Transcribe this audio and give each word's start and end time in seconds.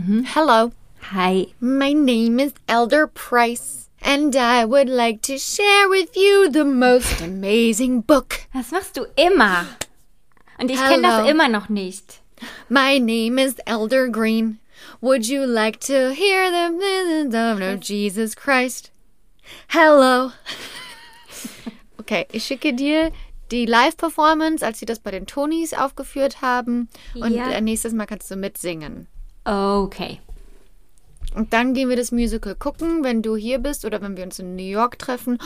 Hello, 0.00 0.72
Hi. 1.10 1.46
my 1.58 1.94
name 1.94 2.38
is 2.38 2.52
Elder 2.68 3.06
Price, 3.06 3.88
and 4.02 4.36
I 4.36 4.62
would 4.66 4.90
like 4.90 5.22
to 5.22 5.38
share 5.38 5.88
with 5.88 6.14
you 6.14 6.50
the 6.50 6.64
most 6.66 7.22
amazing 7.22 8.02
book. 8.02 8.40
Das 8.52 8.72
machst 8.72 8.96
du 8.98 9.06
immer. 9.16 9.64
Und 10.58 10.70
ich 10.70 10.76
kenne 10.78 11.00
das 11.02 11.16
Hello. 11.20 11.28
immer 11.30 11.48
noch 11.48 11.70
nicht. 11.70 12.20
My 12.68 12.98
name 12.98 13.38
is 13.38 13.54
Elder 13.66 14.08
Green. 14.08 14.58
Would 15.00 15.26
you 15.28 15.46
like 15.46 15.80
to 15.86 16.12
hear 16.12 16.50
the 16.50 17.26
the 17.30 17.74
of 17.74 17.80
Jesus 17.82 18.34
Christ? 18.36 18.90
Hello. 19.68 20.32
Okay, 21.98 22.26
ich 22.30 22.44
schicke 22.44 22.72
dir 22.72 23.10
die 23.50 23.66
Live-Performance, 23.66 24.64
als 24.64 24.78
sie 24.78 24.86
das 24.86 25.00
bei 25.00 25.10
den 25.10 25.26
Tonys 25.26 25.72
aufgeführt 25.74 26.40
haben. 26.42 26.88
Und 27.14 27.32
Ja. 27.34 27.50
äh, 27.50 27.60
nächstes 27.60 27.94
Mal 27.94 28.06
kannst 28.06 28.30
du 28.30 28.36
mitsingen. 28.36 29.08
Okay. 29.46 30.20
Und 31.34 31.52
dann 31.52 31.74
gehen 31.74 31.88
wir 31.88 31.96
das 31.96 32.12
Musical 32.12 32.54
gucken, 32.54 33.04
wenn 33.04 33.22
du 33.22 33.36
hier 33.36 33.58
bist 33.58 33.84
oder 33.84 34.00
wenn 34.02 34.16
wir 34.16 34.24
uns 34.24 34.38
in 34.38 34.56
New 34.56 34.62
York 34.62 34.98
treffen. 34.98 35.38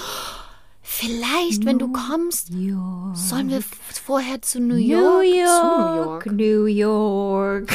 Vielleicht, 0.83 1.67
wenn 1.67 1.79
du 1.79 1.93
kommst, 1.93 2.49
sollen 2.49 3.51
wir 3.51 3.61
vorher 4.05 4.41
zu 4.41 4.61
New 4.61 4.77
York? 4.77 5.25
Zu 5.25 5.31
New 5.31 5.97
York. 5.97 6.27
New 6.27 6.65
York. 6.67 7.73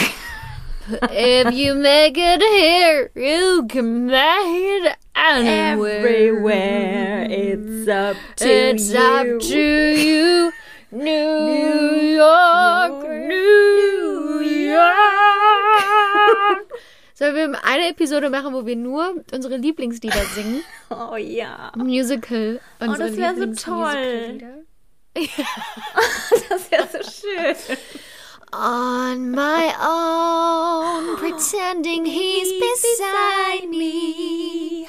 If 1.12 1.52
you 1.52 1.76
make 1.76 2.16
it 2.18 2.44
here, 2.44 3.10
you 3.16 3.66
can 3.68 4.05
make 4.05 4.16
it 4.86 4.96
anywhere. 5.16 6.00
Everywhere 6.00 7.26
it's 7.28 7.88
up 7.88 8.16
to 8.36 8.46
It's 8.48 8.92
you. 8.92 9.00
up 9.00 9.40
to 9.40 9.58
you, 9.58 10.52
New 10.92 12.16
York, 12.16 13.02
New 13.28 14.42
York. 14.42 15.35
Sollen 17.14 17.36
wir 17.36 17.64
eine 17.64 17.90
Episode 17.90 18.30
machen, 18.30 18.54
wo 18.54 18.66
wir 18.66 18.76
nur 18.76 19.24
unsere 19.32 19.58
Lieblingslieder 19.58 20.24
singen? 20.34 20.64
Oh 20.90 21.16
ja. 21.16 21.72
Musical. 21.76 22.60
Unsere 22.80 23.10
das 23.10 23.18
wär 23.18 23.34
so 23.34 23.40
Lieblingsmusicallieder. 23.41 24.58
Das 26.49 26.72
wäre 26.72 26.88
so 26.91 26.99
schön. 27.10 27.55
On 28.54 29.32
my 29.32 29.74
own, 29.82 31.16
pretending 31.18 32.05
he's 32.05 32.54
beside 32.60 33.68
me. 33.70 34.86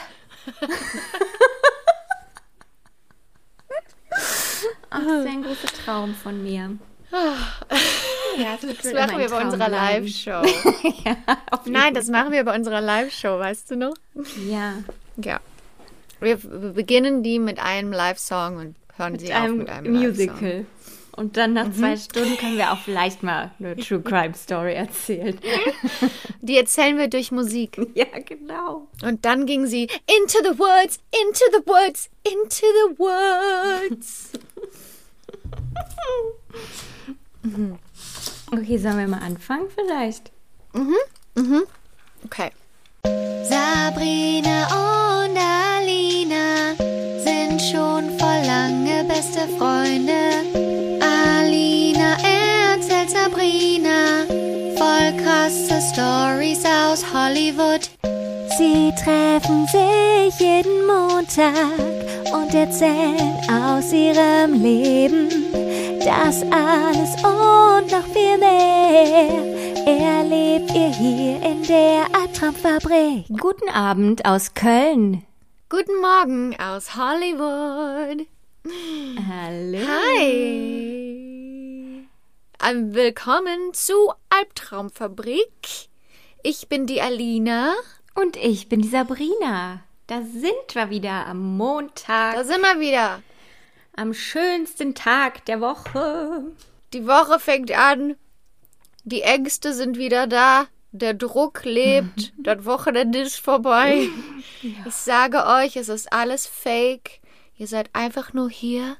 Ach, 4.90 5.02
das 5.02 5.24
ist 5.24 5.26
ein 5.26 5.42
großer 5.42 5.68
Traum 5.84 6.14
von 6.14 6.42
mir. 6.42 6.78
Ja, 7.10 8.58
das, 8.60 8.76
Das 8.82 8.92
machen 8.92 9.18
wir 9.18 9.28
bei 9.28 9.44
unserer 9.44 9.68
Live-Show. 9.68 10.42
Nein, 11.64 11.94
das 11.94 12.08
machen 12.08 12.32
wir 12.32 12.44
bei 12.44 12.54
unserer 12.54 12.80
Live-Show, 12.80 13.38
weißt 13.38 13.70
du 13.70 13.76
noch? 13.76 13.94
Ja. 14.46 14.74
Ja. 15.16 15.40
Wir, 16.20 16.36
beginnen 16.36 17.22
die 17.22 17.38
mit 17.38 17.58
einem 17.58 17.92
Live-Song 17.92 18.56
und 18.56 18.76
hören 18.96 19.18
sie 19.18 19.26
Mit 19.26 19.34
auf 19.34 19.42
einem 19.42 19.58
mit 19.58 19.70
einem. 19.70 19.92
Musical. 19.92 20.66
Und 21.12 21.38
dann 21.38 21.54
nach 21.54 21.72
zwei 21.72 21.96
Stunden 21.96 22.36
können 22.36 22.58
wir 22.58 22.72
auch 22.72 22.78
vielleicht 22.78 23.22
mal 23.22 23.50
eine 23.58 23.74
True 23.76 24.02
Crime 24.02 24.34
Story 24.34 24.74
erzählen. 24.74 25.38
Die 26.42 26.58
erzählen 26.58 26.98
wir 26.98 27.08
durch 27.08 27.32
Musik. 27.32 27.78
ja, 27.94 28.04
genau. 28.22 28.86
Und 29.02 29.24
dann 29.24 29.46
ging 29.46 29.66
sie 29.66 29.84
into 29.84 30.38
the 30.42 30.58
woods, 30.58 31.00
into 31.24 31.44
the 31.52 31.66
woods, 31.66 32.10
into 32.22 32.60
the 32.60 32.98
woods. 32.98 34.32
Okay, 38.52 38.78
sollen 38.78 38.98
wir 38.98 39.08
mal 39.08 39.20
anfangen 39.20 39.66
vielleicht? 39.74 40.30
Okay. 42.24 42.50
Sabrina 43.44 44.66
und 44.66 45.36
Alina 45.36 46.74
sind 47.24 47.60
schon 47.60 48.18
vor 48.18 48.36
lange 48.44 49.04
beste 49.04 49.46
Freunde. 49.58 50.12
Alina 51.00 52.16
erzählt 52.22 53.10
Sabrina 53.10 54.24
voll 54.76 55.12
krasse 55.22 55.80
Stories 55.92 56.64
aus 56.64 57.04
Hollywood. 57.12 57.88
Sie 58.58 58.92
treffen 59.04 59.66
sich 59.66 60.40
jeden 60.40 60.86
Montag 60.86 61.78
und 62.32 62.54
erzählen 62.54 63.38
aus 63.50 63.92
ihrem 63.92 64.62
Leben. 64.62 65.28
Das 66.06 66.40
alles 66.52 67.16
und 67.24 67.90
noch 67.90 68.06
viel 68.12 68.38
mehr 68.38 69.26
erlebt 69.84 70.70
ihr 70.72 70.94
hier 70.94 71.42
in 71.42 71.64
der 71.64 72.06
Albtraumfabrik. 72.14 73.26
Guten 73.36 73.68
Abend 73.70 74.24
aus 74.24 74.54
Köln. 74.54 75.26
Guten 75.68 76.00
Morgen 76.00 76.56
aus 76.60 76.94
Hollywood. 76.94 78.24
Hallo. 79.28 79.78
Hi. 79.84 80.26
Ähm, 82.64 82.94
willkommen 82.94 83.72
zu 83.72 84.12
Albtraumfabrik. 84.30 85.88
Ich 86.44 86.68
bin 86.68 86.86
die 86.86 87.00
Alina. 87.00 87.74
Und 88.14 88.36
ich 88.36 88.68
bin 88.68 88.80
die 88.80 88.88
Sabrina. 88.90 89.80
Da 90.06 90.22
sind 90.22 90.72
wir 90.72 90.88
wieder 90.88 91.26
am 91.26 91.56
Montag, 91.56 92.36
Da 92.36 92.44
sind 92.44 92.60
wir 92.60 92.78
wieder. 92.78 93.22
Am 93.96 94.14
schönsten 94.14 94.94
Tag 94.94 95.44
der 95.46 95.60
Woche. 95.60 96.44
Die 96.92 97.06
Woche 97.06 97.38
fängt 97.38 97.72
an. 97.72 98.16
Die 99.04 99.22
Ängste 99.22 99.74
sind 99.74 99.98
wieder 99.98 100.26
da. 100.26 100.66
Der 100.92 101.14
Druck 101.14 101.64
lebt. 101.64 102.32
das 102.38 102.64
Wochenende 102.64 103.20
ist 103.20 103.38
vorbei. 103.38 104.08
Ich 104.62 104.94
sage 104.94 105.46
euch, 105.46 105.76
es 105.76 105.88
ist 105.88 106.12
alles 106.12 106.46
fake. 106.46 107.20
Ihr 107.56 107.66
seid 107.66 107.90
einfach 107.94 108.32
nur 108.32 108.50
hier. 108.50 108.96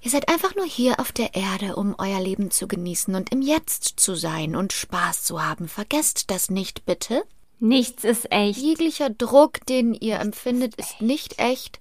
Ihr 0.00 0.10
seid 0.10 0.28
einfach 0.28 0.54
nur 0.54 0.66
hier 0.66 1.00
auf 1.00 1.10
der 1.10 1.34
Erde, 1.34 1.76
um 1.76 1.94
euer 1.98 2.20
Leben 2.20 2.50
zu 2.50 2.68
genießen 2.68 3.14
und 3.14 3.32
im 3.32 3.42
Jetzt 3.42 4.00
zu 4.00 4.14
sein 4.14 4.54
und 4.54 4.72
Spaß 4.72 5.24
zu 5.24 5.42
haben. 5.42 5.68
Vergesst 5.68 6.30
das 6.30 6.50
nicht, 6.50 6.86
bitte. 6.86 7.24
Nichts 7.60 8.04
ist 8.04 8.30
echt. 8.30 8.60
Jeglicher 8.60 9.10
Druck, 9.10 9.66
den 9.66 9.94
ihr 9.94 10.20
empfindet, 10.20 10.76
ist 10.76 11.00
nicht 11.00 11.40
echt. 11.40 11.80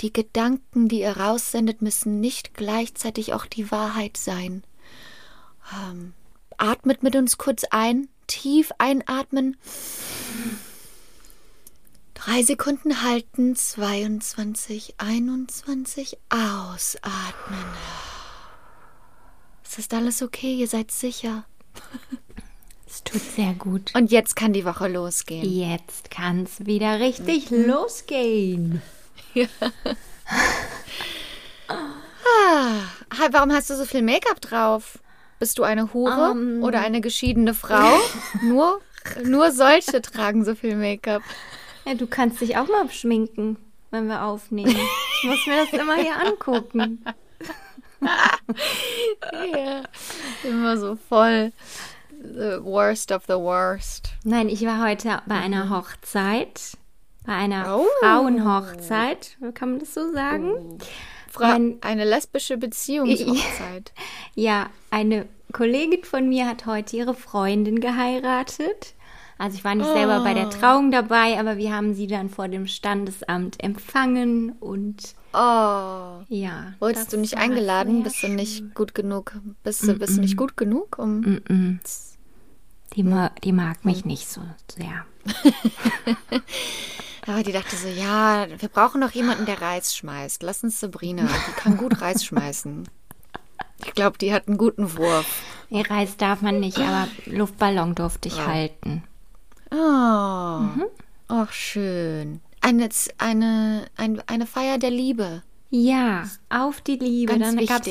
Die 0.00 0.12
Gedanken, 0.12 0.88
die 0.88 1.00
ihr 1.00 1.18
raussendet, 1.18 1.82
müssen 1.82 2.20
nicht 2.20 2.54
gleichzeitig 2.54 3.34
auch 3.34 3.44
die 3.44 3.70
Wahrheit 3.70 4.16
sein. 4.16 4.64
Ähm, 5.74 6.14
atmet 6.56 7.02
mit 7.02 7.16
uns 7.16 7.36
kurz 7.36 7.64
ein, 7.70 8.08
tief 8.26 8.72
einatmen. 8.78 9.56
Drei 12.14 12.42
Sekunden 12.42 13.02
halten, 13.02 13.56
22, 13.56 14.94
21, 14.98 16.18
ausatmen. 16.30 17.64
Es 19.62 19.78
ist 19.78 19.92
alles 19.92 20.22
okay, 20.22 20.54
ihr 20.54 20.68
seid 20.68 20.90
sicher. 20.90 21.44
Es 22.86 23.04
tut 23.04 23.22
sehr 23.22 23.54
gut. 23.54 23.94
Und 23.94 24.10
jetzt 24.10 24.34
kann 24.34 24.52
die 24.52 24.64
Woche 24.64 24.88
losgehen. 24.88 25.48
Jetzt 25.48 26.10
kann's 26.10 26.66
wieder 26.66 26.98
richtig 26.98 27.50
losgehen. 27.50 28.82
Ah, 31.68 32.82
hi, 33.16 33.28
warum 33.30 33.52
hast 33.52 33.70
du 33.70 33.76
so 33.76 33.84
viel 33.84 34.02
Make-up 34.02 34.40
drauf? 34.40 34.98
Bist 35.38 35.58
du 35.58 35.62
eine 35.62 35.92
Hure 35.94 36.32
Ähm. 36.32 36.62
oder 36.62 36.80
eine 36.80 37.00
geschiedene 37.00 37.54
Frau? 37.54 37.98
nur, 38.42 38.80
nur 39.24 39.50
solche 39.52 40.02
tragen 40.02 40.44
so 40.44 40.54
viel 40.54 40.76
Make-up. 40.76 41.22
Ja, 41.84 41.94
du 41.94 42.06
kannst 42.06 42.40
dich 42.40 42.56
auch 42.56 42.68
mal 42.68 42.90
schminken, 42.90 43.56
wenn 43.90 44.06
wir 44.06 44.22
aufnehmen. 44.24 44.76
Ich 45.22 45.28
muss 45.28 45.46
mir 45.46 45.64
das 45.64 45.72
immer 45.72 45.96
hier 45.96 46.16
angucken. 46.20 47.04
Ja, 48.02 49.82
immer 50.44 50.76
so 50.76 50.96
voll. 51.08 51.52
The 52.22 52.62
worst 52.62 53.12
of 53.12 53.24
the 53.26 53.34
worst. 53.34 54.10
Nein, 54.24 54.48
ich 54.48 54.64
war 54.66 54.82
heute 54.86 55.22
bei 55.26 55.36
einer 55.36 55.70
Hochzeit. 55.70 56.76
Bei 57.26 57.34
einer 57.34 57.76
Oh. 57.78 57.86
Frauenhochzeit, 58.00 59.36
kann 59.54 59.70
man 59.72 59.78
das 59.80 59.94
so 59.94 60.12
sagen? 60.12 60.78
Fra 61.28 61.48
Mein- 61.52 61.78
eine 61.82 62.04
lesbische 62.04 62.56
Beziehungshochzeit. 62.56 63.92
Ja, 64.34 64.70
eine 64.90 65.26
Kollegin 65.52 66.04
von 66.04 66.28
mir 66.28 66.46
hat 66.48 66.66
heute 66.66 66.96
ihre 66.96 67.14
Freundin 67.14 67.80
geheiratet. 67.80 68.94
Also 69.38 69.56
ich 69.56 69.64
war 69.64 69.74
nicht 69.74 69.90
selber 69.90 70.22
bei 70.22 70.34
der 70.34 70.50
Trauung 70.50 70.90
dabei, 70.90 71.38
aber 71.38 71.56
wir 71.56 71.74
haben 71.74 71.94
sie 71.94 72.06
dann 72.06 72.28
vor 72.30 72.48
dem 72.48 72.66
Standesamt 72.66 73.62
empfangen 73.62 74.52
und 74.60 75.14
Oh. 75.32 76.22
ja. 76.28 76.74
Wurdest 76.80 77.12
du 77.12 77.16
nicht 77.18 77.36
eingeladen? 77.36 78.02
Bist 78.02 78.16
du 78.22 78.26
schön. 78.26 78.34
nicht 78.36 78.74
gut 78.74 78.94
genug? 78.94 79.32
Bist 79.62 79.82
du, 79.86 79.94
bist 79.94 80.16
du 80.16 80.20
nicht 80.20 80.36
gut 80.36 80.56
genug? 80.56 80.98
Um 80.98 81.40
Die, 82.96 83.02
ma 83.04 83.30
die 83.44 83.52
mag 83.52 83.84
mich 83.84 84.04
nicht 84.04 84.28
so 84.28 84.40
sehr. 84.76 85.06
Aber 87.30 87.42
die 87.42 87.52
dachte 87.52 87.76
so, 87.76 87.88
ja, 87.88 88.46
wir 88.58 88.68
brauchen 88.68 89.00
noch 89.00 89.12
jemanden, 89.12 89.46
der 89.46 89.60
Reis 89.60 89.94
schmeißt. 89.96 90.42
Lass 90.42 90.62
uns 90.64 90.80
Sabrina, 90.80 91.22
die 91.48 91.52
kann 91.52 91.76
gut 91.76 92.00
Reis 92.00 92.24
schmeißen. 92.24 92.88
Ich 93.84 93.94
glaube, 93.94 94.18
die 94.18 94.32
hat 94.32 94.46
einen 94.48 94.58
guten 94.58 94.96
Wurf. 94.98 95.42
Nee, 95.70 95.82
Reis 95.88 96.16
darf 96.16 96.42
man 96.42 96.60
nicht, 96.60 96.78
aber 96.78 97.08
Luftballon 97.26 97.94
durfte 97.94 98.28
ich 98.28 98.44
halten. 98.46 99.04
Oh, 99.70 99.76
Mhm. 99.76 100.84
ach 101.28 101.52
schön. 101.52 102.40
Eine, 102.60 102.88
eine, 103.18 103.86
ein, 103.96 104.22
eine 104.26 104.46
Feier 104.46 104.78
der 104.78 104.90
Liebe. 104.90 105.42
Ja, 105.72 106.24
auf 106.48 106.80
die 106.80 106.96
Liebe. 106.96 107.38
Ganz 107.38 107.54
dann 107.54 107.64
gab's, 107.64 107.88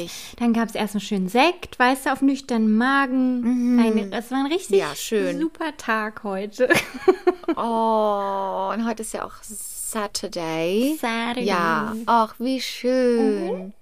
gab 0.53 0.67
es 0.69 0.75
erst 0.75 0.95
einen 0.95 1.01
schönen 1.01 1.29
Sekt, 1.29 1.79
weißt 1.79 2.05
du, 2.05 2.11
auf 2.11 2.21
nüchternen 2.21 2.75
Magen. 2.75 3.79
Eine, 3.79 4.09
das 4.09 4.31
war 4.31 4.39
ein 4.39 4.51
richtig 4.51 4.71
Mhm. 4.71 4.77
Ja, 4.77 4.95
schön. 4.95 5.39
super 5.39 5.75
Tag 5.77 6.23
heute. 6.23 6.69
Oh, 7.55 8.71
und 8.73 8.87
heute 8.87 9.01
ist 9.01 9.11
ja 9.13 9.25
auch 9.25 9.33
Saturday. 9.41 10.95
Saturday. 11.01 11.45
Ja, 11.45 11.95
ach, 12.05 12.35
wie 12.37 12.61
schön. 12.61 13.73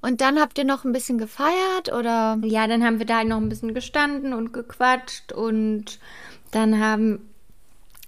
Und 0.00 0.20
dann 0.22 0.40
habt 0.40 0.56
ihr 0.58 0.64
noch 0.64 0.84
ein 0.84 0.92
bisschen 0.92 1.18
gefeiert 1.18 1.92
oder? 1.92 2.38
Ja, 2.42 2.66
dann 2.66 2.82
haben 2.82 2.98
wir 2.98 3.06
da 3.06 3.22
noch 3.24 3.36
ein 3.36 3.48
bisschen 3.50 3.74
gestanden 3.74 4.32
und 4.32 4.52
gequatscht 4.52 5.32
und 5.32 5.98
dann 6.50 6.80
haben 6.80 7.27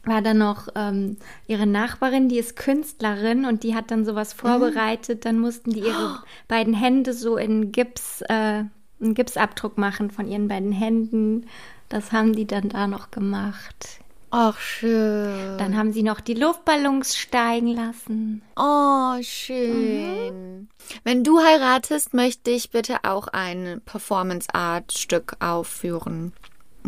war 0.05 0.23
dann 0.23 0.39
noch 0.39 0.69
ähm, 0.75 1.17
ihre 1.47 1.67
Nachbarin, 1.67 2.29
die 2.29 2.39
ist 2.39 2.57
Künstlerin 2.57 3.45
und 3.45 3.63
die 3.63 3.75
hat 3.75 3.91
dann 3.91 4.05
sowas 4.05 4.33
vorbereitet. 4.33 5.25
Dann 5.25 5.39
mussten 5.39 5.71
die 5.71 5.81
ihre 5.81 6.23
beiden 6.49 6.75
Hände 6.75 7.13
so 7.13 7.37
in 7.37 7.73
Gips, 7.73 8.23
äh, 8.23 8.65
einen 9.01 9.15
Gipsabdruck 9.15 9.79
machen 9.79 10.11
von 10.11 10.27
ihren 10.27 10.49
beiden 10.49 10.73
Händen. 10.73 11.47
Das 11.89 12.13
haben 12.13 12.35
die 12.35 12.47
dann 12.47 12.69
da 12.69 12.87
noch 12.87 13.11
gemacht. 13.11 14.01
Ach, 14.33 14.59
schön. 14.61 15.59
Dann 15.59 15.77
haben 15.77 15.93
sie 15.93 16.05
noch 16.05 16.21
die 16.21 16.35
Luftballons 16.35 17.17
steigen 17.17 17.75
lassen. 17.75 18.43
Oh, 18.57 19.21
schön. 19.23 20.69
Wenn 21.03 21.25
du 21.25 21.41
heiratest, 21.41 22.15
möchte 22.15 22.53
ich 22.53 22.71
bitte 22.71 22.99
auch 23.03 23.27
ein 23.27 23.83
Performance-Art-Stück 23.85 25.37
aufführen. 25.41 26.33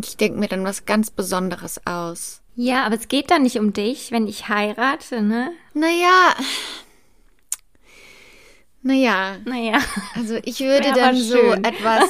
Ich 0.01 0.15
denke 0.15 0.39
mir 0.39 0.47
dann 0.47 0.63
was 0.63 0.85
ganz 0.85 1.11
Besonderes 1.11 1.81
aus. 1.85 2.42
Ja, 2.55 2.85
aber 2.85 2.95
es 2.95 3.07
geht 3.07 3.31
da 3.31 3.39
nicht 3.39 3.57
um 3.57 3.73
dich, 3.73 4.11
wenn 4.11 4.27
ich 4.27 4.49
heirate, 4.49 5.21
ne? 5.21 5.51
Naja. 5.73 6.35
Naja. 8.81 9.37
Naja. 9.45 9.79
Also 10.15 10.37
ich 10.43 10.59
würde 10.59 10.85
Wär 10.87 10.93
dann 10.93 11.15
so 11.17 11.53
etwas, 11.53 12.03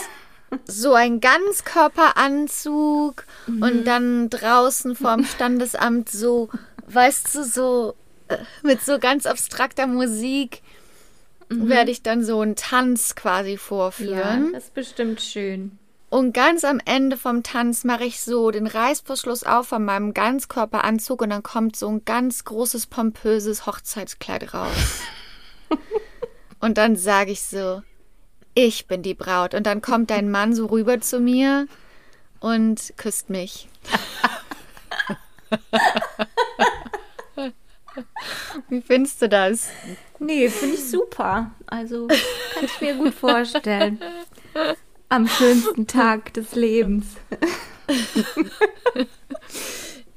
so 0.66 0.94
ein 0.94 1.20
Ganzkörperanzug 1.22 3.26
Mhm. 3.48 3.64
und 3.64 3.84
dann 3.86 4.30
draußen 4.30 4.96
vorm 4.96 5.26
Standesamt 5.26 6.10
so, 6.10 6.50
weißt 6.88 7.36
du, 7.36 7.44
so 7.44 7.96
äh, 8.28 8.38
mit 8.64 8.82
so 8.82 9.00
ganz 9.00 9.26
abstrakter 9.26 9.88
Musik 9.88 10.62
werde 11.50 11.92
ich 11.92 12.02
dann 12.02 12.24
so 12.24 12.40
einen 12.40 12.56
Tanz 12.56 13.16
quasi 13.16 13.50
Mhm. 13.52 13.56
Ja, 13.56 13.60
vorführen. 13.60 14.54
das 14.54 14.64
ist 14.66 14.74
bestimmt 14.74 15.22
schön. 15.22 15.78
Und 16.14 16.32
ganz 16.32 16.64
am 16.64 16.80
Ende 16.86 17.18
vom 17.18 17.42
Tanz 17.42 17.84
mache 17.86 18.04
ich 18.04 18.22
so 18.22 18.52
den 18.52 18.68
Reißverschluss 18.68 19.46
auf 19.46 19.70
von 19.70 19.84
meinem 19.84 20.14
Ganzkörperanzug 20.14 21.24
und 21.24 21.32
dann 21.32 21.42
kommt 21.42 21.76
so 21.76 21.90
ein 21.90 22.06
ganz 22.06 22.46
großes, 22.46 22.86
pompöses 22.86 23.66
Hochzeitskleid 23.66 24.54
raus. 24.54 25.02
und 26.60 26.78
dann 26.78 26.98
sage 26.98 27.32
ich 27.32 27.42
so, 27.42 27.82
ich 28.54 28.86
bin 28.86 29.02
die 29.02 29.16
Braut. 29.16 29.56
Und 29.56 29.66
dann 29.66 29.82
kommt 29.82 30.12
dein 30.12 30.30
Mann 30.30 30.54
so 30.54 30.68
rüber 30.68 31.02
zu 31.02 31.20
mir 31.20 31.68
und 32.40 32.94
küsst 32.96 33.32
mich. 33.32 33.68
Wie 38.70 38.82
findest 38.82 39.20
du 39.20 39.30
das? 39.30 39.70
Nee, 40.20 40.48
finde 40.50 40.76
ich 40.76 40.88
super. 40.88 41.50
Also 41.66 42.06
kann 42.06 42.66
ich 42.66 42.82
mir 42.82 42.94
gut 42.98 43.16
vorstellen. 43.16 44.00
Am 45.10 45.28
schönsten 45.28 45.88
Tag 45.88 46.34
des 46.34 46.56
Lebens. 46.56 47.06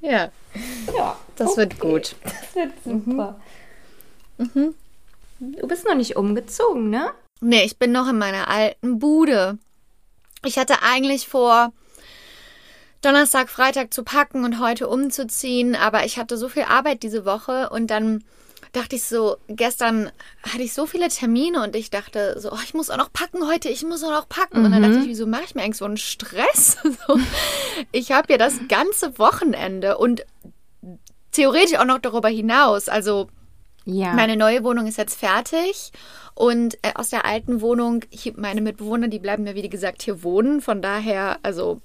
Ja, 0.00 0.30
Ja, 0.96 1.18
das 1.34 1.56
wird 1.56 1.80
gut. 1.80 2.14
das 2.22 2.54
wird 2.54 2.72
super. 2.84 3.40
Du 4.38 5.66
bist 5.66 5.84
noch 5.84 5.94
nicht 5.96 6.16
umgezogen, 6.16 6.90
ne? 6.90 7.10
Nee, 7.40 7.64
ich 7.64 7.78
bin 7.78 7.92
noch 7.92 8.08
in 8.08 8.18
meiner 8.18 8.48
alten 8.48 8.98
Bude. 8.98 9.58
Ich 10.44 10.58
hatte 10.58 10.82
eigentlich 10.82 11.26
vor, 11.26 11.72
Donnerstag, 13.02 13.48
Freitag 13.50 13.92
zu 13.92 14.04
packen 14.04 14.44
und 14.44 14.60
heute 14.60 14.88
umzuziehen, 14.88 15.74
aber 15.74 16.04
ich 16.04 16.18
hatte 16.18 16.36
so 16.38 16.48
viel 16.48 16.62
Arbeit 16.64 17.02
diese 17.02 17.24
Woche 17.24 17.68
und 17.70 17.88
dann 17.88 18.22
dachte 18.76 18.96
ich 18.96 19.04
so, 19.04 19.38
gestern 19.48 20.10
hatte 20.42 20.62
ich 20.62 20.74
so 20.74 20.86
viele 20.86 21.08
Termine 21.08 21.62
und 21.62 21.74
ich 21.74 21.90
dachte 21.90 22.38
so, 22.38 22.52
oh, 22.52 22.58
ich 22.62 22.74
muss 22.74 22.90
auch 22.90 22.98
noch 22.98 23.12
packen 23.12 23.46
heute, 23.48 23.68
ich 23.70 23.82
muss 23.84 24.04
auch 24.04 24.10
noch 24.10 24.28
packen. 24.28 24.64
Und 24.64 24.72
dann 24.72 24.82
dachte 24.82 24.98
ich, 24.98 25.06
wieso 25.06 25.26
mache 25.26 25.44
ich 25.44 25.54
mir 25.54 25.62
eigentlich 25.62 25.78
so 25.78 25.86
einen 25.86 25.96
Stress? 25.96 26.76
so, 27.06 27.18
ich 27.92 28.12
habe 28.12 28.32
ja 28.32 28.38
das 28.38 28.60
ganze 28.68 29.18
Wochenende 29.18 29.96
und 29.96 30.26
theoretisch 31.32 31.78
auch 31.78 31.86
noch 31.86 31.98
darüber 31.98 32.28
hinaus. 32.28 32.88
Also 32.88 33.28
Ja. 33.84 34.12
meine 34.12 34.36
neue 34.36 34.62
Wohnung 34.62 34.86
ist 34.86 34.98
jetzt 34.98 35.18
fertig 35.18 35.92
und 36.34 36.74
äh, 36.82 36.92
aus 36.94 37.08
der 37.08 37.24
alten 37.24 37.62
Wohnung, 37.62 38.04
meine 38.36 38.60
Mitbewohner, 38.60 39.08
die 39.08 39.18
bleiben 39.18 39.46
ja 39.46 39.54
wie 39.54 39.68
gesagt 39.70 40.02
hier 40.02 40.22
wohnen. 40.22 40.60
Von 40.60 40.82
daher, 40.82 41.38
also 41.42 41.80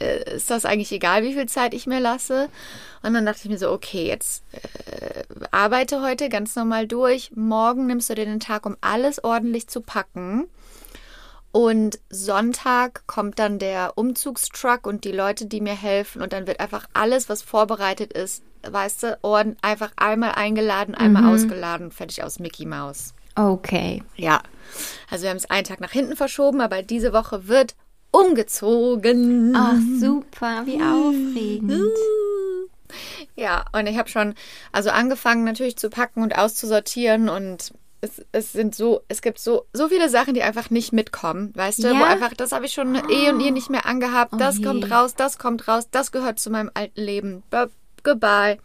äh, 0.00 0.36
ist 0.36 0.50
das 0.50 0.64
eigentlich 0.64 0.92
egal, 0.92 1.22
wie 1.22 1.34
viel 1.34 1.46
Zeit 1.46 1.74
ich 1.74 1.86
mir 1.86 2.00
lasse. 2.00 2.48
Und 3.02 3.14
dann 3.14 3.26
dachte 3.26 3.40
ich 3.44 3.50
mir 3.50 3.58
so, 3.58 3.70
okay, 3.70 4.06
jetzt 4.06 4.42
äh, 4.52 5.22
arbeite 5.50 6.02
heute 6.02 6.28
ganz 6.28 6.56
normal 6.56 6.86
durch. 6.86 7.32
Morgen 7.34 7.86
nimmst 7.86 8.10
du 8.10 8.14
dir 8.14 8.24
den 8.24 8.40
Tag, 8.40 8.66
um 8.66 8.76
alles 8.80 9.22
ordentlich 9.22 9.68
zu 9.68 9.80
packen. 9.80 10.48
Und 11.52 11.98
Sonntag 12.10 13.06
kommt 13.06 13.38
dann 13.38 13.58
der 13.58 13.92
Umzugstruck 13.96 14.86
und 14.86 15.04
die 15.04 15.12
Leute, 15.12 15.46
die 15.46 15.60
mir 15.60 15.74
helfen. 15.74 16.22
Und 16.22 16.32
dann 16.32 16.46
wird 16.46 16.60
einfach 16.60 16.86
alles, 16.92 17.28
was 17.28 17.42
vorbereitet 17.42 18.12
ist, 18.12 18.42
weißt 18.68 19.02
du, 19.02 19.18
Orden 19.22 19.56
einfach 19.62 19.92
einmal 19.96 20.32
eingeladen, 20.32 20.94
einmal 20.94 21.34
ausgeladen, 21.34 21.90
fertig 21.90 22.22
aus 22.22 22.38
Mickey 22.38 22.66
Mouse. 22.66 23.14
Okay. 23.34 24.02
Ja, 24.16 24.42
also 25.10 25.22
wir 25.22 25.30
haben 25.30 25.38
es 25.38 25.50
einen 25.50 25.64
Tag 25.64 25.80
nach 25.80 25.92
hinten 25.92 26.16
verschoben, 26.16 26.60
aber 26.60 26.82
diese 26.82 27.12
Woche 27.12 27.48
wird 27.48 27.74
umgezogen. 28.10 29.54
Ach, 29.56 29.76
super. 29.98 30.62
Wie 30.66 30.80
aufregend. 30.82 31.96
Ja, 33.36 33.64
und 33.72 33.86
ich 33.86 33.96
habe 33.98 34.08
schon 34.08 34.34
also 34.72 34.90
angefangen 34.90 35.44
natürlich 35.44 35.76
zu 35.76 35.90
packen 35.90 36.22
und 36.22 36.36
auszusortieren 36.36 37.28
und 37.28 37.72
es, 38.00 38.24
es 38.32 38.52
sind 38.52 38.74
so, 38.74 39.02
es 39.08 39.20
gibt 39.22 39.38
so, 39.38 39.66
so 39.72 39.88
viele 39.88 40.08
Sachen, 40.08 40.34
die 40.34 40.42
einfach 40.42 40.70
nicht 40.70 40.92
mitkommen, 40.92 41.52
weißt 41.54 41.84
du, 41.84 41.90
wo 41.90 41.94
Ja? 41.94 42.06
einfach, 42.06 42.32
das 42.34 42.52
habe 42.52 42.64
ich 42.66 42.72
schon 42.72 42.94
eh 42.94 43.30
und 43.30 43.40
eh 43.40 43.50
nicht 43.50 43.70
mehr 43.70 43.86
angehabt, 43.86 44.32
das 44.38 44.58
je. 44.58 44.64
kommt 44.64 44.90
raus, 44.90 45.14
das 45.14 45.38
kommt 45.38 45.68
raus, 45.68 45.88
das 45.90 46.10
gehört 46.10 46.38
zu 46.40 46.50
meinem 46.50 46.70
alten 46.74 47.00
Leben. 47.00 47.42
B 47.50 47.66
goodbye. 48.02 48.58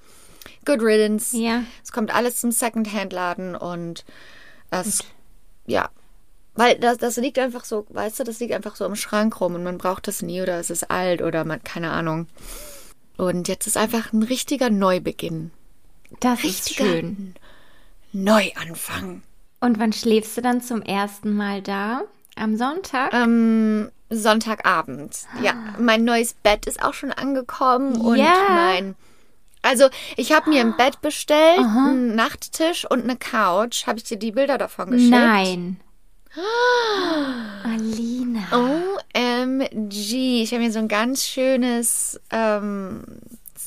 Good 0.66 0.82
riddance. 0.82 1.38
Ja. 1.38 1.64
Es 1.84 1.92
kommt 1.92 2.16
alles 2.16 2.38
zum 2.38 2.52
Secondhand-Laden 2.52 3.56
und 3.56 4.06
das, 4.72 5.00
ja. 5.68 5.90
Weil 6.56 6.76
das, 6.80 6.98
das 6.98 7.18
liegt 7.18 7.38
einfach 7.38 7.66
so, 7.66 7.86
weißt 7.90 8.20
du, 8.20 8.24
das 8.24 8.40
liegt 8.40 8.54
einfach 8.54 8.76
so 8.76 8.86
im 8.86 8.96
Schrank 8.96 9.40
rum 9.42 9.56
und 9.56 9.64
man 9.64 9.78
braucht 9.78 10.08
das 10.08 10.22
nie 10.22 10.42
oder 10.42 10.60
es 10.60 10.70
ist 10.70 10.90
alt 10.90 11.22
oder 11.22 11.44
man, 11.44 11.64
keine 11.64 11.92
Ahnung. 11.92 12.28
Und 13.18 13.48
jetzt 13.48 13.68
ist 13.68 13.78
einfach 13.78 14.14
ein 14.14 14.24
richtiger 14.24 14.70
Neubeginn. 14.70 15.52
Das 16.20 16.40
ist 16.40 16.70
Richtiger 16.70 16.86
schön. 16.86 17.36
Neuanfang. 18.14 19.22
Und 19.60 19.80
wann 19.80 19.94
schläfst 19.94 20.38
du 20.38 20.42
dann 20.42 20.62
zum 20.62 20.82
ersten 20.82 21.36
Mal 21.36 21.62
da? 21.62 22.02
Am 22.36 22.58
Sonntag? 22.58 23.14
Ähm, 23.14 23.90
Sonntagabend. 24.10 25.18
Ja, 25.42 25.54
mein 25.80 26.04
neues 26.04 26.34
Bett 26.34 26.66
ist 26.68 26.82
auch 26.82 26.94
schon 26.94 27.12
angekommen 27.12 28.00
und 28.00 28.18
Ja. 28.18 28.34
mein. 28.50 28.96
Also, 29.62 29.90
ich 30.16 30.32
habe 30.32 30.50
mir 30.50 30.62
ein 30.62 30.78
Bett 30.78 31.02
bestellt, 31.02 31.58
einen 31.60 32.14
Nachttisch 32.16 32.86
und 32.90 33.04
eine 33.04 33.16
Couch. 33.16 33.88
Habe 33.88 33.98
ich 33.98 34.04
dir 34.04 34.18
die 34.18 34.32
Bilder 34.32 34.58
davon 34.60 34.92
geschickt? 34.92 35.10
Nein. 35.10 35.80
Alina. 37.64 38.42
OMG. 38.52 40.44
Ich 40.44 40.52
habe 40.52 40.64
mir 40.64 40.72
so 40.72 40.80
ein 40.80 40.88
ganz 40.88 41.26
schönes 41.26 42.20
ähm, 42.32 43.04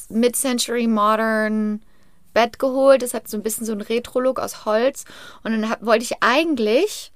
Mid-Century 0.08 0.86
Modern 0.86 1.82
Bett 2.34 2.58
geholt. 2.58 3.02
Das 3.02 3.14
hat 3.14 3.28
so 3.28 3.36
ein 3.36 3.42
bisschen 3.42 3.66
so 3.66 3.72
einen 3.72 3.80
Retro-Look 3.80 4.38
aus 4.38 4.64
Holz. 4.64 5.04
Und 5.42 5.52
dann 5.52 5.70
hab, 5.70 5.84
wollte 5.84 6.04
ich 6.04 6.22
eigentlich 6.22 7.12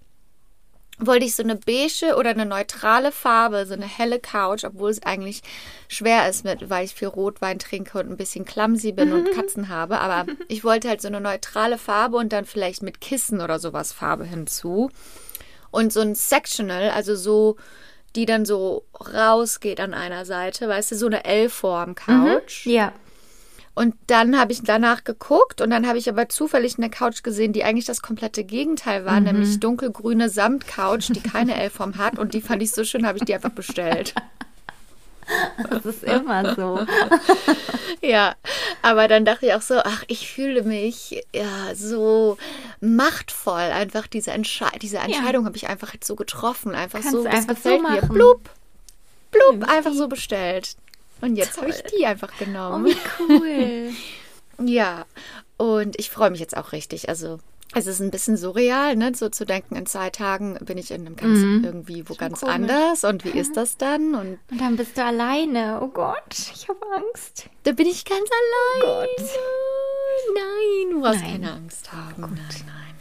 wollte 0.98 1.24
ich 1.24 1.34
so 1.34 1.42
eine 1.42 1.56
beige 1.56 2.16
oder 2.16 2.30
eine 2.30 2.46
neutrale 2.46 3.12
Farbe, 3.12 3.66
so 3.66 3.74
eine 3.74 3.86
helle 3.86 4.20
Couch, 4.20 4.64
obwohl 4.64 4.90
es 4.90 5.02
eigentlich 5.02 5.42
schwer 5.88 6.28
ist, 6.28 6.44
mit, 6.44 6.70
weil 6.70 6.84
ich 6.84 6.94
viel 6.94 7.08
Rotwein 7.08 7.58
trinke 7.58 7.98
und 7.98 8.10
ein 8.10 8.16
bisschen 8.16 8.44
clumsy 8.44 8.92
bin 8.92 9.12
und 9.12 9.32
Katzen 9.32 9.68
habe. 9.68 9.98
Aber 9.98 10.30
ich 10.48 10.64
wollte 10.64 10.88
halt 10.88 11.00
so 11.00 11.08
eine 11.08 11.20
neutrale 11.20 11.78
Farbe 11.78 12.16
und 12.18 12.32
dann 12.32 12.44
vielleicht 12.44 12.82
mit 12.82 13.00
Kissen 13.00 13.40
oder 13.40 13.58
sowas 13.58 13.92
Farbe 13.92 14.24
hinzu. 14.24 14.90
Und 15.72 15.92
so 15.92 16.00
ein 16.00 16.14
Sectional, 16.14 16.90
also 16.90 17.16
so, 17.16 17.56
die 18.14 18.26
dann 18.26 18.44
so 18.44 18.84
rausgeht 19.12 19.80
an 19.80 19.94
einer 19.94 20.24
Seite, 20.24 20.68
weißt 20.68 20.92
du, 20.92 20.96
so 20.96 21.06
eine 21.06 21.24
L-Form-Couch. 21.24 22.66
Ja. 22.66 22.92
Und 23.74 23.94
dann 24.06 24.38
habe 24.38 24.52
ich 24.52 24.62
danach 24.62 25.02
geguckt 25.02 25.62
und 25.62 25.70
dann 25.70 25.88
habe 25.88 25.96
ich 25.96 26.08
aber 26.08 26.28
zufällig 26.28 26.76
eine 26.76 26.90
Couch 26.90 27.22
gesehen, 27.22 27.54
die 27.54 27.64
eigentlich 27.64 27.86
das 27.86 28.02
komplette 28.02 28.44
Gegenteil 28.44 29.06
war, 29.06 29.18
nämlich 29.18 29.60
dunkelgrüne 29.60 30.28
Samtcouch, 30.28 31.08
die 31.08 31.20
keine 31.20 31.58
L-Form 31.58 31.96
hat 31.96 32.18
und 32.18 32.34
die 32.34 32.42
fand 32.42 32.62
ich 32.62 32.72
so 32.72 32.84
schön, 32.84 33.06
habe 33.06 33.16
ich 33.16 33.24
die 33.24 33.34
einfach 33.34 33.50
bestellt. 33.50 34.14
Das 35.70 35.84
ist 35.86 36.04
immer 36.04 36.54
so. 36.54 36.80
Ja, 38.04 38.34
aber 38.82 39.06
dann 39.06 39.24
dachte 39.24 39.46
ich 39.46 39.54
auch 39.54 39.62
so, 39.62 39.76
ach, 39.78 40.02
ich 40.08 40.28
fühle 40.28 40.64
mich 40.64 41.24
ja 41.32 41.72
so 41.74 42.36
machtvoll. 42.80 43.60
Einfach 43.60 44.08
diese, 44.08 44.32
Entsche 44.32 44.66
diese 44.80 44.98
Entscheidung 44.98 45.44
habe 45.46 45.56
ich 45.56 45.68
einfach 45.68 45.94
jetzt 45.94 46.08
so 46.08 46.16
getroffen. 46.16 46.74
Einfach 46.74 46.98
Kannst 47.00 47.12
so, 47.12 47.22
das 47.22 47.32
einfach 47.32 47.56
so 47.56 47.78
gefällt 47.78 48.02
mir. 48.02 48.08
Blub, 48.08 48.50
blub, 49.30 49.52
Nimm 49.52 49.62
einfach 49.68 49.92
so 49.92 50.08
bestellt. 50.08 50.74
Und 51.20 51.36
jetzt 51.36 51.56
habe 51.58 51.70
ich 51.70 51.80
die 51.96 52.04
einfach 52.04 52.32
Oh, 52.40 52.44
genommen. 52.44 52.86
wie 52.86 52.96
cool. 53.20 53.90
Ja, 54.68 55.06
und 55.56 55.98
ich 55.98 56.10
freue 56.10 56.30
mich 56.30 56.38
jetzt 56.40 56.56
auch 56.56 56.72
richtig. 56.72 57.08
Also, 57.08 57.38
es 57.74 57.86
ist 57.86 58.00
ein 58.00 58.10
bisschen 58.10 58.36
surreal, 58.36 58.96
ne? 58.96 59.12
So 59.14 59.28
zu 59.28 59.44
denken, 59.44 59.76
in 59.76 59.86
zwei 59.86 60.10
Tagen 60.10 60.58
bin 60.60 60.78
ich 60.78 60.90
in 60.90 61.06
einem 61.06 61.16
ganz 61.16 61.38
Mhm. 61.38 61.62
irgendwie 61.64 62.02
wo 62.08 62.14
Schon 62.14 62.18
ganz 62.18 62.40
komisch. 62.40 62.54
anders. 62.54 63.04
Und 63.04 63.24
wie 63.24 63.30
ist 63.38 63.56
das 63.56 63.76
dann? 63.76 64.14
Und 64.14 64.38
Und 64.50 64.60
dann 64.60 64.76
bist 64.76 64.96
du 64.96 65.04
alleine. 65.04 65.80
Oh 65.82 65.88
Gott, 65.88 66.34
ich 66.54 66.68
habe 66.68 66.80
Angst. 66.94 67.48
da 67.64 67.72
bin 67.72 67.86
ich 67.86 68.04
ganz 68.04 68.28
allein. 68.82 69.06
Gott. 69.06 69.26
Nein, 70.34 70.90
du 70.92 71.00
brauchst 71.00 71.20
Nein. 71.22 71.32
keine 71.32 71.52
Angst 71.52 71.92
haben. 71.92 72.20
Nein, 72.20 72.38
nein. 72.66 72.94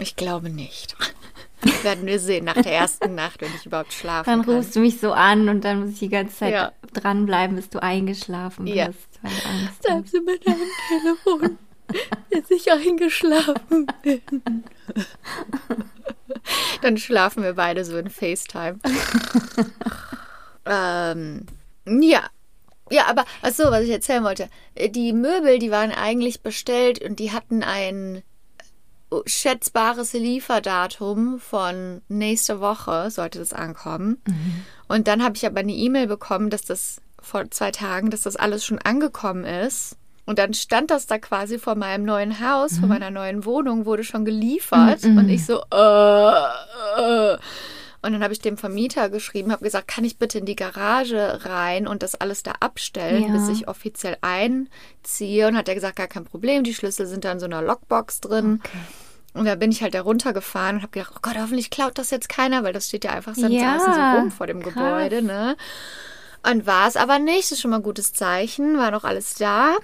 Ich 0.00 0.16
glaube 0.16 0.50
nicht. 0.50 0.96
Werden 1.82 2.04
wir 2.06 2.18
sehen 2.20 2.44
nach 2.44 2.54
der 2.60 2.72
ersten 2.72 3.14
Nacht, 3.14 3.40
wenn 3.40 3.54
ich 3.54 3.64
überhaupt 3.64 3.92
schlafen 3.92 4.28
Dann 4.28 4.44
kann. 4.44 4.56
rufst 4.56 4.76
du 4.76 4.80
mich 4.80 5.00
so 5.00 5.12
an 5.12 5.48
und 5.48 5.64
dann 5.64 5.80
muss 5.80 5.90
ich 5.90 5.98
die 6.00 6.08
ganze 6.10 6.36
Zeit 6.36 6.52
Ja. 6.52 6.72
dranbleiben, 6.92 7.56
bis 7.56 7.70
du 7.70 7.82
eingeschlafen 7.82 8.64
bist, 8.66 8.76
Ja. 8.76 8.88
weil 9.22 9.30
du 9.32 9.48
Angst 9.48 9.68
hast. 9.70 9.80
Bleib 9.82 10.08
sie 10.08 10.20
mit 10.20 10.46
am 10.46 10.56
Telefon, 10.88 11.58
bis 12.30 12.50
ich 12.50 12.70
eingeschlafen 12.70 13.86
bin. 14.02 14.22
Dann 16.82 16.98
schlafen 16.98 17.42
wir 17.42 17.54
beide 17.54 17.84
so 17.84 17.96
in 17.96 18.10
FaceTime. 18.10 18.78
ähm, 20.66 21.46
ja. 21.86 22.28
Ja, 22.90 23.06
aber, 23.06 23.24
ach 23.40 23.52
so, 23.52 23.64
was 23.64 23.84
ich 23.84 23.90
erzählen 23.90 24.24
wollte. 24.24 24.50
Die 24.78 25.14
Möbel, 25.14 25.58
die 25.58 25.70
waren 25.70 25.90
eigentlich 25.90 26.42
bestellt 26.42 27.02
und 27.02 27.18
die 27.18 27.32
hatten 27.32 27.62
ein 27.62 28.22
schätzbares 29.26 30.12
Lieferdatum 30.12 31.38
von 31.38 32.02
nächste 32.08 32.60
Woche, 32.60 33.10
sollte 33.10 33.38
das 33.38 33.52
ankommen. 33.52 34.20
Und 34.88 35.08
dann 35.08 35.22
habe 35.22 35.36
ich 35.36 35.46
aber 35.46 35.60
eine 35.60 35.72
E-Mail 35.72 36.06
bekommen, 36.06 36.50
dass 36.50 36.62
das 36.62 37.00
vor 37.20 37.50
zwei 37.50 37.70
Tagen, 37.70 38.10
dass 38.10 38.22
das 38.22 38.36
alles 38.36 38.64
schon 38.64 38.78
angekommen 38.78 39.44
ist. 39.44 39.96
Und 40.26 40.38
dann 40.38 40.54
stand 40.54 40.90
das 40.90 41.06
da 41.06 41.18
quasi 41.18 41.58
vor 41.58 41.74
meinem 41.74 42.04
neuen 42.04 42.40
Haus, 42.40 42.78
vor 42.78 42.88
meiner 42.88 43.10
neuen 43.10 43.44
Wohnung, 43.44 43.84
wurde 43.84 44.04
schon 44.04 44.24
geliefert. 44.24 45.04
Und 45.04 45.28
ich 45.28 45.44
so, 45.44 45.62
äh, 45.72 47.32
äh. 47.34 47.38
Und 48.02 48.12
dann 48.12 48.22
habe 48.22 48.34
ich 48.34 48.40
dem 48.40 48.58
Vermieter 48.58 49.08
geschrieben, 49.08 49.50
habe 49.50 49.64
gesagt, 49.64 49.88
kann 49.88 50.04
ich 50.04 50.18
bitte 50.18 50.38
in 50.38 50.44
die 50.44 50.56
Garage 50.56 51.40
rein 51.46 51.86
und 51.86 52.02
das 52.02 52.14
alles 52.14 52.42
da 52.42 52.52
abstellen, 52.60 53.22
Ja. 53.24 53.32
bis 53.32 53.48
ich 53.48 53.66
offiziell 53.68 54.18
einziehe. 54.20 55.48
Und 55.48 55.56
hat 55.56 55.68
er 55.68 55.74
gesagt, 55.74 55.96
gar 55.96 56.06
kein 56.08 56.24
Problem, 56.24 56.64
die 56.64 56.74
Schlüssel 56.74 57.06
sind 57.06 57.24
da 57.24 57.32
in 57.32 57.40
so 57.40 57.46
einer 57.46 57.62
Lockbox 57.62 58.20
drin. 58.20 58.60
Und 59.32 59.46
da 59.46 59.54
bin 59.56 59.72
ich 59.72 59.82
halt 59.82 59.94
da 59.94 60.02
runtergefahren 60.02 60.76
und 60.76 60.82
habe 60.82 60.92
gedacht, 60.92 61.12
oh 61.16 61.20
Gott, 61.22 61.36
hoffentlich 61.38 61.70
klaut 61.70 61.98
das 61.98 62.10
jetzt 62.10 62.28
keiner, 62.28 62.62
weil 62.62 62.72
das 62.72 62.88
steht 62.88 63.04
ja 63.04 63.10
einfach 63.12 63.34
sonst 63.34 63.52
Ja, 63.52 63.78
so 63.80 64.20
rum 64.20 64.30
vor 64.30 64.46
dem 64.46 64.62
krass. 64.62 64.74
Gebäude, 64.74 65.22
ne? 65.22 65.56
Und 66.48 66.66
war 66.66 66.86
es 66.88 66.96
aber 66.96 67.18
nicht, 67.18 67.44
das 67.44 67.52
ist 67.52 67.60
schon 67.62 67.70
mal 67.70 67.78
ein 67.78 67.82
gutes 67.82 68.12
Zeichen, 68.12 68.76
war 68.76 68.90
noch 68.90 69.04
alles 69.04 69.34
da. 69.34 69.76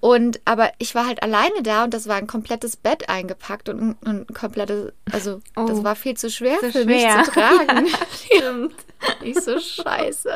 Und 0.00 0.40
aber 0.46 0.70
ich 0.78 0.94
war 0.94 1.06
halt 1.06 1.22
alleine 1.22 1.62
da 1.62 1.84
und 1.84 1.92
das 1.94 2.08
war 2.08 2.16
ein 2.16 2.26
komplettes 2.26 2.76
Bett 2.76 3.08
eingepackt 3.10 3.68
und 3.68 3.96
ein, 4.04 4.26
komplettes, 4.32 4.92
also 5.12 5.40
Oh. 5.56 5.66
das 5.66 5.84
war 5.84 5.94
viel 5.94 6.16
zu 6.16 6.30
schwer 6.30 6.58
Zu 6.60 6.72
für 6.72 6.82
schwer. 6.84 7.16
mich 7.16 7.24
zu 7.26 7.30
tragen. 7.40 7.86
Stimmt. 8.24 8.74
Ich 9.22 9.38
so 9.40 9.58
scheiße. 9.60 10.30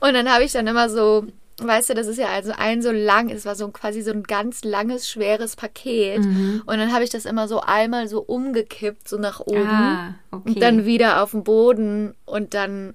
Und 0.00 0.14
dann 0.14 0.30
habe 0.30 0.44
ich 0.44 0.52
dann 0.52 0.66
immer 0.66 0.88
so, 0.90 1.24
weißt 1.58 1.90
du, 1.90 1.94
das 1.94 2.06
ist 2.06 2.18
ja 2.18 2.28
also 2.28 2.52
ein 2.56 2.82
so 2.82 2.90
lang, 2.90 3.30
es 3.30 3.46
war 3.46 3.54
so 3.54 3.66
quasi 3.68 4.02
so 4.02 4.10
ein 4.12 4.24
ganz 4.24 4.62
langes, 4.62 5.08
schweres 5.08 5.56
Paket. 5.56 6.20
Mhm. 6.20 6.62
Und 6.66 6.78
dann 6.78 6.92
habe 6.92 7.04
ich 7.04 7.10
das 7.10 7.24
immer 7.24 7.48
so 7.48 7.60
einmal 7.60 8.08
so 8.08 8.20
umgekippt, 8.20 9.08
so 9.08 9.16
nach 9.16 9.40
oben. 9.40 9.66
Ah, 9.66 10.14
okay. 10.32 10.48
Und 10.50 10.62
dann 10.62 10.84
wieder 10.84 11.22
auf 11.22 11.30
den 11.32 11.44
Boden 11.44 12.14
und 12.26 12.52
dann 12.54 12.94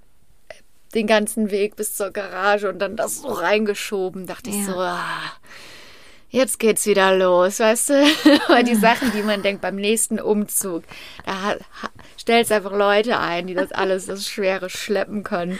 den 0.96 1.06
ganzen 1.08 1.52
Weg 1.52 1.76
bis 1.76 1.96
zur 1.96 2.10
Garage 2.12 2.70
und 2.70 2.80
dann 2.80 2.96
das 2.96 3.18
so 3.22 3.28
reingeschoben. 3.28 4.26
Dachte 4.26 4.50
ich 4.50 4.56
Ja. 4.58 4.66
so, 4.66 4.80
ah, 4.80 5.22
jetzt 6.30 6.60
geht's 6.60 6.86
wieder 6.86 7.16
los, 7.16 7.60
weißt 7.60 7.90
du? 7.90 8.06
Aber 8.48 8.64
die 8.64 8.76
Sachen, 8.76 9.12
die 9.12 9.22
man 9.22 9.42
denkt 9.44 9.62
beim 9.62 9.76
nächsten 9.76 10.20
Umzug, 10.20 10.84
da 11.26 11.56
stellst 12.20 12.52
einfach 12.52 12.72
Leute 12.72 13.20
ein, 13.20 13.48
die 13.48 13.54
das 13.54 13.72
alles, 13.72 14.08
das 14.08 14.28
Schwere 14.28 14.70
schleppen 14.70 15.24
können. 15.24 15.60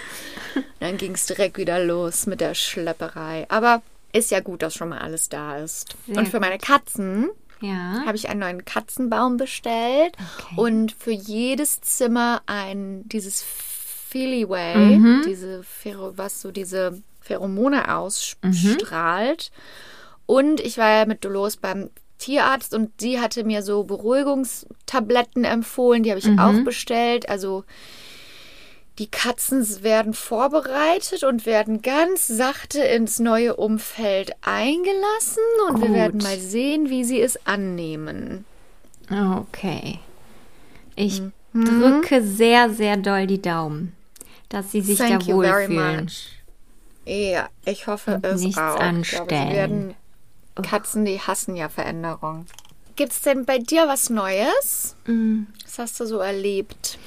Dann 0.80 0.98
ging's 0.98 1.26
direkt 1.26 1.58
wieder 1.58 1.84
los 1.84 2.26
mit 2.26 2.42
der 2.42 2.56
Schlepperei. 2.56 3.46
Aber 3.50 3.82
ist 4.14 4.32
ja 4.32 4.40
gut, 4.40 4.62
dass 4.62 4.74
schon 4.76 4.90
mal 4.90 5.00
alles 5.00 5.28
da 5.30 5.58
ist. 5.58 5.96
Sehr 6.08 6.18
und 6.18 6.30
für 6.30 6.40
meine 6.40 6.58
Katzen 6.58 7.30
ja. 7.60 8.04
habe 8.06 8.16
ich 8.16 8.30
einen 8.30 8.40
neuen 8.40 8.64
Katzenbaum 8.66 9.36
bestellt 9.38 10.14
Okay. 10.40 10.56
und 10.56 10.94
für 10.98 11.12
jedes 11.12 11.82
Zimmer 11.82 12.42
ein 12.46 13.08
dieses 13.10 13.44
Feelyway, 14.16 15.02
diese 15.26 15.62
Phero, 15.64 16.14
was 16.18 16.40
so 16.40 16.52
diese 16.52 17.02
Pheromone 17.20 17.94
ausstrahlt. 17.94 19.52
Und 20.26 20.62
ich 20.62 20.78
war 20.78 20.90
ja 20.90 21.06
mit 21.06 21.26
Dolores 21.26 21.58
beim 21.58 21.90
Tierarzt 22.18 22.74
und 22.74 22.92
sie 23.02 23.20
hatte 23.20 23.44
mir 23.44 23.62
so 23.62 23.84
Beruhigungstabletten 23.84 25.44
empfohlen, 25.44 26.04
die 26.04 26.12
habe 26.12 26.20
ich 26.20 26.40
auch 26.40 26.64
bestellt. 26.64 27.28
Also 27.28 27.66
die 29.00 29.08
Katzen 29.08 29.84
werden 29.84 30.14
vorbereitet 30.14 31.26
und 31.26 31.46
werden 31.46 31.82
ganz 31.82 32.26
sachte 32.26 32.80
ins 32.80 33.20
neue 33.20 33.58
Umfeld 33.58 34.32
eingelassen 34.44 35.44
und 35.68 35.82
wir 35.82 35.90
Gut. 35.90 35.98
werden 35.98 36.22
mal 36.24 36.40
sehen, 36.40 36.90
wie 36.90 37.04
sie 37.04 37.20
es 37.20 37.46
annehmen. 37.46 38.46
Okay. 39.12 40.00
Ich 40.96 41.22
Mhm. 41.56 41.66
drücke 41.66 42.22
sehr, 42.22 42.70
sehr 42.70 42.98
doll 42.98 43.28
die 43.28 43.42
Daumen, 43.42 43.95
dass 44.50 44.72
sie 44.72 44.82
sich 44.82 44.98
Thank 44.98 45.26
da 45.26 45.32
you 45.32 45.42
very 45.42 45.68
wohlfühlen. 45.70 46.04
much. 46.06 46.32
Ja, 47.06 47.50
ich 47.66 47.88
hoffe 47.88 48.16
Und 48.16 48.26
es 48.26 48.42
nichts 48.42 48.58
auch. 48.58 48.76
Glaube, 48.76 48.82
anstellen. 48.82 49.28
sie 49.50 49.56
werden 49.56 49.96
Katzen, 50.64 51.06
die 51.06 51.20
hassen 51.20 51.56
ja 51.56 51.70
Veränderung. 51.70 52.46
Gibt's 52.96 53.22
denn 53.22 53.46
bei 53.46 53.58
dir 53.60 53.88
was 53.88 54.10
Neues? 54.10 54.96
Mm. 55.06 55.44
Was 55.66 55.80
hast 55.80 56.00
du 56.00 56.06
so 56.06 56.20
erlebt? 56.20 56.98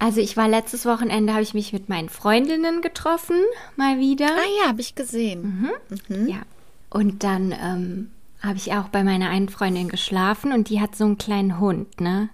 Also 0.00 0.20
ich 0.20 0.36
war 0.36 0.48
letztes 0.48 0.84
Wochenende, 0.84 1.32
habe 1.32 1.42
ich 1.42 1.54
mich 1.54 1.72
mit 1.72 1.88
meinen 1.88 2.08
Freundinnen 2.08 2.82
getroffen, 2.82 3.36
mal 3.76 3.98
wieder. 3.98 4.26
Ah 4.26 4.62
ja, 4.62 4.68
habe 4.68 4.80
ich 4.80 4.94
gesehen. 4.96 5.70
Ja. 6.08 6.42
Und 6.90 7.22
dann 7.22 7.52
ähm, 7.52 8.10
habe 8.42 8.56
ich 8.56 8.72
auch 8.72 8.88
bei 8.88 9.04
meiner 9.04 9.30
einen 9.30 9.48
Freundin 9.48 9.88
geschlafen 9.88 10.52
und 10.52 10.68
die 10.68 10.80
hat 10.80 10.96
so 10.96 11.04
einen 11.04 11.16
kleinen 11.16 11.60
Hund, 11.60 12.00
ne? 12.00 12.28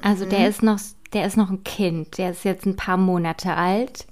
Also 0.00 0.24
der 0.24 0.48
ist 0.48 0.62
noch, 0.62 0.78
der 1.12 1.26
ist 1.26 1.36
noch 1.36 1.50
ein 1.50 1.64
Kind, 1.64 2.18
der 2.18 2.30
ist 2.30 2.44
jetzt 2.44 2.66
ein 2.66 2.76
paar 2.76 2.96
Monate 2.96 3.54
alt. 3.54 4.06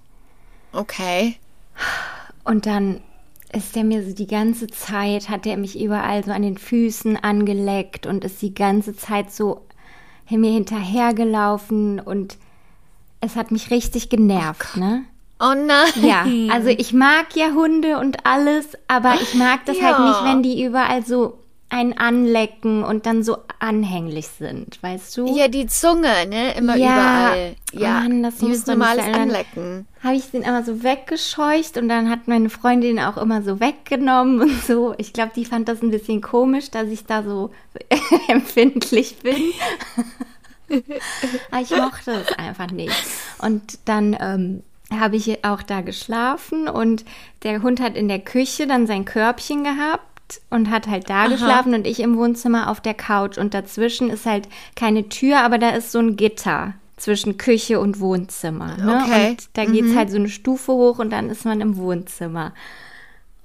Okay. 0.73 1.37
Und 2.45 2.67
dann 2.67 3.01
ist 3.53 3.77
der 3.77 3.85
mir 3.85 4.05
so 4.05 4.15
die 4.15 4.27
ganze 4.27 4.67
Zeit, 4.67 5.29
hat 5.29 5.45
der 5.45 5.57
mich 5.57 5.81
überall 5.81 6.25
so 6.25 6.33
an 6.33 6.43
den 6.43 6.59
Füßen 6.59 7.17
angeleckt 7.17 8.07
und 8.07 8.25
ist 8.25 8.43
die 8.43 8.55
ganze 8.55 8.95
Zeit 8.97 9.33
so 9.33 9.65
mir 10.31 10.53
hinterhergelaufen 10.53 12.01
und 12.01 12.37
es 13.21 13.35
hat 13.35 13.51
mich 13.51 13.71
richtig 13.71 14.11
genervt, 14.11 14.77
ne? 14.77 15.05
Oh 15.41 15.55
nein. 15.55 15.89
Ja, 16.03 16.27
also 16.53 16.69
ich 16.69 16.93
mag 16.93 17.35
ja 17.35 17.53
Hunde 17.55 17.99
und 17.99 18.27
alles, 18.27 18.77
aber 18.89 19.15
ich 19.23 19.35
mag 19.35 19.65
das 19.67 19.81
halt 19.81 19.99
Ja. 19.99 20.09
nicht, 20.09 20.25
wenn 20.25 20.43
die 20.43 20.63
überall 20.65 21.05
so 21.05 21.39
einen 21.71 21.93
anlecken 21.99 22.83
und 22.83 23.05
dann 23.05 23.23
so 23.23 23.39
anhänglich 23.59 24.29
sind, 24.29 24.83
weißt 24.83 25.17
du? 25.19 25.37
Ja, 25.37 25.49
die 25.49 25.67
Zunge, 25.67 26.27
ne? 26.27 26.55
Immer 26.57 26.77
Ja. 26.77 26.93
überall. 26.93 27.57
Ja, 27.73 28.01
Mann, 28.01 28.23
das 28.23 28.41
muss 28.41 28.67
immer 28.67 28.95
nicht 28.95 29.05
anlecken. 29.15 29.87
Habe 30.03 30.15
ich 30.15 30.31
den 30.31 30.43
immer 30.43 30.65
so 30.65 30.83
weggescheucht 30.83 31.77
und 31.77 31.89
dann 31.91 32.09
hat 32.09 32.27
meine 32.27 32.49
Freundin 32.49 32.99
auch 32.99 33.19
immer 33.19 33.43
so 33.43 33.61
weggenommen 33.61 34.41
und 34.41 34.63
so. 34.65 34.95
Ich 34.97 35.13
glaube, 35.13 35.33
die 35.37 35.45
fand 35.45 35.69
das 35.69 35.83
ein 35.83 35.91
bisschen 35.91 36.23
komisch, 36.23 36.71
dass 36.71 36.89
ich 36.89 37.05
da 37.05 37.23
so 37.23 37.51
empfindlich 38.29 39.19
bin. 39.19 39.37
Aber 41.51 41.61
ich 41.63 41.71
mochte 41.71 42.13
es 42.13 42.39
einfach 42.39 42.71
nicht. 42.71 42.95
Und 43.41 43.79
dann 43.85 44.17
ähm, 44.21 44.63
habe 44.91 45.17
ich 45.17 45.45
auch 45.45 45.63
da 45.63 45.83
geschlafen 45.83 46.69
und 46.69 47.05
der 47.43 47.63
Hund 47.63 47.81
hat 47.81 47.95
in 47.97 48.09
der 48.09 48.21
Küche 48.21 48.67
dann 48.67 48.87
sein 48.87 49.05
Körbchen 49.05 49.65
gehabt 49.65 50.05
und 50.51 50.71
hat 50.71 50.87
halt 50.89 51.09
da 51.11 51.27
geschlafen 51.29 51.75
und 51.75 51.87
ich 51.87 52.01
im 52.01 52.17
Wohnzimmer 52.17 52.71
auf 52.71 52.81
der 52.81 52.95
Couch 52.95 53.39
und 53.39 53.55
dazwischen 53.55 54.11
ist 54.11 54.27
halt 54.27 54.49
keine 54.77 55.09
Tür, 55.09 55.41
aber 55.41 55.59
da 55.59 55.71
ist 55.71 55.93
so 55.93 55.99
ein 55.99 56.17
Gitter 56.17 56.75
zwischen 56.97 57.39
Küche 57.39 57.79
und 57.81 58.01
Wohnzimmer. 58.01 58.77
Ne? 58.77 59.03
Okay. 59.05 59.31
Und 59.31 59.49
da 59.55 59.65
geht's 59.65 59.95
halt 59.95 60.11
so 60.11 60.17
eine 60.17 60.29
Stufe 60.29 60.73
hoch 60.73 60.99
und 60.99 61.11
dann 61.11 61.31
ist 61.31 61.45
man 61.45 61.61
im 61.61 61.77
Wohnzimmer. 61.77 62.53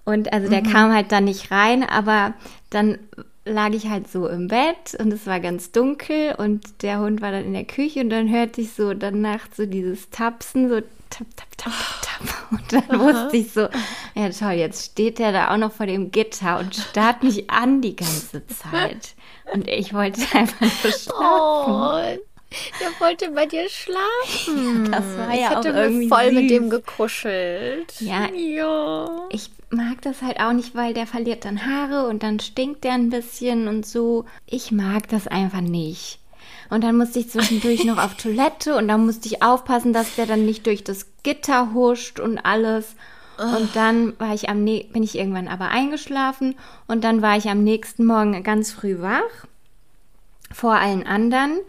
Und 0.05 0.33
also 0.33 0.47
Mhm. 0.47 0.51
der 0.51 0.63
kam 0.63 0.93
halt 0.93 1.11
da 1.11 1.21
nicht 1.21 1.51
rein, 1.51 1.83
aber 1.83 2.33
dann 2.71 2.97
lag 3.45 3.71
ich 3.71 3.89
halt 3.89 4.09
so 4.09 4.27
im 4.27 4.47
Bett 4.47 4.95
und 4.99 5.11
es 5.13 5.27
war 5.27 5.39
ganz 5.39 5.71
dunkel 5.71 6.33
und 6.37 6.81
der 6.81 6.99
Hund 6.99 7.21
war 7.21 7.31
dann 7.31 7.45
in 7.45 7.53
der 7.53 7.65
Küche 7.65 7.99
und 8.01 8.09
dann 8.09 8.29
hörte 8.29 8.61
ich 8.61 8.71
so 8.73 8.93
dann 8.93 9.21
nachts 9.21 9.57
so 9.57 9.65
dieses 9.65 10.09
Tapsen, 10.09 10.69
so 10.69 10.79
tap, 11.13 11.27
tap, 11.35 11.57
tap, 11.57 11.73
tap, 12.01 12.01
tap. 12.01 12.51
Und 12.51 12.73
dann 12.73 12.99
wusste 12.99 13.37
ich 13.37 13.51
so, 13.51 13.67
ja 14.15 14.29
toll, 14.29 14.53
jetzt 14.53 14.91
steht 14.91 15.19
der 15.19 15.31
da 15.31 15.53
auch 15.53 15.57
noch 15.57 15.71
vor 15.71 15.85
dem 15.85 16.11
Gitter 16.11 16.59
und 16.59 16.75
starrt 16.75 17.23
mich 17.23 17.49
an 17.49 17.81
die 17.81 17.95
ganze 17.95 18.45
Zeit. 18.47 19.15
Und 19.53 19.67
ich 19.67 19.93
wollte 19.93 20.21
einfach 20.33 20.61
nur 20.61 20.91
schlafen. 20.91 22.19
Oh, 22.19 22.23
der 22.79 22.99
wollte 22.99 23.31
bei 23.31 23.45
dir 23.45 23.67
schlafen. 23.69 24.91
Das 24.91 25.17
war 25.17 25.33
ich 25.33 25.41
ja 25.41 25.51
auch 25.51 25.57
hätte 25.57 25.73
mir 25.73 25.83
irgendwie 25.83 26.09
voll 26.09 26.31
mit 26.31 26.49
süß. 26.49 26.51
dem 26.51 26.69
gekuschelt. 26.69 27.99
Ja. 27.99 28.29
ja. 28.31 29.09
Ich 29.29 29.49
mag 29.71 30.01
das 30.03 30.21
halt 30.21 30.39
auch 30.39 30.53
nicht, 30.53 30.75
weil 30.75 30.93
der 30.93 31.07
verliert 31.07 31.45
dann 31.45 31.65
Haare 31.65 32.07
und 32.07 32.21
dann 32.21 32.39
stinkt 32.39 32.83
der 32.83 32.93
ein 32.93 33.09
bisschen 33.09 33.67
und 33.67 33.85
so. 33.85 34.25
Ich 34.45 34.71
mag 34.71 35.07
das 35.09 35.27
einfach 35.27 35.61
nicht. 35.61 36.19
Und 36.69 36.83
dann 36.83 36.97
musste 36.97 37.19
ich 37.19 37.29
zwischendurch 37.29 37.83
noch 37.85 37.97
auf 37.97 38.13
Toilette 38.17 38.75
und 38.75 38.87
dann 38.87 39.05
musste 39.05 39.27
ich 39.27 39.43
aufpassen, 39.43 39.93
dass 39.93 40.15
der 40.15 40.25
dann 40.25 40.45
nicht 40.45 40.65
durch 40.65 40.83
das 40.83 41.07
Gitter 41.23 41.73
huscht 41.73 42.19
und 42.19 42.39
alles. 42.39 42.95
Und 43.37 43.75
dann 43.75 44.17
war 44.19 44.33
ich 44.33 44.49
am 44.49 44.63
ne 44.63 44.87
bin 44.93 45.01
ich 45.01 45.17
irgendwann 45.17 45.47
aber 45.47 45.69
eingeschlafen 45.69 46.55
und 46.87 47.03
dann 47.03 47.23
war 47.23 47.35
ich 47.35 47.49
am 47.49 47.63
nächsten 47.63 48.05
Morgen 48.05 48.43
ganz 48.43 48.71
früh 48.71 49.01
wach 49.01 49.47
vor 50.51 50.75
allen 50.75 51.05
anderen. 51.05 51.59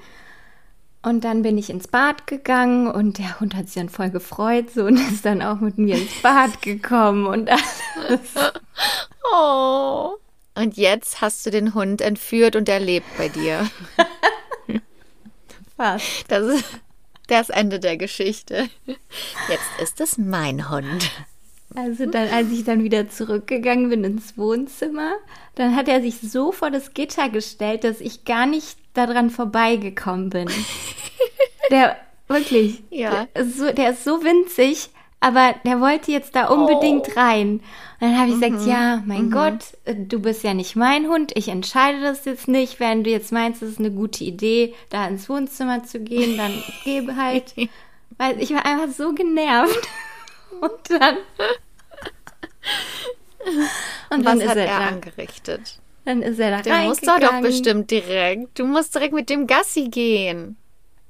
Und 1.02 1.24
dann 1.24 1.42
bin 1.42 1.58
ich 1.58 1.68
ins 1.68 1.88
Bad 1.88 2.26
gegangen 2.26 2.86
und 2.86 3.18
der 3.18 3.38
Hund 3.40 3.54
hat 3.54 3.66
sich 3.66 3.74
dann 3.74 3.90
voll 3.90 4.10
gefreut 4.10 4.70
so 4.70 4.84
und 4.84 4.96
ist 5.12 5.24
dann 5.24 5.42
auch 5.42 5.60
mit 5.60 5.78
mir 5.78 5.96
ins 5.96 6.22
Bad 6.22 6.62
gekommen 6.62 7.26
und 7.26 7.50
alles. 7.50 8.20
Oh. 9.32 10.14
Und 10.54 10.76
jetzt 10.76 11.20
hast 11.20 11.44
du 11.44 11.50
den 11.50 11.74
Hund 11.74 12.00
entführt 12.00 12.56
und 12.56 12.68
er 12.68 12.80
lebt 12.80 13.06
bei 13.18 13.28
dir. 13.28 13.68
Fast. 15.76 16.24
Das 16.28 16.44
ist 16.46 16.64
das 17.28 17.50
Ende 17.50 17.80
der 17.80 17.96
Geschichte. 17.96 18.68
Jetzt 18.86 19.80
ist 19.82 20.00
es 20.00 20.18
mein 20.18 20.70
Hund. 20.70 21.10
Also 21.74 22.06
dann, 22.06 22.28
als 22.28 22.52
ich 22.52 22.64
dann 22.64 22.84
wieder 22.84 23.08
zurückgegangen 23.08 23.88
bin 23.88 24.04
ins 24.04 24.38
Wohnzimmer, 24.38 25.14
dann 25.56 25.74
hat 25.74 25.88
er 25.88 26.00
sich 26.02 26.20
so 26.20 26.52
vor 26.52 26.70
das 26.70 26.94
Gitter 26.94 27.28
gestellt, 27.30 27.82
dass 27.82 28.00
ich 28.00 28.24
gar 28.24 28.46
nicht 28.46 28.76
daran 28.94 29.30
vorbeigekommen 29.30 30.30
bin. 30.30 30.48
Der, 31.70 31.96
wirklich, 32.28 32.82
Ja. 32.90 33.26
der, 33.34 33.42
ist 33.42 33.56
so, 33.58 33.72
der 33.72 33.90
ist 33.92 34.04
so 34.04 34.22
winzig, 34.22 34.90
aber 35.24 35.54
der 35.64 35.80
wollte 35.80 36.12
jetzt 36.12 36.36
da 36.36 36.48
unbedingt 36.48 37.16
rein. 37.16 37.52
Und 37.52 37.62
dann 38.00 38.18
habe 38.18 38.28
ich 38.28 38.38
gesagt, 38.38 38.66
ja, 38.66 39.02
mein 39.06 39.30
Gott, 39.30 39.64
äh, 39.86 39.94
du 39.94 40.20
bist 40.20 40.44
ja 40.44 40.52
nicht 40.52 40.76
mein 40.76 41.06
Hund, 41.08 41.32
ich 41.34 41.48
entscheide 41.48 42.02
das 42.02 42.26
jetzt 42.26 42.46
nicht. 42.46 42.78
Wenn 42.78 43.04
du 43.04 43.10
jetzt 43.10 43.32
meinst, 43.32 43.62
es 43.62 43.70
ist 43.70 43.78
eine 43.78 43.90
gute 43.90 44.22
Idee, 44.22 44.74
da 44.90 45.08
ins 45.08 45.26
Wohnzimmer 45.30 45.82
zu 45.82 46.00
gehen, 46.00 46.36
dann 46.36 46.52
gebe 46.84 47.16
halt. 47.16 47.54
Weil 48.18 48.38
ich 48.42 48.52
war 48.52 48.66
einfach 48.66 48.94
so 48.94 49.14
genervt. 49.14 49.88
Und 50.60 50.72
dann. 50.90 51.16
Und 54.10 54.26
dann 54.26 54.36
Was 54.38 54.44
ist 54.44 54.50
hat 54.50 54.56
er, 54.58 54.66
er 54.66 54.78
da. 54.78 54.86
angerichtet? 54.88 55.80
Dann 56.04 56.20
ist 56.20 56.38
er 56.38 56.50
da 56.50 56.60
Der 56.60 56.80
muss 56.80 57.00
doch 57.00 57.18
doch 57.18 57.40
bestimmt 57.40 57.90
direkt. 57.90 58.58
Du 58.58 58.66
musst 58.66 58.94
direkt 58.94 59.14
mit 59.14 59.30
dem 59.30 59.46
Gassi 59.46 59.88
gehen. 59.88 60.58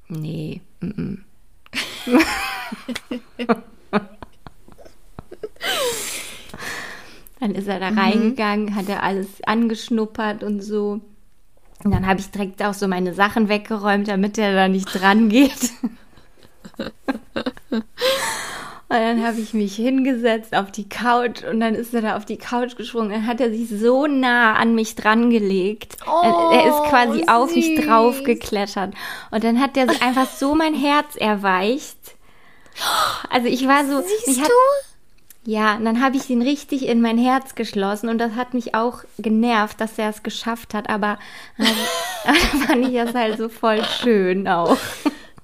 Nee. 0.07 0.61
Mm 0.79 1.17
dann 7.41 7.55
ist 7.55 7.69
er 7.69 7.81
da 7.81 7.89
reingegangen, 7.89 8.75
hat 8.75 8.89
er 8.89 9.03
alles 9.03 9.29
angeschnuppert 9.45 10.43
und 10.43 10.63
so. 10.63 11.01
Und 11.83 11.91
dann 11.91 12.07
habe 12.07 12.21
ich 12.21 12.31
direkt 12.31 12.63
auch 12.63 12.75
so 12.75 12.89
meine 12.89 13.15
Sachen 13.15 13.49
weggeräumt, 13.49 14.09
damit 14.09 14.39
er 14.39 14.55
da 14.55 14.69
nicht 14.69 14.87
dran 14.87 15.29
geht. 15.29 15.71
Und 18.95 19.01
dann 19.01 19.27
habe 19.27 19.41
ich 19.41 19.55
mich 19.55 19.75
hingesetzt 19.75 20.55
auf 20.55 20.71
die 20.71 20.89
Couch 20.89 21.43
und 21.43 21.59
dann 21.59 21.75
ist 21.75 21.95
er 21.95 22.03
da 22.03 22.17
auf 22.17 22.27
die 22.27 22.37
Couch 22.37 22.77
gesprungen. 22.77 23.11
Dann 23.11 23.27
hat 23.27 23.41
er 23.41 23.51
sich 23.51 23.69
so 23.69 24.07
nah 24.07 24.55
an 24.55 24.77
mich 24.77 24.95
dran 24.95 25.31
gelegt. 25.31 25.97
Oh, 26.07 26.53
er 26.53 26.67
ist 26.67 26.91
quasi 26.91 27.25
auf 27.27 27.53
mich 27.55 27.75
süß. 27.77 27.87
drauf 27.87 28.23
geklettert. 28.23 28.95
Und 29.33 29.43
dann 29.43 29.61
hat 29.61 29.77
er 29.77 29.89
einfach 30.01 30.31
so 30.31 30.55
mein 30.55 30.75
Herz 30.75 31.17
erweicht. 31.17 31.99
Also 33.31 33.49
ich 33.49 33.67
war 33.67 33.85
so. 33.85 34.01
Siehst 34.27 34.43
hat, 34.43 34.49
du? 34.49 34.94
Ja, 35.47 35.77
und 35.77 35.85
dann 35.85 36.03
habe 36.03 36.17
ich 36.17 36.31
ihn 36.31 36.41
richtig 36.41 36.87
in 36.87 37.03
mein 37.03 37.19
Herz 37.19 37.55
geschlossen 37.55 38.09
und 38.09 38.19
das 38.19 38.33
hat 38.33 38.55
mich 38.55 38.75
auch 38.75 39.05
genervt, 39.19 39.81
dass 39.81 39.99
er 39.99 40.09
es 40.09 40.23
geschafft 40.23 40.73
hat. 40.73 40.89
Aber 40.89 41.19
also, 41.59 41.73
da 42.25 42.33
fand 42.67 42.89
ich 42.89 42.95
das 42.95 43.15
halt 43.15 43.37
so 43.37 43.49
voll 43.51 43.85
schön 43.85 44.49
auch. 44.49 44.79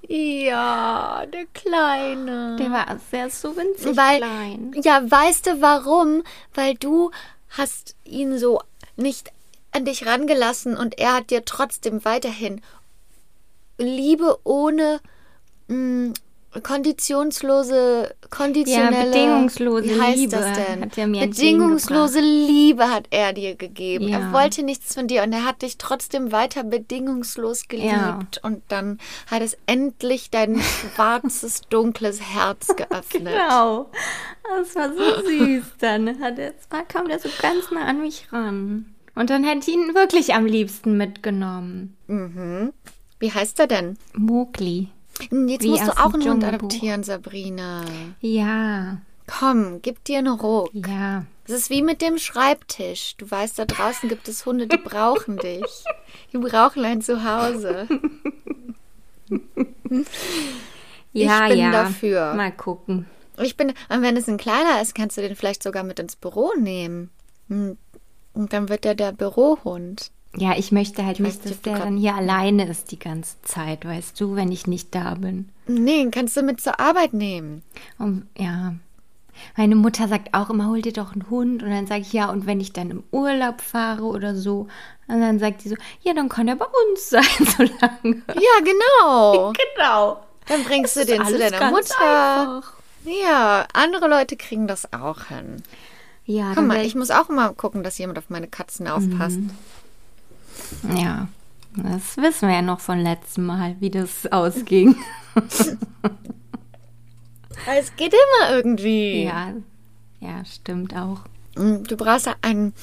Ja, 0.08 1.24
der 1.32 1.44
Kleine. 1.52 2.56
Der 2.58 2.70
war 2.70 2.98
sehr 3.10 3.30
so 3.30 3.54
winzig 3.56 3.96
Weil, 3.96 4.18
klein. 4.18 4.72
ja, 4.82 5.08
weißt 5.08 5.46
du 5.46 5.60
warum? 5.60 6.22
Weil 6.54 6.74
du 6.74 7.10
hast 7.50 7.94
ihn 8.04 8.38
so 8.38 8.60
nicht 8.96 9.30
an 9.72 9.84
dich 9.84 10.06
rangelassen 10.06 10.76
und 10.76 10.98
er 10.98 11.14
hat 11.14 11.30
dir 11.30 11.44
trotzdem 11.44 12.04
weiterhin 12.04 12.60
Liebe 13.78 14.38
ohne 14.44 15.00
mh, 15.68 16.14
konditionslose, 16.62 18.14
konditionelle, 18.30 19.06
bedingungslose 19.10 19.84
wie 19.84 20.00
heißt 20.00 20.18
Liebe 20.18 20.30
das 20.36 20.56
denn? 20.58 20.82
hat 20.82 20.98
er 20.98 21.06
mir 21.06 21.26
bedingungslose 21.26 22.20
Liebe 22.20 22.88
hat 22.90 23.06
er 23.10 23.32
dir 23.32 23.54
gegeben. 23.54 24.08
Ja. 24.08 24.18
Er 24.18 24.32
wollte 24.32 24.62
nichts 24.62 24.94
von 24.94 25.06
dir 25.06 25.22
und 25.22 25.32
er 25.32 25.44
hat 25.44 25.62
dich 25.62 25.78
trotzdem 25.78 26.32
weiter 26.32 26.64
bedingungslos 26.64 27.68
geliebt 27.68 27.90
Ja. 27.92 28.18
und 28.42 28.62
dann 28.68 28.98
hat 29.30 29.42
es 29.42 29.56
endlich 29.66 30.30
dein 30.30 30.60
schwarzes, 30.94 31.62
dunkles 31.70 32.20
Herz 32.20 32.68
geöffnet. 32.74 33.32
Genau. 33.34 33.90
Das 34.58 34.74
war 34.74 34.92
so 34.92 35.26
süß. 35.26 35.64
Dann 35.78 36.20
hat 36.20 36.38
er, 36.38 36.58
zwar 36.58 36.82
kam 36.84 37.06
der 37.08 37.18
so 37.20 37.28
ganz 37.40 37.70
nah 37.70 37.84
an 37.84 38.00
mich 38.00 38.26
ran. 38.32 38.86
Und 39.14 39.30
dann 39.30 39.44
hätte 39.44 39.70
ich 39.70 39.76
ihn 39.76 39.94
wirklich 39.94 40.34
am 40.34 40.46
liebsten 40.46 40.96
mitgenommen. 40.96 41.96
Mhm. 42.06 42.72
Wie 43.18 43.32
heißt 43.32 43.58
er 43.60 43.66
denn? 43.66 43.98
Mogli. 44.14 44.88
Jetzt 45.22 45.62
Wie 45.62 45.70
musst 45.70 45.86
du 45.86 45.98
auch 45.98 46.14
einen 46.14 46.28
Hund 46.28 46.44
adoptieren, 46.44 47.02
Sabrina. 47.02 47.84
Ja, 48.20 48.98
Komm, 49.26 49.80
gib 49.80 50.02
dir 50.04 50.18
einen 50.18 50.38
Ruck. 50.38 50.70
ja. 50.74 51.24
Es 51.46 51.56
ist 51.56 51.70
wie 51.70 51.82
mit 51.82 52.00
dem 52.00 52.16
Schreibtisch. 52.18 53.16
Du 53.16 53.28
weißt, 53.28 53.58
da 53.58 53.64
draußen 53.64 54.08
gibt 54.08 54.28
es 54.28 54.46
Hunde, 54.46 54.68
die 54.68 54.76
brauchen 54.76 55.36
dich. 55.36 55.84
Die 56.32 56.38
brauchen 56.38 56.84
ein 56.84 57.02
Zuhause. 57.02 57.88
Ja, 61.12 61.48
bin 61.48 61.58
ja. 61.58 61.70
dafür. 61.72 62.34
Mal 62.34 62.52
gucken. 62.52 63.06
Ich 63.38 63.56
bin, 63.56 63.70
und 63.88 64.02
wenn 64.02 64.16
es 64.16 64.28
ein 64.28 64.36
kleiner 64.36 64.80
ist, 64.80 64.94
kannst 64.94 65.16
du 65.16 65.22
den 65.22 65.34
vielleicht 65.34 65.62
sogar 65.62 65.82
mit 65.82 65.98
ins 65.98 66.14
Büro 66.14 66.52
nehmen. 66.56 67.10
Hm. 67.48 67.76
Und 68.32 68.52
dann 68.52 68.68
wird 68.68 68.86
er 68.86 68.94
der 68.94 69.10
Bürohund. 69.10 70.12
Ja, 70.36 70.56
ich 70.56 70.70
möchte 70.70 71.04
halt 71.04 71.18
weiß 71.18 71.26
nicht, 71.26 71.44
dass 71.44 71.60
du 71.60 71.70
der 71.70 71.78
dann 71.80 71.96
hier 71.96 72.14
alleine 72.14 72.68
ist 72.68 72.92
die 72.92 72.98
ganze 72.98 73.40
Zeit, 73.42 73.84
weißt 73.84 74.20
du, 74.20 74.36
wenn 74.36 74.52
ich 74.52 74.66
nicht 74.66 74.94
da 74.94 75.14
bin. 75.14 75.48
Nee, 75.66 75.98
den 76.02 76.10
kannst 76.12 76.36
du 76.36 76.42
mit 76.42 76.60
zur 76.60 76.78
Arbeit 76.78 77.12
nehmen. 77.14 77.62
Und, 77.98 78.26
ja. 78.38 78.74
Meine 79.56 79.74
Mutter 79.74 80.06
sagt 80.06 80.34
auch 80.34 80.50
immer, 80.50 80.66
hol 80.68 80.82
dir 80.82 80.92
doch 80.92 81.12
einen 81.12 81.28
Hund. 81.30 81.62
Und 81.62 81.70
dann 81.70 81.86
sage 81.86 82.02
ich, 82.02 82.12
ja, 82.12 82.30
und 82.30 82.46
wenn 82.46 82.60
ich 82.60 82.72
dann 82.72 82.90
im 82.90 83.02
Urlaub 83.10 83.60
fahre 83.60 84.04
oder 84.04 84.36
so. 84.36 84.68
Und 85.08 85.20
dann 85.20 85.38
sagt 85.38 85.62
sie 85.62 85.70
so, 85.70 85.76
ja, 86.02 86.14
dann 86.14 86.28
kann 86.28 86.46
er 86.46 86.56
bei 86.56 86.66
uns 86.66 87.10
sein, 87.10 87.24
so 87.38 87.62
lange. 87.62 88.22
Ja, 88.28 88.64
genau. 88.64 89.52
Genau. 89.76 90.20
Dann 90.46 90.64
bringst 90.64 90.96
du 90.96 91.00
Das 91.00 91.08
ist 91.08 91.18
den 91.18 91.26
zu 91.26 91.38
deiner 91.38 91.70
Mutter. 91.70 92.40
einfach. 92.56 92.72
Ja, 93.04 93.66
andere 93.72 94.08
Leute 94.08 94.36
kriegen 94.36 94.66
das 94.66 94.92
auch 94.92 95.24
hin. 95.26 95.62
Ja, 96.26 96.52
Guck 96.54 96.66
mal, 96.66 96.84
ich 96.84 96.94
muss 96.94 97.10
auch 97.10 97.28
immer 97.28 97.52
gucken, 97.54 97.82
dass 97.82 97.98
jemand 97.98 98.18
auf 98.18 98.30
meine 98.30 98.46
Katzen 98.46 98.86
aufpasst. 98.88 99.38
Ja, 100.96 101.28
das 101.76 102.16
wissen 102.16 102.48
wir 102.48 102.56
ja 102.56 102.62
noch 102.62 102.80
von 102.80 102.98
letztem 103.00 103.46
Mal, 103.46 103.76
wie 103.80 103.90
das 103.90 104.26
ausging. 104.32 104.96
Es 107.66 107.94
geht 107.96 108.12
immer 108.14 108.56
irgendwie. 108.56 109.24
ja, 109.24 109.52
ja, 110.20 110.44
stimmt 110.44 110.94
auch. 110.96 111.20
Mm, 111.56 111.84
Du 111.84 111.96
brauchst 111.96 112.26
ja 112.26 112.34
einen, 112.42 112.74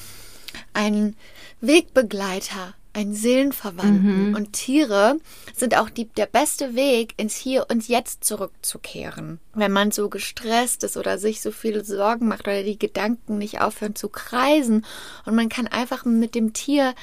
einen 0.72 1.16
Wegbegleiter, 1.60 2.74
einen 2.94 3.14
Seelenverwandten. 3.14 4.34
Und 4.34 4.52
Tiere 4.54 5.18
sind 5.54 5.76
auch 5.76 5.90
die, 5.90 6.06
der 6.06 6.26
beste 6.26 6.74
Weg, 6.74 7.14
ins 7.16 7.36
Hier 7.36 7.66
und 7.70 7.86
Jetzt 7.88 8.24
zurückzukehren. 8.24 9.38
Wenn 9.54 9.72
man 9.72 9.90
so 9.92 10.08
gestresst 10.08 10.82
ist 10.84 10.96
oder 10.96 11.18
sich 11.18 11.40
so 11.40 11.50
viele 11.50 11.84
Sorgen 11.84 12.26
macht 12.28 12.42
oder 12.48 12.62
die 12.62 12.78
Gedanken 12.78 13.38
nicht 13.38 13.60
aufhören 13.60 13.94
zu 13.94 14.08
kreisen 14.08 14.84
und 15.26 15.34
man 15.34 15.48
kann 15.48 15.66
einfach 15.68 16.04
mit 16.04 16.34
dem 16.34 16.52
Tier 16.54 16.94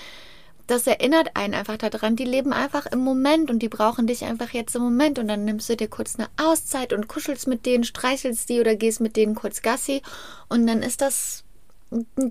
das 0.67 0.87
erinnert 0.87 1.35
einen 1.35 1.53
einfach 1.53 1.77
daran, 1.77 2.15
die 2.15 2.25
leben 2.25 2.53
einfach 2.53 2.85
im 2.87 2.99
Moment 2.99 3.51
und 3.51 3.59
die 3.59 3.69
brauchen 3.69 4.07
dich 4.07 4.25
einfach 4.25 4.51
jetzt 4.51 4.75
im 4.75 4.81
Moment 4.81 5.19
und 5.19 5.27
dann 5.27 5.45
nimmst 5.45 5.69
du 5.69 5.75
dir 5.75 5.87
kurz 5.87 6.17
eine 6.17 6.27
Auszeit 6.37 6.93
und 6.93 7.07
kuschelst 7.07 7.47
mit 7.47 7.65
denen, 7.65 7.83
streichelst 7.83 8.49
die 8.49 8.59
oder 8.59 8.75
gehst 8.75 8.99
mit 8.99 9.15
denen 9.15 9.35
kurz 9.35 9.61
Gassi 9.61 10.01
und 10.49 10.65
dann 10.65 10.81
ist 10.81 11.01
das 11.01 11.43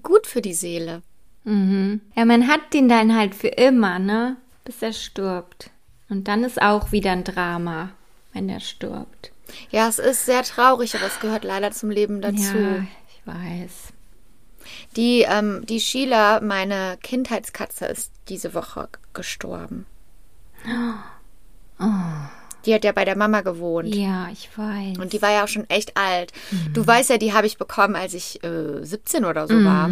gut 0.03 0.27
für 0.27 0.42
die 0.42 0.55
Seele. 0.55 1.03
Mhm. 1.44 2.01
Ja, 2.16 2.25
man 2.25 2.49
hat 2.49 2.73
den 2.73 2.88
dann 2.88 3.16
halt 3.16 3.35
für 3.35 3.49
immer, 3.49 3.99
ne? 3.99 4.37
Bis 4.64 4.83
er 4.83 4.92
stirbt. 4.92 5.70
Und 6.09 6.29
dann 6.29 6.42
ist 6.42 6.61
auch 6.61 6.92
wieder 6.92 7.12
ein 7.12 7.25
Drama, 7.25 7.90
wenn 8.33 8.49
er 8.49 8.61
stirbt. 8.61 9.33
Ja, 9.70 9.88
es 9.88 9.99
ist 9.99 10.27
sehr 10.27 10.42
traurig, 10.42 10.94
aber 10.97 11.07
es 11.07 11.20
gehört 11.20 11.44
leider 11.44 11.70
zum 11.70 11.90
Leben 11.90 12.20
dazu. 12.20 12.57
Ja, 12.57 12.87
ich 13.09 13.27
weiß. 13.27 13.92
Die, 14.97 15.23
ähm, 15.29 15.64
die 15.66 15.81
Sheila, 15.81 16.40
meine 16.40 16.99
Kindheitskatze, 17.03 17.87
ist 17.87 18.13
diese 18.28 18.54
Woche 18.54 18.88
gestorben. 19.12 19.87
Die 22.64 22.74
hat 22.74 22.84
ja 22.84 22.92
bei 22.92 23.04
der 23.04 23.16
Mama 23.16 23.42
gewohnt. 23.42 23.94
Ja, 23.94 24.28
ich 24.32 24.48
weiß. 24.56 24.98
Und 24.98 25.12
die 25.12 25.20
war 25.20 25.30
ja 25.32 25.44
auch 25.44 25.48
schon 25.48 25.68
echt 25.68 25.96
alt. 25.96 26.32
Du 26.72 26.87
weißt 26.87 27.10
ja, 27.10 27.18
die 27.18 27.34
habe 27.34 27.46
ich 27.46 27.58
bekommen, 27.58 27.94
als 27.94 28.14
ich 28.14 28.42
äh, 28.42 28.82
17 28.82 29.24
oder 29.24 29.46
so 29.46 29.54
war. 29.64 29.88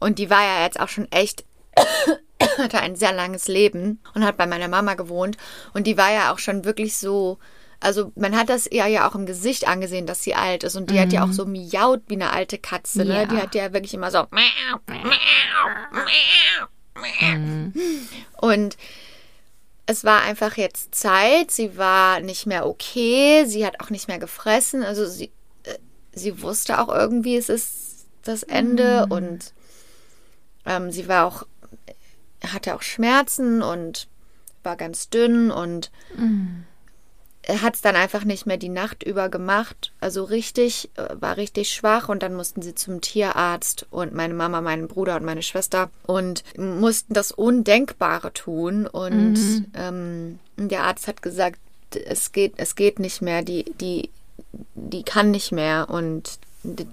Und 0.00 0.18
die 0.18 0.30
war 0.30 0.42
ja 0.42 0.64
jetzt 0.64 0.80
auch 0.80 0.88
schon 0.88 1.10
echt, 1.12 1.44
hatte 2.58 2.80
ein 2.80 2.96
sehr 2.96 3.12
langes 3.12 3.46
Leben 3.46 4.00
und 4.14 4.24
hat 4.24 4.36
bei 4.36 4.46
meiner 4.46 4.68
Mama 4.68 4.94
gewohnt. 4.94 5.36
Und 5.74 5.86
die 5.86 5.96
war 5.96 6.12
ja 6.12 6.32
auch 6.32 6.38
schon 6.38 6.64
wirklich 6.64 6.96
so, 6.96 7.38
also 7.80 8.10
man 8.16 8.36
hat 8.36 8.48
das 8.48 8.66
ihr 8.66 8.86
ja 8.86 9.08
auch 9.08 9.14
im 9.14 9.26
Gesicht 9.26 9.68
angesehen, 9.68 10.06
dass 10.06 10.24
sie 10.24 10.34
alt 10.34 10.64
ist. 10.64 10.74
Und 10.74 10.90
die 10.90 10.98
hat 10.98 11.12
ja 11.12 11.24
auch 11.24 11.32
so 11.32 11.46
miaut 11.46 12.02
wie 12.08 12.14
eine 12.14 12.32
alte 12.32 12.58
Katze. 12.58 13.04
Ne? 13.04 13.14
Ja. 13.14 13.26
Die 13.26 13.36
hat 13.36 13.54
ja 13.54 13.72
wirklich 13.72 13.94
immer 13.94 14.10
so. 14.10 14.26
Und 18.40 18.76
es 19.86 20.04
war 20.04 20.22
einfach 20.22 20.56
jetzt 20.56 20.94
Zeit. 20.94 21.50
Sie 21.50 21.76
war 21.76 22.20
nicht 22.20 22.46
mehr 22.46 22.66
okay. 22.66 23.44
Sie 23.46 23.64
hat 23.64 23.80
auch 23.80 23.90
nicht 23.90 24.08
mehr 24.08 24.18
gefressen. 24.18 24.82
Also 24.82 25.06
sie, 25.06 25.30
äh, 25.64 25.78
sie 26.12 26.42
wusste 26.42 26.80
auch 26.80 26.88
irgendwie, 26.88 27.36
es 27.36 27.48
ist 27.48 28.06
das 28.22 28.42
Ende. 28.42 29.06
Und 29.08 29.52
ähm, 30.66 30.92
sie 30.92 31.08
war 31.08 31.26
auch, 31.26 31.46
hatte 32.46 32.74
auch 32.74 32.82
Schmerzen 32.82 33.62
und 33.62 34.08
war 34.62 34.76
ganz 34.76 35.08
dünn 35.08 35.50
und 35.50 35.90
hat 37.48 37.76
es 37.76 37.80
dann 37.80 37.96
einfach 37.96 38.24
nicht 38.24 38.44
mehr 38.46 38.58
die 38.58 38.68
Nacht 38.68 39.02
über 39.02 39.28
gemacht. 39.28 39.92
Also 40.00 40.24
richtig, 40.24 40.90
äh, 40.96 41.14
war 41.18 41.36
richtig 41.38 41.70
schwach 41.70 42.08
und 42.08 42.22
dann 42.22 42.34
mussten 42.34 42.60
sie 42.60 42.74
zum 42.74 43.00
Tierarzt 43.00 43.86
und 43.90 44.12
meine 44.12 44.34
Mama, 44.34 44.60
meinen 44.60 44.86
Bruder 44.86 45.16
und 45.16 45.24
meine 45.24 45.42
Schwester 45.42 45.90
und 46.06 46.44
mussten 46.58 47.14
das 47.14 47.32
Undenkbare 47.32 48.32
tun. 48.32 48.86
Und 48.86 49.64
ähm, 49.74 50.38
der 50.56 50.84
Arzt 50.84 51.08
hat 51.08 51.22
gesagt, 51.22 51.58
es 52.06 52.32
geht, 52.32 52.54
es 52.58 52.76
geht 52.76 52.98
nicht 52.98 53.22
mehr, 53.22 53.42
die, 53.42 53.64
die, 53.80 54.10
die 54.74 55.02
kann 55.02 55.30
nicht 55.30 55.52
mehr 55.52 55.88
und 55.88 56.38
d- 56.62 56.86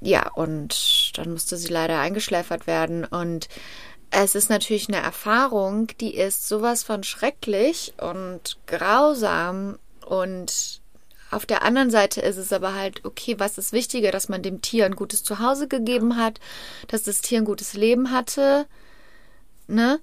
ja, 0.00 0.30
und 0.30 1.10
dann 1.18 1.32
musste 1.32 1.56
sie 1.56 1.66
leider 1.72 1.98
eingeschläfert 1.98 2.68
werden 2.68 3.04
und 3.04 3.48
es 4.10 4.34
ist 4.34 4.50
natürlich 4.50 4.88
eine 4.88 5.02
Erfahrung, 5.02 5.88
die 6.00 6.14
ist 6.14 6.48
sowas 6.48 6.82
von 6.82 7.04
schrecklich 7.04 7.92
und 7.98 8.58
grausam 8.66 9.78
und 10.06 10.80
auf 11.30 11.44
der 11.44 11.62
anderen 11.62 11.90
Seite 11.90 12.22
ist 12.22 12.38
es 12.38 12.52
aber 12.52 12.74
halt, 12.74 13.04
okay, 13.04 13.34
was 13.38 13.58
ist 13.58 13.72
wichtiger, 13.72 14.10
dass 14.10 14.30
man 14.30 14.42
dem 14.42 14.62
Tier 14.62 14.86
ein 14.86 14.96
gutes 14.96 15.22
Zuhause 15.24 15.68
gegeben 15.68 16.16
hat, 16.16 16.40
dass 16.86 17.02
das 17.02 17.20
Tier 17.20 17.38
ein 17.38 17.44
gutes 17.44 17.74
Leben 17.74 18.10
hatte, 18.10 18.66
ne? 19.66 20.00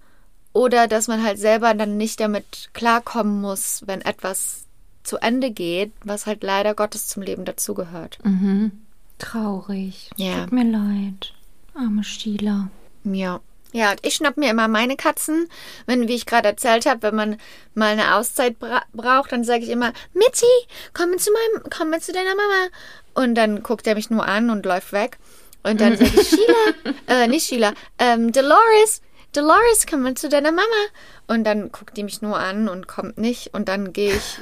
Oder 0.53 0.87
dass 0.87 1.07
man 1.07 1.23
halt 1.23 1.39
selber 1.39 1.73
dann 1.73 1.97
nicht 1.97 2.19
damit 2.19 2.69
klarkommen 2.73 3.41
muss, 3.41 3.83
wenn 3.87 4.01
etwas 4.01 4.65
zu 5.03 5.17
Ende 5.17 5.51
geht, 5.51 5.91
was 6.03 6.27
halt 6.27 6.43
leider 6.43 6.75
Gottes 6.75 7.07
zum 7.07 7.23
Leben 7.23 7.43
dazugehört. 7.43 8.19
Traurig. 9.17 10.11
Es 10.13 10.23
Ja. 10.23 10.43
Tut 10.43 10.51
mir 10.51 10.63
leid. 10.63 11.33
Arme 11.73 12.03
Sheila. 12.03 12.69
Ja. 13.03 13.41
Ja, 13.75 13.91
und 13.91 13.99
ich 14.03 14.13
schnapp 14.13 14.37
mir 14.37 14.49
immer 14.51 14.69
meine 14.69 14.95
Katzen, 14.95 15.49
wenn, 15.85 16.07
wie 16.07 16.15
ich 16.15 16.25
gerade 16.25 16.47
erzählt 16.47 16.85
habe, 16.85 17.01
wenn 17.01 17.15
man 17.15 17.37
mal 17.73 17.91
eine 17.91 18.15
Auszeit 18.15 18.57
bra 18.57 18.83
braucht, 18.93 19.33
dann 19.33 19.43
sage 19.43 19.65
ich 19.65 19.69
immer, 19.69 19.91
Mitzi, 20.13 20.45
komm 20.93 21.17
zu 21.17 21.29
meinem, 21.33 21.69
komm 21.69 21.99
zu 21.99 22.13
deiner 22.13 22.35
Mama. 22.35 22.69
Und 23.15 23.35
dann 23.35 23.63
guckt 23.63 23.85
er 23.85 23.95
mich 23.95 24.09
nur 24.09 24.25
an 24.25 24.49
und 24.49 24.65
läuft 24.65 24.93
weg. 24.93 25.17
Und 25.63 25.81
dann 25.81 25.97
sage 25.97 26.09
ich, 26.21 26.29
Sheila, 26.29 26.93
äh, 27.07 27.27
nicht 27.27 27.47
Sheila, 27.47 27.73
ähm, 27.99 28.31
Dolores, 28.31 29.01
Dolores, 29.33 29.85
komm 29.89 30.03
mit 30.03 30.19
zu 30.19 30.29
deiner 30.29 30.53
Mama. 30.53 30.85
Und 31.27 31.43
dann 31.43 31.69
guckt 31.69 31.97
die 31.97 32.03
mich 32.03 32.21
nur 32.21 32.39
an 32.39 32.69
und 32.69 32.87
kommt 32.87 33.17
nicht. 33.17 33.53
Und 33.53 33.67
dann 33.67 33.91
gehe 33.91 34.15
ich, 34.15 34.37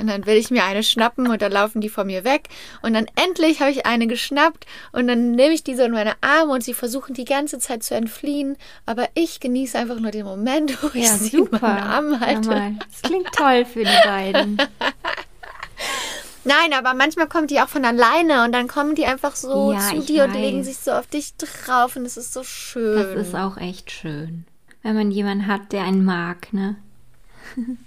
und 0.00 0.06
dann 0.08 0.26
will 0.26 0.36
ich 0.36 0.50
mir 0.50 0.64
eine 0.64 0.82
schnappen 0.82 1.26
und 1.28 1.42
dann 1.42 1.52
laufen 1.52 1.80
die 1.80 1.88
vor 1.88 2.04
mir 2.04 2.24
weg. 2.24 2.48
Und 2.82 2.94
dann 2.94 3.06
endlich 3.22 3.60
habe 3.60 3.70
ich 3.70 3.86
eine 3.86 4.06
geschnappt 4.06 4.66
und 4.92 5.06
dann 5.06 5.32
nehme 5.32 5.54
ich 5.54 5.62
die 5.62 5.74
so 5.76 5.82
in 5.82 5.92
meine 5.92 6.14
Arme 6.20 6.52
und 6.52 6.64
sie 6.64 6.74
versuchen 6.74 7.14
die 7.14 7.24
ganze 7.24 7.58
Zeit 7.58 7.82
zu 7.82 7.94
entfliehen. 7.94 8.56
Aber 8.86 9.08
ich 9.14 9.40
genieße 9.40 9.78
einfach 9.78 10.00
nur 10.00 10.10
den 10.10 10.24
Moment, 10.24 10.76
wo 10.82 10.88
ich 10.94 11.04
Ja, 11.06 11.14
sie 11.16 11.36
in 11.36 11.44
super. 11.44 11.58
meinen 11.60 11.78
Armen 11.82 12.20
halte. 12.20 12.50
Ja, 12.50 12.72
das 12.90 13.02
klingt 13.02 13.30
toll 13.32 13.64
für 13.64 13.84
die 13.84 13.98
beiden. 14.06 14.58
Nein, 16.44 16.72
aber 16.72 16.94
manchmal 16.94 17.28
kommt 17.28 17.50
die 17.50 17.60
auch 17.60 17.68
von 17.68 17.84
alleine 17.84 18.44
und 18.44 18.52
dann 18.52 18.66
kommen 18.66 18.94
die 18.94 19.04
einfach 19.04 19.36
so 19.36 19.72
Ja, 19.72 19.80
zu 19.90 19.96
ich 19.96 20.06
dir 20.06 20.24
und 20.24 20.32
legen 20.32 20.64
sich 20.64 20.78
so 20.78 20.92
auf 20.92 21.06
dich 21.06 21.34
drauf 21.36 21.96
und 21.96 22.06
es 22.06 22.16
ist 22.16 22.32
so 22.32 22.42
schön. 22.44 22.96
Das 23.14 23.26
ist 23.26 23.34
auch 23.34 23.58
echt 23.58 23.90
schön. 23.90 24.46
Wenn 24.82 24.94
man 24.94 25.10
jemanden 25.10 25.46
hat, 25.46 25.72
der 25.72 25.82
einen 25.84 26.02
mag, 26.04 26.50
ne? 26.54 26.76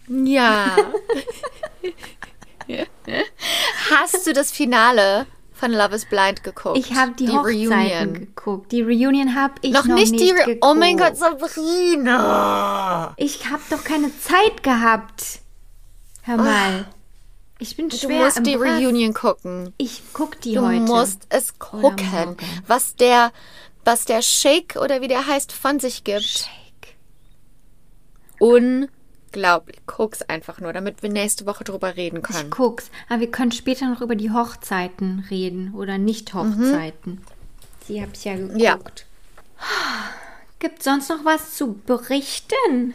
Ja. 0.07 0.75
Hast 3.91 4.25
du 4.27 4.33
das 4.33 4.51
Finale 4.51 5.25
von 5.53 5.71
Love 5.71 5.95
is 5.95 6.05
Blind 6.05 6.43
geguckt? 6.43 6.77
Ich 6.77 6.93
habe 6.95 7.11
die, 7.13 7.29
Hochzeiten 7.29 8.13
geguckt. 8.13 8.71
Die 8.71 8.81
Reunion 8.81 9.35
habe 9.35 9.55
ich 9.61 9.71
Noch, 9.73 9.85
noch, 9.85 9.95
nicht 9.95 10.17
die. 10.19 10.31
Re 10.31 10.45
geguckt. 10.45 10.59
oh 10.61 10.73
mein 10.73 10.97
Gott, 10.97 11.15
Sabrina. 11.17 13.13
Ich 13.17 13.49
habe 13.49 13.61
doch 13.69 13.83
keine 13.83 14.17
Zeit 14.19 14.63
gehabt. 14.63 15.39
Hör 16.23 16.37
mal. 16.37 16.85
Ich 17.59 17.75
bin 17.77 17.89
Du 17.89 17.97
schwer 17.97 18.25
musst 18.25 18.37
im 18.37 18.43
die 18.45 18.55
Brass. 18.57 18.79
Reunion 18.81 19.13
gucken. 19.13 19.73
Ich 19.77 20.01
guck 20.13 20.39
die 20.41 20.55
Du 20.55 20.65
heute. 20.65 20.79
musst 20.81 21.27
es 21.29 21.59
gucken. 21.59 22.35
Was 22.67 22.95
der, 22.95 23.31
was 23.85 24.05
der 24.05 24.21
Shake 24.21 24.75
oder 24.81 25.01
wie 25.01 25.07
der 25.07 25.27
heißt 25.27 25.51
von 25.51 25.79
sich 25.79 26.03
gibt. 26.03 26.23
Shake. 26.23 26.49
Unglaublich. 29.33 29.77
Guck's 29.87 30.21
einfach 30.21 30.59
nur, 30.59 30.73
damit 30.73 31.01
wir 31.01 31.09
nächste 31.09 31.45
Woche 31.47 31.63
drüber 31.63 31.95
reden 31.95 32.17
Ich 32.17 32.23
können. 32.35 32.49
guck's. 32.51 32.89
Aber 33.09 33.19
wir 33.21 33.31
können 33.31 33.51
später 33.51 33.87
noch 33.89 34.01
über 34.01 34.15
die 34.15 34.31
Hochzeiten 34.31 35.25
reden 35.29 35.73
oder 35.73 35.97
Nicht-Hochzeiten. 35.97 37.21
Die 37.87 37.99
habe 38.01 38.11
ich 38.13 38.23
ja 38.25 38.35
geguckt. 38.35 38.53
Mhm. 38.53 38.59
Ja. 38.59 38.77
Gibt 40.59 40.83
sonst 40.83 41.09
noch 41.09 41.25
was 41.25 41.55
zu 41.55 41.73
berichten? 41.73 42.93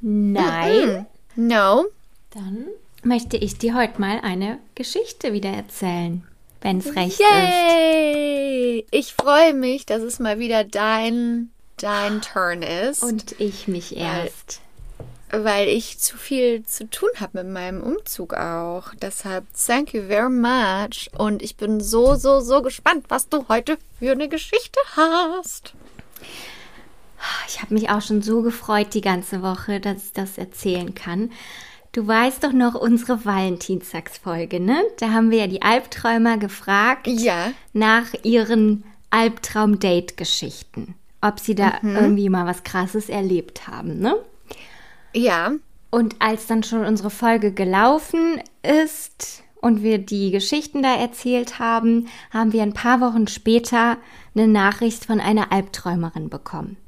Nein. 0.00 1.06
No. 1.36 1.86
Dann 2.30 2.66
möchte 3.02 3.36
ich 3.38 3.56
dir 3.58 3.74
heute 3.74 4.00
mal 4.00 4.20
eine 4.22 4.58
Geschichte 4.74 5.32
wieder 5.32 5.50
erzählen, 5.50 6.22
wenn 6.60 6.78
es 6.78 6.94
recht 6.94 7.18
ist. 7.18 7.20
Yay! 7.20 8.86
Ich 8.90 9.14
freue 9.14 9.54
mich, 9.54 9.86
dass 9.86 10.02
es 10.02 10.18
mal 10.20 10.38
wieder 10.38 10.64
dein, 10.64 11.50
dein 11.78 12.20
Turn 12.20 12.62
ist. 12.62 13.02
Und 13.02 13.40
ich 13.40 13.66
mich 13.66 13.96
erst. 13.96 14.60
Weil 15.32 15.68
ich 15.68 15.98
zu 15.98 16.16
viel 16.16 16.64
zu 16.64 16.88
tun 16.90 17.08
habe 17.18 17.42
mit 17.42 17.52
meinem 17.52 17.82
Umzug 17.82 18.34
auch. 18.34 18.94
Deshalb 19.00 19.44
thank 19.66 19.94
you 19.94 20.02
very 20.06 20.30
much. 20.30 21.10
Und 21.16 21.42
ich 21.42 21.56
bin 21.56 21.80
so, 21.80 22.14
so, 22.14 22.40
so 22.40 22.62
gespannt, 22.62 23.06
was 23.08 23.28
du 23.28 23.46
heute 23.48 23.78
für 23.98 24.12
eine 24.12 24.28
Geschichte 24.28 24.78
hast. 24.96 25.74
Ich 27.48 27.62
habe 27.62 27.74
mich 27.74 27.88
auch 27.90 28.02
schon 28.02 28.20
so 28.22 28.42
gefreut 28.42 28.94
die 28.94 29.00
ganze 29.00 29.42
Woche, 29.42 29.80
dass 29.80 30.06
ich 30.06 30.12
das 30.12 30.38
erzählen 30.38 30.94
kann. 30.94 31.30
Du 31.92 32.06
weißt 32.06 32.42
doch 32.42 32.52
noch 32.52 32.74
unsere 32.74 33.24
Valentinstagsfolge, 33.24 34.60
ne? 34.60 34.82
Da 34.98 35.10
haben 35.10 35.30
wir 35.30 35.38
ja 35.38 35.46
die 35.46 35.62
Albträumer 35.62 36.38
gefragt 36.38 37.06
Ja. 37.06 37.52
nach 37.72 38.06
ihren 38.22 38.84
Albtraum-Date-Geschichten. 39.10 40.94
Ob 41.20 41.38
sie 41.38 41.54
da 41.54 41.74
irgendwie 41.82 42.28
mal 42.28 42.46
was 42.46 42.64
Krasses 42.64 43.08
erlebt 43.08 43.68
haben, 43.68 43.98
ne? 44.00 44.16
Ja. 45.14 45.52
Und 45.90 46.16
als 46.20 46.46
dann 46.46 46.62
schon 46.62 46.84
unsere 46.84 47.10
Folge 47.10 47.52
gelaufen 47.52 48.40
ist 48.62 49.42
und 49.60 49.82
wir 49.82 49.98
die 49.98 50.30
Geschichten 50.30 50.82
da 50.82 50.94
erzählt 50.94 51.58
haben, 51.58 52.08
haben 52.30 52.52
wir 52.52 52.62
ein 52.62 52.72
paar 52.72 53.00
Wochen 53.00 53.28
später 53.28 53.98
eine 54.34 54.48
Nachricht 54.48 55.04
von 55.04 55.20
einer 55.20 55.52
Albträumerin 55.52 56.30
bekommen. 56.30 56.78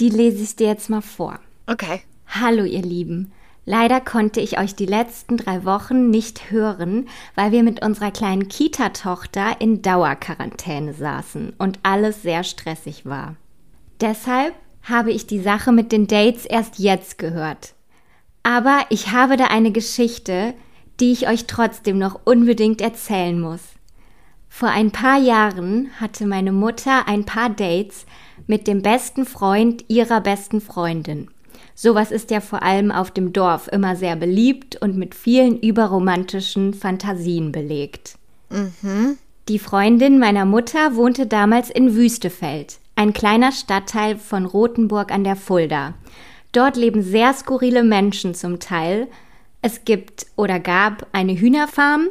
Die 0.00 0.08
lese 0.08 0.42
ich 0.42 0.56
dir 0.56 0.66
jetzt 0.66 0.90
mal 0.90 1.00
vor. 1.00 1.38
Okay. 1.66 2.02
Hallo 2.26 2.64
ihr 2.64 2.82
Lieben. 2.82 3.32
Leider 3.64 4.00
konnte 4.00 4.40
ich 4.40 4.58
euch 4.58 4.74
die 4.74 4.86
letzten 4.86 5.36
drei 5.36 5.64
Wochen 5.64 6.10
nicht 6.10 6.50
hören, 6.50 7.08
weil 7.36 7.52
wir 7.52 7.62
mit 7.62 7.84
unserer 7.84 8.10
kleinen 8.10 8.48
Kita-Tochter 8.48 9.60
in 9.60 9.82
Dauerquarantäne 9.82 10.94
saßen 10.94 11.52
und 11.58 11.78
alles 11.84 12.22
sehr 12.22 12.42
stressig 12.42 13.06
war. 13.06 13.36
Deshalb 14.00 14.54
habe 14.82 15.12
ich 15.12 15.26
die 15.26 15.40
Sache 15.40 15.72
mit 15.72 15.92
den 15.92 16.06
Dates 16.06 16.44
erst 16.44 16.78
jetzt 16.78 17.18
gehört. 17.18 17.74
Aber 18.42 18.80
ich 18.90 19.12
habe 19.12 19.36
da 19.36 19.46
eine 19.46 19.70
Geschichte, 19.70 20.54
die 21.00 21.12
ich 21.12 21.28
euch 21.28 21.46
trotzdem 21.46 21.98
noch 21.98 22.20
unbedingt 22.24 22.80
erzählen 22.80 23.40
muss. 23.40 23.60
Vor 24.48 24.68
ein 24.68 24.90
paar 24.90 25.18
Jahren 25.18 25.90
hatte 25.98 26.26
meine 26.26 26.52
Mutter 26.52 27.08
ein 27.08 27.24
paar 27.24 27.48
Dates 27.48 28.04
mit 28.46 28.66
dem 28.66 28.82
besten 28.82 29.24
Freund 29.24 29.84
ihrer 29.88 30.20
besten 30.20 30.60
Freundin. 30.60 31.28
Sowas 31.74 32.10
ist 32.10 32.30
ja 32.30 32.40
vor 32.40 32.62
allem 32.62 32.90
auf 32.90 33.10
dem 33.10 33.32
Dorf 33.32 33.68
immer 33.68 33.96
sehr 33.96 34.14
beliebt 34.14 34.76
und 34.76 34.96
mit 34.96 35.14
vielen 35.14 35.58
überromantischen 35.58 36.74
Fantasien 36.74 37.50
belegt. 37.50 38.18
Die 39.48 39.58
Freundin 39.58 40.18
meiner 40.18 40.44
Mutter 40.44 40.96
wohnte 40.96 41.26
damals 41.26 41.70
in 41.70 41.94
Wüstefeld, 41.94 42.78
ein 43.02 43.12
kleiner 43.12 43.50
Stadtteil 43.50 44.16
von 44.16 44.46
Rothenburg 44.46 45.10
an 45.10 45.24
der 45.24 45.34
Fulda. 45.36 45.94
Dort 46.52 46.76
leben 46.76 47.02
sehr 47.02 47.34
skurrile 47.34 47.82
Menschen 47.82 48.34
zum 48.34 48.60
Teil. 48.60 49.08
Es 49.60 49.84
gibt 49.84 50.26
oder 50.36 50.60
gab 50.60 51.06
eine 51.12 51.34
Hühnerfarm 51.36 52.08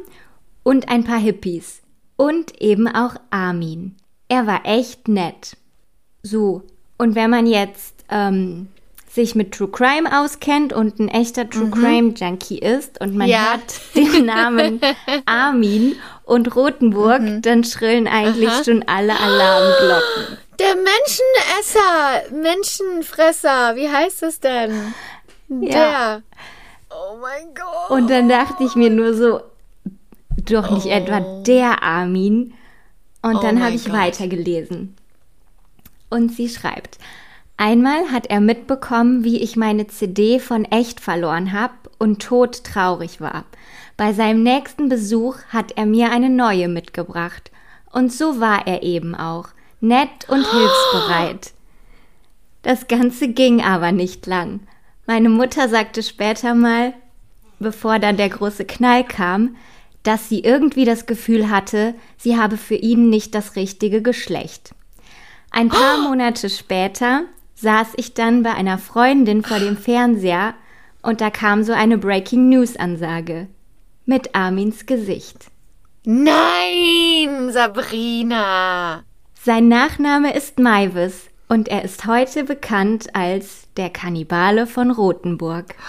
und 0.64 0.90
ein 0.90 1.04
paar 1.06 1.20
Hippies. 1.20 1.82
Und 2.18 2.62
eben 2.62 2.88
auch 2.88 3.16
Armin. 3.30 3.96
Er 4.28 4.48
war 4.48 4.66
echt 4.66 5.08
nett. 5.08 5.56
So, 6.24 6.64
und 6.98 7.16
wenn 7.16 7.30
man 7.30 7.48
jetzt 7.48 8.04
ähm, 8.10 8.68
sich 9.10 9.34
mit 9.34 9.54
True 9.54 9.70
Crime 9.70 10.22
auskennt 10.22 10.72
und 10.74 11.00
ein 11.00 11.08
echter 11.08 11.50
True 11.50 11.70
Crime 11.72 12.14
Junkie 12.16 12.60
ist 12.60 13.00
und 13.02 13.16
man 13.16 13.28
Ja. 13.28 13.54
hat 13.54 13.82
den 13.96 14.26
Namen 14.26 14.80
Armin 15.26 15.96
und 16.32 16.56
Rothenburg, 16.56 17.22
dann 17.42 17.66
schrillen 17.66 18.08
eigentlich 18.08 18.50
Aha. 18.50 18.64
schon 18.64 18.84
alle 18.88 19.20
Alarmglocken. 19.20 20.38
Der 20.60 20.76
Menschenesser, 20.76 22.36
Menschenfresser, 22.42 23.76
wie 23.76 23.90
heißt 23.90 24.24
es 24.24 24.40
denn? 24.40 24.94
Der. 25.50 26.22
Oh 26.90 27.18
mein 27.20 27.54
Gott. 27.54 27.90
Und 27.90 28.10
dann 28.10 28.30
dachte 28.30 28.64
ich 28.64 28.76
mir 28.76 28.90
nur 28.90 29.14
so, 29.14 29.42
doch 30.46 30.70
nicht 30.72 30.86
etwa 30.86 31.20
der 31.20 31.84
Armin. 31.84 32.54
Und 33.22 33.36
Oh 33.38 33.42
dann 33.42 33.62
habe 33.62 33.76
ich 33.76 33.86
Gott. 33.86 33.94
weitergelesen. 33.94 34.96
Und 36.10 36.32
sie 36.32 36.48
schreibt, 36.48 36.98
einmal 37.58 38.12
hat 38.12 38.28
er 38.28 38.40
mitbekommen, 38.40 39.24
wie 39.24 39.42
ich 39.42 39.56
meine 39.58 39.88
CD 39.88 40.40
von 40.40 40.64
echt 40.66 41.00
verloren 41.00 41.52
habe 41.52 41.74
und 41.98 42.22
todtraurig 42.22 43.20
war. 43.20 43.46
Bei 44.02 44.14
seinem 44.14 44.42
nächsten 44.42 44.90
Besuch 44.90 45.36
hat 45.50 45.74
er 45.78 45.86
mir 45.86 46.10
eine 46.12 46.32
neue 46.32 46.68
mitgebracht. 46.68 47.52
Und 47.92 48.12
so 48.12 48.40
war 48.40 48.66
er 48.66 48.82
eben 48.82 49.14
auch, 49.14 49.50
nett 49.80 50.28
und 50.28 50.44
hilfsbereit. 50.52 51.52
Das 52.64 52.88
Ganze 52.88 53.28
ging 53.28 53.62
aber 53.62 53.92
nicht 53.92 54.26
lang. 54.26 54.62
Meine 55.06 55.30
Mutter 55.30 55.70
sagte 55.70 56.02
später 56.02 56.56
mal, 56.56 56.96
bevor 57.60 58.00
dann 58.00 58.18
der 58.18 58.30
große 58.30 58.66
Knall 58.66 59.04
kam, 59.04 59.56
dass 60.02 60.30
sie 60.30 60.40
irgendwie 60.40 60.86
das 60.86 61.06
Gefühl 61.06 61.52
hatte, 61.52 61.94
sie 62.18 62.40
habe 62.40 62.58
für 62.58 62.74
ihn 62.74 63.12
nicht 63.12 63.36
das 63.36 63.56
richtige 63.56 64.02
Geschlecht. 64.02 64.74
Ein 65.52 65.70
paar 65.70 66.00
Monate 66.00 66.50
später 66.50 67.26
saß 67.54 67.90
ich 67.98 68.16
dann 68.16 68.42
bei 68.42 68.56
einer 68.56 68.80
Freundin 68.80 69.44
vor 69.44 69.60
dem 69.60 69.78
Fernseher 69.78 70.56
und 71.04 71.22
da 71.22 71.30
kam 71.30 71.64
so 71.64 71.74
eine 71.74 72.00
Breaking 72.00 72.50
News 72.50 72.76
Ansage 72.78 73.48
mit 74.12 74.36
Armins 74.36 74.86
Gesicht. 74.86 75.46
Nein, 76.04 77.50
Sabrina. 77.54 79.04
Sein 79.42 79.70
Nachname 79.70 80.34
ist 80.36 80.60
Maivis 80.60 81.28
und 81.48 81.70
er 81.70 81.86
ist 81.86 82.06
heute 82.06 82.44
bekannt 82.44 83.16
als 83.16 83.68
der 83.78 83.90
Kannibale 83.90 84.68
von 84.68 84.92
Rothenburg. 84.92 85.76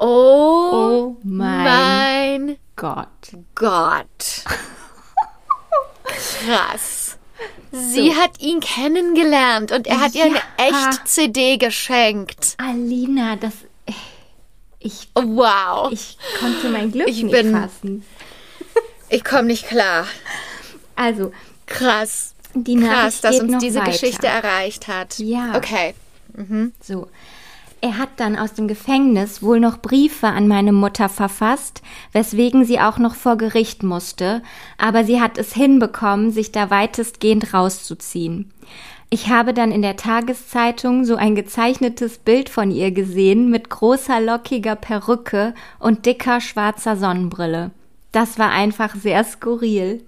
Oh, 0.00 0.70
Oh 0.72 1.16
mein 1.24 1.64
mein 1.64 2.56
Gott. 2.76 3.08
Gott. 3.56 4.44
Krass. 6.04 7.18
Sie 7.72 8.14
hat 8.14 8.40
ihn 8.40 8.60
kennengelernt 8.60 9.72
und 9.72 9.88
er 9.88 9.98
hat 10.00 10.14
ihr 10.14 10.26
eine 10.26 10.36
Ja. 10.36 10.42
echt 10.58 11.08
CD 11.08 11.56
geschenkt. 11.56 12.54
Alina, 12.58 13.34
das. 13.34 13.54
Ich, 14.80 15.08
Wow. 15.14 15.90
ich 15.92 16.16
konnte 16.38 16.68
mein 16.70 16.92
Glück 16.92 17.08
Ich 17.08 17.22
nicht 17.22 17.32
bin- 17.32 17.52
fassen. 17.52 18.04
Ich 19.10 19.24
komme 19.24 19.44
nicht 19.44 19.66
klar. 19.66 20.06
Also, 20.94 21.32
Krass. 21.66 22.34
die 22.54 22.76
Krass, 22.76 23.22
dass 23.22 23.40
uns 23.40 23.56
diese 23.58 23.80
weiter. 23.80 23.90
Geschichte 23.92 24.26
erreicht 24.26 24.86
hat. 24.86 25.18
Ja. 25.18 25.54
Okay. 25.56 25.94
So. 26.82 27.08
Er 27.80 27.96
hat 27.96 28.10
dann 28.16 28.36
aus 28.36 28.52
dem 28.54 28.68
Gefängnis 28.68 29.40
wohl 29.42 29.60
noch 29.60 29.78
Briefe 29.78 30.26
an 30.26 30.46
meine 30.46 30.72
Mutter 30.72 31.08
verfasst, 31.08 31.80
weswegen 32.12 32.64
sie 32.66 32.80
auch 32.80 32.98
noch 32.98 33.14
vor 33.14 33.36
Gericht 33.38 33.82
musste, 33.82 34.42
aber 34.76 35.04
sie 35.04 35.20
hat 35.22 35.38
es 35.38 35.54
hinbekommen, 35.54 36.30
sich 36.32 36.52
da 36.52 36.68
weitestgehend 36.70 37.54
rauszuziehen. 37.54 38.52
Ich 39.10 39.30
habe 39.30 39.54
dann 39.54 39.72
in 39.72 39.80
der 39.80 39.96
Tageszeitung 39.96 41.06
so 41.06 41.16
ein 41.16 41.34
gezeichnetes 41.34 42.18
Bild 42.18 42.50
von 42.50 42.70
ihr 42.70 42.90
gesehen 42.90 43.48
mit 43.48 43.70
großer 43.70 44.20
lockiger 44.20 44.76
Perücke 44.76 45.54
und 45.78 46.04
dicker 46.04 46.42
schwarzer 46.42 46.94
Sonnenbrille. 46.96 47.70
Das 48.12 48.38
war 48.38 48.50
einfach 48.50 48.94
sehr 48.94 49.24
skurril. 49.24 50.04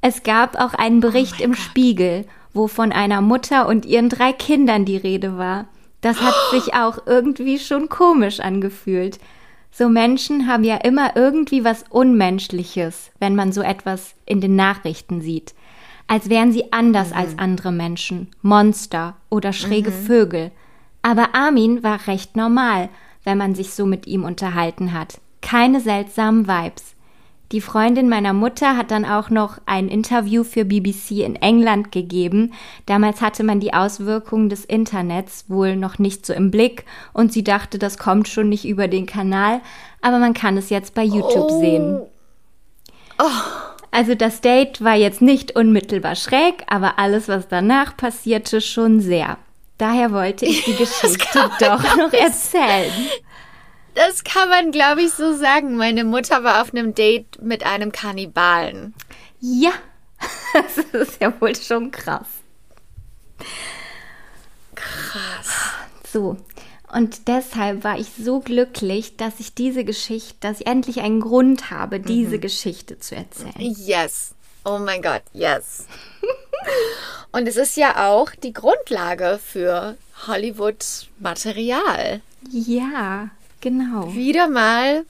Es 0.00 0.24
gab 0.24 0.56
auch 0.60 0.74
einen 0.74 1.00
Bericht 1.00 1.40
im 1.40 1.54
Spiegel, 1.54 2.26
wo 2.52 2.66
von 2.66 2.90
einer 2.90 3.20
Mutter 3.20 3.68
und 3.68 3.86
ihren 3.86 4.08
drei 4.08 4.32
Kindern 4.32 4.84
die 4.84 4.96
Rede 4.96 5.38
war. 5.38 5.66
Das 6.00 6.20
hat 6.20 6.34
sich 6.50 6.74
auch 6.74 6.98
irgendwie 7.06 7.60
schon 7.60 7.88
komisch 7.88 8.40
angefühlt. 8.40 9.20
So 9.70 9.88
Menschen 9.88 10.48
haben 10.48 10.64
ja 10.64 10.76
immer 10.76 11.16
irgendwie 11.16 11.64
was 11.64 11.84
Unmenschliches, 11.90 13.12
wenn 13.20 13.36
man 13.36 13.52
so 13.52 13.62
etwas 13.62 14.14
in 14.26 14.40
den 14.40 14.56
Nachrichten 14.56 15.20
sieht. 15.20 15.54
Als 16.06 16.28
wären 16.28 16.52
sie 16.52 16.72
anders 16.72 17.12
als 17.12 17.38
andere 17.38 17.72
Menschen, 17.72 18.28
Monster 18.42 19.16
oder 19.30 19.52
schräge 19.52 19.90
Vögel. 19.90 20.50
Aber 21.02 21.34
Armin 21.34 21.82
war 21.82 22.06
recht 22.06 22.36
normal, 22.36 22.88
wenn 23.24 23.38
man 23.38 23.54
sich 23.54 23.74
so 23.74 23.86
mit 23.86 24.06
ihm 24.06 24.24
unterhalten 24.24 24.92
hat. 24.92 25.20
Keine 25.40 25.80
seltsamen 25.80 26.46
Vibes. 26.46 26.94
Die 27.52 27.60
Freundin 27.60 28.08
meiner 28.08 28.32
Mutter 28.32 28.76
hat 28.76 28.90
dann 28.90 29.04
auch 29.04 29.30
noch 29.30 29.58
ein 29.66 29.88
Interview 29.88 30.44
für 30.44 30.64
BBC 30.64 31.22
in 31.22 31.36
England 31.36 31.92
gegeben. 31.92 32.52
Damals 32.86 33.20
hatte 33.20 33.44
man 33.44 33.60
die 33.60 33.74
Auswirkungen 33.74 34.48
des 34.48 34.64
Internets 34.64 35.44
wohl 35.48 35.76
noch 35.76 35.98
nicht 35.98 36.26
so 36.26 36.32
im 36.32 36.50
Blick 36.50 36.84
und 37.12 37.32
sie 37.32 37.44
dachte, 37.44 37.78
das 37.78 37.98
kommt 37.98 38.28
schon 38.28 38.48
nicht 38.48 38.64
über 38.66 38.88
den 38.88 39.06
Kanal, 39.06 39.60
aber 40.00 40.18
man 40.18 40.34
kann 40.34 40.56
es 40.56 40.70
jetzt 40.70 40.94
bei 40.94 41.04
YouTube 41.04 41.50
sehen. 41.50 42.00
Also 43.94 44.16
das 44.16 44.40
Date 44.40 44.82
war 44.82 44.96
jetzt 44.96 45.22
nicht 45.22 45.54
unmittelbar 45.54 46.16
schräg, 46.16 46.64
aber 46.66 46.98
alles, 46.98 47.28
was 47.28 47.46
danach 47.46 47.96
passierte, 47.96 48.60
schon 48.60 48.98
sehr. 48.98 49.38
Daher 49.78 50.10
wollte 50.10 50.46
ich 50.46 50.64
die 50.64 50.74
Geschichte 50.76 51.48
doch 51.60 51.96
noch 51.96 52.12
erzählen. 52.12 52.92
Das 53.94 54.24
kann 54.24 54.48
man, 54.48 54.72
glaube 54.72 55.02
ich, 55.02 55.12
so 55.12 55.32
sagen. 55.36 55.76
Meine 55.76 56.02
Mutter 56.02 56.42
war 56.42 56.60
auf 56.60 56.74
einem 56.74 56.96
Date 56.96 57.40
mit 57.40 57.64
einem 57.64 57.92
Kannibalen. 57.92 58.94
Ja, 59.38 59.70
das 60.54 60.78
ist 60.78 61.20
ja 61.20 61.32
wohl 61.40 61.54
schon 61.54 61.92
krass. 61.92 62.26
Krass. 64.74 65.72
So. 66.12 66.36
Und 66.94 67.26
deshalb 67.26 67.82
war 67.82 67.98
ich 67.98 68.06
so 68.16 68.38
glücklich, 68.38 69.16
dass 69.16 69.40
ich 69.40 69.52
diese 69.52 69.84
Geschichte, 69.84 70.36
dass 70.38 70.60
ich 70.60 70.68
endlich 70.68 71.00
einen 71.00 71.20
Grund 71.20 71.72
habe, 71.72 71.98
diese 71.98 72.38
Geschichte 72.38 73.00
zu 73.00 73.16
erzählen. 73.16 73.52
Yes. 73.58 74.34
Oh 74.64 74.78
mein 74.78 75.02
Gott, 75.02 75.22
yes. 75.32 75.86
Und 77.32 77.48
es 77.48 77.56
ist 77.56 77.76
ja 77.76 78.08
auch 78.08 78.30
die 78.30 78.52
Grundlage 78.52 79.40
für 79.44 79.96
Hollywood-Material. 80.28 82.20
Ja, 82.52 83.30
genau. 83.60 84.14
Wieder 84.14 84.46
mal 84.48 85.04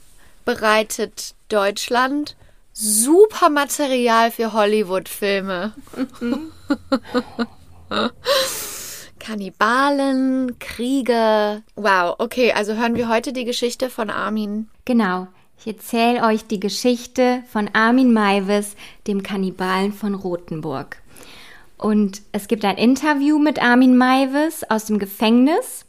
bereitet 0.46 1.34
Deutschland 1.50 2.34
super 2.72 3.50
Material 3.50 4.30
für 4.30 4.54
Hollywood-Filme. 4.54 5.74
Kannibalen, 9.24 10.58
Kriege. 10.58 11.62
Wow, 11.76 12.16
okay, 12.18 12.52
also 12.52 12.74
hören 12.74 12.94
wir 12.94 13.08
heute 13.08 13.32
die 13.32 13.46
Geschichte 13.46 13.88
von 13.88 14.10
Armin. 14.10 14.68
Genau. 14.84 15.28
Ich 15.58 15.66
erzähle 15.66 16.24
euch 16.24 16.44
die 16.46 16.60
Geschichte 16.60 17.42
von 17.50 17.70
Armin 17.72 18.12
Maivis, 18.12 18.76
dem 19.06 19.22
Kannibalen 19.22 19.94
von 19.94 20.14
Rothenburg. 20.14 20.98
Und 21.78 22.20
es 22.32 22.48
gibt 22.48 22.66
ein 22.66 22.76
Interview 22.76 23.38
mit 23.38 23.62
Armin 23.62 23.96
Maivis 23.96 24.62
aus 24.64 24.84
dem 24.84 24.98
Gefängnis. 24.98 25.86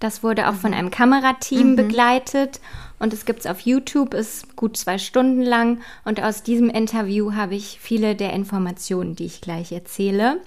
Das 0.00 0.24
wurde 0.24 0.48
auch 0.48 0.54
von 0.54 0.74
einem 0.74 0.90
Kamerateam 0.90 1.76
begleitet 1.76 2.60
und 2.98 3.12
es 3.12 3.24
gibt 3.24 3.40
es 3.40 3.46
auf 3.46 3.60
YouTube, 3.60 4.12
ist 4.12 4.56
gut 4.56 4.76
zwei 4.76 4.98
Stunden 4.98 5.42
lang. 5.42 5.80
Und 6.04 6.20
aus 6.20 6.42
diesem 6.42 6.68
Interview 6.68 7.34
habe 7.34 7.54
ich 7.54 7.78
viele 7.80 8.16
der 8.16 8.32
Informationen, 8.32 9.14
die 9.14 9.26
ich 9.26 9.40
gleich 9.40 9.70
erzähle. 9.70 10.40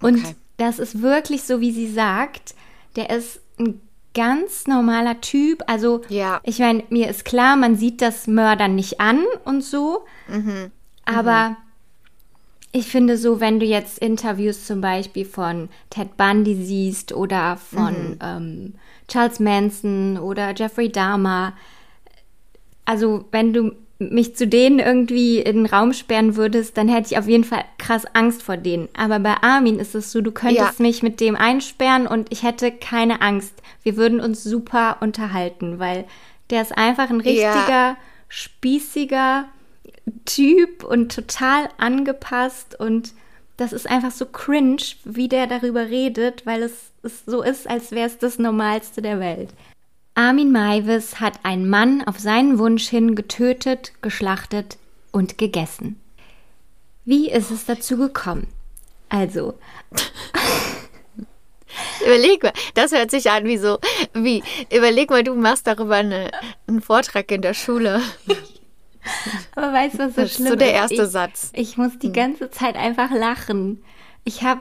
Und 0.00 0.18
Okay. 0.18 0.36
Das 0.56 0.78
ist 0.78 1.02
wirklich 1.02 1.42
so, 1.44 1.60
wie 1.60 1.72
sie 1.72 1.90
sagt. 1.90 2.54
Der 2.96 3.10
ist 3.10 3.40
ein 3.58 3.80
ganz 4.14 4.66
normaler 4.66 5.20
Typ. 5.20 5.62
Also 5.66 6.02
Ja. 6.08 6.40
ich 6.44 6.58
meine, 6.58 6.84
mir 6.90 7.08
ist 7.08 7.24
klar, 7.24 7.56
man 7.56 7.76
sieht 7.76 8.02
das 8.02 8.26
Mördern 8.26 8.74
nicht 8.74 9.00
an 9.00 9.24
und 9.44 9.62
so. 9.62 10.04
Aber 11.04 11.56
Ich 12.74 12.86
finde 12.86 13.18
so, 13.18 13.38
wenn 13.38 13.60
du 13.60 13.66
jetzt 13.66 13.98
Interviews 13.98 14.66
zum 14.66 14.80
Beispiel 14.80 15.26
von 15.26 15.68
Ted 15.90 16.16
Bundy 16.16 16.54
siehst 16.54 17.12
oder 17.12 17.58
von 17.58 18.16
ähm, 18.22 18.74
Charles 19.08 19.40
Manson 19.40 20.16
oder 20.16 20.54
Jeffrey 20.56 20.90
Dahmer, 20.90 21.52
also 22.86 23.26
wenn 23.30 23.52
du 23.52 23.72
mich 24.10 24.36
zu 24.36 24.46
denen 24.46 24.78
irgendwie 24.78 25.38
in 25.38 25.56
den 25.56 25.66
Raum 25.66 25.92
sperren 25.92 26.36
würdest, 26.36 26.76
dann 26.76 26.88
hätte 26.88 27.12
ich 27.12 27.18
auf 27.18 27.28
jeden 27.28 27.44
Fall 27.44 27.64
krass 27.78 28.04
Angst 28.14 28.42
vor 28.42 28.56
denen. 28.56 28.88
Aber 28.96 29.18
bei 29.18 29.34
Armin 29.42 29.78
ist 29.78 29.94
es 29.94 30.12
so, 30.12 30.20
du 30.20 30.32
könntest 30.32 30.78
Ja. 30.78 30.82
mich 30.82 31.02
mit 31.02 31.20
dem 31.20 31.36
einsperren 31.36 32.06
und 32.06 32.30
ich 32.32 32.42
hätte 32.42 32.70
keine 32.72 33.22
Angst. 33.22 33.54
Wir 33.82 33.96
würden 33.96 34.20
uns 34.20 34.42
super 34.44 34.98
unterhalten, 35.00 35.78
weil 35.78 36.04
der 36.50 36.62
ist 36.62 36.76
einfach 36.76 37.10
ein 37.10 37.20
Ja. 37.20 37.52
richtiger, 37.52 37.96
spießiger 38.28 39.44
Typ 40.24 40.84
und 40.84 41.14
total 41.14 41.68
angepasst 41.78 42.78
und 42.78 43.12
das 43.56 43.72
ist 43.72 43.88
einfach 43.88 44.10
so 44.10 44.26
cringe, 44.26 44.82
wie 45.04 45.28
der 45.28 45.46
darüber 45.46 45.88
redet, 45.88 46.44
weil 46.46 46.62
es, 46.62 46.72
es 47.02 47.24
so 47.24 47.42
ist, 47.42 47.68
als 47.68 47.92
wäre 47.92 48.06
es 48.08 48.18
das 48.18 48.38
Normalste 48.38 49.02
der 49.02 49.20
Welt. 49.20 49.50
Armin 50.14 50.52
Maivis 50.52 51.20
hat 51.20 51.40
einen 51.44 51.68
Mann 51.68 52.02
auf 52.06 52.18
seinen 52.18 52.58
Wunsch 52.58 52.88
hin 52.88 53.14
getötet, 53.14 53.92
geschlachtet 54.02 54.76
und 55.10 55.38
gegessen. 55.38 55.98
Wie 57.04 57.30
ist 57.30 57.50
es 57.50 57.64
dazu 57.64 57.96
gekommen? 57.96 58.46
Also, 59.08 59.54
Überleg 62.04 62.42
mal, 62.42 62.52
das 62.74 62.92
hört 62.92 63.10
sich 63.10 63.30
an 63.30 63.44
wie 63.44 63.56
so, 63.56 63.78
wie, 64.12 64.42
überleg 64.72 65.08
mal, 65.10 65.24
du 65.24 65.34
machst 65.34 65.66
darüber 65.66 65.96
eine, 65.96 66.30
einen 66.66 66.82
Vortrag 66.82 67.30
in 67.30 67.40
der 67.42 67.54
Schule. 67.54 68.02
aber 69.54 69.72
weißt 69.72 69.94
du, 69.94 69.98
was 70.00 70.14
so 70.14 70.20
Das 70.20 70.30
ist 70.30 70.36
schlimm 70.36 70.48
so 70.48 70.56
der 70.56 70.68
ist? 70.68 70.74
erste 70.74 71.02
ich, 71.04 71.08
Satz. 71.10 71.50
Ich 71.54 71.76
muss 71.78 71.98
die 71.98 72.12
ganze 72.12 72.50
Zeit 72.50 72.76
einfach 72.76 73.10
lachen. 73.10 73.82
Ich 74.24 74.42
habe 74.42 74.60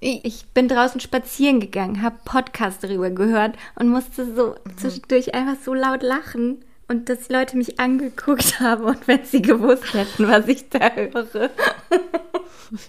ich 0.00 0.46
bin 0.54 0.66
draußen 0.68 1.00
spazieren 1.00 1.60
gegangen, 1.60 2.02
habe 2.02 2.16
Podcast 2.24 2.82
darüber 2.82 3.10
gehört 3.10 3.56
und 3.76 3.88
musste 3.88 4.34
so 4.34 4.54
zwischendurch 4.76 5.34
einfach 5.34 5.56
so 5.62 5.74
laut 5.74 6.02
lachen 6.02 6.64
und 6.88 7.08
dass 7.08 7.28
die 7.28 7.32
Leute 7.34 7.56
mich 7.56 7.78
angeguckt 7.78 8.60
haben 8.60 8.84
und 8.84 9.06
wenn 9.06 9.24
sie 9.24 9.42
gewusst 9.42 9.92
hätten, 9.94 10.26
was 10.28 10.48
ich 10.48 10.68
da 10.70 10.90
höre. 10.90 11.50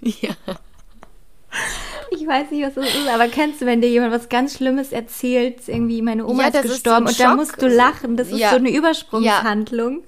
Ja. 0.04 0.36
Ich 2.12 2.26
weiß 2.28 2.52
nicht, 2.52 2.64
was 2.66 2.76
das 2.76 2.86
ist, 2.86 3.08
aber 3.08 3.28
kennst 3.28 3.62
du, 3.62 3.66
wenn 3.66 3.82
dir 3.82 3.90
jemand 3.90 4.12
was 4.14 4.30
ganz 4.30 4.56
Schlimmes 4.56 4.92
erzählt, 4.92 5.68
irgendwie 5.68 6.02
meine 6.04 6.26
Oma 6.26 6.44
Ja, 6.44 6.48
ist 6.50 6.56
das 6.56 6.66
ist 6.66 6.72
gestorben 6.84 7.08
so 7.08 7.12
und 7.12 7.20
da 7.20 7.36
musst 7.36 7.62
du 7.62 7.68
lachen. 7.68 8.16
Das 8.16 8.30
ist 8.32 8.38
Ja. 8.38 8.52
so 8.52 8.58
eine 8.58 8.70
Übersprungshandlung, 8.72 10.04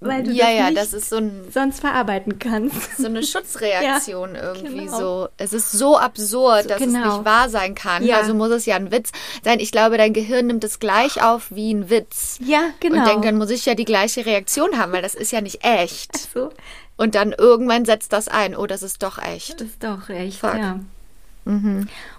weil 0.00 0.22
du 0.24 0.30
Ja, 0.32 0.46
das 0.46 0.54
ja, 0.54 0.66
nicht 0.70 0.76
das 0.78 0.92
ist 0.92 1.08
so, 1.10 1.16
ein, 1.16 1.44
sonst 1.52 1.80
verarbeiten 1.80 2.38
kannst. 2.38 2.96
so 2.98 3.06
eine 3.06 3.22
Schutzreaktion 3.24 4.34
Ja, 4.34 4.42
irgendwie 4.54 4.84
genau. 4.86 4.98
so. 4.98 5.28
Es 5.38 5.52
ist 5.52 5.72
so 5.72 5.96
absurd, 5.98 6.68
dass 6.70 6.80
es 6.80 6.86
genau. 6.92 7.16
nicht 7.16 7.24
wahr 7.24 7.48
sein 7.48 7.74
kann. 7.74 8.04
Ja. 8.04 8.18
Also 8.18 8.34
muss 8.34 8.50
es 8.50 8.66
ja 8.66 8.76
ein 8.76 8.90
Witz 8.90 9.10
sein. 9.42 9.58
Ich 9.60 9.72
glaube, 9.72 9.96
dein 9.96 10.12
Gehirn 10.12 10.46
nimmt 10.48 10.64
es 10.64 10.78
gleich 10.80 11.22
auf 11.22 11.46
wie 11.50 11.72
ein 11.72 11.88
Witz. 11.90 12.38
Ja, 12.44 12.70
genau. 12.80 12.98
Und 13.00 13.06
denkt, 13.08 13.24
dann 13.24 13.38
muss 13.38 13.50
ich 13.50 13.64
ja 13.66 13.74
die 13.74 13.84
gleiche 13.86 14.26
Reaktion 14.26 14.76
haben, 14.78 14.92
weil 14.92 15.02
das 15.02 15.14
ist 15.14 15.32
ja 15.32 15.40
nicht 15.40 15.64
echt. 15.64 16.16
so, 16.34 16.50
Und 16.96 17.14
dann 17.14 17.32
irgendwann 17.32 17.84
setzt 17.84 18.12
das 18.12 18.28
ein. 18.28 18.54
Oh, 18.56 18.66
das 18.66 18.82
ist 18.82 19.02
doch 19.02 19.18
echt. 19.18 19.60
das 19.60 19.68
ist 19.68 19.82
doch 19.82 20.08
echt, 20.10 20.38
Fuck. 20.40 20.54
ja. 20.56 20.78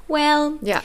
Well, 0.08 0.54
Ja. 0.62 0.82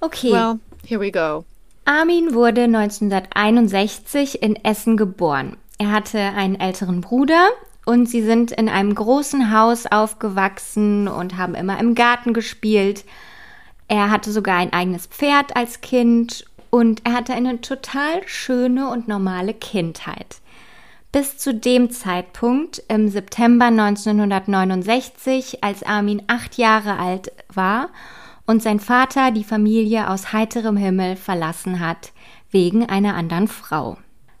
okay. 0.00 0.32
Well, 0.32 0.58
here 0.86 1.00
we 1.00 1.10
go. 1.10 1.44
Armin 1.84 2.34
wurde 2.34 2.62
1961 2.64 4.42
in 4.42 4.56
Essen 4.64 4.96
geboren. 4.96 5.56
Er 5.78 5.90
hatte 5.90 6.18
einen 6.18 6.58
älteren 6.58 7.00
Bruder 7.00 7.48
und 7.84 8.08
sie 8.08 8.22
sind 8.22 8.52
in 8.52 8.68
einem 8.68 8.94
großen 8.94 9.52
Haus 9.52 9.86
aufgewachsen 9.86 11.08
und 11.08 11.36
haben 11.36 11.54
immer 11.54 11.78
im 11.80 11.94
Garten 11.94 12.32
gespielt. 12.32 13.04
Er 13.88 14.10
hatte 14.10 14.32
sogar 14.32 14.56
ein 14.56 14.72
eigenes 14.72 15.06
Pferd 15.06 15.56
als 15.56 15.80
Kind 15.80 16.44
und 16.70 17.02
er 17.04 17.12
hatte 17.12 17.34
eine 17.34 17.60
total 17.60 18.26
schöne 18.26 18.88
und 18.88 19.08
normale 19.08 19.52
Kindheit. 19.54 20.36
Bis 21.12 21.36
zu 21.36 21.52
dem 21.52 21.90
Zeitpunkt, 21.90 22.82
im 22.88 23.10
September 23.10 23.66
1969, 23.66 25.62
als 25.62 25.82
Armin 25.82 26.22
acht 26.26 26.56
Jahre 26.56 26.98
alt 26.98 27.32
war 27.52 27.90
und 28.46 28.62
sein 28.62 28.80
Vater 28.80 29.30
die 29.30 29.44
Familie 29.44 30.08
aus 30.08 30.32
heiterem 30.32 30.78
Himmel 30.78 31.16
verlassen 31.16 31.80
hat, 31.80 32.12
wegen 32.50 32.88
einer 32.88 33.14
anderen 33.14 33.48
Frau. 33.48 33.98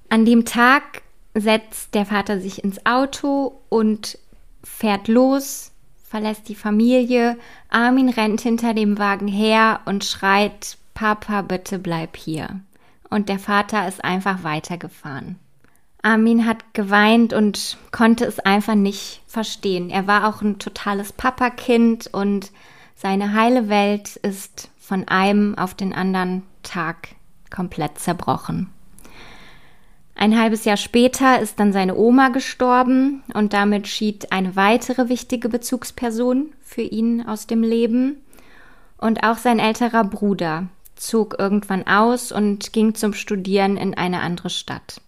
An 0.08 0.24
dem 0.24 0.46
Tag 0.46 1.01
setzt 1.34 1.94
der 1.94 2.06
Vater 2.06 2.40
sich 2.40 2.62
ins 2.62 2.84
Auto 2.84 3.60
und 3.68 4.18
fährt 4.62 5.08
los, 5.08 5.72
verlässt 6.04 6.48
die 6.48 6.54
Familie. 6.54 7.38
Armin 7.68 8.08
rennt 8.08 8.40
hinter 8.40 8.74
dem 8.74 8.98
Wagen 8.98 9.28
her 9.28 9.80
und 9.86 10.04
schreit, 10.04 10.76
Papa, 10.94 11.42
bitte 11.42 11.78
bleib 11.78 12.16
hier. 12.16 12.60
Und 13.08 13.28
der 13.28 13.38
Vater 13.38 13.88
ist 13.88 14.04
einfach 14.04 14.42
weitergefahren. 14.42 15.38
Armin 16.02 16.46
hat 16.46 16.74
geweint 16.74 17.32
und 17.32 17.78
konnte 17.92 18.24
es 18.24 18.40
einfach 18.40 18.74
nicht 18.74 19.22
verstehen. 19.26 19.88
Er 19.88 20.06
war 20.06 20.28
auch 20.28 20.42
ein 20.42 20.58
totales 20.58 21.12
Papakind 21.12 22.08
und 22.12 22.50
seine 22.96 23.32
heile 23.32 23.68
Welt 23.68 24.16
ist 24.16 24.70
von 24.78 25.06
einem 25.08 25.56
auf 25.56 25.74
den 25.74 25.94
anderen 25.94 26.42
Tag 26.62 27.08
komplett 27.50 27.98
zerbrochen. 27.98 28.70
Ein 30.14 30.38
halbes 30.38 30.64
Jahr 30.64 30.76
später 30.76 31.40
ist 31.40 31.58
dann 31.58 31.72
seine 31.72 31.96
Oma 31.96 32.28
gestorben 32.28 33.22
und 33.34 33.52
damit 33.52 33.88
schied 33.88 34.30
eine 34.30 34.56
weitere 34.56 35.08
wichtige 35.08 35.48
Bezugsperson 35.48 36.52
für 36.60 36.82
ihn 36.82 37.26
aus 37.26 37.46
dem 37.46 37.62
Leben. 37.62 38.18
Und 38.98 39.24
auch 39.24 39.38
sein 39.38 39.58
älterer 39.58 40.04
Bruder 40.04 40.68
zog 40.94 41.36
irgendwann 41.38 41.86
aus 41.86 42.30
und 42.30 42.72
ging 42.72 42.94
zum 42.94 43.14
Studieren 43.14 43.76
in 43.76 43.94
eine 43.94 44.20
andere 44.20 44.50
Stadt. 44.50 45.00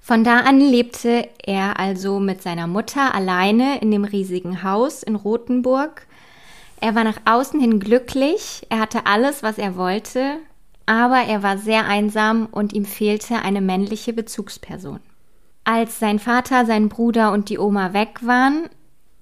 Von 0.00 0.24
da 0.24 0.40
an 0.40 0.58
lebte 0.58 1.28
er 1.44 1.78
also 1.78 2.18
mit 2.18 2.42
seiner 2.42 2.66
Mutter 2.66 3.14
alleine 3.14 3.80
in 3.80 3.90
dem 3.90 4.04
riesigen 4.04 4.62
Haus 4.62 5.02
in 5.02 5.14
Rothenburg. 5.14 6.06
Er 6.80 6.94
war 6.94 7.04
nach 7.04 7.20
außen 7.24 7.60
hin 7.60 7.78
glücklich, 7.78 8.66
er 8.70 8.80
hatte 8.80 9.04
alles, 9.04 9.42
was 9.42 9.58
er 9.58 9.76
wollte, 9.76 10.38
aber 10.88 11.18
er 11.28 11.42
war 11.42 11.58
sehr 11.58 11.86
einsam 11.86 12.48
und 12.50 12.72
ihm 12.72 12.86
fehlte 12.86 13.42
eine 13.42 13.60
männliche 13.60 14.14
Bezugsperson. 14.14 15.00
Als 15.62 15.98
sein 15.98 16.18
Vater, 16.18 16.64
sein 16.64 16.88
Bruder 16.88 17.30
und 17.32 17.50
die 17.50 17.58
Oma 17.58 17.92
weg 17.92 18.20
waren, 18.22 18.70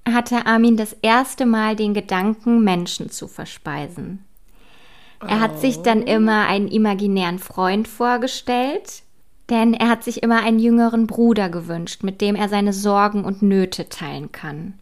hatte 0.09 0.47
Armin 0.47 0.77
das 0.77 0.93
erste 1.03 1.45
Mal 1.45 1.75
den 1.75 1.93
Gedanken, 1.93 2.63
Menschen 2.63 3.11
zu 3.11 3.27
verspeisen. 3.27 4.25
Er 5.27 5.41
hat 5.41 5.59
sich 5.59 5.83
dann 5.83 6.03
immer 6.03 6.47
einen 6.47 6.69
imaginären 6.69 7.41
Freund 7.41 7.89
vorgestellt, 7.89 9.03
denn 9.51 9.75
er 9.75 9.89
hat 9.89 10.05
sich 10.05 10.23
immer 10.23 10.45
einen 10.45 10.61
jüngeren 10.61 11.09
Bruder 11.09 11.49
gewünscht, 11.49 12.05
mit 12.05 12.21
dem 12.21 12.37
er 12.37 12.49
seine 12.49 12.73
Sorgen 12.73 13.25
und 13.25 13.43
Nöte 13.43 13.89
teilen 13.89 14.31
kann. 14.31 14.75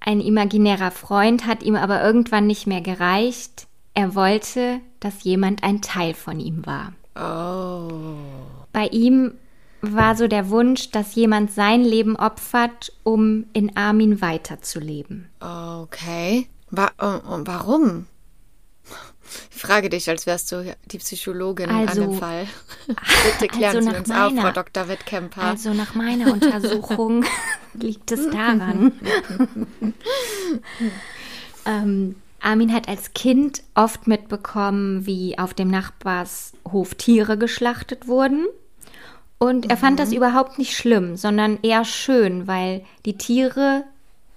Ein 0.00 0.20
imaginärer 0.20 0.90
Freund 0.90 1.46
hat 1.46 1.62
ihm 1.62 1.76
aber 1.76 2.02
irgendwann 2.02 2.46
nicht 2.46 2.66
mehr 2.66 2.82
gereicht. 2.82 3.65
Er 3.96 4.14
wollte, 4.14 4.80
dass 5.00 5.24
jemand 5.24 5.62
ein 5.64 5.80
Teil 5.80 6.12
von 6.12 6.38
ihm 6.38 6.66
war. 6.66 6.92
Oh. 7.16 8.12
Bei 8.70 8.88
ihm 8.88 9.32
war 9.80 10.14
so 10.16 10.28
der 10.28 10.50
Wunsch, 10.50 10.90
dass 10.90 11.14
jemand 11.14 11.50
sein 11.50 11.82
Leben 11.82 12.14
opfert, 12.14 12.92
um 13.04 13.46
in 13.54 13.74
Armin 13.74 14.20
weiterzuleben. 14.20 15.30
Okay. 15.40 16.46
Wa 16.70 16.88
äh, 16.98 17.20
warum? 17.46 18.04
Ich 19.50 19.62
frage 19.62 19.88
dich, 19.88 20.10
als 20.10 20.26
wärst 20.26 20.52
du 20.52 20.76
die 20.84 20.98
Psychologin 20.98 21.70
Also- 21.70 22.02
an 22.04 22.10
dem 22.10 22.18
Fall. 22.18 22.46
Bitte 22.86 23.48
klären 23.48 23.76
also 23.76 23.80
Sie 23.80 23.92
nach 23.94 23.98
uns 24.00 24.10
auf, 24.10 24.16
meiner- 24.32 24.42
Frau 24.42 24.52
Dr. 24.52 24.88
Wittkemper. 24.88 25.42
Also 25.42 25.72
nach 25.72 25.94
meiner 25.94 26.34
Untersuchung 26.34 27.24
liegt 27.72 28.12
es 28.12 28.28
daran. 28.28 28.92
ähm, 31.64 32.16
Armin 32.46 32.72
hat 32.72 32.88
als 32.88 33.12
Kind 33.12 33.64
oft 33.74 34.06
mitbekommen, 34.06 35.04
wie 35.04 35.36
auf 35.36 35.52
dem 35.52 35.68
Nachbarshof 35.68 36.94
Tiere 36.94 37.36
geschlachtet 37.36 38.06
wurden. 38.06 38.46
Und 39.38 39.68
er 39.68 39.76
fand 39.76 39.98
das 39.98 40.12
überhaupt 40.12 40.56
nicht 40.56 40.76
schlimm, 40.76 41.16
sondern 41.16 41.58
eher 41.62 41.84
schön, 41.84 42.46
weil 42.46 42.84
die 43.04 43.18
Tiere, 43.18 43.82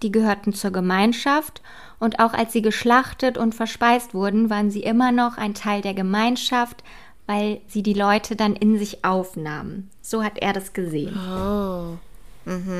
die 0.01 0.11
gehörten 0.11 0.53
zur 0.53 0.71
Gemeinschaft 0.71 1.61
und 1.99 2.19
auch 2.19 2.33
als 2.33 2.51
sie 2.51 2.63
geschlachtet 2.63 3.37
und 3.37 3.53
verspeist 3.53 4.15
wurden, 4.15 4.49
waren 4.49 4.71
sie 4.71 4.81
immer 4.81 5.11
noch 5.11 5.37
ein 5.37 5.53
Teil 5.53 5.81
der 5.81 5.93
Gemeinschaft, 5.93 6.83
weil 7.27 7.61
sie 7.67 7.83
die 7.83 7.93
Leute 7.93 8.35
dann 8.35 8.55
in 8.55 8.79
sich 8.79 9.05
aufnahmen. 9.05 9.89
So 10.01 10.23
hat 10.23 10.39
er 10.39 10.53
das 10.53 10.73
gesehen. 10.73 11.15
oh. 11.15 11.97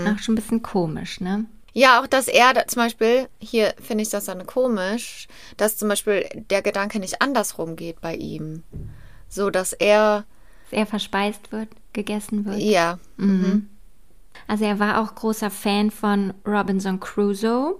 Ach, 0.08 0.20
schon 0.20 0.34
ein 0.34 0.38
bisschen 0.38 0.64
komisch, 0.64 1.22
ne? 1.22 1.46
Ja, 1.74 2.02
auch 2.02 2.08
dass 2.08 2.28
er 2.28 2.68
zum 2.68 2.84
Beispiel, 2.84 3.28
hier 3.40 3.74
finde 3.82 4.02
ich 4.04 4.10
das 4.10 4.26
dann 4.26 4.46
komisch, 4.46 5.28
dass 5.58 5.78
zum 5.78 5.90
Beispiel 5.90 6.28
der 6.50 6.62
Gedanke 6.62 7.00
nicht 7.00 7.22
andersrum 7.22 7.76
geht 7.76 8.02
bei 8.02 8.16
ihm. 8.16 8.64
So, 9.28 9.50
dass 9.50 9.74
er, 9.74 10.26
Dass 10.70 10.80
er 10.80 10.86
verspeist 10.86 11.52
wird, 11.52 11.70
gegessen 11.94 12.46
wird. 12.46 12.58
ja, 12.60 12.98
Also 14.48 14.66
er 14.66 14.80
war 14.80 15.02
auch 15.02 15.14
großer 15.16 15.52
Fan 15.52 15.92
von 15.92 16.34
Robinson 16.46 17.00
Crusoe. 17.00 17.76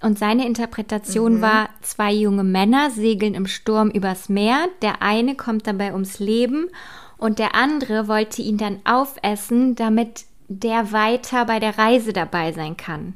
Und 0.00 0.18
seine 0.18 0.46
Interpretation 0.46 1.40
war, 1.40 1.70
zwei 1.80 2.12
junge 2.12 2.44
Männer 2.44 2.90
segeln 2.90 3.32
im 3.34 3.46
Sturm 3.46 3.90
übers 3.90 4.28
Meer. 4.28 4.66
Der 4.82 5.00
eine 5.00 5.34
kommt 5.34 5.66
dabei 5.66 5.92
ums 5.92 6.18
Leben 6.18 6.68
und 7.16 7.38
der 7.38 7.54
andere 7.54 8.06
wollte 8.06 8.42
ihn 8.42 8.58
dann 8.58 8.80
aufessen, 8.84 9.76
damit 9.76 10.24
der 10.48 10.92
weiter 10.92 11.46
bei 11.46 11.58
der 11.58 11.78
Reise 11.78 12.12
dabei 12.12 12.52
sein 12.52 12.76
kann. 12.76 13.14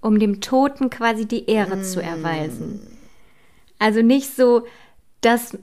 Um 0.00 0.18
dem 0.18 0.40
Toten 0.40 0.88
quasi 0.90 1.26
die 1.26 1.46
Ehre 1.50 1.82
zu 1.82 2.02
erweisen. 2.02 2.80
Also 3.78 4.02
nicht 4.02 4.34
so, 4.34 4.66
dass 5.20 5.58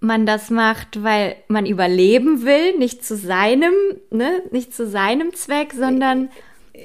man 0.00 0.26
das 0.26 0.50
macht, 0.50 1.02
weil 1.02 1.36
man 1.48 1.64
überleben 1.64 2.44
will, 2.44 2.76
nicht 2.76 3.04
zu 3.04 3.16
seinem, 3.16 3.72
ne, 4.10 4.42
nicht 4.50 4.74
zu 4.74 4.86
seinem 4.88 5.32
Zweck, 5.34 5.72
sondern 5.72 6.28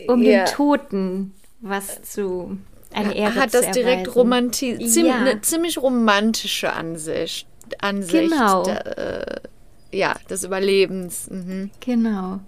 um 0.07 0.21
Ja. 0.21 0.45
dem 0.45 0.53
Toten 0.53 1.33
was 1.61 2.01
zu 2.03 2.57
eine 2.93 3.15
Ehre 3.15 3.35
Hat 3.35 3.51
zu 3.51 3.57
das 3.61 3.71
direkt 3.71 4.01
erweisen. 4.07 4.13
romanti 4.19 4.77
ziem 4.87 5.07
Ja. 5.07 5.15
eine 5.15 5.41
ziemlich 5.41 5.77
romantische 5.81 6.71
Ansicht. 6.71 7.47
Ansicht 7.81 8.31
Genau. 8.31 8.63
der, 8.63 8.97
äh, 8.97 9.97
ja, 9.97 10.15
des 10.29 10.43
Überlebens. 10.43 11.29
Mhm. 11.29 11.71
Genau. 11.79 12.39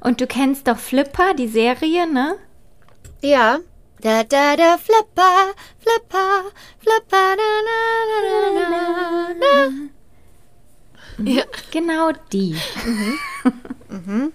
Und 0.00 0.20
du 0.20 0.26
kennst 0.28 0.68
doch 0.68 0.78
Flipper, 0.78 1.34
die 1.34 1.48
Serie, 1.48 2.10
ne? 2.10 2.36
Ja. 3.22 3.58
Da, 4.02 4.22
da, 4.24 4.56
da, 4.56 4.78
Flipper, 4.78 5.52
Flipper, 5.78 6.44
Flipper, 6.78 7.36
da, 7.36 7.50
da, 7.66 7.80
da, 8.22 8.38
da, 8.54 9.34
da, 9.34 9.34
da. 9.40 11.30
Ja. 11.30 11.44
Genau 11.70 12.12
die. 12.32 12.56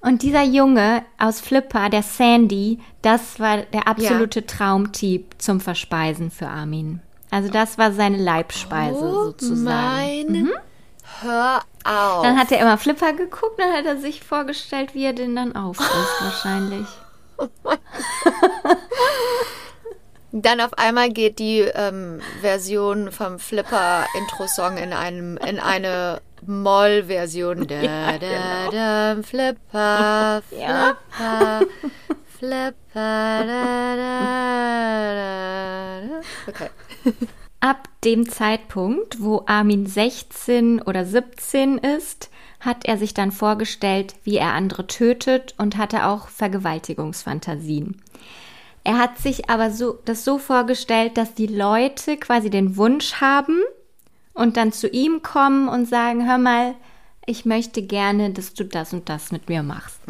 Und 0.00 0.22
dieser 0.22 0.44
Junge 0.44 1.04
aus 1.18 1.40
Flipper, 1.40 1.90
der 1.90 2.02
Sandy, 2.02 2.78
das 3.02 3.38
war 3.38 3.58
der 3.58 3.86
absolute 3.86 4.46
Traumtyp 4.46 5.34
zum 5.38 5.60
Verspeisen 5.60 6.30
für 6.30 6.48
Armin. 6.48 7.02
Also 7.30 7.50
das 7.50 7.76
war 7.76 7.92
seine 7.92 8.16
Leibspeise 8.16 8.98
Oh 8.98 9.24
sozusagen. 9.24 9.64
mein. 9.64 10.50
Hör 11.20 11.60
auf. 11.84 12.22
Dann 12.22 12.38
hat 12.38 12.50
er 12.52 12.60
immer 12.60 12.78
Flipper 12.78 13.12
geguckt, 13.12 13.58
dann 13.58 13.72
hat 13.74 13.84
er 13.84 13.98
sich 13.98 14.22
vorgestellt, 14.22 14.94
wie 14.94 15.04
er 15.04 15.12
den 15.12 15.36
dann 15.36 15.54
auffrisst 15.54 15.90
wahrscheinlich. 16.20 16.86
Dann 20.32 20.60
auf 20.60 20.76
einmal 20.76 21.08
geht 21.10 21.38
die 21.38 21.60
ähm, 21.60 22.20
Version 22.42 23.10
vom 23.12 23.38
Flipper-Intro-Song 23.38 24.76
in, 24.76 24.92
einem, 24.92 25.38
in 25.38 25.58
eine 25.58 26.20
Moll-Version. 26.46 27.66
Da, 27.68 28.18
da, 28.18 28.70
da, 28.70 29.22
Flipper, 29.22 30.42
Ja. 30.50 30.96
Flipper, 31.16 31.66
Flipper, 32.38 32.74
da, 32.94 33.96
da, 33.96 35.14
da, 35.14 36.00
da. 36.06 36.20
Okay. 36.46 36.68
Ab 37.60 37.88
dem 38.04 38.28
Zeitpunkt, 38.28 39.20
wo 39.20 39.42
Armin 39.46 39.86
16 39.86 40.82
oder 40.82 41.04
17 41.04 41.78
ist, 41.78 42.30
hat 42.60 42.84
er 42.84 42.98
sich 42.98 43.14
dann 43.14 43.32
vorgestellt, 43.32 44.14
wie 44.24 44.36
er 44.36 44.52
andere 44.52 44.86
tötet 44.86 45.54
und 45.58 45.76
hatte 45.76 46.06
auch 46.06 46.28
Vergewaltigungsfantasien. 46.28 48.00
Er 48.84 48.98
hat 48.98 49.18
sich 49.18 49.50
aber 49.50 49.70
so, 49.70 49.98
das 50.04 50.24
so 50.24 50.38
vorgestellt, 50.38 51.16
dass 51.16 51.34
die 51.34 51.46
Leute 51.46 52.16
quasi 52.16 52.48
den 52.50 52.76
Wunsch 52.76 53.14
haben 53.20 53.60
und 54.32 54.56
dann 54.56 54.72
zu 54.72 54.88
ihm 54.88 55.22
kommen 55.22 55.68
und 55.68 55.86
sagen, 55.86 56.26
hör 56.26 56.38
mal, 56.38 56.74
ich 57.26 57.44
möchte 57.44 57.82
gerne, 57.82 58.30
dass 58.30 58.54
du 58.54 58.64
das 58.64 58.94
und 58.94 59.10
das 59.10 59.30
mit 59.32 59.50
mir 59.50 59.62
machst. 59.62 60.00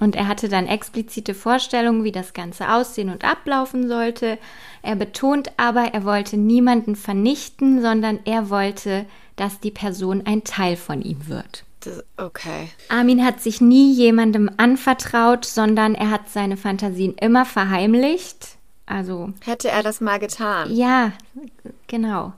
Und 0.00 0.16
er 0.16 0.26
hatte 0.26 0.48
dann 0.48 0.66
explizite 0.66 1.34
Vorstellungen, 1.34 2.02
wie 2.02 2.12
das 2.12 2.32
Ganze 2.32 2.72
aussehen 2.72 3.10
und 3.10 3.24
ablaufen 3.24 3.88
sollte. 3.88 4.38
Er 4.80 4.96
betont 4.96 5.50
aber, 5.58 5.92
er 5.92 6.04
wollte 6.04 6.38
niemanden 6.38 6.96
vernichten, 6.96 7.82
sondern 7.82 8.20
er 8.24 8.48
wollte, 8.48 9.04
dass 9.36 9.60
die 9.60 9.70
Person 9.70 10.22
ein 10.24 10.44
Teil 10.44 10.76
von 10.76 11.02
ihm 11.02 11.28
wird. 11.28 11.65
Das, 11.86 12.04
okay. 12.16 12.68
Armin 12.88 13.24
hat 13.24 13.40
sich 13.40 13.60
nie 13.60 13.92
jemandem 13.92 14.50
anvertraut, 14.56 15.44
sondern 15.44 15.94
er 15.94 16.10
hat 16.10 16.28
seine 16.28 16.56
Fantasien 16.56 17.14
immer 17.14 17.44
verheimlicht. 17.44 18.56
Also 18.86 19.32
Hätte 19.44 19.68
er 19.68 19.82
das 19.82 20.00
mal 20.00 20.18
getan? 20.18 20.74
ja, 20.74 21.12
genau. 21.86 22.32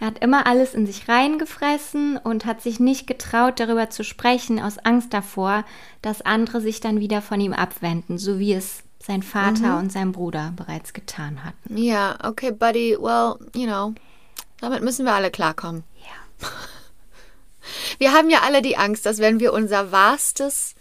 Er 0.00 0.06
hat 0.06 0.20
immer 0.20 0.46
alles 0.46 0.74
in 0.74 0.86
sich 0.86 1.08
reingefressen 1.08 2.18
und 2.18 2.46
hat 2.46 2.62
sich 2.62 2.78
nicht 2.78 3.08
getraut, 3.08 3.58
darüber 3.58 3.90
zu 3.90 4.04
sprechen, 4.04 4.60
aus 4.60 4.78
Angst 4.78 5.12
davor, 5.12 5.64
dass 6.02 6.22
andere 6.22 6.60
sich 6.60 6.80
dann 6.80 7.00
wieder 7.00 7.20
von 7.20 7.40
ihm 7.40 7.52
abwenden, 7.52 8.16
so 8.16 8.38
wie 8.38 8.52
es 8.52 8.84
sein 9.00 9.24
Vater 9.24 9.78
und 9.78 9.90
sein 9.90 10.12
Bruder 10.12 10.52
bereits 10.54 10.92
getan 10.92 11.42
hatten. 11.44 11.76
Ja, 11.76 12.16
okay, 12.22 12.52
Buddy. 12.52 12.96
Well, 13.00 13.36
you 13.54 13.66
know, 13.66 13.94
damit 14.60 14.82
müssen 14.82 15.04
wir 15.04 15.14
alle 15.14 15.30
klarkommen. 15.32 15.82
Ja. 15.96 16.48
Wir 17.98 18.12
haben 18.12 18.30
ja 18.30 18.42
alle 18.42 18.62
die 18.62 18.76
Angst, 18.76 19.06
dass 19.06 19.18
wenn 19.18 19.40
wir 19.40 19.52
unser 19.52 19.92
wahrstes 19.92 20.74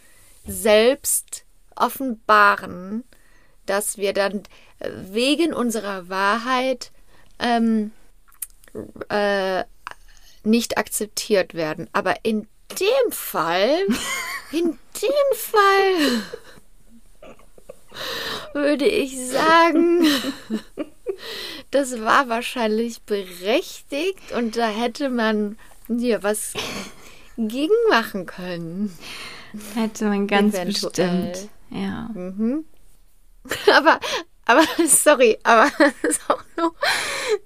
Selbst 0.46 1.44
offenbaren, 1.76 3.04
dass 3.66 3.98
wir 3.98 4.14
dann 4.14 4.44
äh, 4.80 4.90
wegen 5.12 5.54
unserer 5.54 6.10
Wahrheit 6.10 6.92
ähm, 7.40 7.92
äh, 9.10 9.64
nicht 10.44 10.78
akzeptiert 10.78 11.54
werden. 11.54 11.90
Aber 11.94 12.16
in 12.24 12.48
dem 12.80 13.12
Fall, 13.12 13.88
in 14.52 14.78
dem 15.02 15.36
Fall 15.36 16.24
würde 18.54 18.88
ich 18.88 19.18
sagen, 19.28 20.08
das 21.72 22.00
war 22.02 22.30
wahrscheinlich 22.30 23.02
berechtigt 23.02 24.32
und 24.36 24.58
da 24.58 24.68
hätte 24.68 25.10
man 25.10 25.58
ja 25.88 26.24
was 26.24 26.54
gegen 27.38 27.74
machen 27.90 28.26
können. 28.26 28.98
Hätte 29.76 30.06
man 30.06 30.28
ganz 30.28 30.56
Eventuell. 30.56 31.32
bestimmt. 31.32 31.50
Ja. 31.70 32.10
Aber, 33.74 34.00
aber, 34.50 34.64
sorry, 34.88 35.38
aber 35.44 35.70
das 36.02 36.18
ist 36.18 36.30
auch 36.30 36.42
nur, 36.58 36.74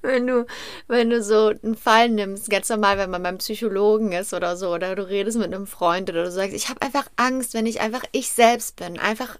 wenn 0.03 0.27
du, 0.27 0.45
wenn 0.87 1.09
du 1.09 1.23
so 1.23 1.47
einen 1.47 1.75
Fall 1.75 2.09
nimmst, 2.09 2.49
ganz 2.49 2.69
normal, 2.69 2.97
wenn 2.99 3.09
man 3.09 3.23
beim 3.23 3.37
Psychologen 3.39 4.11
ist 4.11 4.33
oder 4.33 4.55
so, 4.55 4.69
oder 4.73 4.95
du 4.95 5.07
redest 5.07 5.37
mit 5.37 5.47
einem 5.47 5.65
Freund 5.65 6.09
oder 6.09 6.23
du 6.23 6.31
sagst, 6.31 6.55
ich 6.55 6.69
habe 6.69 6.81
einfach 6.81 7.05
Angst, 7.15 7.55
wenn 7.55 7.65
ich 7.65 7.81
einfach 7.81 8.03
ich 8.11 8.31
selbst 8.31 8.75
bin, 8.75 8.99
einfach, 8.99 9.37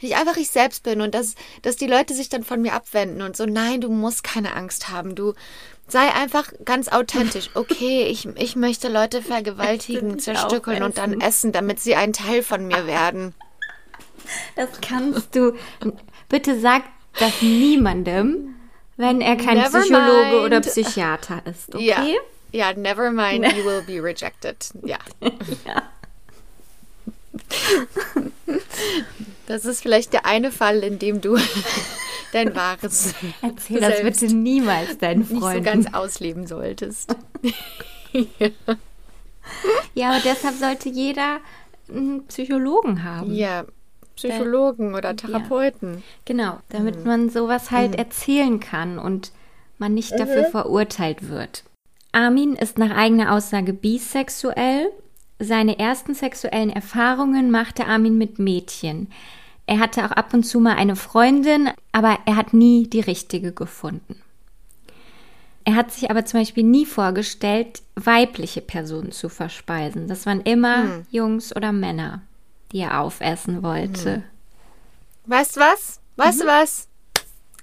wenn 0.00 0.10
ich 0.10 0.16
einfach 0.16 0.36
ich 0.36 0.50
selbst 0.50 0.82
bin 0.82 1.00
und 1.00 1.14
dass, 1.14 1.36
dass 1.62 1.76
die 1.76 1.86
Leute 1.86 2.14
sich 2.14 2.28
dann 2.28 2.42
von 2.42 2.60
mir 2.60 2.74
abwenden 2.74 3.22
und 3.22 3.36
so, 3.36 3.46
nein, 3.46 3.80
du 3.80 3.90
musst 3.90 4.24
keine 4.24 4.54
Angst 4.54 4.88
haben, 4.88 5.14
du 5.14 5.34
sei 5.88 6.12
einfach 6.12 6.52
ganz 6.64 6.88
authentisch. 6.88 7.50
Okay, 7.54 8.04
ich, 8.04 8.26
ich 8.36 8.56
möchte 8.56 8.88
Leute 8.88 9.22
vergewaltigen, 9.22 10.18
zerstückeln 10.18 10.82
und 10.82 10.98
dann 10.98 11.20
essen, 11.20 11.52
damit 11.52 11.80
sie 11.80 11.94
ein 11.94 12.12
Teil 12.12 12.42
von 12.42 12.66
mir 12.66 12.86
werden. 12.86 13.34
Das 14.56 14.68
kannst 14.80 15.34
du. 15.36 15.52
Bitte 16.28 16.58
sag 16.58 16.82
das 17.18 17.42
niemandem, 17.42 18.54
wenn 18.96 19.20
er 19.20 19.36
kein 19.36 19.58
Never 19.58 19.80
Psychologe 19.80 20.30
mind. 20.30 20.44
oder 20.46 20.60
Psychiater 20.60 21.42
ist, 21.46 21.74
okay? 21.74 21.84
Ja. 21.84 22.04
Ja, 22.52 22.72
never 22.72 23.10
mind, 23.10 23.44
you 23.56 23.64
will 23.64 23.82
be 23.82 24.00
rejected. 24.02 24.56
Ja. 24.84 24.98
Das 29.46 29.64
ist 29.64 29.82
vielleicht 29.82 30.12
der 30.12 30.24
eine 30.24 30.52
Fall, 30.52 30.84
in 30.84 30.98
dem 30.98 31.20
du 31.20 31.36
dein 32.34 32.54
wahres 32.54 33.14
Erzähl 33.42 33.80
das 33.80 34.02
bitte 34.02 34.34
niemals 34.34 34.98
deinen 34.98 35.20
nicht 35.20 35.30
so 35.30 35.40
Freunden. 35.40 35.64
ganz 35.64 35.94
ausleben 35.94 36.46
solltest. 36.46 37.14
ja, 39.94 40.10
aber 40.10 40.20
deshalb 40.24 40.56
sollte 40.56 40.88
jeder 40.88 41.38
einen 41.88 42.26
Psychologen 42.26 43.04
haben. 43.04 43.32
Ja, 43.34 43.64
Psychologen 44.16 44.94
oder 44.94 45.16
Therapeuten. 45.16 46.02
Genau, 46.24 46.58
damit 46.68 46.98
Mhm. 47.00 47.04
man 47.04 47.30
sowas 47.30 47.70
halt 47.70 47.96
erzählen 47.96 48.60
kann 48.60 48.98
und 48.98 49.32
man 49.78 49.92
nicht 49.92 50.12
dafür 50.18 50.44
verurteilt 50.44 51.28
wird. 51.28 51.64
Armin 52.12 52.54
ist 52.54 52.78
nach 52.78 52.96
eigener 52.96 53.32
Aussage 53.32 53.72
bisexuell. 53.72 54.88
Seine 55.40 55.80
ersten 55.80 56.14
sexuellen 56.14 56.70
Erfahrungen 56.70 57.50
machte 57.50 57.86
Armin 57.86 58.16
mit 58.16 58.38
Mädchen. 58.38 59.08
Er 59.66 59.78
hatte 59.78 60.04
auch 60.04 60.10
ab 60.10 60.34
und 60.34 60.44
zu 60.44 60.60
mal 60.60 60.76
eine 60.76 60.96
Freundin, 60.96 61.70
aber 61.92 62.18
er 62.26 62.36
hat 62.36 62.52
nie 62.52 62.86
die 62.86 63.00
richtige 63.00 63.52
gefunden. 63.52 64.20
Er 65.64 65.76
hat 65.76 65.92
sich 65.92 66.10
aber 66.10 66.26
zum 66.26 66.40
Beispiel 66.40 66.64
nie 66.64 66.84
vorgestellt, 66.84 67.82
weibliche 67.94 68.60
Personen 68.60 69.12
zu 69.12 69.30
verspeisen. 69.30 70.08
Das 70.08 70.26
waren 70.26 70.42
immer 70.42 71.02
Jungs 71.10 71.56
oder 71.56 71.72
Männer, 71.72 72.20
die 72.72 72.80
er 72.80 73.00
aufessen 73.00 73.62
wollte. 73.62 74.24
Weißt 75.24 75.56
du 75.56 75.60
was? 75.60 76.00
Weißt 76.16 76.42
du 76.42 76.46
was? 76.46 76.88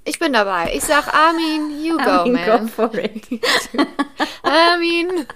Ich 0.03 0.17
bin 0.17 0.33
dabei. 0.33 0.73
Ich 0.73 0.83
sag 0.83 1.13
Armin, 1.13 1.83
you 1.83 1.95
go, 1.97 2.09
Armin, 2.09 2.33
man. 2.33 2.61
go 2.61 2.67
for 2.67 2.93
it. 2.95 3.27
Armin. 4.41 5.27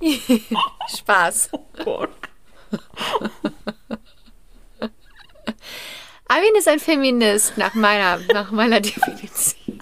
Spaß. 0.96 1.50
Armin 6.34 6.56
ist 6.58 6.66
ein 6.66 6.80
Feminist 6.80 7.56
nach 7.56 7.74
meiner, 7.74 8.18
nach 8.32 8.50
meiner 8.50 8.80
Definition. 8.80 9.78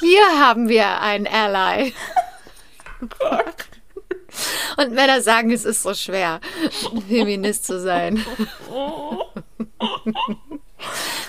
Hier 0.00 0.22
haben 0.38 0.68
wir 0.68 1.00
einen 1.00 1.26
Ally. 1.26 1.94
Und 4.76 4.92
Männer 4.92 5.22
sagen, 5.22 5.50
es 5.52 5.64
ist 5.64 5.82
so 5.84 5.94
schwer, 5.94 6.40
Feminist 7.08 7.64
zu 7.64 7.80
sein. 7.80 8.22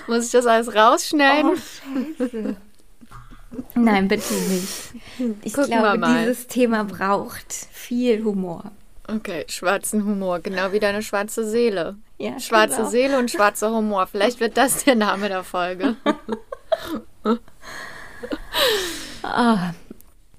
Muss 0.06 0.26
ich 0.26 0.32
das 0.32 0.44
alles 0.44 0.74
rausschneiden? 0.74 1.56
Scheiße. 2.18 2.56
Nein, 3.74 4.08
bitte 4.08 4.34
nicht. 4.34 4.92
Ich 5.44 5.54
Gucken 5.54 5.70
glaube, 5.70 5.96
mal. 5.96 6.20
dieses 6.20 6.46
Thema 6.46 6.84
braucht 6.84 7.50
viel 7.72 8.22
Humor. 8.22 8.70
Okay, 9.06 9.46
schwarzen 9.48 10.04
Humor, 10.04 10.40
genau 10.40 10.72
wie 10.72 10.80
deine 10.80 11.02
schwarze 11.02 11.48
Seele. 11.48 11.96
Ja, 12.18 12.38
Schwarze. 12.40 12.86
Seele 12.86 13.18
und 13.18 13.30
schwarzer 13.30 13.70
Humor. 13.70 14.06
Vielleicht 14.06 14.40
wird 14.40 14.56
das 14.56 14.84
der 14.84 14.94
Name 14.96 15.28
der 15.28 15.44
Folge. 15.44 15.96
Ah. 19.22 19.72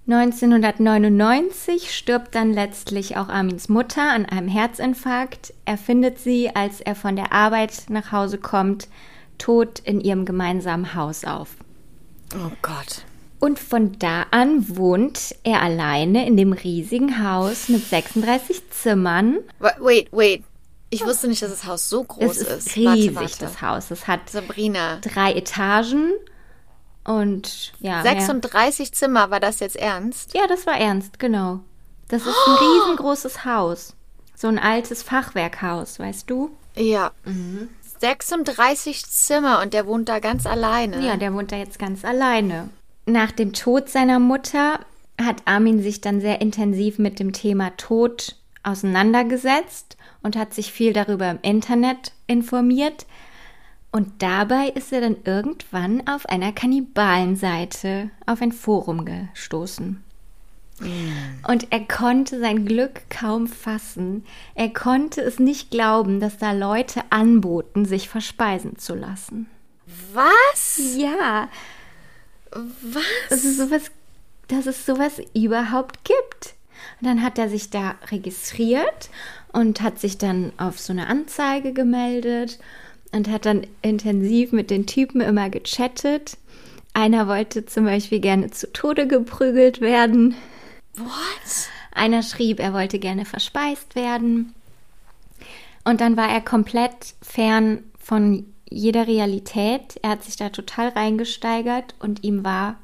1999 0.07 1.95
stirbt 1.95 2.33
dann 2.33 2.51
letztlich 2.53 3.15
auch 3.17 3.29
Armins 3.29 3.69
Mutter 3.69 4.01
an 4.11 4.25
einem 4.25 4.47
Herzinfarkt. 4.47 5.53
Er 5.65 5.77
findet 5.77 6.17
sie, 6.19 6.49
als 6.55 6.81
er 6.81 6.95
von 6.95 7.15
der 7.15 7.31
Arbeit 7.31 7.83
nach 7.89 8.11
Hause 8.11 8.39
kommt, 8.39 8.87
tot 9.37 9.79
in 9.79 10.01
ihrem 10.01 10.25
gemeinsamen 10.25 10.95
Haus 10.95 11.25
auf. 11.25 11.49
Oh 12.33 12.51
Gott. 12.63 13.03
Und 13.39 13.59
von 13.59 13.99
da 13.99 14.25
an 14.31 14.75
wohnt 14.77 15.35
er 15.43 15.61
alleine 15.61 16.25
in 16.25 16.35
dem 16.35 16.53
riesigen 16.53 17.23
Haus 17.23 17.69
mit 17.69 17.85
36 17.85 18.69
Zimmern. 18.71 19.37
Wa- 19.59 19.75
Wait, 19.79 20.07
wait. 20.11 20.43
Ich 20.89 21.05
wusste 21.05 21.27
nicht, 21.27 21.41
dass 21.41 21.51
das 21.51 21.65
Haus 21.65 21.89
so 21.89 22.03
groß 22.03 22.37
es 22.37 22.37
ist 22.41 22.67
ist. 22.67 22.75
riesig, 22.75 23.15
warte, 23.15 23.29
warte. 23.29 23.37
das 23.39 23.61
Haus. 23.61 23.91
Es 23.91 24.07
hat 24.07 24.29
Sabrina. 24.29 24.97
drei 25.01 25.33
Etagen 25.33 26.11
und 27.03 27.73
ja. 27.79 28.01
mehr- 28.01 28.13
36 28.13 28.93
Zimmer, 28.93 29.29
war 29.29 29.39
das 29.39 29.59
jetzt 29.59 29.75
ernst? 29.75 30.33
Ja, 30.33 30.47
das 30.47 30.65
war 30.65 30.77
ernst, 30.77 31.19
genau. 31.19 31.59
Das 32.07 32.23
ist 32.23 32.35
ein 32.47 32.55
riesengroßes 32.55 33.45
Haus. 33.45 33.95
So 34.35 34.47
ein 34.47 34.57
altes 34.57 35.03
Fachwerkhaus, 35.03 35.99
weißt 35.99 36.29
du? 36.29 36.49
Ja. 36.75 37.11
36 37.99 39.05
Zimmer 39.05 39.61
und 39.61 39.73
der 39.73 39.85
wohnt 39.85 40.09
da 40.09 40.19
ganz 40.19 40.45
alleine. 40.45 41.05
Ja, 41.05 41.17
der 41.17 41.33
wohnt 41.33 41.51
da 41.51 41.57
jetzt 41.57 41.77
ganz 41.77 42.05
alleine. 42.05 42.69
Nach 43.05 43.31
dem 43.31 43.53
Tod 43.53 43.89
seiner 43.89 44.19
Mutter 44.19 44.79
hat 45.21 45.41
Armin 45.45 45.81
sich 45.81 46.01
dann 46.01 46.21
sehr 46.21 46.41
intensiv 46.41 46.97
mit 46.99 47.19
dem 47.19 47.33
Thema 47.33 47.75
Tod 47.77 48.35
auseinandergesetzt 48.63 49.97
und 50.21 50.35
hat 50.35 50.53
sich 50.53 50.71
viel 50.71 50.93
darüber 50.93 51.29
im 51.29 51.39
Internet 51.41 52.11
informiert. 52.27 53.05
Und 53.91 54.21
dabei 54.21 54.67
ist 54.69 54.93
er 54.93 55.01
dann 55.01 55.17
irgendwann 55.23 56.07
auf 56.07 56.27
einer 56.27 56.51
Kannibalenseite 56.51 58.11
auf 58.25 58.41
ein 58.41 58.51
Forum 58.51 59.05
gestoßen. 59.05 60.03
Und 61.47 61.67
er 61.71 61.81
konnte 61.81 62.39
sein 62.39 62.65
Glück 62.65 63.01
kaum 63.09 63.47
fassen. 63.47 64.25
Er 64.55 64.69
konnte 64.69 65.21
es 65.21 65.39
nicht 65.39 65.71
glauben, 65.71 66.19
dass 66.19 66.37
da 66.37 66.53
Leute 66.53 67.01
anboten, 67.09 67.85
sich 67.85 68.07
verspeisen 68.07 68.77
zu 68.77 68.95
lassen. 68.95 69.47
Was? 70.13 70.79
Ja, 70.95 71.49
Was? 72.51 73.03
dass 73.29 73.43
es 73.43 73.57
sowas, 73.57 73.91
dass 74.47 74.65
es 74.67 74.85
sowas 74.85 75.21
überhaupt 75.33 76.05
gibt. 76.05 76.55
Und 77.01 77.07
dann 77.07 77.23
hat 77.23 77.37
er 77.37 77.49
sich 77.49 77.69
da 77.69 77.95
registriert 78.09 79.09
und 79.51 79.81
hat 79.81 79.99
sich 79.99 80.17
dann 80.17 80.51
auf 80.57 80.79
so 80.79 80.93
eine 80.93 81.07
Anzeige 81.07 81.73
gemeldet 81.73 82.59
und 83.11 83.29
hat 83.29 83.45
dann 83.45 83.65
intensiv 83.81 84.51
mit 84.51 84.69
den 84.69 84.85
Typen 84.85 85.21
immer 85.21 85.49
gechattet. 85.49 86.37
Einer 86.93 87.27
wollte 87.27 87.65
zum 87.65 87.85
Beispiel 87.85 88.19
gerne 88.19 88.51
zu 88.51 88.71
Tode 88.71 89.07
geprügelt 89.07 89.81
werden. 89.81 90.35
What? 90.95 91.69
Einer 91.91 92.23
schrieb, 92.23 92.59
er 92.59 92.73
wollte 92.73 92.99
gerne 92.99 93.25
verspeist 93.25 93.95
werden. 93.95 94.53
Und 95.83 96.01
dann 96.01 96.17
war 96.17 96.29
er 96.29 96.41
komplett 96.41 97.15
fern 97.21 97.83
von 97.99 98.45
jeder 98.69 99.07
Realität. 99.07 99.99
Er 100.03 100.11
hat 100.11 100.23
sich 100.23 100.35
da 100.35 100.49
total 100.49 100.89
reingesteigert 100.89 101.95
und 101.99 102.23
ihm 102.23 102.43
war 102.43 102.77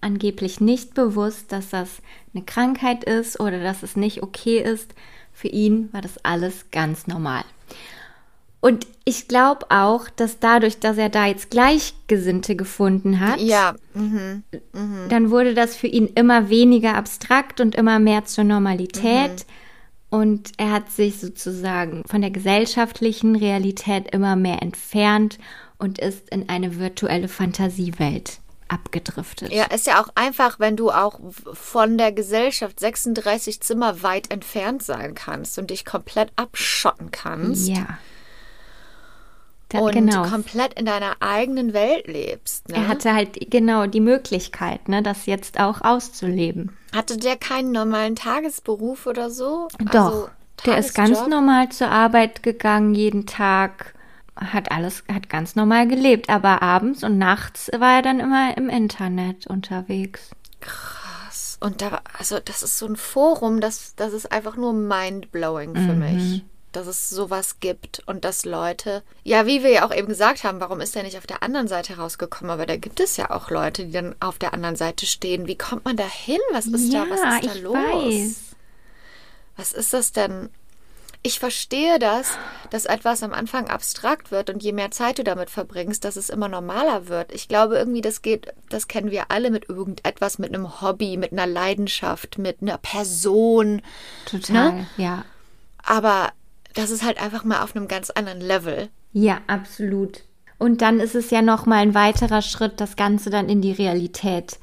angeblich 0.00 0.60
nicht 0.60 0.94
bewusst, 0.94 1.52
dass 1.52 1.70
das 1.70 2.02
eine 2.34 2.44
Krankheit 2.44 3.04
ist 3.04 3.40
oder 3.40 3.62
dass 3.62 3.82
es 3.82 3.96
nicht 3.96 4.22
okay 4.22 4.58
ist. 4.58 4.94
Für 5.40 5.48
ihn 5.48 5.88
war 5.92 6.02
das 6.02 6.22
alles 6.22 6.66
ganz 6.70 7.06
normal. 7.06 7.44
Und 8.60 8.86
ich 9.06 9.26
glaube 9.26 9.64
auch, 9.70 10.10
dass 10.10 10.38
dadurch, 10.38 10.80
dass 10.80 10.98
er 10.98 11.08
da 11.08 11.24
jetzt 11.24 11.50
Gleichgesinnte 11.50 12.56
gefunden 12.56 13.20
hat, 13.20 13.40
Ja. 13.40 13.74
Mhm. 13.94 14.42
dann 15.08 15.30
wurde 15.30 15.54
das 15.54 15.76
für 15.76 15.86
ihn 15.86 16.08
immer 16.14 16.50
weniger 16.50 16.94
abstrakt 16.94 17.62
und 17.62 17.74
immer 17.74 17.98
mehr 17.98 18.26
zur 18.26 18.44
Normalität. 18.44 19.46
Und 20.10 20.52
er 20.58 20.72
hat 20.72 20.90
sich 20.90 21.20
sozusagen 21.20 22.02
von 22.06 22.20
der 22.20 22.30
gesellschaftlichen 22.30 23.34
Realität 23.34 24.12
immer 24.12 24.36
mehr 24.36 24.60
entfernt 24.60 25.38
und 25.78 25.98
ist 25.98 26.28
in 26.28 26.50
eine 26.50 26.78
virtuelle 26.78 27.28
Fantasiewelt 27.28 28.39
abgedriftet. 28.70 29.52
Ja, 29.52 29.64
ist 29.64 29.86
ja 29.86 30.00
auch 30.00 30.08
einfach, 30.14 30.60
wenn 30.60 30.76
du 30.76 30.90
auch 30.90 31.18
von 31.52 31.98
der 31.98 32.12
Gesellschaft 32.12 32.80
36 32.80 33.60
Zimmer 33.60 34.02
weit 34.02 34.30
entfernt 34.30 34.82
sein 34.82 35.14
kannst 35.14 35.58
und 35.58 35.70
dich 35.70 35.84
komplett 35.84 36.30
abschotten 36.36 37.10
kannst 37.10 37.68
Ja. 37.68 37.98
Da, 39.70 39.78
und 39.78 39.92
genau. 39.92 40.24
komplett 40.24 40.74
in 40.74 40.84
deiner 40.84 41.14
eigenen 41.20 41.72
Welt 41.72 42.08
lebst. 42.08 42.68
Ne? 42.68 42.74
Er 42.74 42.88
hatte 42.88 43.14
halt 43.14 43.38
genau 43.50 43.86
die 43.86 44.00
Möglichkeit, 44.00 44.88
ne, 44.88 45.00
das 45.00 45.26
jetzt 45.26 45.60
auch 45.60 45.80
auszuleben. 45.82 46.76
Hatte 46.92 47.16
der 47.16 47.36
keinen 47.36 47.70
normalen 47.70 48.16
Tagesberuf 48.16 49.06
oder 49.06 49.30
so? 49.30 49.68
Doch, 49.78 49.94
Also, 49.94 50.28
der 50.66 50.78
ist 50.78 50.94
ganz 50.94 51.24
normal 51.28 51.68
zur 51.68 51.88
Arbeit 51.88 52.42
gegangen, 52.42 52.96
jeden 52.96 53.26
Tag, 53.26 53.94
hat 54.40 54.72
alles, 54.72 55.04
hat 55.12 55.28
ganz 55.28 55.54
normal 55.56 55.86
gelebt, 55.86 56.28
aber 56.30 56.62
abends 56.62 57.04
und 57.04 57.18
nachts 57.18 57.70
war 57.78 57.96
er 57.96 58.02
dann 58.02 58.20
immer 58.20 58.56
im 58.56 58.68
Internet 58.68 59.46
unterwegs. 59.46 60.30
Und 61.60 61.82
da, 61.82 62.00
also 62.18 62.38
das 62.40 62.62
ist 62.62 62.78
so 62.78 62.86
ein 62.86 62.96
Forum, 62.96 63.60
das, 63.60 63.94
das 63.96 64.12
ist 64.14 64.32
einfach 64.32 64.56
nur 64.56 64.72
mindblowing 64.72 65.74
für 65.76 65.92
Mhm. 65.92 65.98
mich, 65.98 66.44
dass 66.72 66.86
es 66.86 67.10
sowas 67.10 67.60
gibt 67.60 68.02
und 68.06 68.24
dass 68.24 68.46
Leute, 68.46 69.02
ja, 69.24 69.44
wie 69.46 69.62
wir 69.62 69.70
ja 69.70 69.86
auch 69.86 69.94
eben 69.94 70.08
gesagt 70.08 70.44
haben, 70.44 70.60
warum 70.60 70.80
ist 70.80 70.94
der 70.94 71.02
nicht 71.02 71.18
auf 71.18 71.26
der 71.26 71.42
anderen 71.42 71.68
Seite 71.68 71.98
rausgekommen? 71.98 72.50
Aber 72.50 72.64
da 72.64 72.76
gibt 72.76 72.98
es 73.00 73.18
ja 73.18 73.30
auch 73.30 73.50
Leute, 73.50 73.84
die 73.84 73.92
dann 73.92 74.14
auf 74.20 74.38
der 74.38 74.54
anderen 74.54 74.76
Seite 74.76 75.04
stehen. 75.04 75.46
Wie 75.46 75.58
kommt 75.58 75.84
man 75.84 75.96
da 75.96 76.06
hin? 76.06 76.40
Was 76.52 76.66
ist 76.66 76.94
da, 76.94 77.04
was 77.10 77.44
ist 77.44 77.56
da 77.56 77.60
los? 77.60 77.74
weiß. 77.74 78.36
Was 79.56 79.72
ist 79.72 79.92
das 79.92 80.12
denn? 80.12 80.48
Ich 81.22 81.38
verstehe 81.38 81.98
das, 81.98 82.38
dass 82.70 82.86
etwas 82.86 83.22
am 83.22 83.34
Anfang 83.34 83.68
abstrakt 83.68 84.30
wird 84.30 84.48
und 84.48 84.62
je 84.62 84.72
mehr 84.72 84.90
Zeit 84.90 85.18
du 85.18 85.24
damit 85.24 85.50
verbringst, 85.50 86.02
dass 86.04 86.16
es 86.16 86.30
immer 86.30 86.48
normaler 86.48 87.08
wird. 87.08 87.32
Ich 87.32 87.46
glaube 87.46 87.76
irgendwie, 87.76 88.00
das 88.00 88.22
geht, 88.22 88.54
das 88.70 88.88
kennen 88.88 89.10
wir 89.10 89.30
alle 89.30 89.50
mit 89.50 89.68
irgendetwas, 89.68 90.38
mit 90.38 90.54
einem 90.54 90.80
Hobby, 90.80 91.18
mit 91.18 91.32
einer 91.32 91.46
Leidenschaft, 91.46 92.38
mit 92.38 92.62
einer 92.62 92.78
Person. 92.78 93.82
Total, 94.24 94.72
Ne? 94.72 94.86
ja. 94.96 95.24
Aber 95.82 96.32
das 96.74 96.90
ist 96.90 97.02
halt 97.04 97.20
einfach 97.20 97.44
mal 97.44 97.62
auf 97.62 97.76
einem 97.76 97.86
ganz 97.86 98.08
anderen 98.10 98.40
Level. 98.40 98.88
Ja, 99.12 99.40
absolut. 99.46 100.22
Und 100.60 100.80
dann 100.82 101.00
ist 101.00 101.14
es 101.16 101.30
ja 101.30 101.42
noch 101.42 101.66
mal 101.66 101.78
ein 101.78 101.94
weiterer 101.94 102.42
Schritt, 102.42 102.74
das 102.76 102.94
Ganze 102.94 103.30
dann 103.30 103.48
in 103.48 103.60
die 103.62 103.72
Realität 103.72 104.58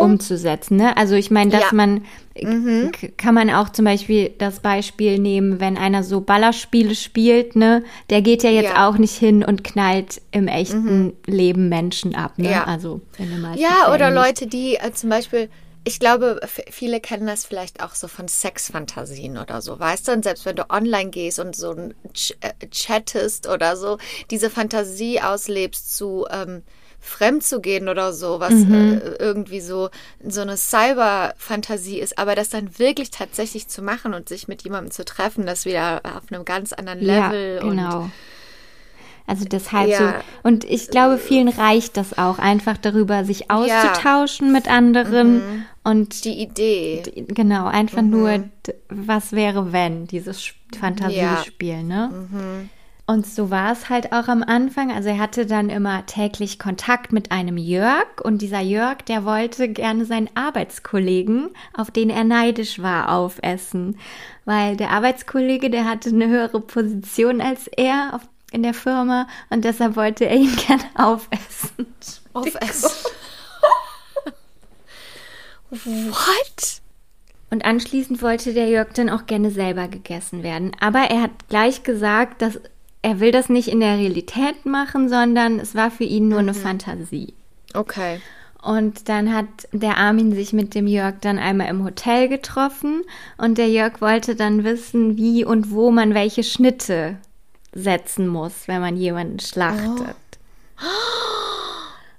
umzusetzen. 0.00 0.76
Ne? 0.76 0.96
Also 0.96 1.14
ich 1.14 1.30
meine, 1.30 1.50
dass 1.50 1.62
Ja. 1.70 1.72
man 1.72 2.02
k- 2.34 3.08
kann 3.16 3.34
man 3.34 3.50
auch 3.50 3.68
zum 3.70 3.84
Beispiel 3.84 4.30
das 4.38 4.60
Beispiel 4.60 5.18
nehmen, 5.18 5.60
wenn 5.60 5.76
einer 5.78 6.02
so 6.02 6.20
Ballerspiele 6.20 6.94
spielt, 6.94 7.56
ne, 7.56 7.82
der 8.10 8.20
geht 8.22 8.42
ja 8.42 8.50
jetzt 8.50 8.72
Ja. 8.74 8.88
auch 8.88 8.98
nicht 8.98 9.16
hin 9.16 9.44
und 9.44 9.64
knallt 9.64 10.20
im 10.32 10.48
echten 10.48 11.14
Leben 11.26 11.68
Menschen 11.68 12.14
ab. 12.14 12.38
Ne? 12.38 12.50
Ja. 12.50 12.64
Also 12.64 13.00
in 13.18 13.30
den 13.30 13.40
meisten 13.40 13.62
Ja, 13.62 13.92
oder 13.94 14.10
nicht. 14.10 14.22
Leute, 14.26 14.46
die 14.46 14.74
äh, 14.76 14.92
zum 14.92 15.10
Beispiel, 15.10 15.48
ich 15.84 15.98
glaube, 15.98 16.40
viele 16.70 17.00
kennen 17.00 17.26
das 17.26 17.44
vielleicht 17.44 17.82
auch 17.82 17.94
so 17.94 18.06
von 18.08 18.28
Sexfantasien 18.28 19.36
oder 19.38 19.60
so, 19.62 19.78
weißt 19.78 20.08
du? 20.08 20.12
Und 20.12 20.22
selbst 20.24 20.44
wenn 20.46 20.56
du 20.56 20.70
online 20.70 21.10
gehst 21.10 21.38
und 21.40 21.56
so 21.56 21.72
ein 21.72 21.94
Ch 22.14 22.34
äh, 22.40 22.52
chattest 22.70 23.48
oder 23.48 23.76
so, 23.76 23.98
diese 24.30 24.48
Fantasie 24.50 25.20
auslebst 25.20 25.94
zu 25.96 26.26
ähm, 26.30 26.62
fremd 27.00 27.42
zu 27.42 27.60
gehen 27.60 27.88
oder 27.88 28.12
so, 28.12 28.38
was 28.38 28.64
Mhm. 28.64 28.72
äh, 28.72 29.16
irgendwie 29.18 29.60
so 29.60 29.90
so 30.24 30.40
eine 30.42 30.56
Cyber-Fantasie 30.56 31.98
ist, 32.00 32.16
aber 32.18 32.36
das 32.36 32.50
dann 32.50 32.78
wirklich 32.78 33.10
tatsächlich 33.10 33.66
zu 33.68 33.82
machen 33.82 34.14
und 34.14 34.28
sich 34.28 34.46
mit 34.48 34.62
jemandem 34.62 34.92
zu 34.92 35.04
treffen, 35.04 35.46
das 35.46 35.64
wieder 35.64 36.00
auf 36.04 36.30
einem 36.30 36.44
ganz 36.44 36.72
anderen 36.72 37.00
Level 37.00 37.56
Ja, 37.56 37.68
genau. 37.70 38.10
Also 39.26 39.44
deshalb 39.44 39.88
Ja. 39.88 39.98
so. 39.98 40.04
Und 40.42 40.64
ich 40.64 40.90
glaube, 40.90 41.16
vielen 41.18 41.48
reicht 41.48 41.96
das 41.96 42.18
auch, 42.18 42.38
einfach 42.38 42.76
darüber 42.76 43.24
sich 43.24 43.50
auszutauschen 43.50 44.52
mit 44.52 44.68
anderen 44.70 45.64
und 45.84 46.24
Die 46.24 46.40
Idee. 46.42 47.24
genau, 47.28 47.66
einfach 47.66 48.02
nur, 48.02 48.38
d- 48.66 48.74
was 48.88 49.32
wäre, 49.32 49.72
wenn, 49.72 50.06
dieses 50.06 50.52
Fantasiespiel, 50.78 51.82
ne? 51.82 52.10
Und 53.04 53.26
so 53.26 53.50
war 53.50 53.72
es 53.72 53.90
halt 53.90 54.12
auch 54.12 54.28
am 54.28 54.42
Anfang. 54.44 54.92
Also 54.92 55.08
er 55.08 55.18
hatte 55.18 55.44
dann 55.44 55.70
immer 55.70 56.06
täglich 56.06 56.58
Kontakt 56.60 57.12
mit 57.12 57.32
einem 57.32 57.56
Jörg 57.58 58.06
und 58.22 58.40
dieser 58.42 58.60
Jörg, 58.60 58.98
der 59.08 59.24
wollte 59.24 59.68
gerne 59.68 60.04
seinen 60.04 60.30
Arbeitskollegen, 60.36 61.50
auf 61.76 61.90
den 61.90 62.10
er 62.10 62.24
neidisch 62.24 62.80
war, 62.80 63.10
aufessen. 63.12 63.98
Weil 64.44 64.76
der 64.76 64.90
Arbeitskollege, 64.90 65.68
der 65.68 65.84
hatte 65.84 66.10
eine 66.10 66.28
höhere 66.28 66.60
Position 66.60 67.40
als 67.40 67.66
er 67.68 68.10
auf, 68.14 68.22
in 68.52 68.62
der 68.62 68.74
Firma 68.74 69.26
und 69.50 69.64
deshalb 69.64 69.96
wollte 69.96 70.26
er 70.26 70.36
ihn 70.36 70.56
gerne 70.66 70.84
aufessen. 70.94 71.86
Aufessen. 72.32 72.90
What? 75.70 76.80
Und 77.50 77.64
anschließend 77.64 78.22
wollte 78.22 78.54
der 78.54 78.68
Jörg 78.68 78.92
dann 78.94 79.10
auch 79.10 79.26
gerne 79.26 79.50
selber 79.50 79.88
gegessen 79.88 80.42
werden. 80.42 80.72
Aber 80.80 81.00
er 81.00 81.22
hat 81.22 81.48
gleich 81.48 81.82
gesagt, 81.82 82.40
dass 82.40 82.60
er 83.02 83.20
will 83.20 83.32
das 83.32 83.48
nicht 83.48 83.68
in 83.68 83.80
der 83.80 83.98
Realität 83.98 84.64
machen, 84.64 85.08
sondern 85.08 85.58
es 85.58 85.74
war 85.74 85.90
für 85.90 86.04
ihn 86.04 86.28
nur 86.28 86.38
eine 86.38 86.54
Fantasie. 86.54 87.34
Okay. 87.74 88.20
Und 88.62 89.08
dann 89.08 89.34
hat 89.34 89.46
der 89.72 89.96
Armin 89.96 90.32
sich 90.32 90.52
mit 90.52 90.74
dem 90.76 90.86
Jörg 90.86 91.16
dann 91.20 91.40
einmal 91.40 91.68
im 91.68 91.84
Hotel 91.84 92.28
getroffen 92.28 93.02
und 93.36 93.58
der 93.58 93.68
Jörg 93.68 94.00
wollte 94.00 94.36
dann 94.36 94.62
wissen, 94.62 95.16
wie 95.16 95.44
und 95.44 95.72
wo 95.72 95.90
man 95.90 96.14
welche 96.14 96.44
Schnitte 96.44 97.18
setzen 97.72 98.26
muss, 98.26 98.68
wenn 98.68 98.80
man 98.80 98.96
jemanden 98.96 99.40
schlachtet. 99.40 100.16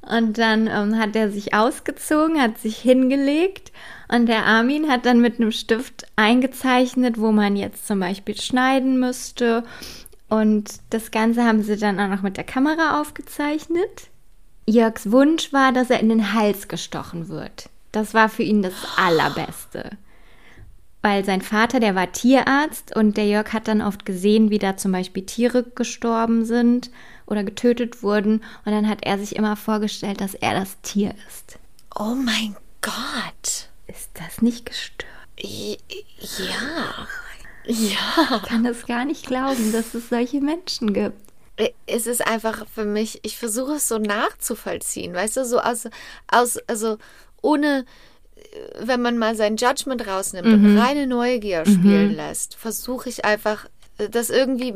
Und 0.02 0.38
dann 0.38 0.68
ähm, 0.68 1.00
hat 1.00 1.16
er 1.16 1.32
sich 1.32 1.54
ausgezogen, 1.54 2.42
hat 2.42 2.58
sich 2.58 2.78
hingelegt 2.78 3.72
und 4.10 4.28
der 4.28 4.46
Armin 4.46 4.90
hat 4.90 5.06
dann 5.06 5.22
mit 5.22 5.40
einem 5.40 5.52
Stift 5.52 6.06
eingezeichnet, 6.16 7.20
wo 7.20 7.32
man 7.32 7.56
jetzt 7.56 7.88
zum 7.88 8.00
Beispiel 8.00 8.40
schneiden 8.40 9.00
müsste. 9.00 9.64
Und 10.30 10.82
das 10.90 11.12
Ganze 11.12 11.44
haben 11.46 11.64
sie 11.64 11.78
dann 11.78 12.00
auch 12.00 12.10
noch 12.10 12.22
mit 12.22 12.38
der 12.38 12.44
Kamera 12.44 13.00
aufgezeichnet. 13.00 14.10
Jörgs 14.68 15.12
Wunsch 15.12 15.54
war, 15.54 15.72
dass 15.72 15.90
er 15.90 16.00
in 16.00 16.10
den 16.10 16.34
Hals 16.34 16.68
gestochen 16.68 17.30
wird. 17.30 17.70
Das 17.92 18.14
war 18.14 18.30
für 18.30 18.44
ihn 18.44 18.62
das 18.62 18.74
Allerbeste. 18.98 19.92
Weil 21.04 21.26
sein 21.26 21.42
Vater, 21.42 21.82
der 21.82 21.96
war 21.96 22.14
Tierarzt 22.14 22.96
und 22.96 23.18
der 23.18 23.28
Jörg 23.28 23.52
hat 23.52 23.68
dann 23.68 23.82
oft 23.82 24.06
gesehen, 24.06 24.50
wie 24.50 24.58
da 24.58 24.78
zum 24.78 24.94
Beispiel 24.94 25.26
Tiere 25.26 25.64
gestorben 25.64 26.46
sind 26.46 26.92
oder 27.26 27.44
getötet 27.44 28.02
wurden. 28.04 28.42
Und 28.64 28.72
dann 28.72 28.88
hat 28.88 29.00
er 29.04 29.20
sich 29.20 29.36
immer 29.36 29.58
vorgestellt, 29.58 30.22
dass 30.22 30.34
er 30.34 30.54
das 30.54 30.80
Tier 30.82 31.14
ist. 31.28 31.60
Oh 31.94 32.16
mein 32.16 32.56
Gott. 32.82 33.68
Ist 33.86 34.12
das 34.14 34.42
nicht 34.42 34.66
gestört? 34.66 35.06
Ja. 35.38 37.08
Ja. 37.66 38.42
Ich 38.42 38.48
kann 38.48 38.64
das 38.64 38.86
gar 38.86 39.04
nicht 39.04 39.26
glauben, 39.28 39.74
dass 39.74 39.94
es 39.94 40.08
solche 40.08 40.40
Menschen 40.40 40.94
gibt. 40.94 41.20
Es 41.86 42.08
ist 42.08 42.26
einfach 42.26 42.66
für 42.74 42.86
mich, 42.86 43.20
ich 43.24 43.38
versuche 43.38 43.74
es 43.74 43.90
so 43.90 44.00
nachzuvollziehen, 44.00 45.14
weißt 45.14 45.38
du, 45.38 45.46
so 45.46 45.60
aus, 45.60 45.88
aus 46.28 46.58
also 46.68 46.98
ohne, 47.42 47.86
wenn 48.80 49.02
man 49.02 49.18
mal 49.18 49.36
sein 49.36 49.56
Judgment 49.58 50.08
rausnimmt 50.08 50.48
und 50.48 50.78
reine 50.78 51.08
Neugier 51.08 51.66
spielen 51.66 52.16
lässt, 52.16 52.56
versuche 52.56 53.10
ich 53.10 53.26
einfach, 53.26 53.66
äh, 53.98 54.10
das 54.10 54.30
irgendwie 54.30 54.74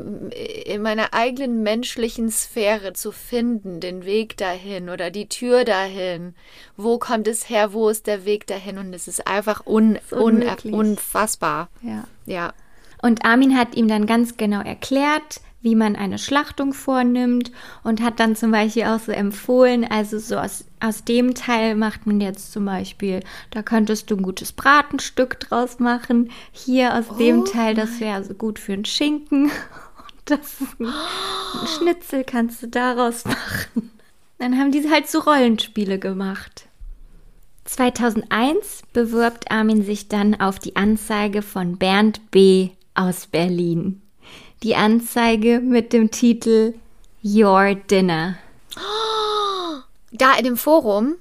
in 0.65 0.81
meiner 0.81 1.13
eigenen 1.13 1.63
menschlichen 1.63 2.29
Sphäre 2.29 2.93
zu 2.93 3.11
finden, 3.11 3.79
den 3.79 4.05
Weg 4.05 4.37
dahin 4.37 4.89
oder 4.89 5.11
die 5.11 5.27
Tür 5.27 5.65
dahin. 5.65 6.35
Wo 6.75 6.97
kommt 6.97 7.27
es 7.27 7.49
her? 7.49 7.73
Wo 7.73 7.89
ist 7.89 8.07
der 8.07 8.25
Weg 8.25 8.47
dahin? 8.47 8.77
Und 8.77 8.93
es 8.93 9.07
ist 9.07 9.27
einfach 9.27 9.65
un, 9.65 9.95
ist 9.95 10.13
un, 10.13 10.43
unfassbar. 10.71 11.69
Ja. 11.81 12.05
Ja. 12.25 12.53
Und 13.01 13.25
Armin 13.25 13.57
hat 13.57 13.75
ihm 13.75 13.87
dann 13.87 14.07
ganz 14.07 14.37
genau 14.37 14.61
erklärt, 14.61 15.41
wie 15.61 15.75
man 15.75 15.95
eine 15.95 16.19
Schlachtung 16.19 16.73
vornimmt 16.73 17.51
und 17.83 18.01
hat 18.01 18.19
dann 18.19 18.35
zum 18.35 18.51
Beispiel 18.51 18.83
auch 18.83 18.99
so 18.99 19.11
empfohlen, 19.11 19.83
also 19.89 20.19
so 20.19 20.37
aus, 20.37 20.65
aus 20.79 21.03
dem 21.03 21.33
Teil 21.33 21.75
macht 21.75 22.05
man 22.05 22.21
jetzt 22.21 22.51
zum 22.51 22.65
Beispiel, 22.65 23.21
da 23.51 23.63
könntest 23.63 24.09
du 24.11 24.15
ein 24.15 24.21
gutes 24.21 24.51
Bratenstück 24.51 25.39
draus 25.39 25.79
machen. 25.79 26.29
Hier 26.51 26.95
aus 26.95 27.17
dem 27.17 27.45
Teil, 27.45 27.73
das 27.73 27.99
wäre 27.99 28.23
so 28.23 28.33
gut 28.33 28.59
für 28.59 28.73
einen 28.73 28.85
Schinken. 28.85 29.45
Und 29.97 30.21
das 30.25 30.61
ist 30.61 30.79
ein, 30.79 30.87
ein 30.87 31.67
Schnitzel 31.67 32.23
kannst 32.23 32.61
du 32.61 32.67
daraus 32.67 33.25
machen. 33.25 33.91
Dann 34.37 34.57
haben 34.57 34.71
die 34.71 34.89
halt 34.89 35.07
so 35.07 35.19
Rollenspiele 35.19 35.97
gemacht. 35.97 36.67
2001 37.65 38.83
bewirbt 38.93 39.51
Armin 39.51 39.83
sich 39.83 40.07
dann 40.07 40.39
auf 40.39 40.59
die 40.59 40.75
Anzeige 40.75 41.41
von 41.41 41.77
Bernd 41.77 42.31
B. 42.31 42.69
aus 42.93 43.27
Berlin. 43.27 44.01
Die 44.63 44.75
Anzeige 44.75 45.59
mit 45.59 45.93
dem 45.93 46.09
Titel 46.11 46.73
Your 47.23 47.75
Dinner. 47.75 48.37
Da 50.11 50.33
in 50.37 50.45
dem 50.45 50.57
Forum, 50.57 51.15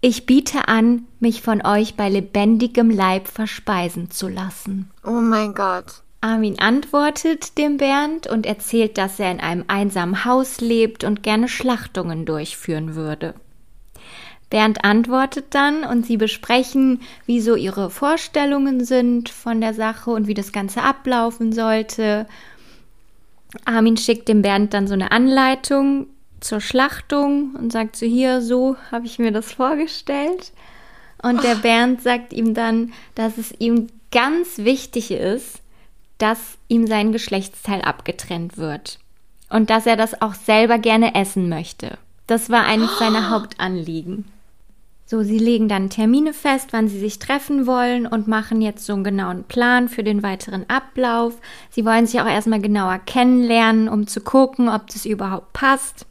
Ich 0.00 0.26
biete 0.26 0.68
an, 0.68 1.06
mich 1.18 1.42
von 1.42 1.64
euch 1.64 1.94
bei 1.96 2.08
lebendigem 2.08 2.90
Leib 2.90 3.26
verspeisen 3.28 4.10
zu 4.10 4.28
lassen. 4.28 4.90
oh 5.04 5.10
mein 5.12 5.54
Gott. 5.54 6.02
Armin 6.20 6.58
antwortet 6.58 7.58
dem 7.58 7.76
Bernd 7.76 8.26
und 8.26 8.44
erzählt, 8.44 8.98
dass 8.98 9.20
er 9.20 9.30
in 9.30 9.40
einem 9.40 9.64
einsamen 9.68 10.24
Haus 10.24 10.60
lebt 10.60 11.04
und 11.04 11.22
gerne 11.22 11.48
Schlachtungen 11.48 12.26
durchführen 12.26 12.96
würde. 12.96 13.34
Bernd 14.50 14.84
antwortet 14.84 15.46
dann 15.50 15.84
und 15.84 16.06
sie 16.06 16.16
besprechen, 16.16 17.00
wie 17.26 17.40
so 17.40 17.54
ihre 17.54 17.90
Vorstellungen 17.90 18.84
sind 18.84 19.28
von 19.28 19.60
der 19.60 19.74
Sache 19.74 20.10
und 20.10 20.26
wie 20.26 20.34
das 20.34 20.52
Ganze 20.52 20.82
ablaufen 20.82 21.52
sollte. 21.52 22.26
Armin 23.64 23.96
schickt 23.96 24.28
dem 24.28 24.42
Bernd 24.42 24.74
dann 24.74 24.86
so 24.86 24.94
eine 24.94 25.10
Anleitung 25.10 26.06
zur 26.40 26.60
Schlachtung 26.60 27.54
und 27.54 27.72
sagt 27.72 27.96
so 27.96 28.06
hier, 28.06 28.42
so 28.42 28.76
habe 28.90 29.06
ich 29.06 29.18
mir 29.18 29.32
das 29.32 29.52
vorgestellt. 29.52 30.52
Und 31.22 31.42
der 31.42 31.56
Bernd 31.56 32.02
sagt 32.02 32.32
ihm 32.32 32.54
dann, 32.54 32.92
dass 33.14 33.38
es 33.38 33.52
ihm 33.58 33.88
ganz 34.12 34.58
wichtig 34.58 35.10
ist, 35.10 35.60
dass 36.18 36.58
ihm 36.68 36.86
sein 36.86 37.12
Geschlechtsteil 37.12 37.82
abgetrennt 37.82 38.56
wird. 38.56 38.98
Und 39.50 39.70
dass 39.70 39.86
er 39.86 39.96
das 39.96 40.20
auch 40.20 40.34
selber 40.34 40.78
gerne 40.78 41.14
essen 41.14 41.48
möchte. 41.48 41.98
Das 42.26 42.50
war 42.50 42.64
eines 42.64 42.98
seiner 42.98 43.30
Hauptanliegen. 43.30 44.26
So, 45.10 45.22
sie 45.22 45.38
legen 45.38 45.68
dann 45.68 45.88
Termine 45.88 46.34
fest, 46.34 46.68
wann 46.72 46.86
sie 46.88 46.98
sich 46.98 47.18
treffen 47.18 47.66
wollen 47.66 48.06
und 48.06 48.28
machen 48.28 48.60
jetzt 48.60 48.84
so 48.84 48.92
einen 48.92 49.04
genauen 49.04 49.44
Plan 49.44 49.88
für 49.88 50.04
den 50.04 50.22
weiteren 50.22 50.68
Ablauf. 50.68 51.38
Sie 51.70 51.86
wollen 51.86 52.06
sich 52.06 52.20
auch 52.20 52.26
erstmal 52.26 52.60
genauer 52.60 52.98
kennenlernen, 52.98 53.88
um 53.88 54.06
zu 54.06 54.20
gucken, 54.20 54.68
ob 54.68 54.88
das 54.88 55.06
überhaupt 55.06 55.54
passt. 55.54 56.04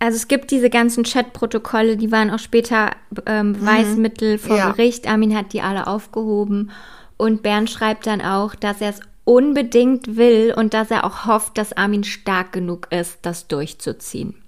Also 0.00 0.16
es 0.16 0.28
gibt 0.28 0.50
diese 0.50 0.68
ganzen 0.68 1.04
Chatprotokolle, 1.04 1.96
die 1.96 2.12
waren 2.12 2.28
auch 2.28 2.38
später 2.40 2.90
ähm, 3.24 3.54
Beweismittel 3.54 4.36
vor 4.36 4.58
Ja. 4.58 4.72
Gericht. 4.72 5.08
Armin 5.08 5.34
hat 5.34 5.54
die 5.54 5.62
alle 5.62 5.86
aufgehoben. 5.86 6.72
Und 7.16 7.42
Bernd 7.42 7.70
schreibt 7.70 8.06
dann 8.06 8.20
auch, 8.20 8.54
dass 8.54 8.82
er 8.82 8.90
es 8.90 9.00
unbedingt 9.24 10.16
will 10.16 10.52
und 10.54 10.74
dass 10.74 10.90
er 10.90 11.04
auch 11.04 11.24
hofft, 11.24 11.56
dass 11.56 11.72
Armin 11.72 12.04
stark 12.04 12.52
genug 12.52 12.88
ist, 12.90 13.20
das 13.22 13.48
durchzuziehen. 13.48 14.41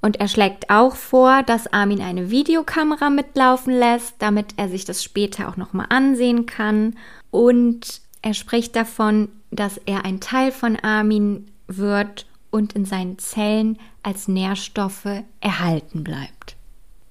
Und 0.00 0.20
er 0.20 0.28
schlägt 0.28 0.70
auch 0.70 0.94
vor, 0.94 1.42
dass 1.42 1.72
Armin 1.72 2.00
eine 2.00 2.30
Videokamera 2.30 3.10
mitlaufen 3.10 3.72
lässt, 3.72 4.14
damit 4.18 4.54
er 4.56 4.68
sich 4.68 4.84
das 4.84 5.02
später 5.02 5.48
auch 5.48 5.56
nochmal 5.56 5.86
ansehen 5.88 6.46
kann. 6.46 6.96
Und 7.30 8.00
er 8.22 8.34
spricht 8.34 8.76
davon, 8.76 9.28
dass 9.50 9.78
er 9.78 10.04
ein 10.04 10.20
Teil 10.20 10.52
von 10.52 10.76
Armin 10.76 11.50
wird 11.66 12.26
und 12.50 12.74
in 12.74 12.84
seinen 12.84 13.18
Zellen 13.18 13.78
als 14.02 14.28
Nährstoffe 14.28 15.24
erhalten 15.40 16.04
bleibt. 16.04 16.56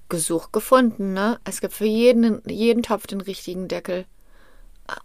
Gesucht 0.08 0.52
gefunden, 0.52 1.12
ne? 1.12 1.38
Es 1.44 1.60
gibt 1.60 1.74
für 1.74 1.86
jeden, 1.86 2.40
jeden 2.48 2.82
Topf 2.82 3.06
den 3.06 3.20
richtigen 3.20 3.68
Deckel. 3.68 4.06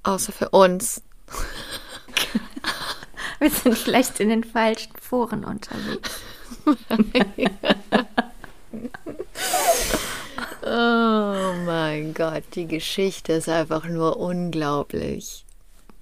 Außer 0.04 0.32
für 0.32 0.50
uns. 0.50 1.02
Wir 3.40 3.50
sind 3.50 3.78
vielleicht 3.78 4.20
in 4.20 4.30
den 4.30 4.44
falschen 4.44 4.94
Foren 5.02 5.44
unterwegs. 5.44 6.22
Oh 10.64 11.54
mein 11.66 12.14
Gott, 12.14 12.44
die 12.54 12.68
Geschichte 12.68 13.34
ist 13.34 13.50
einfach 13.50 13.88
nur 13.88 14.18
unglaublich. 14.18 15.44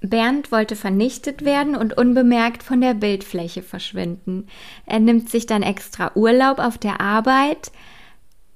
Bernd 0.01 0.51
wollte 0.51 0.75
vernichtet 0.75 1.43
werden 1.43 1.75
und 1.75 1.97
unbemerkt 1.97 2.63
von 2.63 2.79
der 2.79 2.93
Bildfläche 2.93 3.61
verschwinden. 3.61 4.47
Er 4.85 4.99
nimmt 4.99 5.29
sich 5.29 5.45
dann 5.45 5.63
extra 5.63 6.11
Urlaub 6.15 6.59
auf 6.59 6.77
der 6.77 7.01
Arbeit. 7.01 7.71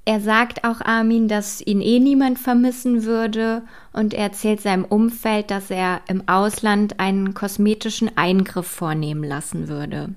Er 0.06 0.20
sagt 0.20 0.64
auch 0.66 0.82
Armin, 0.82 1.28
dass 1.28 1.62
ihn 1.62 1.82
eh 1.82 2.00
niemand 2.00 2.38
vermissen 2.38 3.04
würde 3.04 3.64
und 3.94 4.14
er 4.14 4.24
erzählt 4.24 4.62
seinem 4.62 4.86
Umfeld, 4.86 5.52
dass 5.52 5.70
er 5.70 6.02
im 6.08 6.28
Ausland 6.28 7.00
einen 7.00 7.34
kosmetischen 7.34 8.18
Eingriff 8.18 8.68
vornehmen 8.68 9.24
lassen 9.24 9.68
würde. 9.68 10.10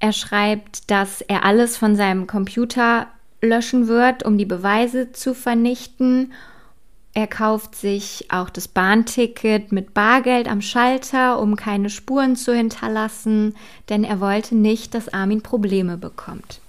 Er 0.00 0.12
schreibt, 0.12 0.90
dass 0.90 1.20
er 1.22 1.44
alles 1.44 1.76
von 1.76 1.96
seinem 1.96 2.26
Computer 2.26 3.08
löschen 3.40 3.88
wird, 3.88 4.24
um 4.24 4.38
die 4.38 4.44
Beweise 4.44 5.12
zu 5.12 5.34
vernichten. 5.34 6.32
Er 7.12 7.26
kauft 7.26 7.76
sich 7.76 8.26
auch 8.30 8.50
das 8.50 8.66
Bahnticket 8.66 9.70
mit 9.70 9.94
Bargeld 9.94 10.48
am 10.48 10.60
Schalter, 10.60 11.38
um 11.38 11.54
keine 11.54 11.88
Spuren 11.90 12.34
zu 12.34 12.52
hinterlassen, 12.54 13.54
denn 13.88 14.02
er 14.02 14.20
wollte 14.20 14.56
nicht, 14.56 14.94
dass 14.94 15.12
Armin 15.12 15.42
Probleme 15.42 15.96
bekommt. 15.96 16.60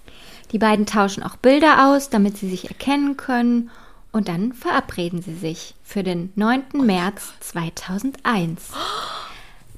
Die 0.51 0.59
beiden 0.59 0.86
tauschen 0.86 1.23
auch 1.23 1.36
Bilder 1.38 1.88
aus, 1.89 2.09
damit 2.09 2.38
sie 2.38 2.49
sich 2.49 2.69
erkennen 2.69 3.17
können 3.17 3.71
und 4.11 4.28
dann 4.28 4.53
verabreden 4.53 5.21
sie 5.21 5.34
sich 5.36 5.73
für 5.84 6.03
den 6.03 6.32
9. 6.36 6.63
März 6.73 7.34
2001. 7.39 8.71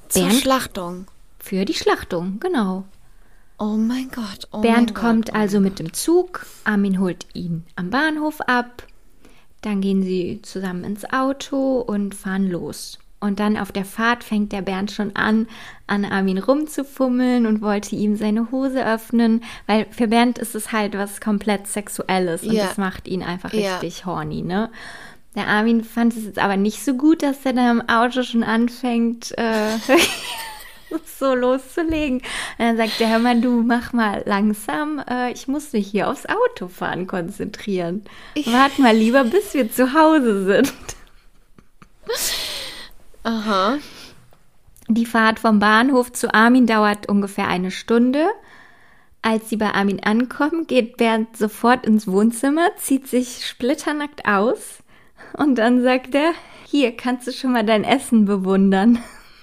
Zur 0.08 0.22
Bernd- 0.22 0.40
Schlachtung. 0.40 1.06
Für 1.40 1.64
die 1.64 1.74
Schlachtung, 1.74 2.38
genau. 2.40 2.84
Oh 3.58 3.76
mein 3.76 4.08
Gott. 4.14 4.46
Oh 4.52 4.60
Bernd 4.60 4.94
mein 4.94 4.94
kommt 4.94 5.26
Gott. 5.26 5.34
also 5.34 5.60
mit 5.60 5.78
dem 5.78 5.92
Zug, 5.92 6.46
Armin 6.64 7.00
holt 7.00 7.26
ihn 7.34 7.64
am 7.76 7.90
Bahnhof 7.90 8.40
ab, 8.42 8.84
dann 9.62 9.80
gehen 9.80 10.02
sie 10.04 10.40
zusammen 10.42 10.84
ins 10.84 11.04
Auto 11.12 11.78
und 11.80 12.14
fahren 12.14 12.48
los. 12.48 12.98
Und 13.20 13.40
dann 13.40 13.56
auf 13.56 13.72
der 13.72 13.84
Fahrt 13.84 14.22
fängt 14.22 14.52
der 14.52 14.62
Bernd 14.62 14.92
schon 14.92 15.16
an, 15.16 15.48
an 15.88 16.04
Armin 16.04 16.38
rumzufummeln 16.38 17.46
und 17.46 17.60
wollte 17.62 17.96
ihm 17.96 18.14
seine 18.14 18.52
Hose 18.52 18.86
öffnen, 18.86 19.42
weil 19.66 19.86
für 19.90 20.06
Bernd 20.06 20.38
ist 20.38 20.54
es 20.54 20.70
halt 20.70 20.96
was 20.96 21.20
komplett 21.20 21.66
Sexuelles 21.66 22.44
und 22.44 22.52
Ja. 22.52 22.66
das 22.68 22.76
macht 22.76 23.08
ihn 23.08 23.24
einfach 23.24 23.52
Ja. 23.52 23.78
richtig 23.78 24.06
horny, 24.06 24.42
ne? 24.42 24.70
Der 25.34 25.48
Armin 25.48 25.82
fand 25.82 26.16
es 26.16 26.24
jetzt 26.26 26.38
aber 26.38 26.56
nicht 26.56 26.84
so 26.84 26.94
gut, 26.94 27.22
dass 27.24 27.44
er 27.44 27.54
dann 27.54 27.80
im 27.80 27.88
Auto 27.88 28.22
schon 28.22 28.44
anfängt, 28.44 29.36
äh, 29.36 29.76
so 31.18 31.34
loszulegen. 31.34 32.18
Und 32.18 32.24
dann 32.58 32.76
sagt 32.76 33.00
der, 33.00 33.10
hör 33.10 33.18
mal, 33.18 33.40
du 33.40 33.62
mach 33.62 33.92
mal 33.92 34.22
langsam, 34.26 35.02
äh, 35.08 35.32
ich 35.32 35.48
muss 35.48 35.72
mich 35.72 35.88
hier 35.88 36.08
aufs 36.08 36.26
Autofahren 36.26 37.06
konzentrieren. 37.06 38.04
Wart 38.46 38.78
mal 38.78 38.96
lieber, 38.96 39.24
bis 39.24 39.54
wir 39.54 39.70
zu 39.70 39.94
Hause 39.94 40.44
sind. 40.44 40.72
Aha. 43.22 43.78
Die 44.88 45.06
Fahrt 45.06 45.38
vom 45.38 45.58
Bahnhof 45.58 46.12
zu 46.12 46.32
Armin 46.32 46.66
dauert 46.66 47.08
ungefähr 47.08 47.48
eine 47.48 47.70
Stunde. 47.70 48.26
Als 49.20 49.50
sie 49.50 49.56
bei 49.56 49.72
Armin 49.72 50.02
ankommen, 50.02 50.66
geht 50.66 50.96
Bernd 50.96 51.36
sofort 51.36 51.84
ins 51.84 52.06
Wohnzimmer, 52.06 52.70
zieht 52.76 53.06
sich 53.08 53.46
splitternackt 53.46 54.26
aus 54.26 54.78
und 55.36 55.56
dann 55.56 55.82
sagt 55.82 56.14
er, 56.14 56.32
hier 56.64 56.96
kannst 56.96 57.26
du 57.26 57.32
schon 57.32 57.52
mal 57.52 57.64
dein 57.64 57.84
Essen 57.84 58.24
bewundern. 58.24 59.02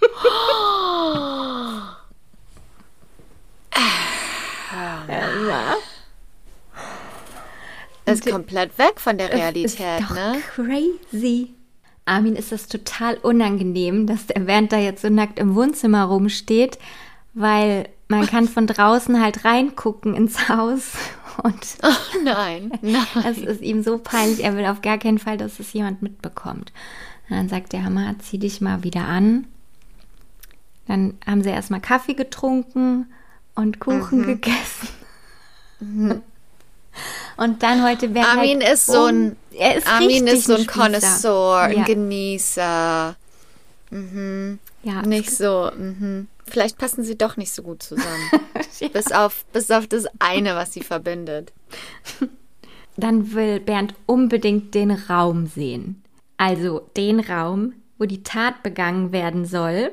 Ja. 5.48 5.76
Ist 8.06 8.30
komplett 8.30 8.78
weg 8.78 9.00
von 9.00 9.18
der 9.18 9.32
ist 9.32 9.40
Realität, 9.40 10.02
doch 10.02 10.16
ne? 10.16 10.36
crazy. 10.54 11.54
Armin 12.06 12.36
ist 12.36 12.52
das 12.52 12.68
total 12.68 13.16
unangenehm, 13.16 14.06
dass 14.06 14.28
der 14.28 14.42
Bernd 14.42 14.72
da 14.72 14.78
jetzt 14.78 15.02
so 15.02 15.10
nackt 15.10 15.40
im 15.40 15.56
Wohnzimmer 15.56 16.04
rumsteht, 16.04 16.78
weil 17.34 17.90
man 18.08 18.26
kann 18.28 18.48
von 18.48 18.68
draußen 18.68 19.22
halt 19.22 19.44
reingucken 19.44 20.14
ins 20.14 20.50
Haus 20.50 20.92
und 21.42 21.78
Nein. 22.24 22.72
Nein. 22.82 23.06
es 23.28 23.40
ist 23.40 23.62
ihm 23.62 23.82
so 23.82 23.98
peinlich, 23.98 24.44
er 24.44 24.56
will 24.56 24.66
auf 24.66 24.82
gar 24.82 25.00
keinen 25.00 25.18
Fall, 25.18 25.38
dass 25.38 25.60
es 25.60 25.74
jemand 25.74 26.04
mitbekommt. 26.04 26.72
Und 27.28 27.38
dann 27.38 27.50
sagt 27.50 27.74
der 27.74 27.84
Hammer, 27.84 28.16
zieh 28.20 28.38
dich 28.38 28.62
mal 28.62 28.84
wieder 28.84 29.06
an. 29.06 29.48
Dann 30.88 31.18
haben 31.26 31.42
sie 31.44 31.50
erstmal 31.50 31.82
Kaffee 31.82 32.14
getrunken 32.14 33.12
und 33.56 33.80
Kuchen 33.80 34.22
Mhm. 34.22 34.26
gegessen. 34.28 34.90
Und 37.38 37.62
dann 37.64 37.84
wollte 37.84 38.08
Bernd 38.08 38.30
Armin 38.30 38.62
halt 38.62 38.74
ist 38.74 38.86
so 38.86 39.06
ein- 39.06 39.36
er 39.52 39.76
ist 39.76 39.86
Armin 39.88 40.26
ist 40.28 40.46
so 40.46 40.56
ein. 40.56 40.66
Connoisseur, 40.66 41.58
ein 41.60 41.78
Ja. 41.80 41.84
Genießer. 41.84 43.16
Ja, 44.84 45.02
Nicht 45.04 45.32
so. 45.36 45.70
Mhm. 45.78 46.28
Vielleicht 46.48 46.78
passen 46.78 47.04
sie 47.04 47.18
doch 47.18 47.36
nicht 47.38 47.52
so 47.52 47.64
gut 47.64 47.84
zusammen. 47.84 48.30
Ja. 48.80 48.90
bis, 48.90 49.12
auf, 49.14 49.46
bis 49.54 49.72
auf 49.72 49.88
das 49.88 50.06
eine, 50.20 50.56
was 50.56 50.74
sie 50.74 50.82
verbindet. 50.82 51.54
Dann 52.98 53.34
will 53.34 53.60
Bernd 53.62 53.94
unbedingt 54.06 54.74
den 54.76 54.92
Raum 54.92 55.48
sehen. 55.48 56.04
Also 56.38 56.90
den 56.98 57.20
Raum, 57.22 57.74
wo 57.98 58.04
die 58.06 58.24
Tat 58.24 58.64
begangen 58.64 59.12
werden 59.14 59.46
soll. 59.46 59.92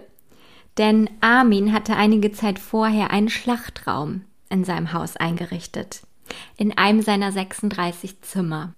Denn 0.78 1.10
Armin 1.20 1.72
hatte 1.72 1.96
einige 1.96 2.32
Zeit 2.32 2.58
vorher 2.58 3.10
einen 3.10 3.28
Schlachtraum 3.28 4.22
in 4.48 4.64
seinem 4.64 4.92
Haus 4.92 5.16
eingerichtet. 5.16 6.02
In 6.56 6.76
einem 6.78 7.02
seiner 7.02 7.32
36 7.32 8.22
Zimmer. 8.22 8.74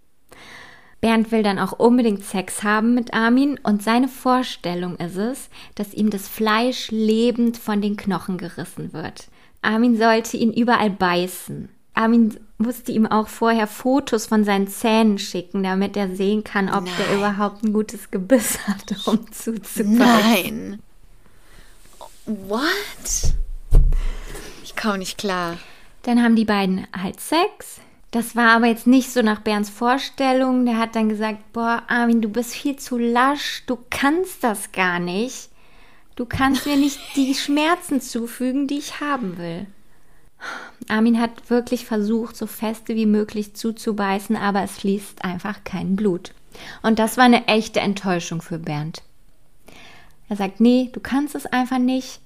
Bernd 1.00 1.30
will 1.32 1.42
dann 1.42 1.58
auch 1.58 1.72
unbedingt 1.72 2.24
Sex 2.24 2.62
haben 2.62 2.94
mit 2.94 3.12
Armin 3.12 3.60
und 3.62 3.82
seine 3.82 4.08
Vorstellung 4.08 4.96
ist 4.96 5.16
es, 5.16 5.50
dass 5.74 5.92
ihm 5.92 6.08
das 6.08 6.28
Fleisch 6.28 6.90
lebend 6.90 7.58
von 7.58 7.82
den 7.82 7.96
Knochen 7.96 8.38
gerissen 8.38 8.94
wird. 8.94 9.28
Armin 9.60 9.98
sollte 9.98 10.36
ihn 10.36 10.52
überall 10.52 10.90
beißen. 10.90 11.68
Armin 11.92 12.38
musste 12.58 12.90
ihm 12.90 13.06
auch 13.06 13.28
vorher 13.28 13.66
Fotos 13.66 14.26
von 14.26 14.44
seinen 14.44 14.66
Zähnen 14.66 15.18
schicken, 15.18 15.62
damit 15.62 15.96
er 15.96 16.14
sehen 16.14 16.42
kann, 16.42 16.68
ob 16.68 16.84
der 16.84 17.06
Nein. 17.06 17.18
überhaupt 17.18 17.62
ein 17.62 17.72
gutes 17.72 18.10
Gebiss 18.10 18.58
hat, 18.66 19.06
um 19.06 19.20
zuzubeißen. 19.30 19.98
Nein. 19.98 20.82
What? 22.26 23.34
Ich 24.62 24.74
komme 24.76 24.98
nicht 24.98 25.18
klar. 25.18 25.58
Dann 26.02 26.22
haben 26.22 26.36
die 26.36 26.46
beiden 26.46 26.86
halt 26.96 27.20
Sex. 27.20 27.80
Das 28.12 28.34
war 28.34 28.52
aber 28.52 28.66
jetzt 28.66 28.86
nicht 28.86 29.12
so 29.12 29.20
nach 29.20 29.40
Bernds 29.40 29.68
Vorstellung. 29.68 30.64
Der 30.64 30.78
hat 30.78 30.94
dann 30.96 31.10
gesagt, 31.10 31.52
boah, 31.52 31.82
Armin, 31.86 32.22
du 32.22 32.28
bist 32.30 32.54
viel 32.54 32.76
zu 32.76 32.96
lasch. 32.96 33.64
Du 33.66 33.76
kannst 33.90 34.42
das 34.42 34.72
gar 34.72 35.00
nicht. 35.00 35.50
Du 36.16 36.24
kannst 36.24 36.64
mir 36.64 36.76
nicht 36.76 36.98
die 37.16 37.34
Schmerzen 37.34 38.00
zufügen, 38.00 38.68
die 38.68 38.78
ich 38.78 39.00
haben 39.00 39.36
will. 39.36 39.66
Armin 40.88 41.20
hat 41.20 41.50
wirklich 41.50 41.84
versucht, 41.84 42.36
so 42.36 42.46
feste 42.46 42.94
wie 42.94 43.06
möglich 43.06 43.54
zuzubeißen, 43.54 44.36
aber 44.36 44.62
es 44.62 44.78
fließt 44.78 45.24
einfach 45.24 45.64
kein 45.64 45.96
Blut. 45.96 46.32
Und 46.82 46.98
das 46.98 47.16
war 47.16 47.24
eine 47.24 47.48
echte 47.48 47.80
Enttäuschung 47.80 48.40
für 48.40 48.58
Bernd. 48.58 49.02
Er 50.28 50.36
sagt, 50.36 50.60
nee, 50.60 50.90
du 50.92 51.00
kannst 51.00 51.34
es 51.34 51.46
einfach 51.46 51.78
nicht. 51.78 52.20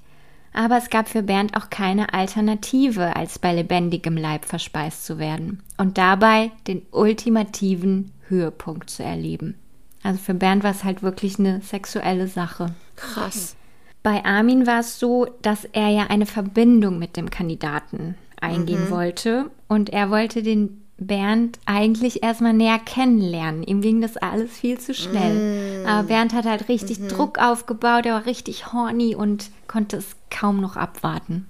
Aber 0.53 0.78
es 0.78 0.90
gab 0.90 1.09
für 1.09 1.22
Bernd 1.22 1.57
auch 1.57 1.70
keine 1.70 2.14
Alternative, 2.14 3.14
als 3.14 3.38
bei 3.38 3.55
lebendigem 3.55 4.16
Leib 4.16 4.44
verspeist 4.44 5.05
zu 5.05 5.18
werden 5.18 5.62
und 5.76 5.99
dabei 5.99 6.51
den 6.66 6.82
ultimativen 6.90 8.12
Höhepunkt 8.28 8.90
zu 8.90 9.03
erleben. 9.03 9.57
Also 10.03 10.18
für 10.18 10.34
Bernd 10.34 10.64
war 10.64 10.70
es 10.70 10.84
halt 10.84 11.03
wirklich 11.03 11.38
eine 11.38 11.61
sexuelle 11.61 12.28
Sache. 12.28 12.74
Krass. 12.96 13.57
Bei 14.03 14.24
Armin 14.24 14.66
war 14.66 14.80
es 14.80 14.99
so, 14.99 15.26
dass 15.42 15.64
er 15.66 15.88
ja 15.90 16.07
eine 16.09 16.26
Verbindung 16.26 16.99
mit 16.99 17.16
dem 17.16 17.30
Kandidaten 17.30 18.14
eingehen 18.40 18.90
wollte 18.90 19.51
und 19.66 19.90
er 19.90 20.11
wollte 20.11 20.42
den 20.42 20.82
Bernd 20.99 21.61
eigentlich 21.64 22.22
erstmal 22.22 22.53
näher 22.53 22.78
kennenlernen. 22.78 23.62
Ihm 23.62 23.80
ging 23.80 24.01
das 24.01 24.16
alles 24.16 24.51
viel 24.59 24.78
zu 24.78 24.94
schnell. 24.94 25.84
Aber 25.86 26.09
Bernd 26.09 26.32
hat 26.32 26.44
halt 26.44 26.68
richtig 26.68 27.07
Druck 27.07 27.38
aufgebaut, 27.38 28.05
er 28.05 28.14
war 28.14 28.26
richtig 28.26 28.72
horny 28.72 29.14
und 29.14 29.51
konnte 29.68 29.96
es 29.96 30.16
kaum 30.30 30.61
noch 30.61 30.76
abwarten. 30.76 31.46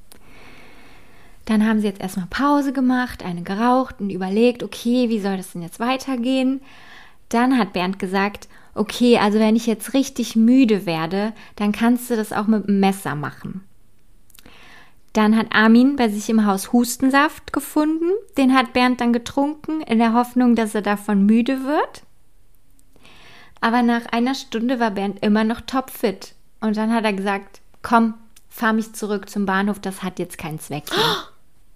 Dann 1.46 1.66
haben 1.66 1.80
sie 1.80 1.86
jetzt 1.86 2.02
erstmal 2.02 2.26
Pause 2.28 2.74
gemacht, 2.74 3.24
eine 3.24 3.42
geraucht 3.42 3.96
und 4.00 4.10
überlegt, 4.10 4.62
okay, 4.62 5.08
wie 5.08 5.18
soll 5.18 5.38
das 5.38 5.52
denn 5.52 5.62
jetzt 5.62 5.80
weitergehen? 5.80 6.60
Dann 7.30 7.56
hat 7.56 7.72
Bernd 7.72 7.98
gesagt, 7.98 8.48
okay, 8.74 9.16
also 9.16 9.38
wenn 9.38 9.56
ich 9.56 9.66
jetzt 9.66 9.94
richtig 9.94 10.36
müde 10.36 10.84
werde, 10.84 11.32
dann 11.56 11.72
kannst 11.72 12.10
du 12.10 12.16
das 12.16 12.34
auch 12.34 12.46
mit 12.46 12.66
dem 12.66 12.80
Messer 12.80 13.14
machen. 13.14 13.62
Dann 15.12 15.36
hat 15.36 15.46
Armin 15.50 15.96
bei 15.96 16.08
sich 16.08 16.28
im 16.28 16.46
Haus 16.46 16.72
Hustensaft 16.72 17.52
gefunden. 17.52 18.10
Den 18.36 18.54
hat 18.54 18.72
Bernd 18.72 19.00
dann 19.00 19.12
getrunken, 19.12 19.80
in 19.80 19.98
der 19.98 20.12
Hoffnung, 20.12 20.54
dass 20.54 20.74
er 20.74 20.82
davon 20.82 21.26
müde 21.26 21.64
wird. 21.64 22.02
Aber 23.60 23.82
nach 23.82 24.06
einer 24.06 24.34
Stunde 24.34 24.78
war 24.78 24.92
Bernd 24.92 25.22
immer 25.22 25.44
noch 25.44 25.60
topfit. 25.62 26.34
Und 26.60 26.76
dann 26.76 26.92
hat 26.92 27.04
er 27.04 27.12
gesagt, 27.12 27.60
komm, 27.82 28.14
fahr 28.48 28.72
mich 28.72 28.92
zurück 28.92 29.28
zum 29.28 29.46
Bahnhof, 29.46 29.80
das 29.80 30.02
hat 30.02 30.18
jetzt 30.18 30.38
keinen 30.38 30.60
Zweck 30.60 30.90
mehr. 30.90 31.16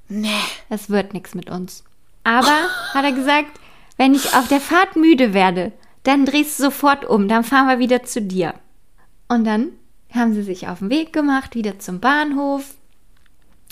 Nee. 0.08 0.28
Es 0.68 0.90
wird 0.90 1.14
nichts 1.14 1.34
mit 1.34 1.48
uns. 1.48 1.84
Aber, 2.22 2.46
hat 2.92 3.04
er 3.04 3.12
gesagt, 3.12 3.58
wenn 3.96 4.14
ich 4.14 4.34
auf 4.34 4.46
der 4.48 4.60
Fahrt 4.60 4.94
müde 4.94 5.32
werde, 5.32 5.72
dann 6.02 6.26
drehst 6.26 6.58
du 6.58 6.64
sofort 6.64 7.06
um, 7.06 7.28
dann 7.28 7.44
fahren 7.44 7.68
wir 7.68 7.78
wieder 7.78 8.02
zu 8.02 8.20
dir. 8.20 8.54
Und 9.28 9.44
dann 9.44 9.68
haben 10.12 10.34
sie 10.34 10.42
sich 10.42 10.68
auf 10.68 10.80
den 10.80 10.90
Weg 10.90 11.12
gemacht, 11.12 11.54
wieder 11.54 11.78
zum 11.78 12.00
Bahnhof. 12.00 12.74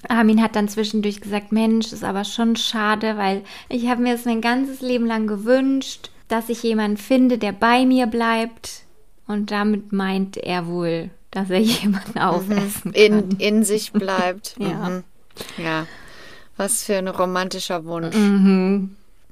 Armin 0.08 0.42
hat 0.42 0.56
dann 0.56 0.68
zwischendurch 0.68 1.20
gesagt, 1.20 1.52
Mensch, 1.52 1.92
ist 1.92 2.04
aber 2.04 2.24
schon 2.24 2.56
schade, 2.56 3.16
weil 3.16 3.42
ich 3.68 3.88
habe 3.88 4.02
mir 4.02 4.14
das 4.14 4.24
mein 4.24 4.40
ganzes 4.40 4.80
Leben 4.80 5.06
lang 5.06 5.26
gewünscht, 5.26 6.10
dass 6.28 6.48
ich 6.48 6.62
jemanden 6.62 6.96
finde, 6.96 7.38
der 7.38 7.52
bei 7.52 7.84
mir 7.84 8.06
bleibt. 8.06 8.84
Und 9.26 9.50
damit 9.50 9.92
meint 9.92 10.36
er 10.36 10.66
wohl, 10.66 11.10
dass 11.30 11.50
er 11.50 11.58
jemanden 11.60 12.18
aufessen 12.18 12.92
kann. 12.92 12.94
In, 12.94 13.30
in 13.38 13.64
sich 13.64 13.92
bleibt. 13.92 14.56
Ja. 14.58 14.88
Mhm. 14.88 15.04
Ja. 15.56 15.86
Was 16.56 16.84
für 16.84 16.96
ein 16.96 17.08
romantischer 17.08 17.84
Wunsch. 17.86 18.14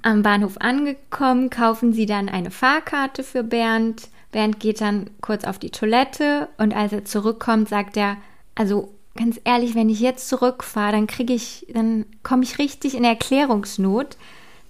Am 0.03 0.23
Bahnhof 0.23 0.57
angekommen, 0.59 1.51
kaufen 1.51 1.93
sie 1.93 2.07
dann 2.07 2.29
eine 2.29 2.51
Fahrkarte 2.51 3.23
für 3.23 3.43
Bernd. 3.43 4.09
Bernd 4.33 4.61
geht 4.61 4.81
dann 4.81 5.11
kurz 5.21 5.45
auf 5.45 5.59
die 5.59 5.71
Toilette 5.71 6.49
und 6.57 6.75
als 6.75 6.93
er 6.93 7.05
zurückkommt, 7.05 7.69
sagt 7.69 7.97
er, 7.97 8.17
also 8.55 8.95
ganz 9.19 9.41
ehrlich, 9.45 9.75
wenn 9.75 9.91
ich 9.91 10.01
jetzt 10.01 10.29
zurückfahre, 10.29 10.93
dann 10.93 11.07
kriege 11.07 11.35
ich, 11.35 11.67
dann 11.75 12.07
komme 12.23 12.45
ich 12.45 12.59
richtig 12.59 12.95
in 12.95 13.05
Erklärungsnot. 13.05 14.17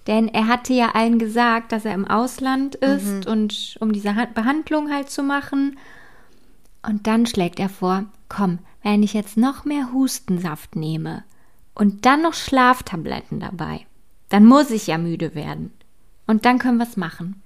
Denn 0.07 0.27
er 0.27 0.47
hatte 0.47 0.73
ja 0.73 0.91
allen 0.95 1.19
gesagt, 1.19 1.71
dass 1.71 1.85
er 1.85 1.93
im 1.93 2.05
Ausland 2.07 2.75
ist 2.75 3.27
und 3.27 3.77
um 3.79 3.93
diese 3.93 4.15
Ha- 4.15 4.25
Behandlung 4.33 4.91
halt 4.91 5.09
zu 5.09 5.21
machen. 5.21 5.77
Und 6.81 7.05
dann 7.05 7.25
schlägt 7.27 7.59
er 7.59 7.69
vor, 7.69 8.05
komm, 8.27 8.59
wenn 8.81 9.03
ich 9.03 9.13
jetzt 9.13 9.37
noch 9.37 9.65
mehr 9.65 9.93
Hustensaft 9.93 10.75
nehme 10.75 11.23
und 11.75 12.05
dann 12.05 12.21
noch 12.23 12.33
Schlaftabletten 12.33 13.39
dabei, 13.39 13.85
dann 14.29 14.45
muss 14.45 14.71
ich 14.71 14.87
ja 14.87 14.97
müde 14.97 15.35
werden. 15.35 15.71
Und 16.25 16.45
dann 16.45 16.57
können 16.57 16.77
wir 16.77 16.87
es 16.87 16.97
machen. 16.97 17.41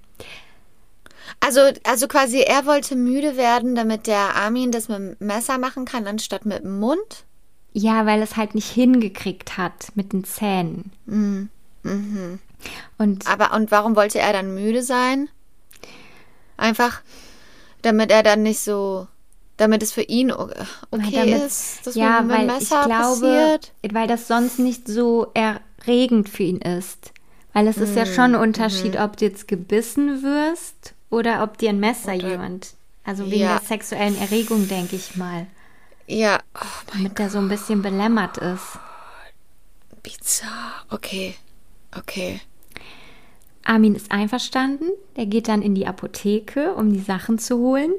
Also, 1.40 1.60
also 1.84 2.08
quasi, 2.08 2.40
er 2.40 2.66
wollte 2.66 2.96
müde 2.96 3.36
werden, 3.36 3.74
damit 3.74 4.06
der 4.06 4.36
Armin 4.36 4.70
das 4.72 4.88
mit 4.88 4.98
dem 4.98 5.16
Messer 5.20 5.58
machen 5.58 5.84
kann, 5.84 6.06
anstatt 6.06 6.44
mit 6.46 6.62
dem 6.64 6.78
Mund. 6.78 7.24
Ja, 7.72 8.06
weil 8.06 8.22
es 8.22 8.36
halt 8.36 8.54
nicht 8.54 8.68
hingekriegt 8.70 9.56
hat 9.58 9.88
mit 9.94 10.12
den 10.12 10.24
Zähnen. 10.24 10.90
Und 12.98 13.26
Aber 13.26 13.52
und 13.54 13.70
warum 13.70 13.96
wollte 13.96 14.18
er 14.20 14.32
dann 14.32 14.54
müde 14.54 14.82
sein? 14.82 15.28
Einfach, 16.56 17.02
damit 17.82 18.10
er 18.10 18.22
dann 18.22 18.42
nicht 18.42 18.60
so, 18.60 19.06
damit 19.56 19.82
es 19.82 19.92
für 19.92 20.02
ihn 20.02 20.30
okay 20.32 20.60
damit- 20.90 21.42
ist, 21.42 21.86
dass 21.86 21.94
ja, 21.94 22.20
mit 22.22 22.30
dem 22.30 22.38
weil 22.38 22.46
Messer 22.46 22.60
ich 22.80 22.86
glaube, 22.86 23.20
passiert. 23.26 23.72
weil 23.92 24.06
das 24.06 24.28
sonst 24.28 24.58
nicht 24.58 24.86
so 24.88 25.32
erregend 25.34 26.28
für 26.28 26.44
ihn 26.44 26.58
ist. 26.60 27.12
Weil 27.52 27.66
es 27.68 27.76
ist 27.76 27.94
ja 27.96 28.06
schon 28.06 28.30
Mhm. 28.30 28.36
ein 28.36 28.42
Unterschied, 28.42 28.98
ob 28.98 29.16
du 29.16 29.26
jetzt 29.26 29.46
gebissen 29.46 30.22
wirst 30.22 30.93
oder 31.14 31.42
ob 31.42 31.56
dir 31.58 31.70
ein 31.70 31.80
Messer 31.80 32.12
jemand. 32.12 32.74
Also 33.04 33.26
wegen 33.30 33.42
Ja. 33.42 33.58
der 33.58 33.66
sexuellen 33.66 34.18
Erregung, 34.18 34.68
denke 34.68 34.96
ich 34.96 35.16
mal. 35.16 35.46
Ja, 36.06 36.40
oh 36.54 36.58
mein 36.92 37.04
Damit 37.04 37.18
der 37.18 37.30
so 37.30 37.38
ein 37.38 37.48
bisschen 37.48 37.80
belämmert 37.82 38.36
ist. 38.38 38.78
bizarr. 40.02 40.84
Okay, 40.90 41.34
okay. 41.96 42.40
Armin 43.64 43.94
ist 43.94 44.12
einverstanden. 44.12 44.90
Der 45.16 45.24
geht 45.26 45.48
dann 45.48 45.62
in 45.62 45.74
die 45.74 45.86
Apotheke, 45.86 46.74
um 46.74 46.92
die 46.92 47.00
Sachen 47.00 47.38
zu 47.38 47.56
holen. 47.58 47.92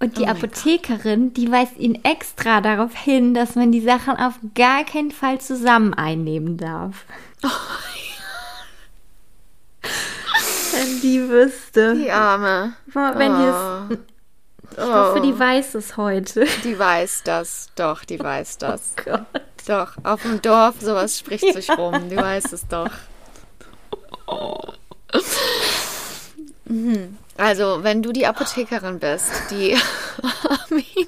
Und 0.00 0.16
die 0.16 0.22
Oh 0.22 0.26
mein 0.26 0.36
Apothekerin, 0.36 1.34
die 1.34 1.50
weist 1.52 1.76
ihn 1.78 2.02
extra 2.04 2.60
darauf 2.62 2.94
hin, 2.96 3.34
dass 3.34 3.54
man 3.54 3.70
die 3.70 3.82
Sachen 3.82 4.16
auf 4.16 4.34
gar 4.54 4.84
keinen 4.84 5.10
Fall 5.10 5.40
zusammen 5.40 5.92
einnehmen 5.94 6.56
darf. 6.56 7.04
Oh 7.44 7.48
Wenn 10.82 11.00
die 11.00 11.28
wüsste. 11.28 11.94
Die 11.94 12.10
Arme. 12.10 12.74
Wenn 12.86 13.36
die 13.36 13.96
es, 13.96 13.98
ich 14.72 14.78
hoffe, 14.78 15.20
die 15.20 15.38
weiß 15.38 15.74
es 15.74 15.96
heute. 15.96 16.46
Die 16.64 16.78
weiß 16.78 17.22
das. 17.24 17.68
Doch, 17.76 18.04
die 18.04 18.18
weiß 18.18 18.58
das. 18.58 18.94
Gott. 19.04 19.26
Doch, 19.66 19.92
auf 20.02 20.22
dem 20.22 20.42
Dorf, 20.42 20.76
sowas 20.80 21.18
spricht 21.18 21.52
sich 21.52 21.70
rum. 21.70 22.08
Die 22.08 22.16
weiß 22.16 22.52
es 22.52 22.66
doch. 22.66 22.90
Mhm. 26.64 27.18
Also, 27.36 27.82
wenn 27.82 28.02
du 28.02 28.12
die 28.12 28.26
Apothekerin 28.26 28.98
bist, 28.98 29.30
die 29.50 29.76
Armin, 30.48 31.06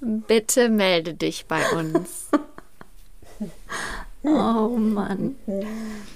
bitte 0.00 0.68
melde 0.68 1.14
dich 1.14 1.46
bei 1.46 1.70
uns. 1.72 2.28
Oh 4.22 4.76
Mann. 4.76 5.36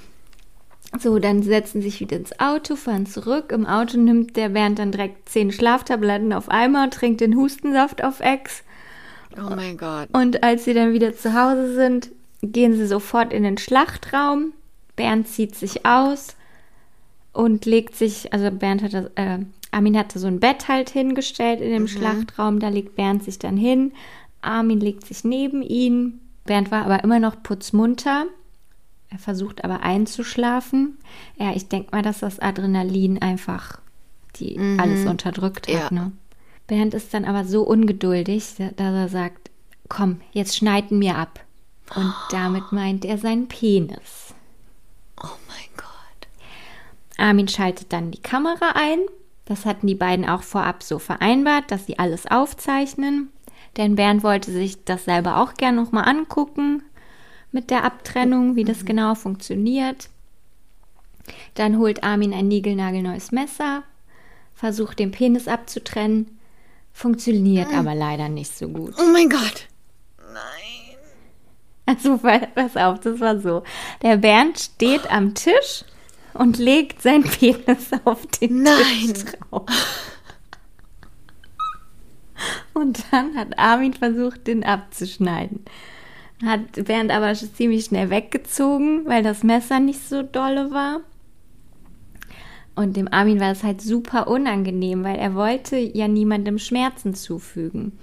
So, 0.99 1.19
dann 1.19 1.43
setzen 1.43 1.83
sich 1.83 2.01
wieder 2.01 2.17
ins 2.17 2.39
Auto, 2.41 2.75
fahren 2.75 3.07
zurück. 3.07 3.53
Im 3.53 3.65
Auto 3.67 3.97
nimmt 3.97 4.37
der 4.37 4.49
Bernd 4.49 4.79
dann 4.79 4.93
direkt 4.93 5.29
zehn 5.29 5.53
Schlaftabletten 5.53 6.33
auf 6.33 6.49
einmal, 6.49 6.91
trinkt 6.91 7.21
den 7.21 7.37
Hustensaft 7.37 8.03
auf 8.03 8.21
Ex. 8.21 8.65
Oh 9.37 9.55
mein 9.55 9.79
Gott. 9.79 10.09
Und 10.13 10.43
als 10.43 10.65
sie 10.65 10.75
dann 10.75 10.93
wieder 10.93 11.15
zu 11.15 11.33
Hause 11.35 11.75
sind, 11.75 12.11
gehen 12.43 12.75
sie 12.75 12.87
sofort 12.87 13.33
in 13.33 13.45
den 13.45 13.59
Schlachtraum. 13.59 14.53
Bernd 14.97 15.29
zieht 15.29 15.55
sich 15.55 15.87
aus 15.87 16.35
und 17.33 17.65
legt 17.67 17.95
sich, 17.95 18.33
also 18.33 18.51
Bernd 18.51 18.83
hatte, 18.83 19.13
äh, 19.15 19.39
Armin 19.71 19.97
hatte 19.97 20.19
so 20.19 20.27
ein 20.27 20.41
Bett 20.41 20.69
halt 20.69 20.91
hingestellt 20.91 21.61
in 21.61 21.71
dem 21.71 21.87
Schlachtraum, 21.87 22.59
da 22.59 22.69
legt 22.69 22.97
Bernd 22.97 23.23
sich 23.23 23.39
dann 23.39 23.57
hin. 23.57 23.93
Armin 24.43 24.81
legt 24.81 25.07
sich 25.07 25.23
neben 25.23 25.63
ihn. 25.63 26.21
Bernd 26.45 26.71
war 26.71 26.85
aber 26.85 27.05
immer 27.05 27.21
noch 27.21 27.43
putzmunter. 27.43 28.27
Er 29.11 29.19
versucht 29.19 29.65
aber 29.65 29.81
einzuschlafen. 29.83 30.99
Ja, 31.37 31.53
ich 31.55 31.69
denke 31.69 31.91
mal, 31.93 32.03
dass 32.03 32.21
das 32.21 32.39
Adrenalin 32.39 33.21
einfach 33.21 33.81
die 34.37 34.57
alles 34.79 35.05
unterdrückt 35.07 35.67
hat. 35.67 35.75
Ja. 35.75 35.91
Ne? 35.91 36.13
Bernd 36.69 36.95
ist 36.95 37.13
dann 37.13 37.25
aber 37.25 37.45
so 37.45 37.63
ungeduldig, 37.63 38.55
da- 38.57 38.71
dass 38.71 38.95
er 38.95 39.09
sagt, 39.09 39.51
komm, 39.89 40.21
jetzt 40.33 40.57
schneiden 40.57 41.01
mir 41.01 41.17
ab. 41.17 41.41
Und 41.97 42.15
damit 42.31 42.71
meint 42.71 43.05
er 43.05 43.19
seinen 43.19 43.49
Penis. 43.49 44.33
Oh 45.21 45.27
mein 45.49 45.69
Gott. 45.77 46.29
Armin 47.19 47.49
schaltet 47.49 47.93
dann 47.93 48.13
die 48.13 48.23
Kamera 48.23 48.73
ein. 48.77 49.01
Das 49.47 49.67
hatten 49.67 49.89
die 49.89 49.97
beiden 49.97 50.25
auch 50.29 50.45
vorab 50.45 50.85
so 50.85 51.01
vereinbart, 51.01 51.73
dass 51.73 51.87
sie 51.87 51.99
alles 51.99 52.27
aufzeichnen. 52.31 53.31
Denn 53.77 53.97
Bernd 53.97 54.23
wollte 54.23 54.53
sich 54.53 54.85
das 54.85 55.05
selber 55.07 55.39
auch 55.43 55.55
gerne 55.55 55.83
nochmal 55.83 56.09
angucken 56.09 56.85
mit 57.53 57.71
der 57.71 57.85
Abtrennung, 57.85 58.57
wie 58.57 58.65
das 58.65 58.85
genau 58.85 59.15
funktioniert. 59.15 60.09
Dann 61.55 61.79
holt 61.79 62.03
Armin 62.03 62.33
ein 62.33 62.49
niegelnagelneues 62.49 63.33
Messer, 63.33 63.83
versucht 64.55 64.99
den 64.99 65.11
Penis 65.11 65.49
abzutrennen, 65.49 66.39
funktioniert 66.93 67.73
aber 67.73 67.95
leider 67.95 68.29
nicht 68.29 68.57
so 68.57 68.69
gut. 68.69 68.95
Oh 68.99 69.11
mein 69.13 69.29
Gott. 69.29 69.69
Nein. 70.33 70.97
Also, 71.87 72.19
pa- 72.19 72.47
pass 72.55 72.77
auf, 72.77 73.01
das 73.01 73.21
war 73.21 73.41
so. 73.41 73.63
Der 74.03 74.17
Bernd 74.17 74.59
steht 74.59 75.11
am 75.11 75.35
Tisch 75.35 75.85
und 76.35 76.59
legt 76.59 77.03
sein 77.03 77.23
Penis 77.25 77.91
auf 78.05 78.27
den 78.27 78.63
Nein. 78.63 79.13
Tisch 79.15 79.25
drauf. 79.25 79.67
Und 82.75 83.05
dann 83.11 83.37
hat 83.37 83.59
Armin 83.59 83.93
versucht, 83.93 84.47
den 84.47 84.65
abzuschneiden. 84.65 85.65
Hat 86.45 86.85
Bernd 86.87 87.11
aber 87.11 87.35
schon 87.35 87.53
ziemlich 87.55 87.85
schnell 87.85 88.11
weggezogen, 88.11 89.05
weil 89.07 89.23
das 89.23 89.43
Messer 89.43 89.79
nicht 89.79 90.09
so 90.09 90.23
dolle 90.23 90.71
war. 90.71 91.01
Und 92.75 92.97
dem 92.97 93.13
Armin 93.13 93.41
war 93.41 93.53
es 93.53 93.63
halt 93.63 93.83
super 93.83 94.29
unangenehm, 94.29 95.05
weil 95.05 95.17
er 95.17 95.35
wollte 95.35 95.77
ja 95.77 96.09
niemandem 96.09 96.59
Schmerzen 96.59 97.15
zufügen. 97.15 97.99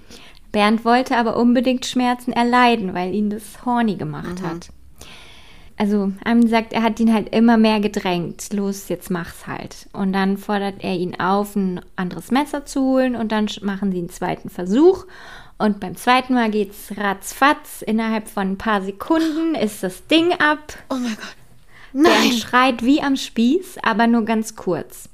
Bernd 0.52 0.86
wollte 0.86 1.18
aber 1.18 1.38
unbedingt 1.38 1.86
Schmerzen 1.86 2.32
erleiden, 2.32 2.94
weil 2.94 3.14
ihn 3.14 3.30
das 3.30 3.66
horny 3.66 3.96
gemacht 3.96 4.42
hat. 4.44 4.70
Also 5.78 6.12
Armin 6.24 6.48
sagt, 6.48 6.74
er 6.74 6.82
hat 6.82 7.00
ihn 7.00 7.14
halt 7.14 7.36
immer 7.36 7.58
mehr 7.58 7.80
gedrängt. 7.80 8.52
Los, 8.52 8.90
jetzt 8.90 9.12
mach's 9.12 9.46
halt. 9.46 9.88
Und 9.94 10.12
dann 10.14 10.38
fordert 10.38 10.84
er 10.84 10.96
ihn 10.96 11.20
auf, 11.20 11.56
ein 11.56 11.82
anderes 11.96 12.32
Messer 12.32 12.66
zu 12.66 12.82
holen 12.82 13.16
und 13.16 13.32
dann 13.32 13.48
machen 13.62 13.92
sie 13.92 14.00
einen 14.00 14.10
zweiten 14.10 14.50
Versuch. 14.50 15.06
Und 15.58 15.80
beim 15.80 15.96
zweiten 15.96 16.34
Mal 16.34 16.52
geht's 16.52 16.92
ratzfatz. 16.96 17.82
Innerhalb 17.82 18.28
von 18.28 18.52
ein 18.52 18.58
paar 18.58 18.82
Sekunden 18.82 19.56
ist 19.56 19.82
das 19.84 20.06
Ding 20.08 20.34
ab. 20.34 20.78
Oh 20.90 20.96
mein 20.96 21.16
Gott. 21.16 21.36
Nein. 21.94 22.32
schreit 22.34 22.84
wie 22.84 23.02
am 23.02 23.16
Spieß, 23.16 23.78
aber 23.82 24.08
nur 24.08 24.24
ganz 24.26 24.56
kurz. 24.56 25.10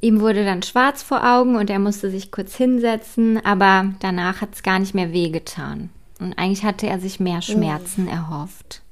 Ihm 0.00 0.20
wurde 0.20 0.44
dann 0.44 0.62
schwarz 0.62 1.02
vor 1.02 1.24
Augen 1.24 1.56
und 1.56 1.70
er 1.70 1.78
musste 1.78 2.10
sich 2.10 2.30
kurz 2.30 2.56
hinsetzen, 2.56 3.42
aber 3.44 3.94
danach 4.00 4.40
hat 4.40 4.54
es 4.54 4.62
gar 4.62 4.78
nicht 4.78 4.94
mehr 4.94 5.12
wehgetan. 5.12 5.90
Und 6.18 6.36
eigentlich 6.38 6.64
hatte 6.64 6.86
er 6.86 6.98
sich 6.98 7.20
mehr 7.20 7.40
Schmerzen 7.40 8.08
erhofft. 8.08 8.82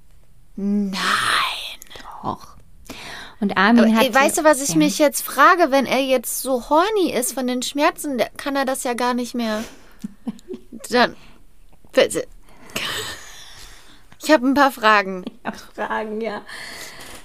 Nein. 0.56 0.98
Doch. 2.22 2.56
Und 3.40 3.56
Armin 3.56 3.96
hat. 3.96 4.14
weißt 4.14 4.38
du, 4.38 4.44
was 4.44 4.62
ich 4.62 4.70
ja. 4.70 4.76
mich 4.76 4.98
jetzt 4.98 5.22
frage? 5.22 5.70
Wenn 5.70 5.86
er 5.86 6.00
jetzt 6.00 6.42
so 6.42 6.70
horny 6.70 7.12
ist 7.12 7.32
von 7.32 7.46
den 7.46 7.62
Schmerzen, 7.62 8.18
der- 8.18 8.30
kann 8.36 8.54
er 8.54 8.64
das 8.64 8.84
ja 8.84 8.94
gar 8.94 9.14
nicht 9.14 9.34
mehr. 9.34 9.64
Dann. 10.90 11.16
Bitte. 11.92 12.26
Ich 14.22 14.30
habe 14.30 14.46
ein 14.46 14.54
paar 14.54 14.72
Fragen. 14.72 15.24
Ja, 15.44 15.52
Fragen, 15.52 16.20
ja. 16.20 16.42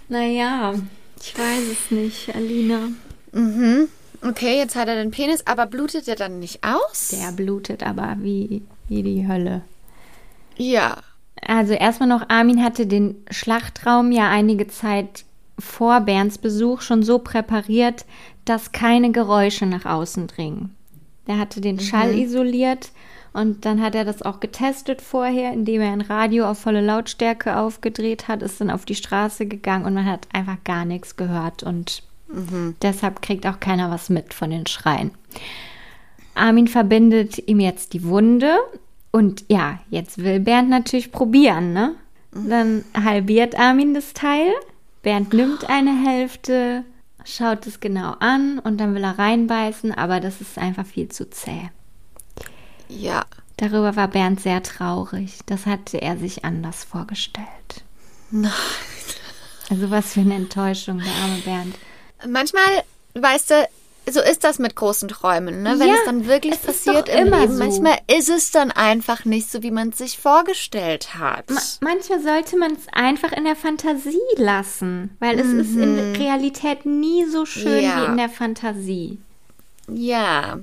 Naja, 0.10 0.74
ich 1.20 1.38
weiß 1.38 1.64
es 1.72 1.92
nicht, 1.92 2.36
Alina. 2.36 2.90
Mhm. 3.32 3.88
Okay, 4.22 4.58
jetzt 4.58 4.76
hat 4.76 4.88
er 4.88 4.96
den 4.96 5.12
Penis, 5.12 5.46
aber 5.46 5.68
blutet 5.68 6.08
er 6.08 6.16
dann 6.16 6.40
nicht 6.40 6.64
aus? 6.64 7.10
Der 7.10 7.32
blutet 7.32 7.84
aber 7.84 8.16
wie, 8.20 8.64
wie 8.88 9.04
die 9.04 9.28
Hölle. 9.28 9.62
Ja. 10.56 10.98
Also 11.42 11.74
erstmal 11.74 12.10
noch, 12.10 12.30
Armin 12.30 12.64
hatte 12.64 12.88
den 12.88 13.16
Schlachtraum 13.30 14.12
ja 14.12 14.30
einige 14.30 14.68
Zeit 14.68 15.24
vor 15.60 16.02
Bernds 16.02 16.40
Besuch 16.40 16.82
schon 16.82 17.04
so 17.04 17.20
präpariert, 17.20 18.06
dass 18.46 18.72
keine 18.72 19.12
Geräusche 19.12 19.66
nach 19.66 19.86
außen 19.86 20.28
dringen. 20.28 20.76
Der 21.28 21.38
hatte 21.38 21.62
den 21.62 21.80
Schall 21.80 22.16
isoliert 22.16 22.92
Und 23.38 23.66
dann 23.66 23.84
hat 23.84 23.94
er 23.94 24.04
das 24.04 24.24
auch 24.24 24.40
getestet 24.40 25.00
vorher, 25.00 25.54
indem 25.54 25.82
er 25.82 25.92
ein 25.92 26.02
Radio 26.02 26.50
auf 26.50 26.58
volle 26.58 26.82
Lautstärke 26.82 27.58
aufgedreht 27.58 28.28
hat, 28.28 28.42
ist 28.42 28.60
dann 28.60 28.72
auf 28.72 28.84
die 28.84 28.96
Straße 28.96 29.46
gegangen 29.46 29.86
und 29.86 29.94
man 29.94 30.08
hat 30.08 30.28
einfach 30.34 30.58
gar 30.64 30.86
nichts 30.86 31.18
gehört. 31.18 31.62
Und 31.62 32.02
deshalb 32.82 33.22
kriegt 33.22 33.46
auch 33.46 33.60
keiner 33.60 33.92
was 33.92 34.10
mit 34.10 34.34
von 34.34 34.50
den 34.50 34.66
Schreien. 34.66 35.12
Armin 36.34 36.68
verbindet 36.68 37.48
ihm 37.48 37.60
jetzt 37.60 37.94
die 37.94 38.06
Wunde 38.06 38.58
und 39.12 39.46
ja, 39.50 39.82
jetzt 39.92 40.18
will 40.18 40.40
Bernd 40.40 40.70
natürlich 40.70 41.12
probieren, 41.12 41.74
ne? 41.74 41.94
Dann 42.32 42.84
halbiert 42.94 43.58
Armin 43.58 43.94
das 43.94 44.14
Teil. 44.14 44.52
Bernd 45.04 45.34
nimmt 45.34 45.70
eine 45.70 45.96
Hälfte, 46.08 46.84
schaut 47.28 47.68
es 47.68 47.80
genau 47.80 48.14
an 48.20 48.60
und 48.60 48.78
dann 48.78 48.96
will 48.96 49.04
er 49.04 49.20
reinbeißen, 49.20 49.94
aber 49.94 50.20
das 50.20 50.42
ist 50.42 50.58
einfach 50.58 50.86
viel 50.86 51.10
zu 51.10 51.30
zäh. 51.30 51.70
Ja. 52.88 53.26
Darüber 53.58 53.96
war 53.96 54.08
Bernd 54.08 54.40
sehr 54.40 54.62
traurig. 54.62 55.40
Das 55.48 55.66
hatte 55.66 56.00
er 56.02 56.18
sich 56.18 56.46
anders 56.46 56.84
vorgestellt. 56.84 57.84
Nein. 58.30 58.52
Also 59.70 59.90
was 59.90 60.14
für 60.14 60.22
eine 60.22 60.36
Enttäuschung, 60.36 61.00
der 61.00 61.14
arme 61.24 61.40
Bernd. 61.40 61.76
Manchmal, 62.28 62.84
weißt 63.16 63.50
du, 63.50 63.70
so 64.12 64.22
ist 64.22 64.44
das 64.44 64.60
mit 64.60 64.76
großen 64.76 65.08
Träumen, 65.10 65.64
ne? 65.64 65.76
Wenn 65.80 65.88
Ja, 65.88 65.96
es 65.96 66.06
dann 66.06 66.26
wirklich 66.28 66.54
es 66.54 66.60
passiert 66.60 67.10
im 67.10 67.28
immer 67.28 67.42
Leben, 67.42 67.54
so. 67.58 67.64
manchmal 67.64 67.98
ist 68.08 68.30
es 68.30 68.52
dann 68.52 68.72
einfach 68.72 69.26
nicht 69.26 69.52
so, 69.52 69.64
wie 69.64 69.72
man 69.72 69.90
es 69.90 69.98
sich 69.98 70.18
vorgestellt 70.20 71.16
hat. 71.16 71.50
Ma 71.50 71.60
manchmal 71.82 72.22
sollte 72.22 72.58
man 72.58 72.72
es 72.74 72.88
einfach 72.92 73.32
in 73.32 73.44
der 73.46 73.56
Fantasie 73.56 74.18
lassen, 74.36 75.16
weil 75.20 75.40
es 75.40 75.48
ist 75.48 75.76
in 75.76 76.16
Realität 76.16 76.86
nie 76.86 77.26
so 77.26 77.46
schön 77.46 77.84
Ja. 77.84 78.02
wie 78.02 78.06
in 78.06 78.18
der 78.18 78.30
Fantasie. 78.30 79.20
Ja. 79.90 80.60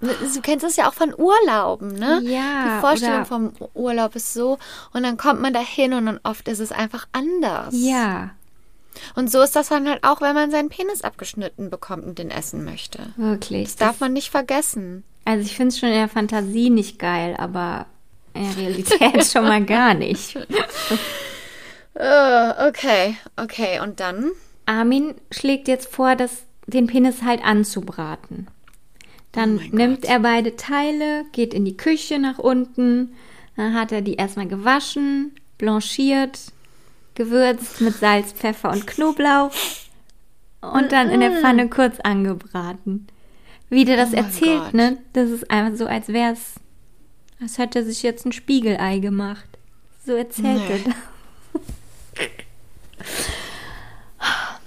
Du 0.00 0.40
kennst 0.42 0.64
es 0.64 0.74
ja 0.74 0.88
auch 0.88 0.94
von 0.94 1.14
Urlauben, 1.16 1.92
ne? 1.94 2.20
Ja, 2.24 2.76
Die 2.76 2.80
Vorstellung 2.80 3.24
vom 3.24 3.52
Urlaub 3.74 4.16
ist 4.16 4.34
so 4.34 4.58
und 4.92 5.04
dann 5.04 5.16
kommt 5.16 5.40
man 5.40 5.52
dahin 5.52 5.92
und 5.92 6.06
dann 6.06 6.18
oft 6.24 6.48
ist 6.48 6.58
es 6.58 6.72
einfach 6.72 7.06
anders. 7.12 7.68
Ja, 7.70 8.30
Und 9.14 9.30
so 9.30 9.40
ist 9.42 9.56
das 9.56 9.68
dann 9.68 9.88
halt 9.88 10.04
auch, 10.04 10.20
wenn 10.20 10.34
man 10.34 10.50
seinen 10.50 10.68
Penis 10.68 11.02
abgeschnitten 11.02 11.70
bekommt 11.70 12.04
und 12.04 12.18
den 12.18 12.30
essen 12.30 12.64
möchte. 12.64 13.12
wirklich. 13.16 13.64
Das 13.64 13.76
darf 13.76 14.00
man 14.00 14.12
nicht 14.12 14.30
vergessen. 14.30 15.04
Also 15.24 15.44
ich 15.44 15.56
finde 15.56 15.68
es 15.68 15.78
schon 15.78 15.88
in 15.90 15.94
der 15.94 16.08
Fantasie 16.08 16.70
nicht 16.70 16.98
geil, 16.98 17.36
aber 17.38 17.86
in 18.34 18.44
der 18.44 18.56
Realität 18.56 19.24
schon 19.32 19.44
mal 19.44 19.64
gar 19.64 19.94
nicht. 19.94 20.36
Äh, 21.94 22.68
okay, 22.68 23.16
okay. 23.36 23.80
Und 23.80 24.00
dann? 24.00 24.30
Armin 24.66 25.14
schlägt 25.30 25.68
jetzt 25.68 25.88
vor, 25.88 26.16
das, 26.16 26.44
den 26.66 26.86
Penis 26.86 27.22
halt 27.22 27.44
anzubraten. 27.44 28.48
Dann 29.32 29.56
nimmt 29.72 30.04
er 30.04 30.20
beide 30.20 30.56
Teile, 30.56 31.24
geht 31.32 31.54
in 31.54 31.64
die 31.64 31.76
Küche 31.76 32.18
nach 32.18 32.38
unten, 32.38 33.14
dann 33.56 33.74
hat 33.74 33.92
er 33.92 34.02
die 34.02 34.14
erstmal 34.14 34.46
gewaschen, 34.46 35.32
blanchiert, 35.56 36.51
gewürzt 37.14 37.80
mit 37.80 37.94
Salz, 37.94 38.32
Pfeffer 38.32 38.70
und 38.70 38.86
Knoblauch 38.86 39.50
und 40.60 40.92
dann 40.92 41.10
in 41.10 41.20
der 41.20 41.32
Pfanne 41.40 41.68
kurz 41.68 42.00
angebraten. 42.00 43.06
Wie 43.68 43.84
der 43.84 43.96
das 43.96 44.12
Oh 44.12 44.16
erzählt, 44.16 44.62
Gott. 44.64 44.74
ne? 44.74 44.98
Das 45.12 45.30
ist 45.30 45.50
einfach 45.50 45.76
so, 45.78 45.86
als 45.86 46.08
wäre 46.08 46.32
es, 46.32 46.54
als 47.40 47.58
hätte 47.58 47.80
er 47.80 47.84
sich 47.84 48.02
jetzt 48.02 48.26
ein 48.26 48.32
Spiegelei 48.32 48.98
gemacht. 48.98 49.44
So 50.04 50.12
erzählt 50.14 50.68
Nee. 50.68 50.72
er 50.72 50.78
das. 50.84 50.94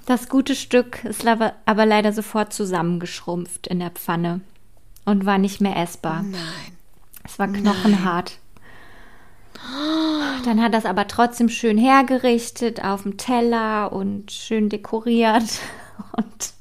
Das 0.06 0.30
gute 0.30 0.56
Stück 0.56 1.04
ist 1.06 1.26
aber, 1.26 1.54
aber 1.66 1.86
leider 1.86 2.14
sofort 2.14 2.54
zusammengeschrumpft 2.54 3.68
in 3.68 3.80
der 3.80 3.90
Pfanne 3.90 4.42
und 5.04 5.26
war 5.26 5.38
nicht 5.40 5.62
mehr 5.62 5.76
essbar. 5.78 6.22
Nein. 6.24 6.42
Es 7.24 7.40
war 7.40 7.48
knochenhart. 7.48 8.38
Dann 10.44 10.62
hat 10.62 10.76
es 10.76 10.86
aber 10.86 11.08
trotzdem 11.08 11.50
schön 11.50 11.78
hergerichtet 11.78 12.84
auf 12.84 13.04
dem 13.04 13.18
Teller 13.18 13.92
und 13.92 14.32
schön 14.32 14.70
dekoriert. 14.70 15.44
Und 16.18 16.54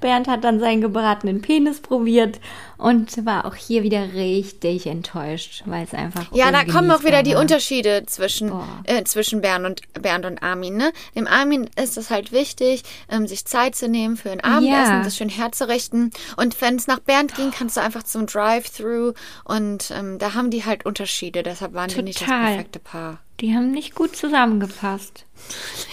Bernd 0.00 0.28
hat 0.28 0.44
dann 0.44 0.60
seinen 0.60 0.80
gebratenen 0.80 1.40
Penis 1.42 1.80
probiert 1.80 2.40
und 2.78 3.24
war 3.24 3.46
auch 3.46 3.54
hier 3.54 3.82
wieder 3.82 4.12
richtig 4.14 4.86
enttäuscht, 4.86 5.62
weil 5.64 5.84
es 5.84 5.94
einfach 5.94 6.26
Ja, 6.32 6.50
da 6.52 6.64
kommen 6.64 6.90
auch 6.90 7.04
wieder 7.04 7.22
die. 7.22 7.34
Unterschiede 7.34 8.04
zwischen, 8.06 8.52
äh, 8.84 9.04
zwischen 9.04 9.40
Bernd 9.40 9.64
und, 9.66 10.02
Bernd 10.02 10.24
und 10.26 10.42
Armin. 10.42 10.76
Ne? 10.76 10.92
Dem 11.14 11.26
Armin 11.26 11.68
ist 11.76 11.96
es 11.96 12.10
halt 12.10 12.32
wichtig, 12.32 12.82
ähm, 13.10 13.26
sich 13.26 13.44
Zeit 13.44 13.74
zu 13.76 13.88
nehmen 13.88 14.16
für 14.16 14.30
ein 14.30 14.40
Abendessen, 14.40 14.92
Ja. 14.94 15.02
das 15.02 15.16
schön 15.16 15.28
herzurichten. 15.28 16.10
Und 16.36 16.60
wenn 16.60 16.76
es 16.76 16.86
nach 16.86 17.00
Bernd 17.00 17.34
ging, 17.34 17.50
kannst 17.50 17.76
du 17.76 17.80
einfach 17.82 18.02
zum 18.02 18.26
Drive-Thru. 18.26 19.12
Und 19.44 19.90
ähm, 19.96 20.18
da 20.18 20.34
haben 20.34 20.50
die 20.50 20.64
halt 20.64 20.84
Unterschiede. 20.86 21.42
Deshalb 21.42 21.72
waren 21.74 21.88
die 21.88 22.02
nicht 22.02 22.20
das 22.20 22.26
Total. 22.28 22.46
perfekte 22.54 22.78
Paar. 22.78 23.18
Die 23.40 23.54
haben 23.54 23.70
nicht 23.70 23.94
gut 23.94 24.16
zusammengepasst. 24.16 25.24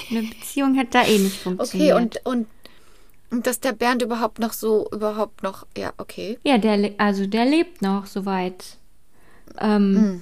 Eine 0.09 0.23
Beziehung 0.23 0.75
hätte 0.75 0.91
da 0.91 1.05
eh 1.05 1.17
nicht 1.19 1.45
Okay, 1.45 1.55
funktioniert. 1.57 1.95
und, 1.97 2.25
und, 2.25 2.47
und 3.33 3.47
dass 3.47 3.59
der 3.59 3.73
Bernd 3.73 4.01
überhaupt 4.01 4.39
noch 4.39 4.53
so, 4.53 4.87
überhaupt 4.91 5.43
noch, 5.43 5.65
ja, 5.75 5.91
okay. 5.97 6.37
Ja, 6.43 6.57
der, 6.57 6.91
also 6.99 7.25
der 7.25 7.45
lebt 7.45 7.81
noch 7.81 8.05
soweit. 8.05 8.77
Ähm, 9.59 10.21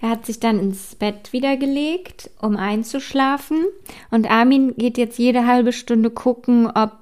Er 0.00 0.08
hat 0.08 0.24
sich 0.24 0.40
dann 0.40 0.58
ins 0.58 0.94
Bett 0.94 1.32
wieder 1.32 1.58
gelegt, 1.58 2.30
um 2.40 2.56
einzuschlafen. 2.56 3.66
Und 4.10 4.30
Armin 4.30 4.74
geht 4.76 4.96
jetzt 4.96 5.18
jede 5.18 5.46
halbe 5.46 5.74
Stunde 5.74 6.10
gucken, 6.10 6.68
ob 6.68 6.92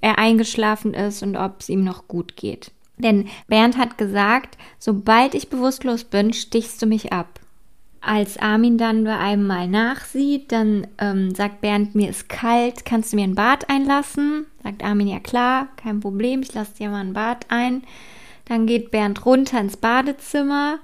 er 0.00 0.18
eingeschlafen 0.18 0.92
ist 0.92 1.22
und 1.22 1.36
ob 1.36 1.60
es 1.60 1.68
ihm 1.68 1.84
noch 1.84 2.08
gut 2.08 2.36
geht. 2.36 2.72
Denn 2.96 3.28
Bernd 3.46 3.76
hat 3.76 3.96
gesagt, 3.96 4.58
sobald 4.80 5.34
ich 5.34 5.50
bewusstlos 5.50 6.02
bin, 6.02 6.32
stichst 6.32 6.82
du 6.82 6.86
mich 6.86 7.12
ab. 7.12 7.38
Als 8.00 8.38
Armin 8.38 8.78
dann 8.78 9.04
bei 9.04 9.18
einem 9.18 9.46
Mal 9.46 9.66
nachsieht, 9.68 10.52
dann 10.52 10.86
ähm, 10.98 11.34
sagt 11.34 11.60
Bernd, 11.60 11.94
mir 11.94 12.10
ist 12.10 12.28
kalt, 12.28 12.84
kannst 12.84 13.12
du 13.12 13.16
mir 13.16 13.24
ein 13.24 13.34
Bad 13.34 13.68
einlassen? 13.68 14.46
Sagt 14.62 14.84
Armin, 14.84 15.08
ja 15.08 15.18
klar, 15.18 15.68
kein 15.76 16.00
Problem, 16.00 16.42
ich 16.42 16.54
lasse 16.54 16.74
dir 16.74 16.90
mal 16.90 17.00
ein 17.00 17.12
Bad 17.12 17.46
ein. 17.48 17.82
Dann 18.44 18.66
geht 18.66 18.90
Bernd 18.90 19.26
runter 19.26 19.60
ins 19.60 19.76
Badezimmer 19.76 20.78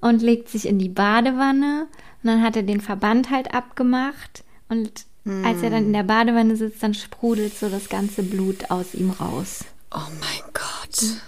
und 0.00 0.22
legt 0.22 0.48
sich 0.48 0.66
in 0.66 0.78
die 0.78 0.88
Badewanne. 0.88 1.88
Und 2.22 2.30
dann 2.30 2.42
hat 2.42 2.56
er 2.56 2.62
den 2.62 2.80
Verband 2.80 3.30
halt 3.30 3.54
abgemacht. 3.54 4.44
Und 4.68 5.06
als 5.44 5.62
er 5.62 5.70
dann 5.70 5.86
in 5.86 5.92
der 5.92 6.04
Badewanne 6.04 6.56
sitzt, 6.56 6.82
dann 6.82 6.94
sprudelt 6.94 7.56
so 7.56 7.68
das 7.68 7.88
ganze 7.88 8.22
Blut 8.22 8.70
aus 8.70 8.94
ihm 8.94 9.10
raus. 9.10 9.64
Oh 9.90 10.08
mein 10.20 10.52
Gott. 10.54 11.20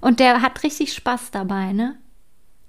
Und 0.00 0.20
der 0.20 0.42
hat 0.42 0.62
richtig 0.62 0.92
Spaß 0.92 1.30
dabei, 1.30 1.72
ne? 1.72 1.96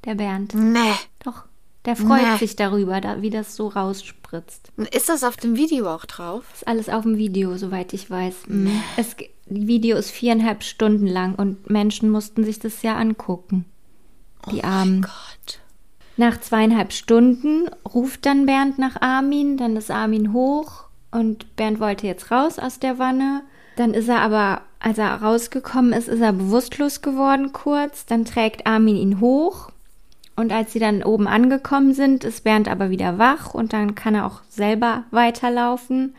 Der 0.05 0.15
Bernd. 0.15 0.53
Nee. 0.53 0.93
Doch, 1.19 1.43
der 1.87 1.95
freut 1.95 2.21
Nee. 2.21 2.37
sich 2.37 2.57
darüber, 2.57 2.99
da, 2.99 3.21
wie 3.21 3.29
das 3.29 3.55
so 3.55 3.69
rausspritzt. 3.69 4.73
Ist 4.91 5.07
das 5.07 5.23
auf 5.23 5.37
dem 5.37 5.55
Video 5.55 5.89
auch 5.89 6.03
drauf? 6.03 6.43
Ist 6.53 6.67
alles 6.67 6.89
auf 6.89 7.03
dem 7.03 7.17
Video, 7.17 7.55
soweit 7.55 7.93
ich 7.93 8.11
weiß. 8.11 8.47
Mhm. 8.47 8.83
Es, 8.97 9.15
die 9.45 9.67
Video 9.67 9.95
ist 9.95 10.11
viereinhalb 10.11 10.63
Stunden 10.63 11.07
lang 11.07 11.35
und 11.35 11.69
Menschen 11.69 12.09
mussten 12.09 12.43
sich 12.43 12.59
das 12.59 12.81
ja 12.81 12.97
angucken. 12.97 13.63
Die 14.51 14.65
Armen. 14.65 15.01
Gott. 15.01 15.59
Nach 16.17 16.37
zweieinhalb 16.41 16.91
Stunden 16.91 17.69
ruft 17.87 18.25
dann 18.25 18.45
Bernd 18.45 18.77
nach 18.79 19.01
Armin, 19.01 19.55
dann 19.55 19.77
ist 19.77 19.89
Armin 19.89 20.33
hoch 20.33 20.85
und 21.11 21.55
Bernd 21.55 21.79
wollte 21.79 22.05
jetzt 22.05 22.31
raus 22.31 22.59
aus 22.59 22.79
der 22.79 22.99
Wanne. 22.99 23.43
Dann 23.77 23.93
ist 23.93 24.09
er 24.09 24.19
aber, 24.19 24.61
als 24.79 24.97
er 24.97 25.21
rausgekommen 25.21 25.93
ist, 25.93 26.09
ist 26.09 26.19
er 26.19 26.33
bewusstlos 26.33 27.01
geworden 27.01 27.53
kurz. 27.53 28.05
Dann 28.05 28.25
trägt 28.25 28.67
Armin 28.67 28.97
ihn 28.97 29.21
hoch 29.21 29.71
und 30.37 30.51
als 30.51 30.71
sie 30.71 30.79
dann 30.79 31.03
oben 31.03 31.27
angekommen 31.27 31.93
sind, 31.93 32.23
ist 32.23 32.43
Bernd 32.43 32.69
aber 32.69 32.91
wieder 32.91 33.17
wach 33.17 33.55
und 33.55 33.73
dann 33.73 33.95
kann 33.95 34.13
er 34.13 34.27
auch 34.27 34.41
selber 34.49 35.03
weiterlaufen. 35.09 36.15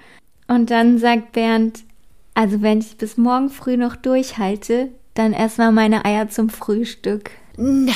Und 0.48 0.70
dann 0.70 0.98
sagt 0.98 1.32
Bernd, 1.32 1.84
also 2.34 2.60
wenn 2.60 2.80
ich 2.80 2.98
bis 2.98 3.16
morgen 3.16 3.48
früh 3.48 3.76
noch 3.76 3.94
durchhalte, 3.94 4.88
dann 5.14 5.32
erstmal 5.32 5.70
meine 5.70 6.04
Eier 6.04 6.28
zum 6.28 6.48
Frühstück. 6.48 7.30
Nein. 7.56 7.94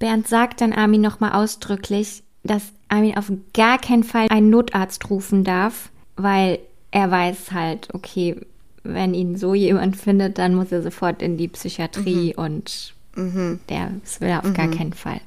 Bernd 0.00 0.26
sagt 0.26 0.60
dann 0.60 0.72
Armin 0.72 1.00
nochmal 1.00 1.32
ausdrücklich, 1.32 2.24
dass 2.42 2.72
Armin 2.88 3.16
auf 3.16 3.30
gar 3.54 3.78
keinen 3.78 4.02
Fall 4.02 4.26
einen 4.30 4.50
Notarzt 4.50 5.08
rufen 5.10 5.44
darf, 5.44 5.90
weil 6.16 6.58
er 6.90 7.08
weiß 7.08 7.52
halt, 7.52 7.88
okay, 7.94 8.36
wenn 8.82 9.14
ihn 9.14 9.36
so 9.36 9.54
jemand 9.54 9.96
findet, 9.96 10.38
dann 10.38 10.56
muss 10.56 10.72
er 10.72 10.82
sofort 10.82 11.22
in 11.22 11.36
die 11.36 11.46
Psychiatrie 11.46 12.34
und 12.34 12.94
der 13.16 13.90
das 14.02 14.20
will 14.20 14.28
er 14.28 14.44
auf 14.44 14.52
gar 14.54 14.68
keinen 14.68 14.92
Fall. 14.92 15.20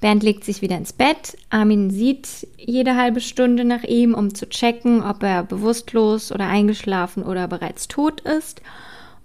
Bernd 0.00 0.22
legt 0.24 0.44
sich 0.44 0.62
wieder 0.62 0.76
ins 0.76 0.92
Bett. 0.92 1.36
Armin 1.50 1.90
sieht 1.90 2.46
jede 2.58 2.96
halbe 2.96 3.20
Stunde 3.20 3.64
nach 3.64 3.84
ihm, 3.84 4.14
um 4.14 4.34
zu 4.34 4.48
checken, 4.48 5.02
ob 5.02 5.22
er 5.22 5.44
bewusstlos 5.44 6.32
oder 6.32 6.48
eingeschlafen 6.48 7.22
oder 7.22 7.46
bereits 7.46 7.86
tot 7.86 8.20
ist. 8.22 8.62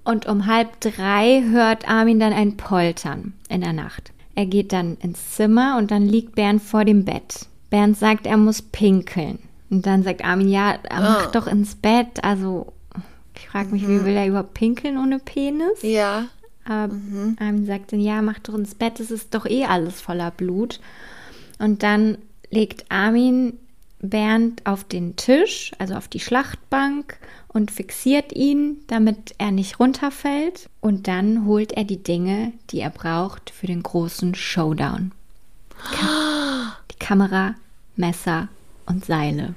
Und 0.04 0.28
um 0.28 0.46
halb 0.46 0.80
drei 0.80 1.44
hört 1.50 1.90
Armin 1.90 2.20
dann 2.20 2.32
ein 2.34 2.58
Poltern 2.58 3.34
in 3.50 3.62
der 3.62 3.74
Nacht. 3.74 4.12
Er 4.36 4.46
geht 4.46 4.72
dann 4.72 4.98
ins 5.02 5.32
Zimmer 5.36 5.78
und 5.80 5.90
dann 5.90 6.04
liegt 6.08 6.36
Bernd 6.36 6.62
vor 6.62 6.86
dem 6.86 7.06
Bett. 7.06 7.48
Bernd 7.72 7.98
sagt, 7.98 8.28
er 8.28 8.38
muss 8.38 8.62
pinkeln. 8.62 9.40
Und 9.72 9.86
dann 9.88 10.04
sagt 10.04 10.24
Armin, 10.24 10.48
ja, 10.48 10.76
mach 10.92 11.28
Oh. 11.28 11.32
doch 11.34 11.48
ins 11.48 11.74
Bett. 11.76 12.24
Also, 12.24 12.72
ich 13.36 13.50
frage 13.50 13.70
mich, 13.70 13.88
wie 13.88 14.06
will 14.06 14.16
er 14.16 14.28
überhaupt 14.28 14.54
pinkeln 14.54 14.98
ohne 14.98 15.18
Penis? 15.20 15.82
Ja. 15.82 16.26
Aber 16.68 16.94
Armin 17.40 17.66
sagt 17.66 17.94
dann, 17.94 18.00
ja, 18.00 18.22
mach 18.22 18.40
doch 18.40 18.56
ins 18.56 18.76
Bett, 18.76 19.00
es 19.00 19.12
ist 19.12 19.34
doch 19.34 19.46
eh 19.46 19.66
alles 19.66 20.02
voller 20.02 20.32
Blut. 20.32 20.80
Und 21.60 21.82
dann 21.84 22.18
legt 22.50 22.86
Armin 22.90 23.54
Bernd 24.00 24.66
auf 24.66 24.84
den 24.84 25.16
Tisch, 25.16 25.72
also 25.80 25.96
auf 25.96 26.08
die 26.08 26.20
Schlachtbank 26.20 27.18
und 27.48 27.72
fixiert 27.72 28.34
ihn, 28.34 28.78
damit 28.88 29.34
er 29.38 29.52
nicht 29.52 29.80
runterfällt. 29.80 30.70
Und 30.82 31.08
dann 31.08 31.46
holt 31.46 31.72
er 31.72 31.84
die 31.84 32.04
Dinge, 32.04 32.54
die 32.70 32.80
er 32.80 32.92
braucht 32.92 33.50
für 33.50 33.68
den 33.68 33.82
großen 33.82 34.36
Showdown. 34.36 35.12
Ka 35.92 36.78
die 36.92 37.00
Kamera, 37.00 37.56
Messer 37.96 38.50
und 38.86 39.06
Seile. 39.06 39.56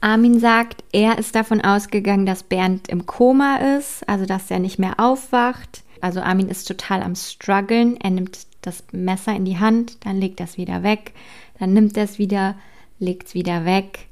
Armin 0.00 0.38
sagt, 0.38 0.84
er 0.92 1.18
ist 1.18 1.34
davon 1.34 1.62
ausgegangen, 1.62 2.26
dass 2.26 2.42
Bernd 2.42 2.88
im 2.88 3.06
Koma 3.06 3.56
ist, 3.78 4.06
also 4.06 4.26
dass 4.26 4.50
er 4.50 4.58
nicht 4.58 4.78
mehr 4.78 5.00
aufwacht. 5.00 5.83
Also 6.00 6.20
Armin 6.20 6.48
ist 6.48 6.66
total 6.66 7.02
am 7.02 7.14
struggeln. 7.14 7.96
Er 8.00 8.10
nimmt 8.10 8.46
das 8.62 8.84
Messer 8.92 9.34
in 9.34 9.44
die 9.44 9.58
Hand, 9.58 10.04
dann 10.04 10.20
legt 10.20 10.40
es 10.40 10.56
wieder 10.56 10.82
weg, 10.82 11.12
dann 11.58 11.72
nimmt 11.72 11.96
er 11.96 12.04
es 12.04 12.18
wieder, 12.18 12.56
legt 12.98 13.28
es 13.28 13.34
wieder 13.34 13.64
weg. 13.64 14.08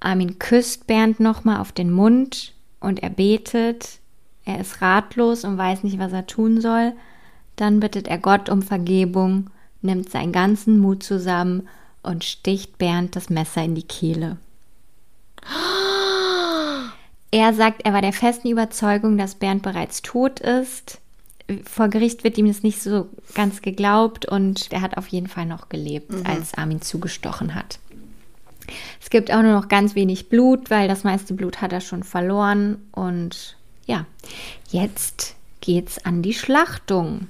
Armin 0.00 0.38
küsst 0.38 0.86
Bernd 0.86 1.20
nochmal 1.20 1.60
auf 1.60 1.72
den 1.72 1.90
Mund 1.90 2.54
und 2.80 3.02
er 3.02 3.10
betet. 3.10 4.00
Er 4.44 4.60
ist 4.60 4.82
ratlos 4.82 5.44
und 5.44 5.56
weiß 5.56 5.84
nicht, 5.84 5.98
was 5.98 6.12
er 6.12 6.26
tun 6.26 6.60
soll. 6.60 6.92
Dann 7.54 7.78
bittet 7.78 8.08
er 8.08 8.18
Gott 8.18 8.48
um 8.48 8.62
Vergebung, 8.62 9.50
nimmt 9.82 10.10
seinen 10.10 10.32
ganzen 10.32 10.78
Mut 10.78 11.04
zusammen 11.04 11.68
und 12.02 12.24
sticht 12.24 12.78
Bernd 12.78 13.14
das 13.14 13.30
Messer 13.30 13.62
in 13.62 13.76
die 13.76 13.84
Kehle. 13.84 14.38
Er 17.32 17.54
sagt, 17.54 17.84
er 17.84 17.94
war 17.94 18.02
der 18.02 18.12
festen 18.12 18.48
Überzeugung, 18.48 19.16
dass 19.16 19.34
Bernd 19.34 19.62
bereits 19.62 20.02
tot 20.02 20.38
ist. 20.38 21.00
Vor 21.64 21.88
Gericht 21.88 22.24
wird 22.24 22.38
ihm 22.38 22.46
das 22.46 22.62
nicht 22.62 22.80
so 22.80 23.08
ganz 23.34 23.62
geglaubt 23.62 24.26
und 24.26 24.70
er 24.70 24.82
hat 24.82 24.96
auf 24.96 25.08
jeden 25.08 25.26
Fall 25.26 25.46
noch 25.46 25.68
gelebt, 25.70 26.12
als 26.24 26.54
Armin 26.54 26.82
zugestochen 26.82 27.54
hat. 27.54 27.78
Es 29.00 29.10
gibt 29.10 29.32
auch 29.32 29.42
nur 29.42 29.52
noch 29.52 29.68
ganz 29.68 29.94
wenig 29.94 30.28
Blut, 30.28 30.70
weil 30.70 30.88
das 30.88 31.04
meiste 31.04 31.34
Blut 31.34 31.60
hat 31.60 31.72
er 31.72 31.80
schon 31.80 32.04
verloren. 32.04 32.76
Und 32.92 33.56
ja, 33.86 34.06
jetzt 34.70 35.34
geht's 35.60 36.04
an 36.04 36.22
die 36.22 36.34
Schlachtung. 36.34 37.28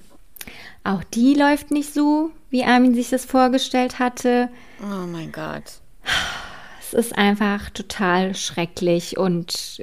Auch 0.85 1.05
die 1.05 1.35
läuft 1.35 1.71
nicht 1.71 1.95
so, 1.95 2.31
wie 2.51 2.65
Armin 2.65 2.95
sich 2.95 3.11
das 3.11 3.25
vorgestellt 3.25 4.01
hatte. 4.01 4.49
Oh 4.83 5.07
mein 5.07 5.31
Gott. 5.31 5.81
Es 6.93 7.07
ist 7.07 7.17
einfach 7.17 7.71
total 7.71 8.35
schrecklich 8.35 9.17
und 9.17 9.83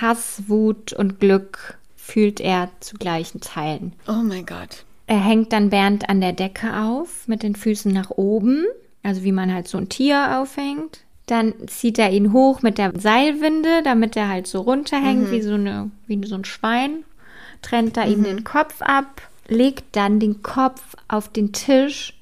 Hass, 0.00 0.42
Wut 0.48 0.92
und 0.92 1.20
Glück 1.20 1.78
fühlt 1.94 2.40
er 2.40 2.70
zu 2.80 2.96
gleichen 2.96 3.40
Teilen. 3.40 3.92
Oh 4.08 4.22
mein 4.24 4.46
Gott. 4.46 4.84
Er 5.06 5.24
hängt 5.24 5.52
dann 5.52 5.70
Bernd 5.70 6.08
an 6.08 6.20
der 6.20 6.32
Decke 6.32 6.76
auf 6.76 7.28
mit 7.28 7.44
den 7.44 7.54
Füßen 7.54 7.92
nach 7.92 8.10
oben, 8.10 8.64
also 9.04 9.22
wie 9.22 9.30
man 9.30 9.54
halt 9.54 9.68
so 9.68 9.78
ein 9.78 9.88
Tier 9.88 10.40
aufhängt. 10.40 11.00
Dann 11.26 11.54
zieht 11.68 12.00
er 12.00 12.10
ihn 12.10 12.32
hoch 12.32 12.62
mit 12.62 12.78
der 12.78 12.92
Seilwinde, 12.98 13.82
damit 13.84 14.16
er 14.16 14.28
halt 14.28 14.48
so 14.48 14.62
runterhängt 14.62 15.30
wie 15.30 15.42
so 15.42 15.54
eine 15.54 15.92
wie 16.08 16.26
so 16.26 16.34
ein 16.34 16.44
Schwein. 16.44 17.04
Trennt 17.62 17.96
da 17.96 18.04
ihm 18.06 18.24
den 18.24 18.42
Kopf 18.42 18.82
ab, 18.82 19.22
legt 19.46 19.94
dann 19.94 20.18
den 20.18 20.42
Kopf 20.42 20.96
auf 21.06 21.28
den 21.28 21.52
Tisch, 21.52 22.19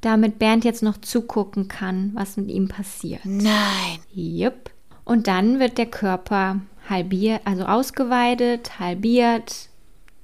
damit 0.00 0.38
Bernd 0.38 0.64
jetzt 0.64 0.82
noch 0.82 0.98
zugucken 0.98 1.68
kann, 1.68 2.12
was 2.14 2.36
mit 2.36 2.48
ihm 2.48 2.68
passiert. 2.68 3.20
Nein. 3.24 3.98
Jupp. 4.12 4.70
Und 5.04 5.26
dann 5.26 5.58
wird 5.58 5.78
der 5.78 5.86
Körper 5.86 6.60
halbiert, 6.88 7.42
also 7.44 7.64
ausgeweidet, 7.64 8.78
halbiert, 8.78 9.68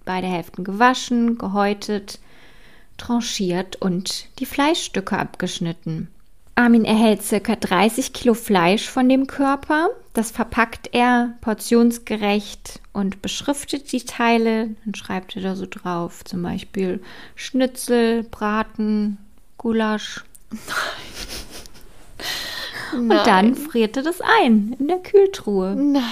beide 0.04 0.26
Hälften 0.26 0.64
gewaschen, 0.64 1.38
gehäutet, 1.38 2.20
tranchiert 2.96 3.76
und 3.76 4.28
die 4.38 4.46
Fleischstücke 4.46 5.18
abgeschnitten. 5.18 6.08
Armin 6.54 6.86
erhält 6.86 7.22
circa 7.22 7.54
30 7.54 8.14
Kilo 8.14 8.32
Fleisch 8.32 8.88
von 8.88 9.10
dem 9.10 9.26
Körper. 9.26 9.90
Das 10.14 10.30
verpackt 10.30 10.88
er 10.92 11.34
portionsgerecht 11.42 12.80
und 12.94 13.20
beschriftet 13.20 13.92
die 13.92 14.00
Teile. 14.00 14.70
Dann 14.84 14.94
schreibt 14.94 15.36
er 15.36 15.42
da 15.42 15.54
so 15.54 15.66
drauf, 15.68 16.24
zum 16.24 16.42
Beispiel 16.42 17.02
Schnitzel, 17.34 18.22
Braten, 18.22 19.18
Gulasch. 19.66 20.22
Und 22.94 23.08
dann 23.08 23.56
friert 23.56 23.96
er 23.96 24.04
das 24.04 24.20
ein 24.20 24.76
in 24.78 24.86
der 24.86 24.98
Kühltruhe. 24.98 25.74
Nein. 25.74 26.04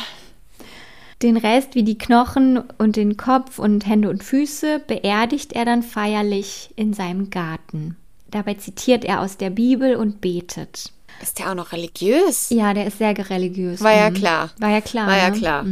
Den 1.22 1.36
Rest, 1.36 1.76
wie 1.76 1.84
die 1.84 1.96
Knochen 1.96 2.58
und 2.78 2.96
den 2.96 3.16
Kopf 3.16 3.60
und 3.60 3.86
Hände 3.86 4.10
und 4.10 4.24
Füße, 4.24 4.80
beerdigt 4.84 5.52
er 5.52 5.64
dann 5.64 5.84
feierlich 5.84 6.70
in 6.74 6.94
seinem 6.94 7.30
Garten. 7.30 7.96
Dabei 8.32 8.54
zitiert 8.54 9.04
er 9.04 9.20
aus 9.20 9.36
der 9.36 9.50
Bibel 9.50 9.94
und 9.94 10.20
betet. 10.20 10.90
Ist 11.22 11.38
der 11.38 11.50
auch 11.50 11.54
noch 11.54 11.70
religiös? 11.70 12.50
Ja, 12.50 12.74
der 12.74 12.88
ist 12.88 12.98
sehr 12.98 13.16
religiös. 13.30 13.80
War 13.82 13.94
ja 13.94 14.10
Mhm. 14.10 14.14
klar. 14.14 14.50
War 14.58 14.70
ja 14.70 14.80
klar. 14.80 15.06
War 15.06 15.16
ja 15.16 15.30
ne? 15.30 15.38
klar. 15.38 15.64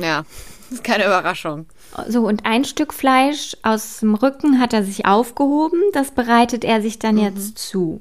Ja. 0.00 0.24
Ist 0.70 0.82
keine 0.84 1.04
Überraschung. 1.04 1.66
So, 2.08 2.26
und 2.26 2.46
ein 2.46 2.64
Stück 2.64 2.94
Fleisch 2.94 3.56
aus 3.62 4.00
dem 4.00 4.14
Rücken 4.14 4.60
hat 4.60 4.72
er 4.72 4.84
sich 4.84 5.06
aufgehoben. 5.06 5.80
Das 5.92 6.12
bereitet 6.12 6.64
er 6.64 6.80
sich 6.82 6.98
dann 6.98 7.18
jetzt 7.18 7.58
zu. 7.58 8.00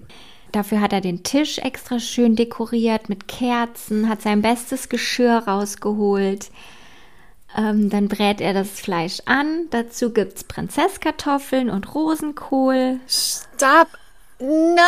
Dafür 0.51 0.81
hat 0.81 0.93
er 0.93 1.01
den 1.01 1.23
Tisch 1.23 1.59
extra 1.59 1.99
schön 1.99 2.35
dekoriert 2.35 3.09
mit 3.09 3.27
Kerzen, 3.27 4.09
hat 4.09 4.21
sein 4.21 4.41
bestes 4.41 4.89
Geschirr 4.89 5.43
rausgeholt. 5.47 6.49
Ähm, 7.57 7.89
dann 7.89 8.07
brät 8.07 8.41
er 8.41 8.53
das 8.53 8.69
Fleisch 8.69 9.21
an. 9.25 9.67
Dazu 9.71 10.11
gibt 10.11 10.37
es 10.37 10.43
Prinzesskartoffeln 10.43 11.69
und 11.69 11.93
Rosenkohl. 11.93 12.99
Stopp. 13.07 13.87
Nein. 14.39 14.79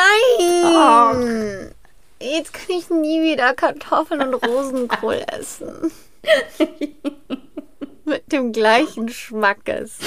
Jetzt 2.20 2.54
kann 2.54 2.78
ich 2.78 2.90
nie 2.90 3.22
wieder 3.22 3.54
Kartoffeln 3.54 4.22
und 4.22 4.36
Rosenkohl 4.36 5.24
essen. 5.28 5.92
Mit 8.12 8.30
dem 8.34 8.52
gleichen 8.52 9.08
Schmackes. 9.08 10.00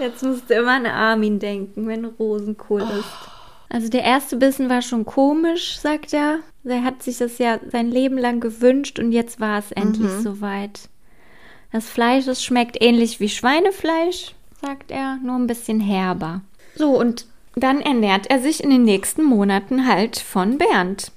Jetzt 0.00 0.22
musst 0.22 0.48
du 0.48 0.54
immer 0.54 0.72
an 0.72 0.86
Armin 0.86 1.38
denken, 1.38 1.86
wenn 1.86 2.06
Rosenkohl 2.06 2.80
ist. 2.80 3.28
Also 3.68 3.90
der 3.90 4.04
erste 4.04 4.36
Bissen 4.36 4.70
war 4.70 4.80
schon 4.80 5.04
komisch, 5.04 5.78
sagt 5.78 6.14
er. 6.14 6.38
Er 6.64 6.82
hat 6.82 7.02
sich 7.02 7.18
das 7.18 7.36
ja 7.36 7.60
sein 7.70 7.90
Leben 7.90 8.16
lang 8.16 8.40
gewünscht 8.40 8.98
und 8.98 9.12
jetzt 9.12 9.38
war 9.38 9.58
es 9.58 9.70
endlich 9.72 10.10
soweit. 10.22 10.88
Das 11.70 11.90
Fleisch, 11.90 12.26
es 12.26 12.42
schmeckt 12.42 12.82
ähnlich 12.82 13.20
wie 13.20 13.28
Schweinefleisch, 13.28 14.34
sagt 14.62 14.90
er, 14.90 15.18
nur 15.22 15.36
ein 15.36 15.46
bisschen 15.46 15.80
herber. 15.80 16.40
So, 16.74 16.98
und 16.98 17.26
dann 17.54 17.82
ernährt 17.82 18.28
er 18.28 18.40
sich 18.40 18.64
in 18.64 18.70
den 18.70 18.84
nächsten 18.84 19.24
Monaten 19.24 19.86
halt 19.86 20.18
von 20.18 20.56
Bernd. 20.56 21.12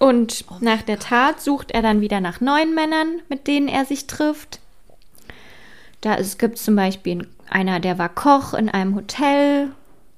Und 0.00 0.46
nach 0.60 0.80
der 0.80 0.98
Tat 0.98 1.42
sucht 1.42 1.72
er 1.72 1.82
dann 1.82 2.00
wieder 2.00 2.20
nach 2.20 2.40
neuen 2.40 2.74
Männern, 2.74 3.20
mit 3.28 3.46
denen 3.46 3.68
er 3.68 3.84
sich 3.84 4.06
trifft. 4.06 4.58
Da 6.00 6.16
es 6.16 6.38
gibt 6.38 6.56
zum 6.56 6.74
Beispiel 6.74 7.28
einer, 7.50 7.80
der 7.80 7.98
war 7.98 8.08
Koch 8.08 8.54
in 8.54 8.70
einem 8.70 8.96
Hotel, 8.96 9.68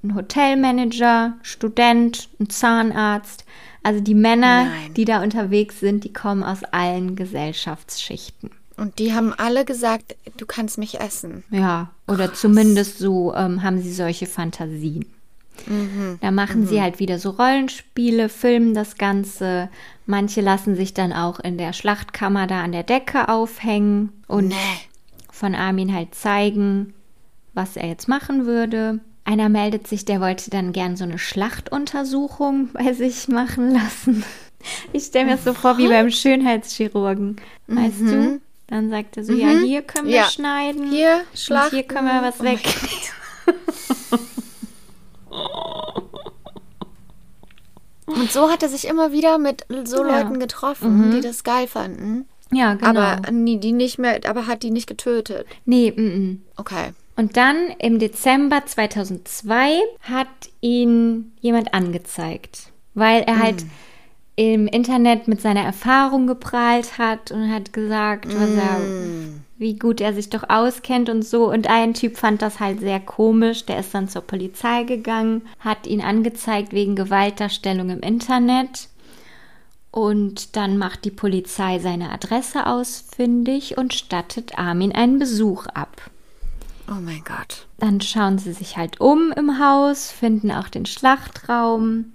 ein 0.04 0.14
Hotelmanager, 0.14 1.34
Student, 1.42 2.28
ein 2.38 2.48
Zahnarzt. 2.48 3.44
Also 3.82 4.00
die 4.00 4.14
Männer, 4.14 4.66
Nein. 4.66 4.94
die 4.94 5.04
da 5.04 5.20
unterwegs 5.20 5.80
sind, 5.80 6.04
die 6.04 6.12
kommen 6.12 6.44
aus 6.44 6.62
allen 6.62 7.16
Gesellschaftsschichten. 7.16 8.50
Und 8.76 9.00
die 9.00 9.12
haben 9.12 9.32
alle 9.32 9.64
gesagt, 9.64 10.14
du 10.36 10.46
kannst 10.46 10.78
mich 10.78 11.00
essen. 11.00 11.42
Ja, 11.50 11.90
oder 12.06 12.32
zumindest 12.32 12.98
so 12.98 13.34
ähm, 13.34 13.64
haben 13.64 13.82
sie 13.82 13.92
solche 13.92 14.26
Fantasien. 14.26 15.06
Da 16.20 16.30
machen 16.30 16.66
sie 16.66 16.80
halt 16.82 16.98
wieder 16.98 17.18
so 17.18 17.30
Rollenspiele, 17.30 18.28
filmen 18.28 18.74
das 18.74 18.96
Ganze. 18.96 19.68
Manche 20.06 20.40
lassen 20.40 20.74
sich 20.74 20.92
dann 20.94 21.12
auch 21.12 21.38
in 21.40 21.56
der 21.58 21.72
Schlachtkammer 21.72 22.46
da 22.46 22.62
an 22.62 22.72
der 22.72 22.82
Decke 22.82 23.28
aufhängen 23.28 24.12
und 24.26 24.48
Nee. 24.48 24.54
von 25.30 25.54
Armin 25.54 25.94
halt 25.94 26.14
zeigen, 26.14 26.94
was 27.54 27.76
er 27.76 27.86
jetzt 27.88 28.08
machen 28.08 28.46
würde. 28.46 29.00
Einer 29.24 29.48
meldet 29.48 29.86
sich, 29.86 30.04
der 30.04 30.20
wollte 30.20 30.50
dann 30.50 30.72
gern 30.72 30.96
so 30.96 31.04
eine 31.04 31.18
Schlachtuntersuchung 31.18 32.70
bei 32.72 32.92
sich 32.92 33.28
machen 33.28 33.72
lassen. 33.72 34.24
Ich 34.92 35.06
stelle 35.06 35.24
mir 35.24 35.32
das 35.32 35.42
so 35.44 35.54
vor 35.54 35.76
wie 35.76 35.88
beim 35.88 36.08
Schönheitschirurgen. 36.08 37.34
Weißt 37.66 38.00
du? 38.00 38.40
Dann 38.68 38.90
sagt 38.90 39.16
er 39.16 39.24
so, 39.24 39.32
ja, 39.32 39.48
hier 39.48 39.82
können 39.82 40.06
wir 40.06 40.14
Ja. 40.14 40.24
schneiden. 40.30 40.88
Hier, 40.88 41.22
und 41.32 41.36
schlachten. 41.38 41.74
hier 41.74 41.82
können 41.82 42.06
wir 42.06 42.22
was 42.22 42.38
Oh 42.38 42.44
mein 42.44 42.58
weg. 42.58 42.74
Und 48.06 48.30
so 48.30 48.50
hat 48.50 48.62
er 48.62 48.68
sich 48.68 48.86
immer 48.86 49.12
wieder 49.12 49.38
mit 49.38 49.64
so 49.84 50.04
Ja. 50.04 50.20
Leuten 50.20 50.38
getroffen, 50.38 51.12
die 51.12 51.20
das 51.20 51.44
geil 51.44 51.66
fanden. 51.66 52.26
Ja, 52.52 52.74
genau. 52.74 53.00
Aber 53.00 53.30
nie, 53.30 53.58
die 53.58 53.72
nicht 53.72 53.98
mehr, 53.98 54.20
aber 54.28 54.46
hat 54.46 54.62
die 54.62 54.70
nicht 54.70 54.86
getötet. 54.86 55.46
nee, 55.64 55.90
mm, 55.90 56.02
mm. 56.02 56.42
Okay. 56.56 56.90
Und 57.16 57.36
dann 57.36 57.68
im 57.78 57.98
Dezember 57.98 58.64
2002 58.66 59.78
hat 60.02 60.28
ihn 60.60 61.32
jemand 61.40 61.74
angezeigt, 61.74 62.72
weil 62.94 63.22
er 63.22 63.38
halt 63.38 63.64
im 64.36 64.66
Internet 64.66 65.28
mit 65.28 65.40
seiner 65.40 65.62
Erfahrung 65.62 66.26
geprahlt 66.26 66.98
hat 66.98 67.30
und 67.30 67.50
hat 67.52 67.72
gesagt, 67.72 68.26
was 68.28 68.50
er, 68.50 68.80
wie 69.62 69.78
gut 69.78 70.02
er 70.02 70.12
sich 70.12 70.28
doch 70.28 70.50
auskennt 70.50 71.08
und 71.08 71.24
so. 71.24 71.50
Und 71.50 71.70
ein 71.70 71.94
Typ 71.94 72.18
fand 72.18 72.42
das 72.42 72.60
halt 72.60 72.80
sehr 72.80 73.00
komisch. 73.00 73.64
Der 73.64 73.78
ist 73.78 73.94
dann 73.94 74.08
zur 74.08 74.22
Polizei 74.22 74.82
gegangen, 74.82 75.42
hat 75.60 75.86
ihn 75.86 76.02
angezeigt 76.02 76.72
wegen 76.72 76.96
Gewaltdarstellung 76.96 77.88
im 77.88 78.00
Internet. 78.00 78.88
Und 79.90 80.56
dann 80.56 80.76
macht 80.76 81.04
die 81.04 81.10
Polizei 81.10 81.78
seine 81.78 82.10
Adresse 82.10 82.66
ausfindig 82.66 83.78
und 83.78 83.94
stattet 83.94 84.58
Armin 84.58 84.92
einen 84.92 85.18
Besuch 85.18 85.66
ab. 85.66 86.10
Oh 86.88 87.00
mein 87.00 87.22
Gott. 87.24 87.66
Dann 87.78 88.00
schauen 88.00 88.38
sie 88.38 88.52
sich 88.52 88.76
halt 88.76 89.00
um 89.00 89.32
im 89.32 89.58
Haus, 89.58 90.10
finden 90.10 90.50
auch 90.50 90.68
den 90.68 90.86
Schlachtraum 90.86 92.12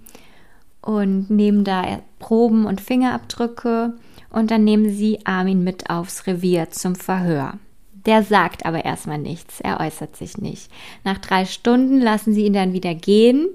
und 0.82 1.30
nehmen 1.30 1.64
da 1.64 2.00
Proben 2.18 2.66
und 2.66 2.80
Fingerabdrücke 2.80 3.94
und 4.30 4.50
dann 4.50 4.64
nehmen 4.64 4.90
sie 4.90 5.20
Armin 5.24 5.64
mit 5.64 5.90
aufs 5.90 6.26
Revier 6.26 6.70
zum 6.70 6.94
Verhör. 6.94 7.58
Der 8.06 8.22
sagt 8.22 8.64
aber 8.64 8.84
erstmal 8.84 9.18
nichts, 9.18 9.60
er 9.60 9.80
äußert 9.80 10.16
sich 10.16 10.38
nicht. 10.38 10.70
Nach 11.04 11.18
drei 11.18 11.44
Stunden 11.44 12.00
lassen 12.00 12.32
sie 12.32 12.46
ihn 12.46 12.52
dann 12.52 12.72
wieder 12.72 12.94
gehen. 12.94 13.48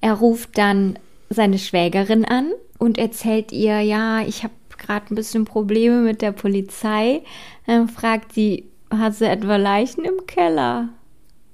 Er 0.00 0.14
ruft 0.14 0.58
dann 0.58 0.98
seine 1.28 1.58
Schwägerin 1.58 2.24
an 2.24 2.50
und 2.78 2.98
erzählt 2.98 3.52
ihr, 3.52 3.80
ja, 3.80 4.22
ich 4.22 4.42
habe 4.42 4.54
gerade 4.76 5.06
ein 5.10 5.14
bisschen 5.14 5.44
Probleme 5.44 6.00
mit 6.00 6.20
der 6.22 6.32
Polizei. 6.32 7.22
Dann 7.66 7.88
fragt 7.88 8.32
sie, 8.32 8.64
hat 8.90 9.14
sie 9.14 9.26
etwa 9.26 9.56
Leichen 9.56 10.04
im 10.04 10.26
Keller? 10.26 10.88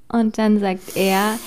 Und 0.08 0.38
dann 0.38 0.58
sagt 0.60 0.96
er, 0.96 1.38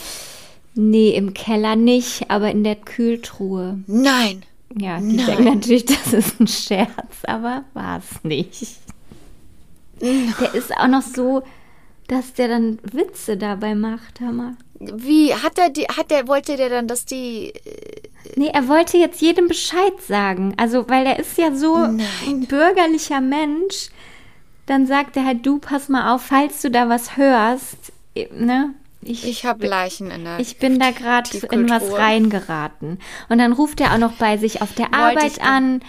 nee, 0.76 1.12
im 1.12 1.34
Keller 1.34 1.76
nicht, 1.76 2.30
aber 2.30 2.52
in 2.52 2.64
der 2.64 2.76
Kühltruhe. 2.76 3.80
Nein. 3.88 4.44
Ja, 4.78 5.00
die 5.00 5.16
Nein. 5.16 5.26
denken 5.26 5.44
natürlich, 5.46 5.86
das 5.86 6.14
ist 6.14 6.40
ein 6.40 6.48
Scherz, 6.48 7.24
aber 7.24 7.64
war 7.74 8.00
es 8.00 8.24
nicht. 8.24 8.78
Der 10.02 10.54
ist 10.54 10.76
auch 10.78 10.88
noch 10.88 11.02
so, 11.02 11.44
dass 12.08 12.34
der 12.34 12.48
dann 12.48 12.80
Witze 12.84 13.38
dabei 13.38 13.76
macht, 13.76 14.22
mal. 14.22 14.56
Wie 14.80 15.34
hat 15.34 15.58
er 15.58 15.70
die, 15.70 15.84
hat 15.84 16.10
der, 16.10 16.28
wollte 16.28 16.56
der 16.56 16.70
dann, 16.70 16.88
dass 16.88 17.06
die, 17.06 17.52
Nee, 18.36 18.50
er 18.54 18.68
wollte 18.68 18.98
jetzt 18.98 19.22
jedem 19.22 19.48
Bescheid 19.48 20.00
sagen. 20.08 20.54
Also, 20.58 20.90
weil 20.90 21.06
er 21.06 21.20
ist 21.20 21.38
ja 21.38 21.56
so 21.56 21.78
Nein. 21.78 22.06
ein 22.28 22.46
bürgerlicher 22.46 23.22
Mensch. 23.22 23.90
Dann 24.66 24.86
sagt 24.86 25.18
er 25.18 25.26
halt, 25.26 25.46
du, 25.46 25.60
pass 25.60 25.90
mal 25.90 26.14
auf, 26.14 26.22
falls 26.24 26.62
du 26.62 26.70
da 26.70 26.90
was 26.90 27.18
hörst, 27.18 27.92
ne? 28.32 28.74
Ich 29.02 29.46
habe 29.46 29.66
Leichen 29.68 30.12
in 30.12 30.26
der. 30.26 30.40
Ich 30.40 30.58
bin 30.58 30.80
da 30.80 30.92
gerade 30.92 31.30
in 31.52 31.70
was 31.70 31.92
reingeraten. 31.94 33.00
Und 33.30 33.38
dann 33.38 33.54
ruft 33.54 33.80
er 33.82 33.94
auch 33.94 33.98
noch 33.98 34.14
bei 34.14 34.38
sich 34.38 34.62
auf 34.62 34.74
der 34.74 34.86
Wollte 34.88 34.98
Arbeit 34.98 35.32
ich- 35.38 35.42
an, 35.42 35.82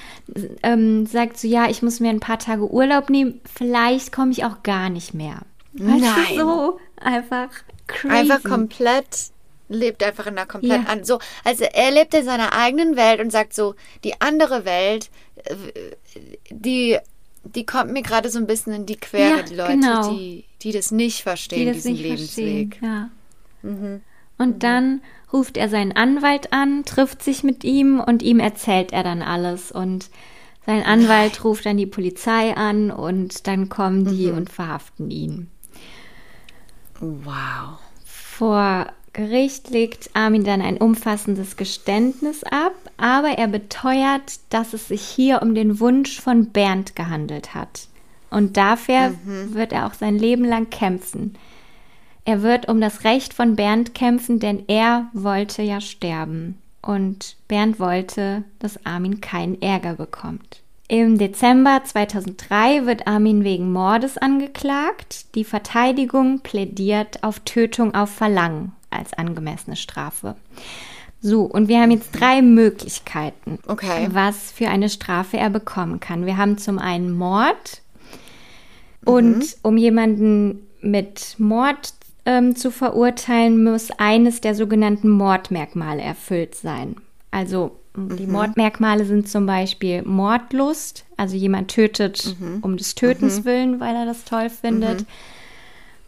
ähm, 0.62 1.06
sagt 1.06 1.38
so, 1.38 1.48
ja, 1.48 1.68
ich 1.68 1.82
muss 1.82 2.00
mir 2.00 2.10
ein 2.10 2.20
paar 2.20 2.38
Tage 2.38 2.70
Urlaub 2.70 3.10
nehmen, 3.10 3.40
vielleicht 3.52 4.12
komme 4.12 4.32
ich 4.32 4.44
auch 4.44 4.62
gar 4.62 4.90
nicht 4.90 5.14
mehr. 5.14 5.40
Weißt 5.72 6.00
Nein. 6.02 6.38
So 6.38 6.78
einfach 6.96 7.48
crazy. 7.86 8.14
einfach 8.14 8.42
komplett, 8.42 9.30
lebt 9.68 10.02
einfach 10.02 10.26
in 10.26 10.36
einer 10.38 10.46
komplett 10.46 10.82
Ja. 10.84 10.88
an, 10.88 11.04
so, 11.04 11.18
also 11.44 11.64
er 11.64 11.90
lebt 11.90 12.14
in 12.14 12.24
seiner 12.24 12.52
eigenen 12.52 12.96
Welt 12.96 13.20
und 13.20 13.30
sagt 13.30 13.54
so, 13.54 13.74
die 14.04 14.20
andere 14.20 14.64
Welt, 14.64 15.10
äh, 15.44 15.54
die, 16.50 16.98
die 17.44 17.64
kommt 17.66 17.92
mir 17.92 18.02
gerade 18.02 18.28
so 18.30 18.38
ein 18.38 18.46
bisschen 18.46 18.72
in 18.72 18.86
die 18.86 18.96
Quere, 18.96 19.38
Ja, 19.38 19.42
die 19.42 19.54
Leute, 19.54 19.72
genau. 19.72 20.10
die, 20.10 20.44
die 20.62 20.72
das 20.72 20.90
nicht 20.90 21.22
verstehen, 21.22 21.60
die 21.60 21.66
das 21.66 21.76
diesen 21.76 21.92
nicht 21.92 22.06
verstehen. 22.06 22.46
Lebensweg. 22.46 22.82
Ja. 22.82 23.10
Mhm. 23.62 24.00
Und 24.38 24.62
dann 24.62 25.02
ruft 25.32 25.56
er 25.56 25.68
seinen 25.68 25.92
Anwalt 25.92 26.52
an, 26.52 26.84
trifft 26.84 27.22
sich 27.22 27.44
mit 27.44 27.62
ihm 27.62 28.00
und 28.00 28.22
ihm 28.22 28.40
erzählt 28.40 28.92
er 28.92 29.02
dann 29.02 29.20
alles. 29.22 29.70
Und 29.70 30.08
sein 30.66 30.82
Anwalt 30.82 31.44
ruft 31.44 31.66
dann 31.66 31.76
die 31.76 31.86
Polizei 31.86 32.56
an 32.56 32.90
und 32.90 33.46
dann 33.46 33.68
kommen 33.68 34.06
die 34.06 34.28
Mhm. 34.28 34.36
und 34.38 34.50
verhaften 34.50 35.10
ihn. 35.10 35.48
Wow. 37.00 37.78
Vor 38.04 38.86
Gericht 39.12 39.70
legt 39.70 40.10
Armin 40.14 40.44
dann 40.44 40.62
ein 40.62 40.78
umfassendes 40.78 41.56
Geständnis 41.56 42.44
ab, 42.44 42.74
aber 42.96 43.30
er 43.38 43.48
beteuert, 43.48 44.40
dass 44.50 44.72
es 44.72 44.88
sich 44.88 45.02
hier 45.02 45.42
um 45.42 45.54
den 45.54 45.80
Wunsch 45.80 46.20
von 46.20 46.50
Bernd 46.50 46.94
gehandelt 46.94 47.54
hat. 47.54 47.88
Und 48.31 48.57
dafür 48.57 49.15
wird 49.24 49.73
er 49.73 49.86
auch 49.86 49.94
sein 49.94 50.16
Leben 50.19 50.44
lang 50.44 50.70
kämpfen. 50.70 51.35
Er 52.24 52.43
wird 52.43 52.69
um 52.69 52.81
das 52.81 53.05
Recht 53.05 53.35
von 53.35 53.57
Bernd 53.57 53.94
kämpfen, 53.94 54.39
denn 54.39 54.65
er 54.69 55.09
wollte 55.12 55.62
ja 55.62 55.81
sterben. 55.81 56.59
Und 56.82 57.36
Bernd 57.48 57.81
wollte, 57.81 58.44
dass 58.59 58.85
Armin 58.86 59.20
keinen 59.20 59.61
Ärger 59.61 59.94
bekommt. 59.94 60.62
Im 60.89 61.19
Dezember 61.19 61.82
2003 61.85 62.86
wird 62.86 63.07
Armin 63.07 63.44
wegen 63.44 63.73
Mordes 63.73 64.19
angeklagt. 64.19 65.35
Die 65.36 65.44
Verteidigung 65.44 66.40
plädiert 66.40 67.23
auf 67.23 67.40
Tötung 67.40 67.94
auf 67.94 68.11
Verlangen 68.11 68.73
als 68.90 69.12
angemessene 69.12 69.77
Strafe. 69.77 70.35
So, 71.23 71.43
und 71.43 71.69
wir 71.69 71.81
haben 71.81 71.90
jetzt 71.90 72.12
drei 72.19 72.43
Möglichkeiten, 72.43 73.59
Okay. 73.69 74.09
was 74.11 74.51
für 74.51 74.69
eine 74.69 74.89
Strafe 74.89 75.36
er 75.36 75.51
bekommen 75.51 76.01
kann. 76.01 76.27
Wir 76.27 76.39
haben 76.39 76.59
zum 76.59 76.78
einen 76.78 77.12
Mord, 77.12 77.80
und 79.05 79.56
um 79.62 79.77
jemanden 79.77 80.66
mit 80.81 81.36
Mord 81.39 81.94
ähm, 82.27 82.56
zu 82.56 82.70
verurteilen, 82.70 83.64
muss 83.64 83.90
eines 83.93 84.40
der 84.40 84.55
sogenannten 84.55 85.09
Mordmerkmale 85.09 86.02
erfüllt 86.02 86.55
sein. 86.55 86.97
Also 87.31 87.77
die 87.97 88.27
Mordmerkmale 88.27 89.05
sind 89.05 89.28
zum 89.28 89.47
Beispiel 89.47 90.02
Mordlust, 90.02 91.05
also 91.16 91.36
jemand 91.36 91.72
tötet 91.72 92.36
um 92.62 92.77
des 92.77 92.94
Tötens 92.94 93.44
willen, 93.44 93.81
weil 93.81 93.97
er 93.97 94.06
das 94.06 94.24
toll 94.24 94.48
findet. 94.48 95.05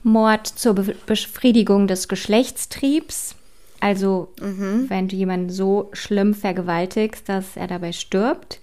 Mord 0.05 0.47
zur 0.47 0.75
Be 0.75 0.95
Befriedigung 1.07 1.87
des 1.87 2.09
Geschlechtstriebs. 2.09 3.35
Also 3.81 4.29
wenn 4.39 5.09
du 5.09 5.17
jemanden 5.17 5.51
so 5.51 5.91
schlimm 5.93 6.35
vergewaltigst, 6.35 7.29
dass 7.29 7.57
er 7.57 7.67
dabei 7.67 7.93
stirbt. 7.93 8.61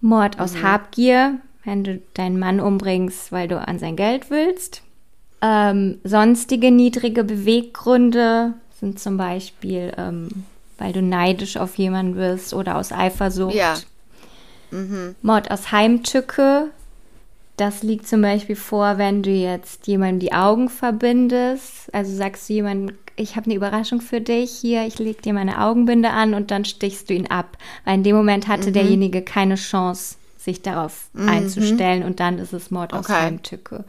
Mord 0.00 0.40
aus 0.40 0.60
Habgier, 0.62 1.38
wenn 1.64 1.84
du 1.84 2.00
deinen 2.14 2.38
Mann 2.38 2.60
umbringst, 2.60 3.32
weil 3.32 3.48
du 3.48 3.58
an 3.58 3.78
sein 3.78 3.96
Geld 3.96 4.30
willst. 4.30 4.82
Ähm, 5.42 5.98
sonstige 6.04 6.70
niedrige 6.70 7.24
Beweggründe 7.24 8.54
sind 8.78 8.98
zum 8.98 9.16
Beispiel, 9.16 9.92
ähm, 9.96 10.28
weil 10.78 10.92
du 10.92 11.02
neidisch 11.02 11.56
auf 11.56 11.76
jemanden 11.76 12.14
bist 12.14 12.54
oder 12.54 12.76
aus 12.76 12.92
Eifersucht. 12.92 13.54
Ja. 13.54 13.76
Mord 15.22 15.50
aus 15.50 15.72
Heimtücke. 15.72 16.68
Das 17.56 17.82
liegt 17.82 18.08
zum 18.08 18.22
Beispiel 18.22 18.56
vor, 18.56 18.96
wenn 18.96 19.22
du 19.22 19.30
jetzt 19.30 19.86
jemandem 19.86 20.20
die 20.20 20.32
Augen 20.32 20.70
verbindest. 20.70 21.92
Also 21.92 22.14
sagst 22.14 22.48
du 22.48 22.54
jemandem, 22.54 22.96
ich 23.16 23.36
habe 23.36 23.46
eine 23.46 23.54
Überraschung 23.54 24.00
für 24.00 24.22
dich, 24.22 24.50
hier, 24.50 24.86
ich 24.86 24.98
leg 24.98 25.20
dir 25.20 25.34
meine 25.34 25.60
Augenbinde 25.60 26.10
an 26.10 26.32
und 26.32 26.50
dann 26.50 26.64
stichst 26.64 27.10
du 27.10 27.14
ihn 27.14 27.26
ab. 27.26 27.58
Weil 27.84 27.96
in 27.96 28.02
dem 28.02 28.16
Moment 28.16 28.48
hatte 28.48 28.72
derjenige 28.72 29.20
keine 29.20 29.56
Chance, 29.56 30.16
sich 30.42 30.62
darauf 30.62 31.08
einzustellen 31.14 32.02
und 32.02 32.18
dann 32.20 32.38
ist 32.38 32.52
es 32.52 32.70
Mord 32.70 32.92
aus 32.92 33.06
Okay. 33.06 33.24
Heimtücke. 33.24 33.84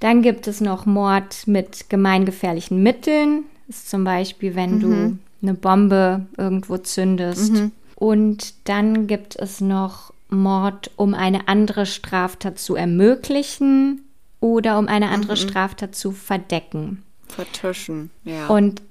Dann 0.00 0.22
gibt 0.22 0.46
es 0.46 0.60
noch 0.60 0.86
Mord 0.86 1.46
mit 1.46 1.88
gemeingefährlichen 1.90 2.82
Mitteln. 2.82 3.44
Das 3.66 3.78
ist 3.78 3.90
zum 3.90 4.04
Beispiel, 4.04 4.54
wenn 4.54 4.80
du 4.80 5.18
eine 5.42 5.54
Bombe 5.54 6.26
irgendwo 6.36 6.78
zündest. 6.78 7.52
Und 7.94 8.54
dann 8.68 9.06
gibt 9.06 9.36
es 9.36 9.60
noch 9.60 10.12
Mord, 10.28 10.90
um 10.96 11.14
eine 11.14 11.48
andere 11.48 11.86
Straftat 11.86 12.58
zu 12.58 12.74
ermöglichen 12.74 14.02
oder 14.40 14.78
um 14.78 14.88
eine 14.88 15.08
andere 15.08 15.36
Straftat 15.36 15.94
zu 15.94 16.12
verdecken. 16.12 17.02
Vertuschen, 17.28 18.10
ja. 18.24 18.46
Und 18.48 18.82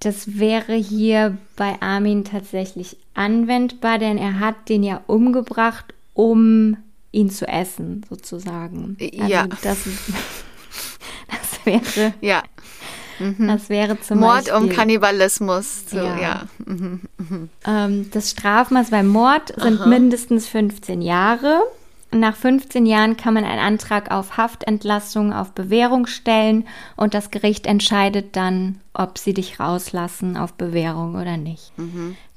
das 0.00 0.38
wäre 0.38 0.74
hier 0.74 1.38
bei 1.56 1.80
Armin 1.80 2.24
tatsächlich 2.24 2.96
anwendbar, 3.14 3.98
denn 3.98 4.18
er 4.18 4.38
hat 4.40 4.68
den 4.68 4.82
ja 4.82 5.00
umgebracht, 5.06 5.93
um 6.14 6.76
ihn 7.12 7.30
zu 7.30 7.46
essen, 7.46 8.04
sozusagen. 8.08 8.96
Also 9.00 9.32
Ja. 9.32 9.46
Das, 9.62 9.78
das 11.28 11.66
wäre, 11.66 12.14
ja. 12.20 12.42
das 13.38 13.68
wäre 13.68 14.00
zum 14.00 14.20
Mord 14.20 14.46
Beispiel, 14.46 14.54
um 14.54 14.68
Kannibalismus. 14.70 15.84
So, 15.90 15.98
Ja. 15.98 16.18
ja. 16.20 16.42
Ähm, 17.66 18.10
das 18.10 18.30
Strafmaß 18.30 18.90
beim 18.90 19.06
Mord 19.08 19.54
sind 19.60 19.86
mindestens 19.86 20.48
15 20.48 21.02
Jahre. 21.02 21.62
Nach 22.14 22.36
15 22.36 22.86
Jahren 22.86 23.16
kann 23.16 23.34
man 23.34 23.44
einen 23.44 23.58
Antrag 23.58 24.10
auf 24.12 24.36
Haftentlassung 24.36 25.32
auf 25.32 25.52
Bewährung 25.52 26.06
stellen 26.06 26.66
und 26.96 27.12
das 27.12 27.30
Gericht 27.30 27.66
entscheidet 27.66 28.36
dann, 28.36 28.80
ob 28.92 29.18
sie 29.18 29.34
dich 29.34 29.58
rauslassen 29.58 30.36
auf 30.36 30.52
Bewährung 30.52 31.16
oder 31.16 31.36
nicht. 31.36 31.72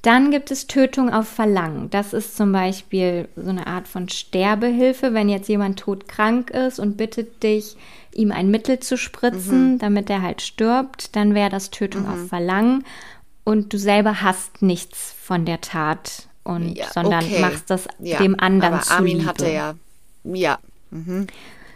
Dann 0.02 0.32
gibt 0.32 0.52
es 0.52 0.68
Tötung 0.68 1.14
auf 1.14 1.28
Verlangen. 1.28 1.90
Das 1.90 2.14
ist 2.14 2.36
zum 2.38 2.52
Beispiel 2.52 3.28
so 3.36 3.50
eine 3.50 3.68
Art 3.68 3.88
von 3.88 4.10
Sterbehilfe, 4.10 5.14
wenn 5.14 5.30
jetzt 5.30 5.50
jemand 5.50 5.80
todkrank 5.80 6.50
ist 6.50 6.80
und 6.80 6.98
bittet 6.98 7.44
dich, 7.44 7.76
ihm 8.14 8.32
ein 8.32 8.50
Mittel 8.50 8.80
zu 8.80 8.98
spritzen, 8.98 9.78
damit 9.80 10.10
er 10.10 10.24
halt 10.24 10.42
stirbt, 10.42 11.16
dann 11.16 11.36
wäre 11.36 11.50
das 11.50 11.70
Tötung 11.70 12.08
auf 12.08 12.30
Verlangen 12.30 12.84
und 13.44 13.74
du 13.74 13.78
selber 13.78 14.22
hast 14.22 14.62
nichts 14.62 15.14
von 15.22 15.46
der 15.46 15.62
Tat 15.62 16.28
und 16.48 16.76
Ja, 16.76 16.88
sondern 16.92 17.26
okay. 17.26 17.42
machst 17.42 17.70
das 17.70 17.88
Ja, 18.00 18.18
dem 18.20 18.40
anderen 18.40 18.76
aber 18.76 18.92
Armin 18.92 19.14
zuliebe. 19.22 19.30
hatte 19.30 19.50
ja, 19.52 19.76
ja, 20.24 20.60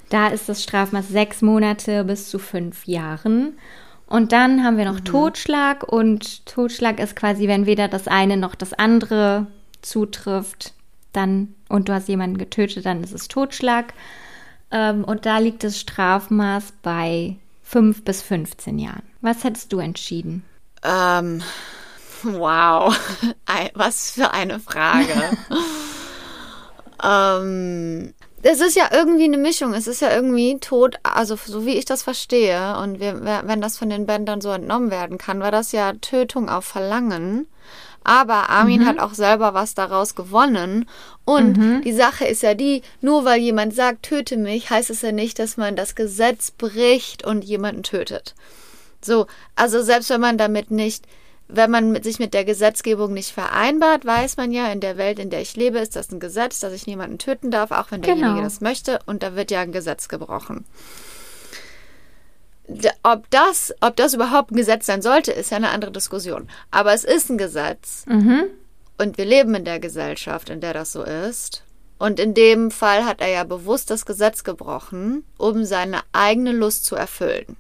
Da 0.10 0.27
ist 0.27 0.49
das 0.49 0.64
Strafmaß 0.64 1.07
sechs 1.07 1.41
Monate 1.41 2.03
bis 2.03 2.30
zu 2.30 2.39
fünf 2.39 2.85
Jahren. 2.88 3.57
Und 4.07 4.31
dann 4.34 4.64
haben 4.64 4.77
wir 4.77 4.85
noch 4.85 4.99
Totschlag. 4.99 5.84
Und 5.84 6.45
Totschlag 6.45 6.99
ist 6.99 7.15
quasi, 7.15 7.48
wenn 7.48 7.65
weder 7.65 7.88
das 7.88 8.07
eine 8.07 8.35
noch 8.38 8.56
das 8.56 8.73
andere 8.73 9.48
zutrifft, 9.81 10.73
dann 11.14 11.53
und 11.69 11.88
du 11.89 11.93
hast 11.93 12.10
jemanden 12.10 12.38
getötet, 12.38 12.85
dann 12.85 13.03
ist 13.03 13.14
es 13.14 13.27
Totschlag. 13.30 13.93
Ähm, 14.72 15.03
und 15.06 15.26
da 15.26 15.38
liegt 15.38 15.64
das 15.64 15.80
Strafmaß 15.80 16.73
bei 16.81 17.38
fünf 17.64 18.03
bis 18.03 18.22
15 18.22 18.80
Jahren. 18.80 19.03
Was 19.22 19.43
hättest 19.45 19.72
du 19.72 19.80
entschieden? 19.80 20.43
Ähm, 20.84 21.41
wow, 22.23 22.95
was 23.73 24.11
für 24.11 24.31
eine 24.31 24.60
Frage. 24.60 25.38
ähm, 27.03 28.14
es 28.43 28.60
ist 28.60 28.76
ja 28.76 28.89
irgendwie 28.91 29.26
eine 29.26 29.38
Mischung. 29.38 29.73
Es 29.73 29.88
ist 29.88 30.02
ja 30.02 30.14
irgendwie 30.14 30.57
tot, 30.60 30.95
also 31.03 31.35
so 31.35 31.65
wie 31.65 31.77
ich 31.77 31.85
das 31.85 32.03
verstehe. 32.03 32.77
Und 32.77 32.99
wir, 32.99 33.22
wenn 33.23 33.61
das 33.61 33.77
von 33.77 33.89
den 33.89 34.06
Bändern 34.06 34.41
so 34.41 34.49
entnommen 34.52 34.91
werden 34.91 35.18
kann, 35.18 35.39
war 35.39 35.52
das 35.52 35.72
ja 35.72 35.93
Tötung 35.93 36.49
auf 36.49 36.65
Verlangen. 36.65 37.48
Aber 38.03 38.49
Armin 38.49 38.88
hat 38.88 38.98
auch 38.98 39.14
selber 39.14 39.53
was 39.53 39.76
daraus 39.76 40.15
gewonnen. 40.15 40.89
Und 41.23 41.84
die 41.84 41.93
Sache 41.93 42.26
ist 42.26 42.41
ja 42.41 42.56
die, 42.56 42.81
nur 42.99 43.26
weil 43.26 43.39
jemand 43.39 43.76
sagt, 43.76 44.03
töte 44.03 44.38
mich, 44.38 44.72
heißt 44.72 44.89
es 44.89 45.03
ja 45.03 45.11
nicht, 45.11 45.38
dass 45.38 45.56
man 45.56 45.76
das 45.76 45.93
Gesetz 45.93 46.49
bricht 46.49 47.23
und 47.23 47.43
jemanden 47.43 47.84
tötet. 47.84 48.34
So, 49.02 49.27
also 49.56 49.84
selbst 49.84 50.10
wenn 50.10 50.22
man 50.22 50.39
damit 50.39 50.72
nicht, 50.72 51.06
wenn 51.53 51.69
man 51.72 51.91
mit 51.91 52.03
sich 52.03 52.19
mit 52.19 52.34
der 52.34 52.45
Gesetzgebung 52.45 53.14
nicht 53.14 53.32
vereinbart, 53.32 54.06
weiß 54.06 54.38
man 54.38 54.52
ja, 54.52 54.72
in 54.72 54.80
der 54.80 54.98
Welt, 54.98 55.19
in 55.19 55.30
der 55.30 55.41
ich 55.41 55.56
lebe, 55.56 55.80
ist 55.80 55.95
das 55.95 56.11
ein 56.11 56.19
Gesetz, 56.19 56.60
dass 56.60 56.73
ich 56.73 56.88
niemanden 56.88 57.18
töten 57.18 57.52
darf, 57.52 57.72
auch 57.72 57.91
wenn 57.91 58.02
derjenige 58.02 58.34
Genau. 58.36 58.44
das 58.44 58.61
möchte, 58.61 58.99
und 59.06 59.22
da 59.23 59.36
wird 59.36 59.52
ja 59.52 59.60
ein 59.61 59.72
Gesetz 59.72 60.07
gebrochen. 60.07 60.65
Ob 63.03 63.30
das, 63.32 63.73
ob 63.82 63.95
das 63.98 64.14
überhaupt 64.14 64.52
ein 64.52 64.56
Gesetz 64.56 64.86
sein 64.86 65.02
sollte, 65.02 65.32
ist 65.34 65.52
ja 65.52 65.57
eine 65.57 65.69
andere 65.72 65.91
Diskussion. 65.91 66.48
Aber 66.69 66.94
es 66.94 67.03
ist 67.03 67.30
ein 67.30 67.38
Gesetz. 67.38 68.06
Und 68.98 69.18
wir 69.18 69.26
leben 69.26 69.53
in 69.56 69.65
der 69.65 69.80
Gesellschaft, 69.80 70.49
in 70.49 70.61
der 70.61 70.73
das 70.73 70.94
so 70.94 71.03
ist. 71.03 71.64
Und 71.98 72.19
in 72.19 72.34
dem 72.34 72.72
Fall 72.72 73.03
hat 73.06 73.19
er 73.19 73.28
ja 73.30 73.44
bewusst 73.44 73.90
das 73.91 74.06
Gesetz 74.06 74.44
gebrochen, 74.44 75.23
um 75.38 75.65
seine 75.65 75.99
eigene 76.14 76.52
Lust 76.52 76.86
zu 76.86 76.95
erfüllen. 76.95 77.57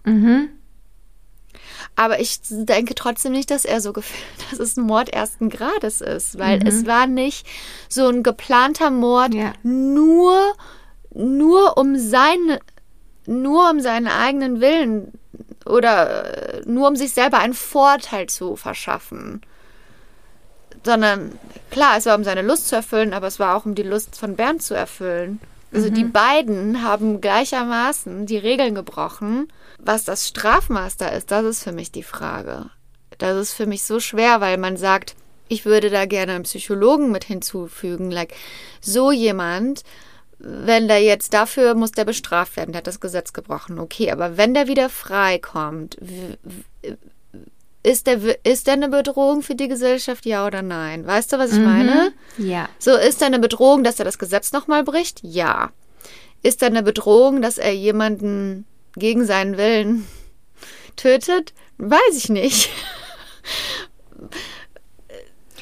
Aber 1.95 2.19
ich 2.19 2.39
denke 2.49 2.95
trotzdem 2.95 3.31
nicht, 3.31 3.51
dass 3.51 3.65
er 3.65 3.81
so 3.81 3.93
gefühlt, 3.93 4.23
dass 4.51 4.59
es 4.59 4.77
ein 4.77 4.85
Mord 4.85 5.09
ersten 5.09 5.49
Grades 5.49 6.01
ist, 6.01 6.37
weil 6.39 6.65
es 6.67 6.85
war 6.85 7.07
nicht 7.07 7.45
so 7.89 8.07
ein 8.07 8.23
geplanter 8.23 8.91
Mord, 8.91 9.33
Ja. 9.33 9.53
nur, 9.63 10.53
nur 11.13 11.77
um 11.77 11.97
seine, 11.97 12.59
nur 13.25 13.69
um 13.69 13.79
seinen 13.79 14.07
eigenen 14.07 14.61
Willen 14.61 15.11
oder 15.65 16.55
äh, 16.55 16.61
nur 16.65 16.87
um 16.87 16.95
sich 16.95 17.13
selber 17.13 17.39
einen 17.39 17.53
Vorteil 17.53 18.27
zu 18.27 18.55
verschaffen. 18.55 19.41
Sondern 20.83 21.33
klar, 21.69 21.97
es 21.97 22.05
war 22.07 22.15
um 22.15 22.23
seine 22.23 22.41
Lust 22.41 22.67
zu 22.67 22.75
erfüllen, 22.75 23.13
aber 23.13 23.27
es 23.27 23.39
war 23.39 23.55
auch 23.55 23.65
um 23.65 23.75
die 23.75 23.83
Lust 23.83 24.17
von 24.17 24.35
Bernd 24.35 24.63
zu 24.63 24.73
erfüllen. 24.73 25.39
Also 25.73 25.89
die 25.89 26.03
beiden 26.03 26.83
haben 26.83 27.21
gleichermaßen 27.21 28.25
die 28.25 28.37
Regeln 28.37 28.75
gebrochen. 28.75 29.47
Was 29.83 30.03
das 30.03 30.27
Strafmaß 30.27 30.97
da 30.97 31.07
ist, 31.07 31.31
das 31.31 31.43
ist 31.43 31.63
für 31.63 31.71
mich 31.71 31.91
die 31.91 32.03
Frage. 32.03 32.69
Das 33.17 33.35
ist 33.37 33.53
für 33.53 33.65
mich 33.65 33.83
so 33.83 33.99
schwer, 33.99 34.39
weil 34.39 34.57
man 34.57 34.77
sagt, 34.77 35.15
ich 35.47 35.65
würde 35.65 35.89
da 35.89 36.05
gerne 36.05 36.33
einen 36.33 36.43
Psychologen 36.43 37.11
mit 37.11 37.23
hinzufügen. 37.23 38.11
Like, 38.11 38.33
so 38.79 39.11
jemand, 39.11 39.83
wenn 40.39 40.87
der 40.87 41.01
jetzt 41.01 41.33
dafür 41.33 41.73
muss 41.73 41.91
der 41.91 42.05
bestraft 42.05 42.55
werden, 42.57 42.71
der 42.71 42.79
hat 42.79 42.87
das 42.87 42.99
Gesetz 42.99 43.33
gebrochen, 43.33 43.79
okay, 43.79 44.11
aber 44.11 44.37
wenn 44.37 44.53
der 44.53 44.67
wieder 44.67 44.89
freikommt, 44.89 45.97
w- 45.99 46.37
w- 46.43 46.95
ist 47.83 48.05
der, 48.05 48.19
ist 48.45 48.67
der 48.67 48.73
eine 48.73 48.89
Bedrohung 48.89 49.41
für 49.41 49.55
die 49.55 49.67
Gesellschaft, 49.67 50.25
ja 50.27 50.45
oder 50.45 50.61
nein? 50.61 51.05
Weißt 51.07 51.33
du, 51.33 51.39
was 51.39 51.51
ich 51.53 51.59
meine? 51.59 52.13
Ja. 52.37 52.69
So, 52.77 52.95
ist 52.95 53.21
er 53.21 53.27
eine 53.27 53.39
Bedrohung, 53.39 53.83
dass 53.83 53.97
er 53.97 54.05
das 54.05 54.19
Gesetz 54.19 54.51
nochmal 54.51 54.83
bricht? 54.83 55.19
Ja. 55.23 55.71
Ist 56.43 56.61
er 56.61 56.67
eine 56.67 56.83
Bedrohung, 56.83 57.41
dass 57.41 57.57
er 57.57 57.73
jemanden 57.73 58.65
gegen 58.95 59.25
seinen 59.25 59.57
Willen 59.57 60.07
tötet? 60.95 61.53
Weiß 61.77 62.15
ich 62.15 62.29
nicht. 62.29 62.69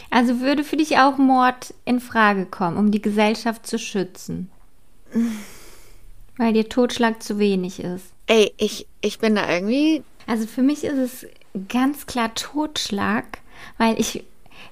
Also 0.10 0.40
würde 0.40 0.64
für 0.64 0.78
dich 0.78 0.98
auch 0.98 1.18
Mord 1.18 1.74
in 1.86 2.00
Frage 2.00 2.46
kommen, 2.46 2.78
um 2.78 2.92
die 2.92 3.02
Gesellschaft 3.02 3.68
zu 3.68 3.78
schützen? 3.78 4.50
Weil 6.38 6.54
dir 6.54 6.68
Totschlag 6.68 7.22
zu 7.22 7.38
wenig 7.38 7.80
ist. 7.80 8.06
Ey, 8.28 8.54
ich, 8.58 8.88
ich 9.02 9.20
bin 9.20 9.36
da 9.36 9.50
irgendwie. 9.50 10.04
Also 10.26 10.48
für 10.48 10.62
mich 10.62 10.84
ist 10.84 10.98
es 10.98 11.28
ganz 11.68 12.06
klar 12.06 12.34
Totschlag, 12.34 13.40
weil 13.78 14.00
ich, 14.00 14.24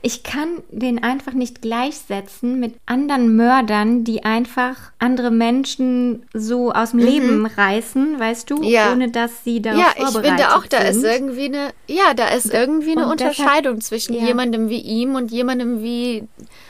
ich 0.07 0.23
kann 0.23 0.63
den 0.71 1.03
einfach 1.03 1.33
nicht 1.33 1.61
gleichsetzen 1.61 2.61
mit 2.61 2.75
anderen 2.85 3.35
Mördern, 3.35 4.05
die 4.05 4.23
einfach 4.23 4.75
andere 4.99 5.31
Menschen 5.31 6.25
so 6.33 6.71
aus 6.71 6.91
dem 6.91 6.99
Leben 7.01 7.45
reißen, 7.45 8.17
weißt 8.17 8.49
du, 8.49 8.57
Mhm. 8.59 8.63
Ja. 8.63 8.91
ohne 8.93 9.11
dass 9.11 9.43
sie 9.43 9.61
darauf 9.61 9.81
Ja, 9.81 9.87
ich 9.97 10.03
vorbereitet 10.05 10.39
finde 10.39 10.55
auch, 10.55 10.65
da 10.65 10.77
sind. 10.93 11.03
ist 11.03 11.11
irgendwie 11.13 11.45
eine. 11.45 11.69
Ja, 11.87 12.13
da 12.15 12.29
ist 12.29 12.53
irgendwie 12.53 12.91
eine 12.93 13.07
Und 13.09 13.19
deshalb- 13.19 13.37
Unterscheidung 13.37 13.81
zwischen 13.81 14.13
ja. 14.13 14.25
jemandem 14.25 14.69
wie 14.69 14.79
ihm 14.79 15.15
und 15.15 15.29
jemandem 15.29 15.83
wie 15.83 16.23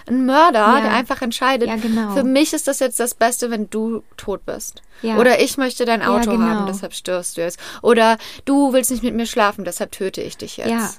ein 0.08 0.26
Mörder, 0.26 0.60
Ja. 0.60 0.82
der 0.82 0.94
einfach 0.96 1.22
entscheidet. 1.22 1.68
Ja, 1.70 1.76
genau. 1.76 2.16
Für 2.16 2.24
mich 2.24 2.54
ist 2.54 2.68
das 2.68 2.80
jetzt 2.80 3.00
das 3.00 3.14
Beste, 3.14 3.52
wenn 3.52 3.70
du 3.70 4.02
tot 4.18 4.48
bist. 4.48 4.82
Ja. 5.04 5.18
Oder 5.18 5.40
ich 5.42 5.58
möchte 5.58 5.86
dein 5.86 6.02
Ja, 6.02 6.08
Auto 6.16 6.32
genau. 6.32 6.44
haben, 6.48 6.66
deshalb 6.66 6.96
störst 6.96 7.38
du 7.38 7.44
es. 7.44 7.58
Oder 7.84 8.18
du 8.46 8.74
willst 8.74 8.90
nicht 8.90 9.04
mit 9.04 9.14
mir 9.14 9.28
schlafen, 9.28 9.64
deshalb 9.64 9.92
töte 9.92 10.22
ich 10.22 10.38
dich 10.38 10.58
jetzt. 10.58 10.70
Ja, 10.72 10.90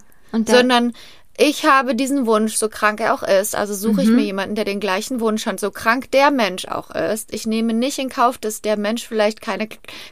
Sondern 0.47 0.93
ich 1.41 1.65
habe 1.65 1.95
diesen 1.95 2.27
Wunsch, 2.27 2.57
so 2.57 2.69
krank 2.69 3.01
er 3.01 3.15
auch 3.15 3.23
ist, 3.23 3.55
also 3.55 3.73
suche 3.73 3.93
Mhm. 3.95 4.01
ich 4.01 4.09
mir 4.11 4.23
jemanden, 4.25 4.57
der 4.57 4.65
den 4.65 4.81
gleichen 4.81 5.21
Wunsch 5.21 5.47
hat, 5.47 5.61
so 5.61 5.71
krank 5.71 6.11
der 6.11 6.33
Mensch 6.33 6.67
auch 6.67 6.91
ist. 6.91 7.33
Ich 7.33 7.47
nehme 7.47 7.73
nicht 7.75 7.99
in 8.01 8.09
Kauf, 8.09 8.39
dass 8.39 8.61
der 8.61 8.77
Mensch 8.77 9.07
vielleicht 9.07 9.41
keine 9.41 9.69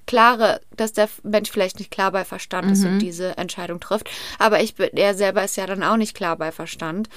klare, 0.07 0.61
dass 0.77 0.93
der 0.93 1.09
Mensch 1.24 1.51
vielleicht 1.51 1.81
nicht 1.81 1.90
klar 1.90 2.12
bei 2.12 2.24
Verstand 2.24 2.70
ist 2.70 2.85
Mhm. 2.85 2.93
und 2.93 2.98
diese 3.01 3.36
Entscheidung 3.39 3.81
trifft. 3.81 4.09
Aber 4.39 4.61
ich 4.62 4.77
bin, 4.77 4.90
er 4.94 5.15
selber 5.15 5.43
ist 5.43 5.57
ja 5.57 5.66
dann 5.66 5.82
auch 5.82 5.97
nicht 5.97 6.15
klar 6.16 6.36
bei 6.36 6.53
Verstand. 6.53 7.09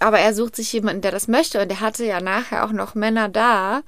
Aber 0.00 0.18
er 0.18 0.34
sucht 0.34 0.56
sich 0.56 0.72
jemanden, 0.72 1.02
der 1.02 1.12
das 1.12 1.28
möchte. 1.28 1.60
Und 1.62 1.70
er 1.70 1.80
hatte 1.80 2.04
ja 2.04 2.20
nachher 2.20 2.64
auch 2.64 2.72
noch 2.72 2.94
Männer 2.96 3.28
da, 3.28 3.82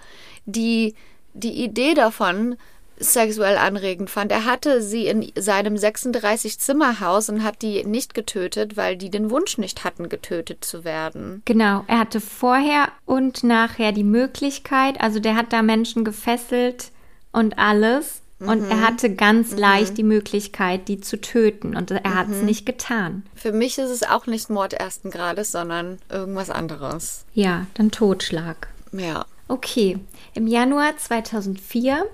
die 0.46 0.94
die 1.34 1.62
Idee 1.64 1.94
davon 1.94 2.56
sexuell 3.00 3.56
anregend 3.56 4.10
fand. 4.10 4.30
Er 4.30 4.44
hatte 4.44 4.82
sie 4.82 5.06
in 5.06 5.32
seinem 5.36 5.74
36-Zimmer-Haus 5.76 7.28
und 7.28 7.42
hat 7.42 7.62
die 7.62 7.84
nicht 7.84 8.14
getötet, 8.14 8.76
weil 8.76 8.96
die 8.96 9.10
den 9.10 9.30
Wunsch 9.30 9.58
nicht 9.58 9.84
hatten, 9.84 10.08
getötet 10.08 10.64
zu 10.64 10.84
werden. 10.84 11.42
Genau, 11.46 11.84
er 11.86 11.98
hatte 12.00 12.20
vorher 12.20 12.88
und 13.06 13.42
nachher 13.44 13.92
die 13.92 14.04
Möglichkeit, 14.04 15.00
also 15.00 15.18
der 15.20 15.34
hat 15.36 15.52
da 15.52 15.62
Menschen 15.62 16.04
gefesselt 16.04 16.90
und 17.32 17.58
alles. 17.58 18.22
Und 18.38 18.62
Mhm. 18.62 18.70
er 18.70 18.80
hatte 18.80 19.14
ganz 19.14 19.54
leicht 19.54 19.98
die 19.98 20.02
Möglichkeit, 20.02 20.88
die 20.88 20.98
zu 21.00 21.20
töten. 21.20 21.76
Und 21.76 21.90
er 21.90 22.14
hat 22.14 22.28
Mhm. 22.28 22.34
es 22.34 22.42
nicht 22.42 22.64
getan. 22.64 23.22
Für 23.34 23.52
mich 23.52 23.76
ist 23.76 23.90
es 23.90 24.02
auch 24.02 24.26
nicht 24.26 24.48
Mord 24.48 24.72
ersten 24.72 25.10
Grades, 25.10 25.52
sondern 25.52 25.98
irgendwas 26.08 26.48
anderes. 26.48 27.26
Ja, 27.34 27.66
dann 27.74 27.90
Totschlag. 27.90 28.68
Ja. 28.92 29.26
Okay, 29.46 29.98
im 30.32 30.46
Januar 30.46 30.96
2004 30.96 32.06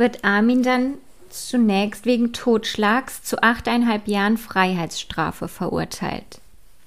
wird 0.00 0.24
Armin 0.24 0.64
dann 0.64 0.94
zunächst 1.28 2.06
wegen 2.06 2.32
Totschlags 2.32 3.22
zu 3.22 3.42
achteinhalb 3.42 4.08
Jahren 4.08 4.36
Freiheitsstrafe 4.36 5.46
verurteilt. 5.46 6.40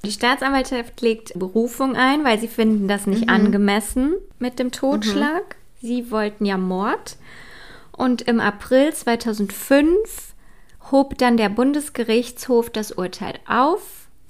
Die 0.03 0.11
Staatsanwaltschaft 0.11 0.99
legt 0.99 1.39
Berufung 1.39 1.95
ein, 1.95 2.25
weil 2.25 2.37
sie 2.37 2.49
finden 2.49 2.89
das 2.89 3.07
nicht 3.07 3.29
angemessen 3.29 4.15
mit 4.37 4.59
dem 4.59 4.71
Totschlag. 4.71 5.55
Sie 5.81 6.11
wollten 6.11 6.45
ja 6.45 6.57
Mord. 6.57 7.15
Und 7.93 8.23
im 8.23 8.41
April 8.41 8.93
2005 8.93 10.33
hob 10.91 11.17
dann 11.17 11.37
der 11.37 11.49
Bundesgerichtshof 11.49 12.69
das 12.69 12.91
Urteil 12.91 13.35
auf 13.47 13.81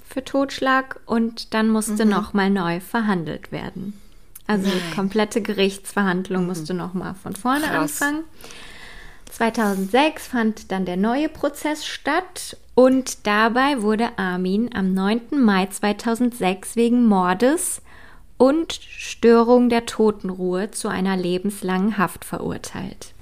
für 0.08 0.24
Totschlag 0.24 1.00
und 1.08 1.56
dann 1.56 1.70
musste 1.70 2.06
noch 2.06 2.34
mal 2.34 2.52
neu 2.52 2.80
verhandelt 2.80 3.52
werden. 3.52 4.00
Also 4.46 4.70
die 4.70 4.96
komplette 4.96 5.42
Gerichtsverhandlung 5.42 6.46
musste 6.46 6.74
noch 6.74 6.94
mal 6.94 7.16
von 7.16 7.36
vorne 7.36 7.66
Krass. 7.66 8.02
anfangen. 8.02 8.24
2006 9.34 10.28
fand 10.28 10.72
dann 10.72 10.86
der 10.86 10.98
neue 10.98 11.30
Prozess 11.30 11.86
statt 11.86 12.58
und 12.76 13.26
dabei 13.28 13.82
wurde 13.82 14.18
Armin 14.18 14.70
am 14.74 14.94
9. 14.94 15.40
Mai 15.40 15.66
2006 15.68 16.76
wegen 16.76 17.06
Mordes 17.06 17.82
und 18.38 18.74
Störung 18.74 19.70
der 19.70 19.86
Totenruhe 19.86 20.72
zu 20.72 20.88
einer 20.88 21.18
lebenslangen 21.18 21.98
Haft 21.98 22.26
verurteilt. 22.26 23.14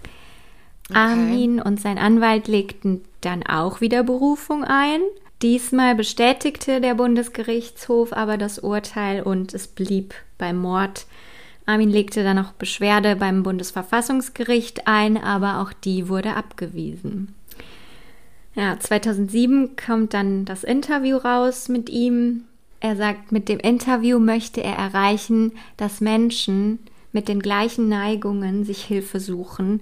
Armin 0.94 1.62
und 1.62 1.80
sein 1.80 1.98
Anwalt 1.98 2.48
legten 2.48 3.04
dann 3.22 3.44
auch 3.44 3.80
wieder 3.80 4.04
Berufung 4.04 4.66
ein 4.66 5.02
Diesmal 5.42 5.96
bestätigte 5.96 6.82
der 6.82 6.94
Bundesgerichtshof 6.94 8.14
aber 8.14 8.38
das 8.38 8.60
Urteil 8.60 9.24
und 9.24 9.56
es 9.56 9.68
blieb 9.68 10.14
beim 10.38 10.58
Mord. 10.58 11.08
Armin 11.66 11.90
legte 11.90 12.24
dann 12.24 12.40
auch 12.40 12.52
Beschwerde 12.54 13.16
beim 13.16 13.44
Bundesverfassungsgericht 13.44 14.88
ein, 14.88 15.18
aber 15.18 15.62
auch 15.62 15.74
die 15.74 16.10
wurde 16.10 16.36
abgewiesen. 16.36 17.36
Ja, 18.56 18.78
2007 18.80 19.76
kommt 19.78 20.14
dann 20.14 20.46
das 20.46 20.64
Interview 20.64 21.18
raus 21.18 21.70
mit 21.70 21.90
ihm. 21.90 22.44
Er 22.80 22.96
sagt, 22.96 23.32
mit 23.32 23.48
dem 23.48 23.60
Interview 23.60 24.20
möchte 24.20 24.62
er 24.62 24.76
erreichen, 24.76 25.54
dass 25.78 26.02
Menschen 26.02 26.80
mit 27.14 27.28
den 27.28 27.40
gleichen 27.40 27.90
Neigungen 27.90 28.66
sich 28.66 28.84
Hilfe 28.84 29.20
suchen. 29.20 29.82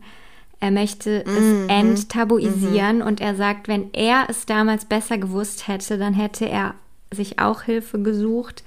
Er 0.60 0.72
möchte 0.72 1.26
es 1.26 1.42
mhm. 1.42 1.70
enttabuisieren 1.70 2.98
mhm. 2.98 3.04
und 3.04 3.22
er 3.22 3.36
sagt, 3.36 3.68
wenn 3.68 3.94
er 3.94 4.26
es 4.30 4.46
damals 4.46 4.86
besser 4.86 5.18
gewusst 5.18 5.68
hätte, 5.68 5.98
dann 5.98 6.14
hätte 6.14 6.48
er 6.48 6.76
sich 7.12 7.40
auch 7.40 7.64
Hilfe 7.64 8.00
gesucht. 8.00 8.64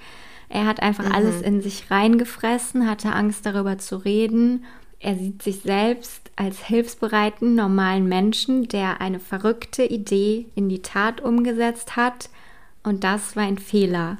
Er 0.49 0.65
hat 0.65 0.81
einfach 0.81 1.05
mhm. 1.05 1.11
alles 1.11 1.41
in 1.41 1.61
sich 1.61 1.89
reingefressen, 1.89 2.89
hatte 2.89 3.13
Angst 3.13 3.45
darüber 3.45 3.77
zu 3.77 3.97
reden. 3.97 4.65
Er 4.99 5.15
sieht 5.15 5.41
sich 5.41 5.61
selbst 5.61 6.31
als 6.35 6.63
hilfsbereiten, 6.65 7.55
normalen 7.55 8.07
Menschen, 8.07 8.67
der 8.67 9.01
eine 9.01 9.19
verrückte 9.19 9.83
Idee 9.83 10.45
in 10.55 10.69
die 10.69 10.81
Tat 10.81 11.21
umgesetzt 11.21 11.95
hat. 11.95 12.29
Und 12.83 13.03
das 13.03 13.35
war 13.35 13.43
ein 13.43 13.57
Fehler. 13.57 14.17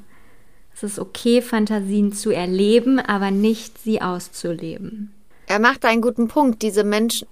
Es 0.76 0.84
ist 0.84 1.00
okay, 1.00 1.41
Fantasien 1.41 2.14
zu 2.14 2.32
erleben, 2.32 3.00
aber 3.00 3.32
nicht 3.32 3.78
sie 3.78 4.02
auszuleben. 4.02 5.14
Er 5.48 5.60
macht 5.60 5.86
einen 5.86 6.02
guten 6.02 6.28
Punkt. 6.28 6.62
Diese 6.62 6.84
Menschen, 6.84 7.28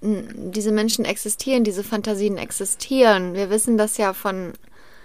diese 0.52 0.70
Menschen 0.70 1.04
existieren, 1.04 1.64
diese 1.64 1.82
Fantasien 1.82 2.36
existieren. 2.36 3.34
Wir 3.34 3.50
wissen 3.50 3.76
das 3.76 3.96
ja 3.96 4.12
von. 4.12 4.52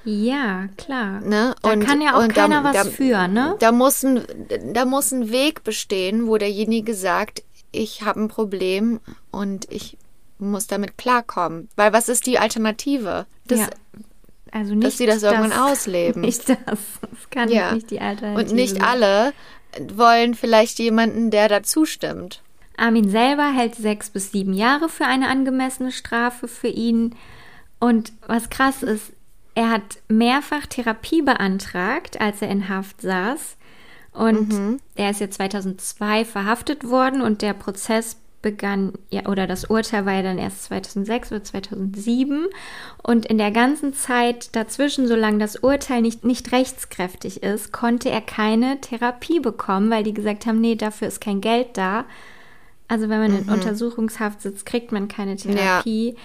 Ja, 0.07 0.69
klar. 0.77 1.19
Ne? 1.19 1.53
Da 1.61 1.73
und, 1.73 1.85
kann 1.85 1.99
ja 1.99 2.15
auch 2.15 2.29
keiner 2.29 2.61
da, 2.61 2.63
was 2.63 2.73
da, 2.73 2.83
für, 2.85 3.27
ne? 3.27 3.57
Da 3.59 3.73
muss, 3.73 4.03
ein, 4.03 4.25
da 4.71 4.85
muss 4.85 5.11
ein 5.11 5.31
Weg 5.31 5.65
bestehen, 5.65 6.27
wo 6.27 6.37
derjenige 6.37 6.93
sagt, 6.93 7.43
ich 7.73 8.03
habe 8.03 8.21
ein 8.21 8.27
Problem 8.29 9.01
und 9.31 9.69
ich 9.69 9.97
muss 10.39 10.67
damit 10.67 10.97
klarkommen. 10.97 11.67
Weil 11.75 11.91
was 11.91 12.07
ist 12.07 12.25
die 12.25 12.39
Alternative? 12.39 13.25
Das, 13.47 13.59
ja. 13.59 13.67
Also 14.53 14.75
nicht, 14.75 14.87
dass 14.87 14.97
sie 14.97 15.07
das 15.07 15.23
irgendwann 15.23 15.49
das, 15.49 15.59
ausleben. 15.59 16.21
Nicht 16.21 16.47
das. 16.47 16.57
Das 16.65 17.29
kann 17.29 17.49
ja. 17.49 17.73
nicht 17.73 17.91
die 17.91 17.99
Alternative 17.99 18.49
Und 18.49 18.55
nicht 18.55 18.81
alle 18.81 19.33
wollen 19.93 20.35
vielleicht 20.35 20.79
jemanden, 20.79 21.31
der 21.31 21.49
dazu 21.49 21.85
stimmt. 21.85 22.41
Armin 22.77 23.09
selber 23.09 23.51
hält 23.51 23.75
sechs 23.75 24.09
bis 24.09 24.31
sieben 24.31 24.53
Jahre 24.53 24.87
für 24.87 25.05
eine 25.05 25.27
angemessene 25.27 25.91
Strafe 25.91 26.47
für 26.47 26.69
ihn. 26.69 27.13
Und 27.79 28.13
was 28.25 28.49
krass 28.49 28.83
ist, 28.83 29.11
er 29.57 29.71
hat 29.71 29.97
mehrfach 30.07 30.67
Therapie 30.67 31.23
beantragt, 31.23 32.21
als 32.21 32.43
er 32.43 32.49
in 32.49 32.69
Haft 32.69 33.01
saß. 33.01 33.57
Und 34.13 34.53
mhm. 34.53 34.79
er 34.93 35.09
ist 35.09 35.19
ja 35.19 35.31
2002 35.31 36.25
verhaftet 36.25 36.87
worden 36.87 37.21
und 37.21 37.41
der 37.41 37.53
Prozess 37.53 38.17
begann, 38.43 38.93
ja, 39.09 39.25
oder 39.25 39.47
das 39.47 39.65
Urteil 39.65 40.05
war 40.05 40.13
ja 40.13 40.21
dann 40.21 40.37
erst 40.37 40.65
2006 40.65 41.31
oder 41.31 41.43
2007. 41.43 42.45
Und 43.01 43.25
in 43.25 43.39
der 43.39 43.49
ganzen 43.49 43.95
Zeit 43.95 44.55
dazwischen, 44.55 45.07
solange 45.07 45.39
das 45.39 45.55
Urteil 45.55 46.03
nicht, 46.03 46.23
nicht 46.23 46.51
rechtskräftig 46.51 47.41
ist, 47.41 47.73
konnte 47.73 48.11
er 48.11 48.21
keine 48.21 48.79
Therapie 48.79 49.39
bekommen, 49.39 49.89
weil 49.89 50.03
die 50.03 50.13
gesagt 50.13 50.45
haben, 50.45 50.61
nee, 50.61 50.75
dafür 50.75 51.07
ist 51.07 51.19
kein 51.19 51.41
Geld 51.41 51.77
da. 51.77 52.05
Also 52.87 53.09
wenn 53.09 53.21
man 53.21 53.31
mhm. 53.31 53.37
in 53.39 53.49
Untersuchungshaft 53.49 54.39
sitzt, 54.39 54.67
kriegt 54.67 54.91
man 54.91 55.07
keine 55.07 55.35
Therapie. 55.35 56.09
Ja. 56.15 56.21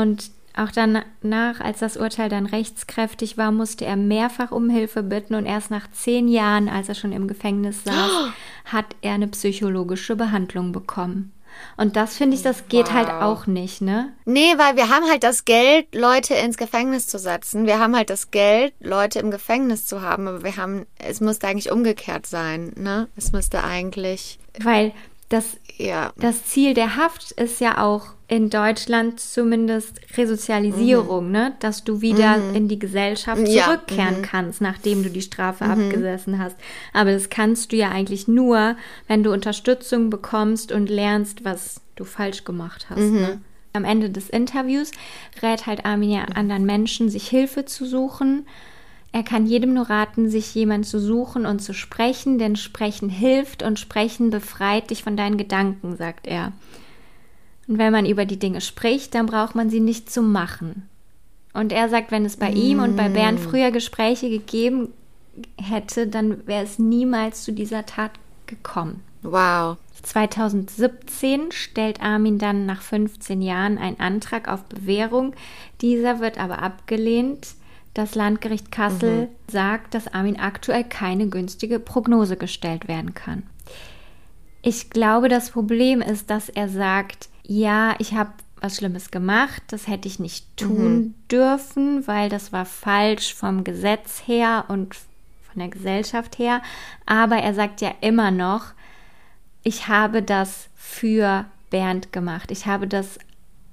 Und 0.00 0.30
auch 0.58 0.70
danach, 0.72 1.60
als 1.60 1.78
das 1.80 1.96
Urteil 1.96 2.28
dann 2.28 2.46
rechtskräftig 2.46 3.38
war, 3.38 3.52
musste 3.52 3.84
er 3.84 3.96
mehrfach 3.96 4.50
um 4.50 4.70
Hilfe 4.70 5.02
bitten 5.02 5.34
und 5.34 5.46
erst 5.46 5.70
nach 5.70 5.90
zehn 5.90 6.28
Jahren, 6.28 6.68
als 6.68 6.88
er 6.88 6.94
schon 6.94 7.12
im 7.12 7.28
Gefängnis 7.28 7.84
saß, 7.84 8.10
oh. 8.10 8.28
hat 8.66 8.96
er 9.00 9.14
eine 9.14 9.28
psychologische 9.28 10.16
Behandlung 10.16 10.72
bekommen. 10.72 11.32
Und 11.76 11.96
das 11.96 12.16
finde 12.16 12.36
ich, 12.36 12.42
das 12.42 12.68
geht 12.68 12.92
halt 12.92 13.06
wow. 13.06 13.14
halt 13.14 13.22
auch 13.22 13.46
nicht, 13.46 13.80
ne? 13.80 14.12
Nee, 14.24 14.54
weil 14.56 14.76
wir 14.76 14.88
haben 14.88 15.08
halt 15.08 15.22
das 15.22 15.44
Geld, 15.44 15.94
Leute 15.94 16.34
ins 16.34 16.56
Gefängnis 16.56 17.06
zu 17.06 17.18
setzen. 17.18 17.66
Wir 17.66 17.78
haben 17.78 17.96
halt 17.96 18.10
das 18.10 18.30
Geld, 18.30 18.74
Leute 18.80 19.18
im 19.18 19.30
Gefängnis 19.30 19.86
zu 19.86 20.02
haben. 20.02 20.28
Aber 20.28 20.44
wir 20.44 20.56
haben, 20.56 20.86
es 20.98 21.20
müsste 21.20 21.46
eigentlich 21.46 21.70
umgekehrt 21.70 22.26
sein, 22.26 22.72
ne? 22.76 23.08
Es 23.16 23.32
müsste 23.32 23.64
eigentlich. 23.64 24.38
Weil 24.62 24.92
das, 25.28 25.56
ja. 25.76 26.12
das 26.16 26.44
Ziel 26.44 26.74
der 26.74 26.96
Haft 26.96 27.32
ist 27.32 27.60
ja 27.60 27.82
auch 27.82 28.08
in 28.28 28.50
Deutschland 28.50 29.18
zumindest 29.18 30.00
Resozialisierung, 30.16 31.26
mhm. 31.26 31.32
ne? 31.32 31.54
dass 31.60 31.82
du 31.82 32.02
wieder 32.02 32.36
mhm. 32.36 32.54
in 32.54 32.68
die 32.68 32.78
Gesellschaft 32.78 33.46
zurückkehren 33.46 34.14
ja. 34.14 34.18
mhm. 34.18 34.22
kannst, 34.22 34.60
nachdem 34.60 35.02
du 35.02 35.10
die 35.10 35.22
Strafe 35.22 35.64
mhm. 35.64 35.70
abgesessen 35.70 36.38
hast. 36.38 36.56
Aber 36.92 37.12
das 37.12 37.30
kannst 37.30 37.72
du 37.72 37.76
ja 37.76 37.90
eigentlich 37.90 38.28
nur, 38.28 38.76
wenn 39.06 39.22
du 39.22 39.32
Unterstützung 39.32 40.10
bekommst 40.10 40.72
und 40.72 40.90
lernst, 40.90 41.44
was 41.44 41.80
du 41.96 42.04
falsch 42.04 42.44
gemacht 42.44 42.86
hast. 42.90 43.00
Mhm. 43.00 43.20
Ne? 43.20 43.40
Am 43.72 43.84
Ende 43.84 44.10
des 44.10 44.28
Interviews 44.28 44.92
rät 45.42 45.66
halt 45.66 45.84
Armin 45.84 46.10
ja 46.10 46.24
anderen 46.24 46.64
Menschen, 46.64 47.08
sich 47.08 47.28
Hilfe 47.28 47.64
zu 47.64 47.86
suchen 47.86 48.44
er 49.10 49.22
kann 49.22 49.46
jedem 49.46 49.74
nur 49.74 49.88
raten, 49.88 50.28
sich 50.28 50.54
jemand 50.54 50.86
zu 50.86 51.00
suchen 51.00 51.46
und 51.46 51.60
zu 51.60 51.72
sprechen, 51.72 52.38
denn 52.38 52.56
Sprechen 52.56 53.08
hilft 53.08 53.62
und 53.62 53.78
Sprechen 53.78 54.30
befreit 54.30 54.90
dich 54.90 55.02
von 55.02 55.16
deinen 55.16 55.38
Gedanken, 55.38 55.96
sagt 55.96 56.26
er. 56.26 56.52
Und 57.68 57.78
wenn 57.78 57.92
man 57.92 58.06
über 58.06 58.24
die 58.24 58.38
Dinge 58.38 58.60
spricht, 58.60 59.14
dann 59.14 59.26
braucht 59.26 59.54
man 59.54 59.70
sie 59.70 59.80
nicht 59.80 60.10
zu 60.10 60.22
machen. 60.22 60.88
Und 61.52 61.72
er 61.72 61.88
sagt, 61.88 62.10
wenn 62.10 62.24
es 62.24 62.36
bei 62.36 62.50
mm. 62.50 62.56
ihm 62.56 62.80
und 62.80 62.96
bei 62.96 63.08
Bernd 63.08 63.40
mm. 63.40 63.42
früher 63.42 63.70
Gespräche 63.70 64.30
gegeben 64.30 64.88
hätte, 65.60 66.06
dann 66.06 66.46
wäre 66.46 66.64
es 66.64 66.78
niemals 66.78 67.44
zu 67.44 67.52
dieser 67.52 67.84
Tat 67.86 68.12
gekommen. 68.46 69.02
Wow. 69.22 69.76
2017 70.02 71.50
stellt 71.50 72.00
Armin 72.00 72.38
dann 72.38 72.66
nach 72.66 72.82
15 72.82 73.42
Jahren 73.42 73.78
einen 73.78 74.00
Antrag 74.00 74.48
auf 74.48 74.64
Bewährung. 74.64 75.34
Dieser 75.80 76.20
wird 76.20 76.38
aber 76.38 76.62
abgelehnt. 76.62 77.48
Das 77.94 78.14
Landgericht 78.14 78.70
Kassel 78.70 79.22
mhm. 79.22 79.28
sagt, 79.50 79.94
dass 79.94 80.12
Armin 80.14 80.38
aktuell 80.38 80.84
keine 80.84 81.28
günstige 81.28 81.80
Prognose 81.80 82.36
gestellt 82.36 82.86
werden 82.86 83.14
kann. 83.14 83.42
Ich 84.62 84.90
glaube, 84.90 85.28
das 85.28 85.50
Problem 85.50 86.00
ist, 86.00 86.30
dass 86.30 86.48
er 86.48 86.68
sagt, 86.68 87.28
ja, 87.48 87.96
ich 87.98 88.14
habe 88.14 88.30
was 88.60 88.76
Schlimmes 88.76 89.10
gemacht, 89.10 89.62
das 89.68 89.86
hätte 89.88 90.08
ich 90.08 90.18
nicht 90.18 90.56
tun 90.56 90.94
mhm. 90.94 91.14
dürfen, 91.30 92.06
weil 92.06 92.28
das 92.28 92.52
war 92.52 92.64
falsch 92.64 93.34
vom 93.34 93.64
Gesetz 93.64 94.22
her 94.26 94.64
und 94.68 94.94
von 94.94 95.58
der 95.58 95.68
Gesellschaft 95.68 96.38
her. 96.38 96.60
Aber 97.06 97.36
er 97.36 97.54
sagt 97.54 97.80
ja 97.80 97.92
immer 98.00 98.30
noch, 98.30 98.72
ich 99.62 99.88
habe 99.88 100.22
das 100.22 100.68
für 100.74 101.46
Bernd 101.70 102.12
gemacht. 102.12 102.50
Ich 102.50 102.66
habe 102.66 102.86
das 102.86 103.18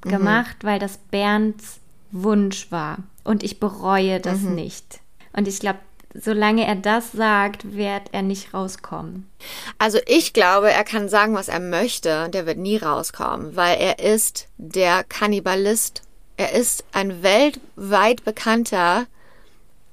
mhm. 0.03 0.10
gemacht, 0.10 0.57
weil 0.64 0.80
das 0.80 0.97
Bernds 0.97 1.80
Wunsch 2.11 2.72
war 2.72 2.99
und 3.23 3.43
ich 3.43 3.60
bereue 3.60 4.19
das 4.19 4.41
mhm. 4.41 4.56
nicht. 4.56 4.99
Und 5.34 5.47
ich 5.47 5.60
glaube, 5.60 5.80
solange 6.18 6.66
er 6.66 6.76
das 6.76 7.12
sagt, 7.12 7.76
wird 7.76 8.04
er 8.12 8.22
nicht 8.22 8.54
rauskommen. 8.54 9.30
Also 9.78 10.00
ich 10.08 10.34
glaube, 10.34 10.72
er 10.72 10.84
kann 10.84 11.10
sagen, 11.10 11.34
was 11.36 11.48
er 11.48 11.60
möchte, 11.60 12.30
der 12.30 12.46
wird 12.46 12.58
nie 12.58 12.78
rauskommen, 12.78 13.56
weil 13.56 13.78
er 13.80 14.00
ist 14.00 14.48
der 14.58 15.04
Kannibalist. 15.04 16.02
Er 16.38 16.54
ist 16.54 16.84
ein 16.92 17.24
weltweit 17.24 18.26
bekannter, 18.26 19.08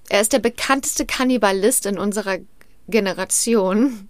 er 0.09 0.21
ist 0.21 0.33
der 0.33 0.41
bekannteste 0.41 1.07
Kannibalist 1.07 1.87
in 1.87 1.99
unserer 1.99 2.39
Generation. 2.89 4.09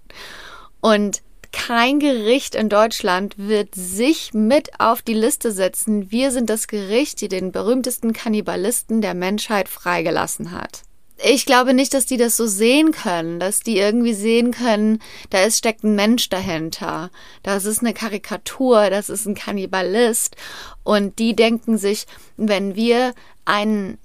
Und 0.80 1.22
kein 1.52 2.01
Gericht 2.01 2.55
in 2.55 2.70
Deutschland 2.70 3.34
wird 3.36 3.74
sich 3.74 4.32
mit 4.32 4.80
auf 4.80 5.02
die 5.02 5.14
Liste 5.14 5.52
setzen. 5.52 6.10
Wir 6.10 6.30
sind 6.30 6.48
das 6.48 6.66
Gericht, 6.66 7.20
die 7.20 7.28
den 7.28 7.52
berühmtesten 7.52 8.14
Kannibalisten 8.14 9.02
der 9.02 9.14
Menschheit 9.14 9.68
freigelassen 9.68 10.51
hat. 10.51 10.82
Ich 11.24 11.46
glaube 11.46 11.72
nicht, 11.72 11.94
dass 11.94 12.06
die 12.06 12.16
das 12.16 12.36
so 12.36 12.46
sehen 12.46 12.90
können, 12.92 13.38
dass 13.38 13.60
die 13.60 13.78
irgendwie 13.78 14.14
sehen 14.14 14.50
können, 14.50 15.00
da 15.30 15.42
ist, 15.44 15.58
steckt 15.58 15.84
ein 15.84 15.94
Mensch 15.94 16.28
dahinter. 16.28 17.10
Das 17.42 17.64
ist 17.64 17.80
eine 17.80 17.94
Karikatur, 17.94 18.90
das 18.90 19.08
ist 19.08 19.26
ein 19.26 19.34
Kannibalist. 19.34 20.36
Und 20.82 21.18
die 21.18 21.36
denken 21.36 21.78
sich, 21.78 22.06
wenn 22.36 22.74
wir 22.74 23.14
einen, 23.44 23.98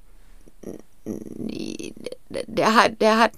der 1.05 2.75
hat, 2.75 3.01
der 3.01 3.17
hat 3.17 3.31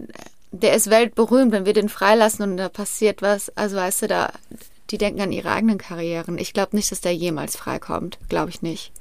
der 0.51 0.75
ist 0.75 0.89
weltberühmt, 0.89 1.51
wenn 1.51 1.65
wir 1.65 1.73
den 1.73 1.89
freilassen 1.89 2.43
und 2.43 2.57
da 2.57 2.69
passiert 2.69 3.21
was, 3.21 3.55
also 3.55 3.77
weißt 3.77 4.03
du, 4.03 4.07
da, 4.07 4.31
die 4.89 4.97
denken 4.97 5.21
an 5.21 5.31
ihre 5.31 5.51
eigenen 5.51 5.77
Karrieren. 5.77 6.37
Ich 6.37 6.53
glaube 6.53 6.75
nicht, 6.75 6.91
dass 6.91 7.01
der 7.01 7.13
jemals 7.13 7.55
freikommt. 7.55 8.17
Glaube 8.29 8.49
ich 8.49 8.61
nicht. 8.61 8.91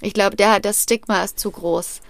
Ich 0.00 0.12
glaube, 0.12 0.36
der 0.36 0.52
hat 0.52 0.64
das 0.64 0.82
Stigma 0.82 1.22
ist 1.22 1.38
zu 1.38 1.50
groß. 1.50 2.00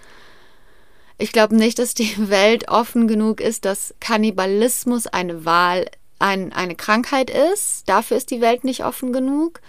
Ich 1.19 1.33
glaube 1.33 1.57
nicht, 1.57 1.79
dass 1.79 1.95
die 1.95 2.15
Welt 2.31 2.69
offen 2.69 3.09
genug 3.09 3.41
ist, 3.41 3.65
dass 3.65 3.95
Kannibalismus 4.01 5.07
eine 5.07 5.45
Wahl, 5.45 5.87
ein, 6.19 6.53
eine 6.53 6.75
Krankheit 6.75 7.31
ist. 7.31 7.89
Dafür 7.89 8.17
ist 8.17 8.31
die 8.31 8.41
Welt 8.41 8.65
nicht 8.65 8.85
offen 8.85 9.13
genug. 9.13 9.61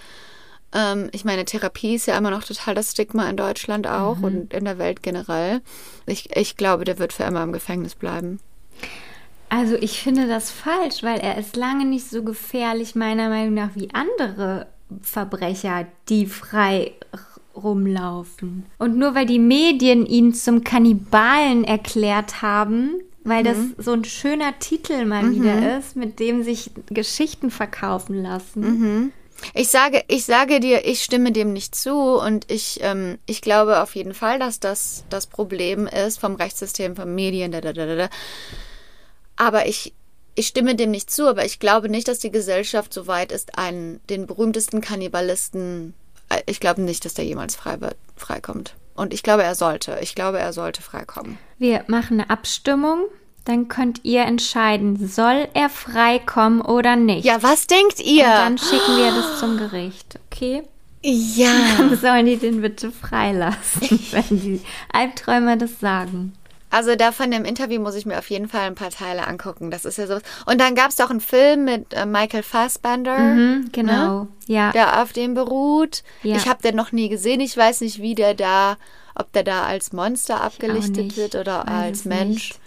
Ähm, 0.73 1.09
ich 1.13 1.23
meine, 1.25 1.45
Therapie 1.45 1.95
ist 1.95 2.07
ja 2.07 2.17
immer 2.17 2.31
noch 2.31 2.43
total 2.43 2.75
das 2.75 2.91
Stigma 2.91 3.29
in 3.29 3.37
Deutschland 3.37 3.87
auch 3.87 4.17
Mhm. 4.17 4.23
und 4.23 4.53
in 4.53 4.65
der 4.65 4.77
Welt 4.77 5.03
generell. 5.03 5.61
Ich, 6.05 6.35
ich 6.35 6.57
glaube, 6.57 6.83
der 6.83 6.99
wird 6.99 7.13
für 7.13 7.23
immer 7.23 7.43
im 7.43 7.53
Gefängnis 7.53 7.95
bleiben. 7.95 8.39
Also 9.49 9.75
ich 9.75 10.01
finde 10.01 10.27
das 10.27 10.51
falsch, 10.51 11.03
weil 11.03 11.19
er 11.19 11.37
ist 11.37 11.55
lange 11.55 11.85
nicht 11.85 12.09
so 12.09 12.21
gefährlich, 12.23 12.95
meiner 12.95 13.29
Meinung 13.29 13.53
nach, 13.53 13.69
wie 13.75 13.93
andere 13.93 14.67
Verbrecher, 15.01 15.87
die 16.09 16.25
frei 16.25 16.91
rumlaufen. 17.63 18.65
Und 18.77 18.97
nur 18.97 19.15
weil 19.15 19.25
die 19.25 19.39
Medien 19.39 20.05
ihn 20.05 20.33
zum 20.33 20.63
Kannibalen 20.63 21.63
erklärt 21.63 22.41
haben, 22.41 23.01
weil 23.23 23.43
das 23.43 23.57
so 23.77 23.91
ein 23.91 24.05
schöner 24.05 24.57
Titel 24.59 25.05
mal 25.05 25.31
wieder 25.31 25.77
ist, 25.77 25.97
mit 25.97 26.19
dem 26.19 26.43
sich 26.43 26.71
Geschichten 26.89 27.51
verkaufen 27.51 28.23
lassen. 28.23 28.63
Ich 29.53 29.69
sage, 29.69 30.03
ich 30.07 30.25
sage 30.25 30.59
dir, 30.59 30.85
ich 30.85 31.03
stimme 31.03 31.31
dem 31.31 31.53
nicht 31.53 31.75
zu 31.75 31.93
und 31.93 32.49
ich, 32.51 32.79
ähm, 32.81 33.17
ich 33.25 33.41
glaube 33.41 33.81
auf 33.81 33.95
jeden 33.95 34.13
Fall, 34.13 34.39
dass 34.39 34.59
das 34.59 35.03
das 35.09 35.27
Problem 35.27 35.87
ist 35.87 36.19
vom 36.19 36.35
Rechtssystem, 36.35 36.95
von 36.95 37.13
Medien, 37.13 37.51
da, 37.51 37.61
da, 37.61 37.73
da, 37.73 37.95
da. 37.95 38.09
Aber 39.35 39.67
ich, 39.67 39.93
ich 40.35 40.47
stimme 40.47 40.75
dem 40.75 40.91
nicht 40.91 41.11
zu, 41.11 41.27
aber 41.27 41.45
ich 41.45 41.59
glaube 41.59 41.89
nicht, 41.89 42.07
dass 42.07 42.19
die 42.19 42.31
Gesellschaft 42.31 42.93
so 42.93 43.07
weit 43.07 43.31
ist, 43.31 43.57
einen, 43.57 43.99
den 44.09 44.25
berühmtesten 44.25 44.81
Kannibalisten, 44.81 45.93
ich 46.45 46.59
glaube 46.59 46.81
nicht, 46.81 47.05
dass 47.05 47.13
der 47.13 47.25
jemals 47.25 47.55
frei 47.55 47.81
wird, 47.81 47.95
freikommt. 48.15 48.75
Und 48.95 49.13
ich 49.13 49.23
glaube, 49.23 49.43
er 49.43 49.55
sollte. 49.55 49.99
Ich 50.01 50.15
glaube, 50.15 50.39
er 50.39 50.53
sollte 50.53 50.81
freikommen. 50.81 51.37
Wir 51.59 51.83
machen 51.87 52.19
eine 52.19 52.29
Abstimmung, 52.29 53.05
dann 53.45 53.67
könnt 53.67 54.03
ihr 54.03 54.23
entscheiden, 54.23 55.07
soll 55.07 55.47
er 55.53 55.69
freikommen 55.69 56.61
oder 56.61 56.95
nicht. 56.95 57.25
Ja, 57.25 57.43
was 57.43 57.67
denkt 57.67 57.99
ihr? 57.99 58.25
Und 58.25 58.31
dann 58.31 58.57
schicken 58.57 58.97
wir 58.97 59.11
das 59.11 59.39
zum 59.39 59.57
Gericht, 59.57 60.19
okay? 60.25 60.63
ja. 61.07 61.51
Dann 61.77 61.97
sollen 61.97 62.25
die 62.25 62.37
den 62.37 62.61
bitte 62.61 62.91
freilassen, 62.91 63.99
wenn 64.11 64.39
die 64.39 64.61
Albträumer 64.91 65.55
das 65.55 65.79
sagen. 65.79 66.33
Also 66.69 66.95
da 66.95 67.11
von 67.13 67.31
dem 67.31 67.45
Interview 67.45 67.79
muss 67.81 67.95
ich 67.95 68.05
mir 68.05 68.17
auf 68.19 68.29
jeden 68.29 68.49
Fall 68.49 68.63
ein 68.67 68.75
paar 68.75 68.89
Teile 68.89 69.25
angucken. 69.27 69.71
Das 69.71 69.85
ist 69.85 69.97
ja 69.97 70.05
so. 70.05 70.15
Und 70.45 70.59
dann 70.59 70.75
gab 70.75 70.89
es 70.89 70.97
doch 70.97 71.09
einen 71.09 71.21
Film 71.21 71.63
mit 71.65 71.93
äh, 71.93 72.05
Michael 72.05 72.43
Fassbender, 72.43 73.17
Mhm, 73.17 73.69
genau, 73.71 74.27
ja. 74.47 74.71
der 74.73 75.01
auf 75.01 75.13
dem 75.13 75.33
beruht. 75.33 76.03
Ja. 76.23 76.35
Ich 76.35 76.47
habe 76.47 76.61
den 76.61 76.75
noch 76.75 76.91
nie 76.91 77.07
gesehen. 77.07 77.39
Ich 77.39 77.55
weiß 77.55 77.81
nicht, 77.81 78.01
wie 78.01 78.15
der 78.15 78.33
da, 78.33 78.75
ob 79.15 79.31
der 79.31 79.43
da 79.43 79.63
als 79.63 79.93
Monster 79.93 80.41
abgelichtet 80.41 81.15
wird 81.15 81.35
oder 81.35 81.59
Weiß 81.65 81.67
als 81.69 82.05
Mensch. 82.05 82.49
nicht. 82.49 82.59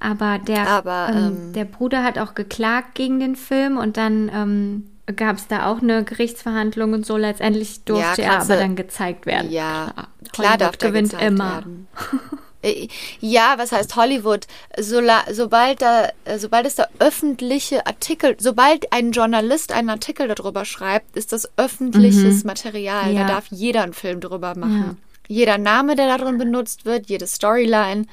Aber 0.00 0.38
der, 0.38 0.66
Aber, 0.68 1.08
ähm, 1.10 1.16
ähm, 1.16 1.52
der 1.52 1.66
Bruder 1.66 2.02
hat 2.02 2.18
auch 2.18 2.34
geklagt 2.34 2.94
gegen 2.94 3.20
den 3.20 3.36
Film 3.36 3.76
und 3.78 3.96
dann 3.98 4.30
ähm, 4.34 4.90
gab 5.14 5.36
es 5.36 5.46
da 5.46 5.66
auch 5.66 5.80
eine 5.82 6.04
Gerichtsverhandlung 6.04 6.92
und 6.94 7.06
so. 7.06 7.16
Letztendlich 7.16 7.84
durfte 7.84 8.22
er 8.22 8.30
kannst 8.30 8.50
aber 8.50 8.60
dann 8.60 8.76
gezeigt 8.76 9.26
werden. 9.26 9.50
Ja, 9.50 9.92
klar 10.32 10.48
Hollywood 10.54 10.60
darf 10.60 10.78
gewinnt 10.78 11.12
immer. 11.20 11.52
Werden. 11.56 11.86
Äh, 12.62 12.88
Ja, 13.20 13.54
was 13.56 13.72
heißt 13.72 13.96
Hollywood? 13.96 14.46
Sola, 14.78 15.24
sobald 15.30 15.82
da, 15.82 16.08
äh, 16.24 16.38
sobald 16.38 16.66
es 16.66 16.74
da 16.74 16.86
öffentliche 16.98 17.86
Artikel, 17.86 18.36
sobald 18.38 18.92
ein 18.92 19.12
Journalist 19.12 19.72
einen 19.72 19.90
Artikel 19.90 20.28
darüber 20.28 20.64
schreibt, 20.64 21.16
ist 21.16 21.32
das 21.32 21.48
öffentliches 21.56 22.44
Material. 22.44 23.10
Mhm. 23.10 23.16
Ja. 23.16 23.26
Da 23.26 23.34
darf 23.34 23.46
jeder 23.50 23.82
einen 23.82 23.94
Film 23.94 24.20
drüber 24.20 24.54
machen. 24.56 24.98
Jeder 25.28 25.58
Name, 25.58 25.94
der 25.96 26.16
darin 26.18 26.38
benutzt 26.38 26.84
wird, 26.84 27.08
jede 27.08 27.26
Storyline. 27.26 28.06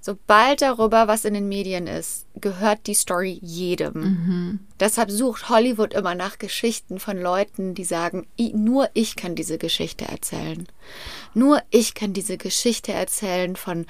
Sobald 0.00 0.62
darüber 0.62 1.08
was 1.08 1.24
in 1.24 1.34
den 1.34 1.48
Medien 1.48 1.86
ist, 1.86 2.25
gehört 2.40 2.86
die 2.86 2.94
Story 2.94 3.38
jedem. 3.42 3.92
Mhm. 3.94 4.60
Deshalb 4.78 5.10
sucht 5.10 5.48
Hollywood 5.48 5.94
immer 5.94 6.14
nach 6.14 6.38
Geschichten 6.38 7.00
von 7.00 7.20
Leuten, 7.20 7.74
die 7.74 7.84
sagen, 7.84 8.26
"I- 8.38 8.52
nur 8.54 8.88
ich 8.94 9.16
kann 9.16 9.34
diese 9.34 9.58
Geschichte 9.58 10.04
erzählen. 10.06 10.66
Nur 11.34 11.60
ich 11.70 11.94
kann 11.94 12.12
diese 12.12 12.36
Geschichte 12.36 12.92
erzählen 12.92 13.56
von 13.56 13.86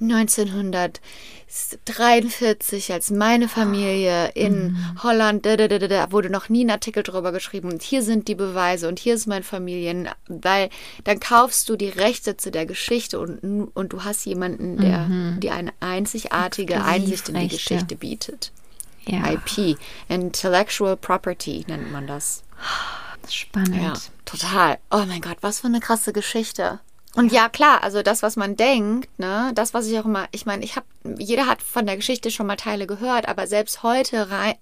1943, 0.00 2.92
als 2.92 3.10
meine 3.10 3.48
Familie 3.48 4.28
in 4.34 4.76
Holland, 5.02 5.44
da, 5.44 5.56
da, 5.56 5.68
da, 5.68 5.78
da, 5.78 6.12
wurde 6.12 6.30
noch 6.30 6.48
nie 6.48 6.64
ein 6.64 6.70
Artikel 6.70 7.02
drüber 7.02 7.32
geschrieben 7.32 7.70
und 7.70 7.82
hier 7.82 8.02
sind 8.02 8.28
die 8.28 8.34
Beweise 8.34 8.88
und 8.88 8.98
hier 8.98 9.14
ist 9.14 9.26
mein 9.26 9.42
Familien, 9.42 10.08
weil 10.28 10.70
dann 11.04 11.20
kaufst 11.20 11.68
du 11.68 11.76
die 11.76 11.88
Rechte 11.88 12.36
zu 12.36 12.50
der 12.50 12.66
Geschichte 12.66 13.18
und, 13.20 13.38
und 13.74 13.92
du 13.92 14.04
hast 14.04 14.24
jemanden, 14.26 14.76
der 14.78 15.06
dir 15.40 15.54
eine 15.54 15.72
einzigartige 15.80 16.82
Einsicht 16.84 17.28
in 17.28 17.34
die 17.34 17.40
Exklusivrechte. 17.46 17.79
Geschichte 17.88 17.96
bietet. 17.96 18.52
Ja, 19.06 19.32
IP, 19.32 19.78
Intellectual 20.08 20.96
Property 20.96 21.64
nennt 21.66 21.90
man 21.90 22.06
das. 22.06 22.42
spannend. 23.28 23.82
Ja, 23.82 23.94
total. 24.24 24.78
Oh 24.90 25.04
mein 25.06 25.20
Gott, 25.20 25.38
was 25.40 25.60
für 25.60 25.66
eine 25.66 25.80
krasse 25.80 26.12
Geschichte. 26.12 26.80
Und 27.14 27.32
ja, 27.32 27.48
klar, 27.48 27.82
also 27.82 28.02
das, 28.02 28.22
was 28.22 28.36
man 28.36 28.56
denkt, 28.56 29.08
ne, 29.18 29.50
das, 29.54 29.74
was 29.74 29.86
ich 29.86 29.98
auch 29.98 30.04
immer, 30.04 30.28
ich 30.30 30.46
meine, 30.46 30.64
ich 30.64 30.76
habe, 30.76 30.86
jeder 31.18 31.46
hat 31.46 31.60
von 31.60 31.86
der 31.86 31.96
Geschichte 31.96 32.30
schon 32.30 32.46
mal 32.46 32.56
Teile 32.56 32.86
gehört, 32.86 33.28
aber 33.28 33.48
selbst 33.48 33.82
heute 33.82 34.30
rein, 34.30 34.54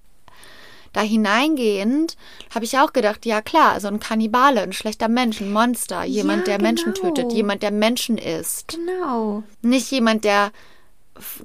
da 0.94 1.02
hineingehend, 1.02 2.16
habe 2.54 2.64
ich 2.64 2.78
auch 2.78 2.94
gedacht, 2.94 3.26
ja 3.26 3.42
klar, 3.42 3.78
so 3.80 3.88
ein 3.88 4.00
Kannibale, 4.00 4.62
ein 4.62 4.72
schlechter 4.72 5.08
Mensch, 5.08 5.42
ein 5.42 5.52
Monster, 5.52 6.04
jemand, 6.04 6.46
der 6.46 6.60
Menschen 6.60 6.94
genau. 6.94 7.10
tötet, 7.10 7.32
jemand, 7.32 7.62
der 7.62 7.70
Menschen 7.70 8.16
isst. 8.16 8.68
Genau. 8.68 9.42
Nicht 9.60 9.90
jemand, 9.90 10.24
der 10.24 10.50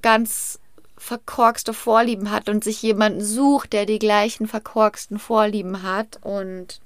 ganz 0.01 0.59
verkorkste 1.03 1.73
Vorlieben 1.73 2.31
hat 2.31 2.47
und 2.49 2.63
sich 2.63 2.81
jemanden 2.81 3.23
sucht, 3.23 3.73
der 3.73 3.85
die 3.85 3.99
gleichen 3.99 4.47
verkorksten 4.47 5.19
Vorlieben 5.19 5.83
hat 5.83 6.17
und 6.21 6.79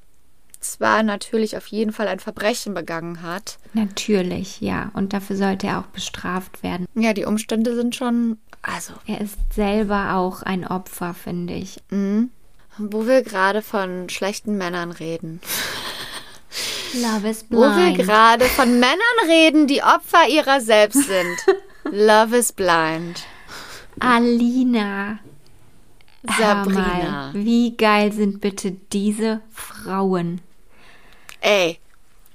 zwar 0.60 1.04
natürlich 1.04 1.56
auf 1.56 1.68
jeden 1.68 1.94
Fall 1.94 2.08
ein 2.08 2.20
Verbrechen 2.20 2.74
begangen 2.74 3.22
hat. 3.22 3.60
Natürlich, 3.74 4.60
ja. 4.60 4.90
Und 4.96 5.14
dafür 5.14 5.36
sollte 5.36 5.68
er 5.68 5.80
auch 5.80 5.86
bestraft 5.94 6.64
werden. 6.64 6.88
Ja, 6.96 7.14
die 7.14 7.26
Umstände 7.26 7.76
sind 7.76 7.96
schon, 7.96 8.40
also, 8.64 8.94
Er 9.06 9.22
ist 9.22 9.38
selber 9.54 10.16
auch 10.16 10.42
ein 10.42 10.66
Opfer, 10.68 11.14
finde 11.14 11.54
ich. 11.54 11.78
wo 12.80 13.06
wir 13.06 13.22
gerade 13.22 13.62
von 13.62 14.10
schlechten 14.10 14.58
Männern 14.58 14.92
reden. 14.92 15.40
Love 16.96 17.30
is 17.30 17.46
Wo 17.50 17.60
wir 17.62 17.94
blind. 17.94 17.98
gerade 18.00 18.46
von 18.46 18.80
Männern 18.80 19.20
reden, 19.30 19.68
die 19.68 19.84
Opfer 19.84 20.28
ihrer 20.28 20.60
selbst 20.62 21.04
sind. 21.06 21.38
Love 21.92 22.36
is 22.36 22.52
blind. 22.52 23.24
Alina. 24.00 25.20
Sabrina. 26.24 27.32
mal, 27.32 27.34
wie 27.34 27.76
geil 27.78 28.12
sind 28.12 28.42
bitte 28.42 28.72
diese 28.72 29.42
Frauen? 29.52 30.42
Ey, 31.42 31.80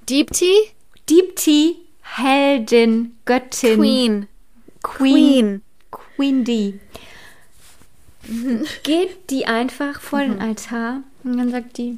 Deep 0.09 0.31
Tea? 0.31 0.71
Deepti, 1.09 1.75
Heldin, 2.01 3.17
Göttin, 3.25 3.77
Queen. 3.77 4.27
Queen, 4.81 5.61
Queen 5.91 6.43
D. 6.45 6.79
Geht 8.83 9.29
die 9.29 9.45
einfach 9.45 9.99
vor 9.99 10.19
Mhm. 10.19 10.31
den 10.31 10.41
Altar 10.41 11.01
und 11.25 11.37
dann 11.37 11.51
sagt 11.51 11.77
die, 11.77 11.97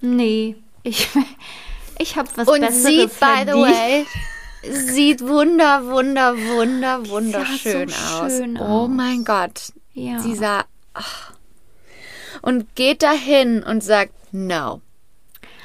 nee, 0.00 0.56
ich, 0.82 1.08
ich 1.98 2.16
habe 2.16 2.28
was 2.36 2.48
Und 2.48 2.60
Besseres 2.60 2.84
sieht, 2.84 3.20
by 3.20 3.42
the 3.46 3.52
way, 3.52 4.06
sieht 4.70 5.20
wunder, 5.26 5.86
wunder, 5.86 6.36
wunder, 6.36 7.08
wunderschön 7.08 7.88
so 7.88 7.96
aus. 7.96 8.32
schön 8.32 8.58
Oh 8.58 8.84
aus. 8.84 8.88
mein 8.90 9.24
Gott. 9.24 9.72
Ja. 9.94 10.18
Sie 10.20 10.34
sah. 10.34 10.64
ach. 10.94 11.32
Und 12.42 12.74
geht 12.74 13.02
dahin 13.02 13.62
und 13.62 13.82
sagt, 13.82 14.12
no. 14.32 14.80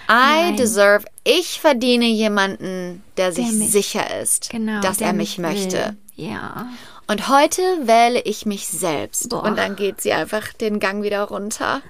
I 0.09 0.13
Nein. 0.13 0.57
deserve, 0.57 1.05
ich 1.23 1.59
verdiene 1.61 2.05
jemanden, 2.05 3.03
der 3.17 3.31
sich 3.31 3.51
mich- 3.51 3.71
sicher 3.71 4.19
ist, 4.21 4.49
genau, 4.49 4.81
dass 4.81 4.97
der 4.97 5.07
er 5.07 5.13
mich 5.13 5.37
will. 5.37 5.45
möchte. 5.45 5.95
Ja. 6.15 6.67
Und 7.07 7.29
heute 7.29 7.61
wähle 7.83 8.21
ich 8.21 8.45
mich 8.45 8.67
selbst. 8.67 9.29
Boah. 9.29 9.43
Und 9.43 9.57
dann 9.57 9.75
geht 9.75 10.01
sie 10.01 10.11
einfach 10.13 10.53
den 10.53 10.79
Gang 10.79 11.03
wieder 11.03 11.23
runter. 11.23 11.81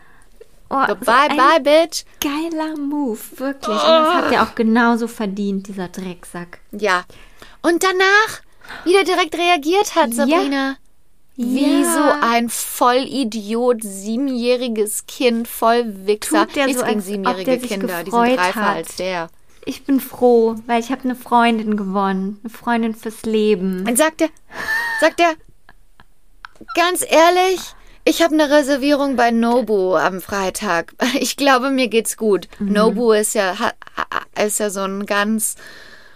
Oh, 0.74 0.86
So, 0.88 0.96
so 1.00 1.06
bye, 1.06 1.30
ein 1.30 1.38
bye, 1.38 1.60
bitch. 1.60 2.04
Geiler 2.22 2.78
Move, 2.78 3.20
wirklich. 3.38 3.68
Und 3.76 3.84
das 3.84 4.14
hat 4.16 4.32
er 4.32 4.44
auch 4.44 4.56
genauso 4.56 5.08
verdient, 5.08 5.68
dieser 5.68 5.90
Drecksack. 5.90 6.60
Ja. 6.72 7.04
Und 7.62 7.84
danach 7.84 8.42
wieder 8.86 9.04
direkt 9.04 9.36
reagiert 9.38 9.96
hat, 9.96 10.14
Sabrina. 10.14 10.78
Wie 11.36 11.82
Ja. 11.82 11.94
so 11.94 12.26
ein 12.26 12.50
Vollidiot, 12.50 13.84
siebenjähriges 13.84 15.06
Kind, 15.08 15.48
voll 15.48 16.06
Wichser. 16.06 16.46
Tut 16.46 16.56
der 16.56 16.66
Nichts 16.68 16.82
so, 16.82 16.88
gegen 16.88 17.02
siebenjährige 17.02 17.58
Kinder, 17.60 18.04
die 18.04 18.12
sind 18.12 18.20
reifer 18.20 18.56
hat. 18.62 18.76
als 18.78 18.96
der. 18.98 19.30
Ich 19.66 19.84
bin 19.84 20.00
froh, 20.00 20.56
weil 20.68 20.80
ich 20.82 20.92
habe 20.92 21.04
eine 21.04 21.16
Freundin 21.16 21.78
gewonnen. 21.78 22.40
Eine 22.44 22.50
Freundin 22.52 22.96
fürs 22.96 23.24
Leben. 23.24 23.86
Und 23.88 23.98
sagt 23.98 24.22
er, 24.22 24.30
sagt 25.00 25.20
er, 25.20 25.34
ganz 26.76 27.02
ehrlich, 27.08 27.60
ich 28.04 28.22
habe 28.22 28.34
eine 28.34 28.50
Reservierung 28.50 29.16
bei 29.16 29.32
Nobu 29.32 29.96
am 29.96 30.22
Freitag. 30.22 30.94
Ich 31.20 31.36
glaube, 31.38 31.70
mir 31.72 31.88
geht's 31.88 32.18
gut. 32.18 32.48
Mhm. 32.60 32.74
Nobu 32.74 33.12
ist 33.12 33.36
ja, 33.36 33.56
ist 34.44 34.60
ja 34.60 34.70
so 34.70 34.82
ein 34.82 35.06
ganz 35.06 35.56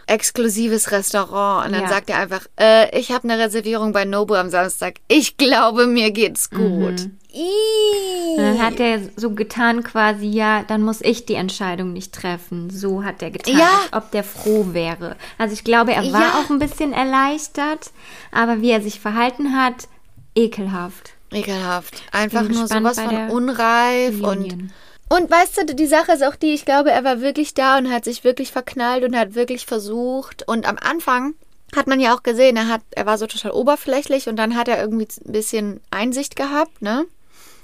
exklusives 0.08 0.92
Restaurant. 0.92 1.66
Und 1.68 1.74
dann 1.74 1.84
Ja. 1.84 1.90
sagt 1.90 2.10
er 2.10 2.18
einfach, 2.20 2.46
äh, 2.60 2.98
ich 2.98 3.12
habe 3.12 3.24
eine 3.28 3.40
Reservierung 3.44 3.92
bei 3.92 4.06
Nobu 4.06 4.36
am 4.36 4.50
Samstag. 4.50 4.96
Ich 5.08 5.38
glaube, 5.38 5.88
mir 5.88 6.12
geht's 6.12 6.50
gut. 6.52 7.10
Ih. 7.34 8.38
Und 8.38 8.44
dann 8.44 8.62
hat 8.62 8.80
er 8.80 9.00
so 9.16 9.32
getan 9.32 9.84
quasi, 9.84 10.28
ja, 10.28 10.64
dann 10.64 10.84
muss 10.84 11.02
ich 11.02 11.26
die 11.26 11.34
Entscheidung 11.34 11.92
nicht 11.92 12.14
treffen. 12.14 12.70
So 12.70 13.04
hat 13.04 13.22
er 13.24 13.32
getan, 13.32 13.58
Ja. 13.58 13.68
als 13.92 13.94
ob 13.94 14.12
der 14.12 14.24
froh 14.24 14.68
wäre. 14.74 15.16
Also 15.40 15.54
ich 15.54 15.64
glaube, 15.64 15.94
er 15.94 16.04
war 16.14 16.22
Ja. 16.22 16.34
auch 16.40 16.50
ein 16.52 16.60
bisschen 16.60 16.94
erleichtert, 16.94 17.92
aber 18.32 18.62
wie 18.62 18.70
er 18.72 18.82
sich 18.82 19.00
verhalten 19.00 19.56
hat, 19.60 19.88
ekelhaft. 20.36 21.14
Ekelhaft. 21.36 22.02
Einfach 22.12 22.44
nur 22.44 22.68
sowas 22.68 23.00
von 23.00 23.30
unreif 23.30 24.16
und 24.16 24.24
Reunion. 24.24 24.72
Und 25.08 25.30
weißt 25.30 25.58
du, 25.58 25.76
die 25.76 25.86
Sache 25.86 26.14
ist 26.14 26.24
auch 26.24 26.36
die, 26.36 26.54
ich 26.54 26.66
glaube, 26.66 26.92
er 26.92 27.04
war 27.04 27.22
wirklich 27.22 27.54
da 27.54 27.78
und 27.78 27.92
hat 27.92 28.06
sich 28.06 28.24
wirklich 28.24 28.52
verknallt 28.52 29.04
und 29.04 29.16
hat 29.16 29.36
wirklich 29.36 29.66
versucht. 29.66 30.48
Und 30.48 30.68
am 30.68 30.78
Anfang 30.78 31.36
hat 31.76 31.88
man 31.88 32.00
ja 32.00 32.16
auch 32.16 32.24
gesehen, 32.24 32.58
er 32.58 32.68
hat, 32.68 32.82
er 32.92 33.06
war 33.06 33.18
so 33.18 33.28
total 33.28 33.52
oberflächlich 33.52 34.28
und 34.28 34.36
dann 34.36 34.56
hat 34.56 34.68
er 34.68 34.80
irgendwie 34.80 35.08
ein 35.26 35.32
bisschen 35.32 35.82
Einsicht 35.92 36.36
gehabt, 36.36 36.82
ne? 36.82 37.06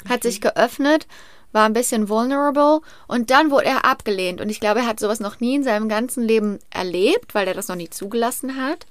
Hat 0.08 0.24
sich 0.24 0.42
geöffnet, 0.42 1.08
war 1.52 1.66
ein 1.66 1.74
bisschen 1.74 2.10
vulnerable 2.10 2.82
und 3.08 3.32
dann 3.32 3.50
wurde 3.52 3.66
er 3.66 3.86
abgelehnt. 3.86 4.40
Und 4.40 4.50
ich 4.50 4.60
glaube, 4.60 4.82
er 4.82 4.88
hat 4.88 5.00
sowas 5.00 5.20
noch 5.20 5.40
nie 5.40 5.56
in 5.56 5.64
seinem 5.64 5.90
ganzen 5.90 6.24
Leben 6.24 6.60
erlebt, 6.70 7.34
weil 7.34 7.48
er 7.48 7.54
das 7.54 7.68
noch 7.68 7.76
nie 7.76 7.90
zugelassen 7.90 8.62
hat. 8.62 8.86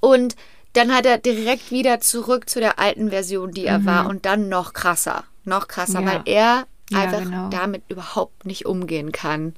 Und 0.00 0.36
dann 0.74 0.92
hat 0.94 1.06
er 1.06 1.18
direkt 1.18 1.70
wieder 1.70 2.00
zurück 2.00 2.48
zu 2.48 2.60
der 2.60 2.78
alten 2.78 3.10
Version, 3.10 3.50
die 3.52 3.66
er 3.66 3.84
war 3.84 4.08
und 4.08 4.24
dann 4.26 4.48
noch 4.48 4.72
krasser. 4.72 5.24
Noch 5.44 5.68
krasser, 5.68 6.00
Mhm. 6.00 6.06
Ja. 6.06 6.12
weil 6.14 6.22
er 6.26 6.66
Ja, 6.90 6.98
einfach 7.00 7.22
genau. 7.22 7.48
damit 7.50 7.82
überhaupt 7.88 8.44
nicht 8.46 8.66
umgehen 8.66 9.12
kann. 9.12 9.54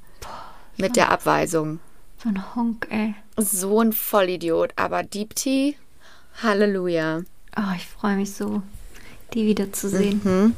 Mit 0.76 0.96
der 0.96 1.10
Abweisung. 1.12 1.78
So 2.22 2.28
ein 2.30 2.54
Honk, 2.56 2.86
ey. 2.90 3.14
So 3.36 3.80
ein 3.80 3.92
Vollidiot. 3.92 4.72
Aber 4.76 5.02
Deepti, 5.02 5.76
Halleluja. 6.42 7.22
Oh, 7.56 7.72
ich 7.76 7.86
freue 7.86 8.16
mich 8.16 8.32
so, 8.34 8.62
die 9.34 9.46
wiederzusehen. 9.46 10.20
Mhm. 10.24 10.54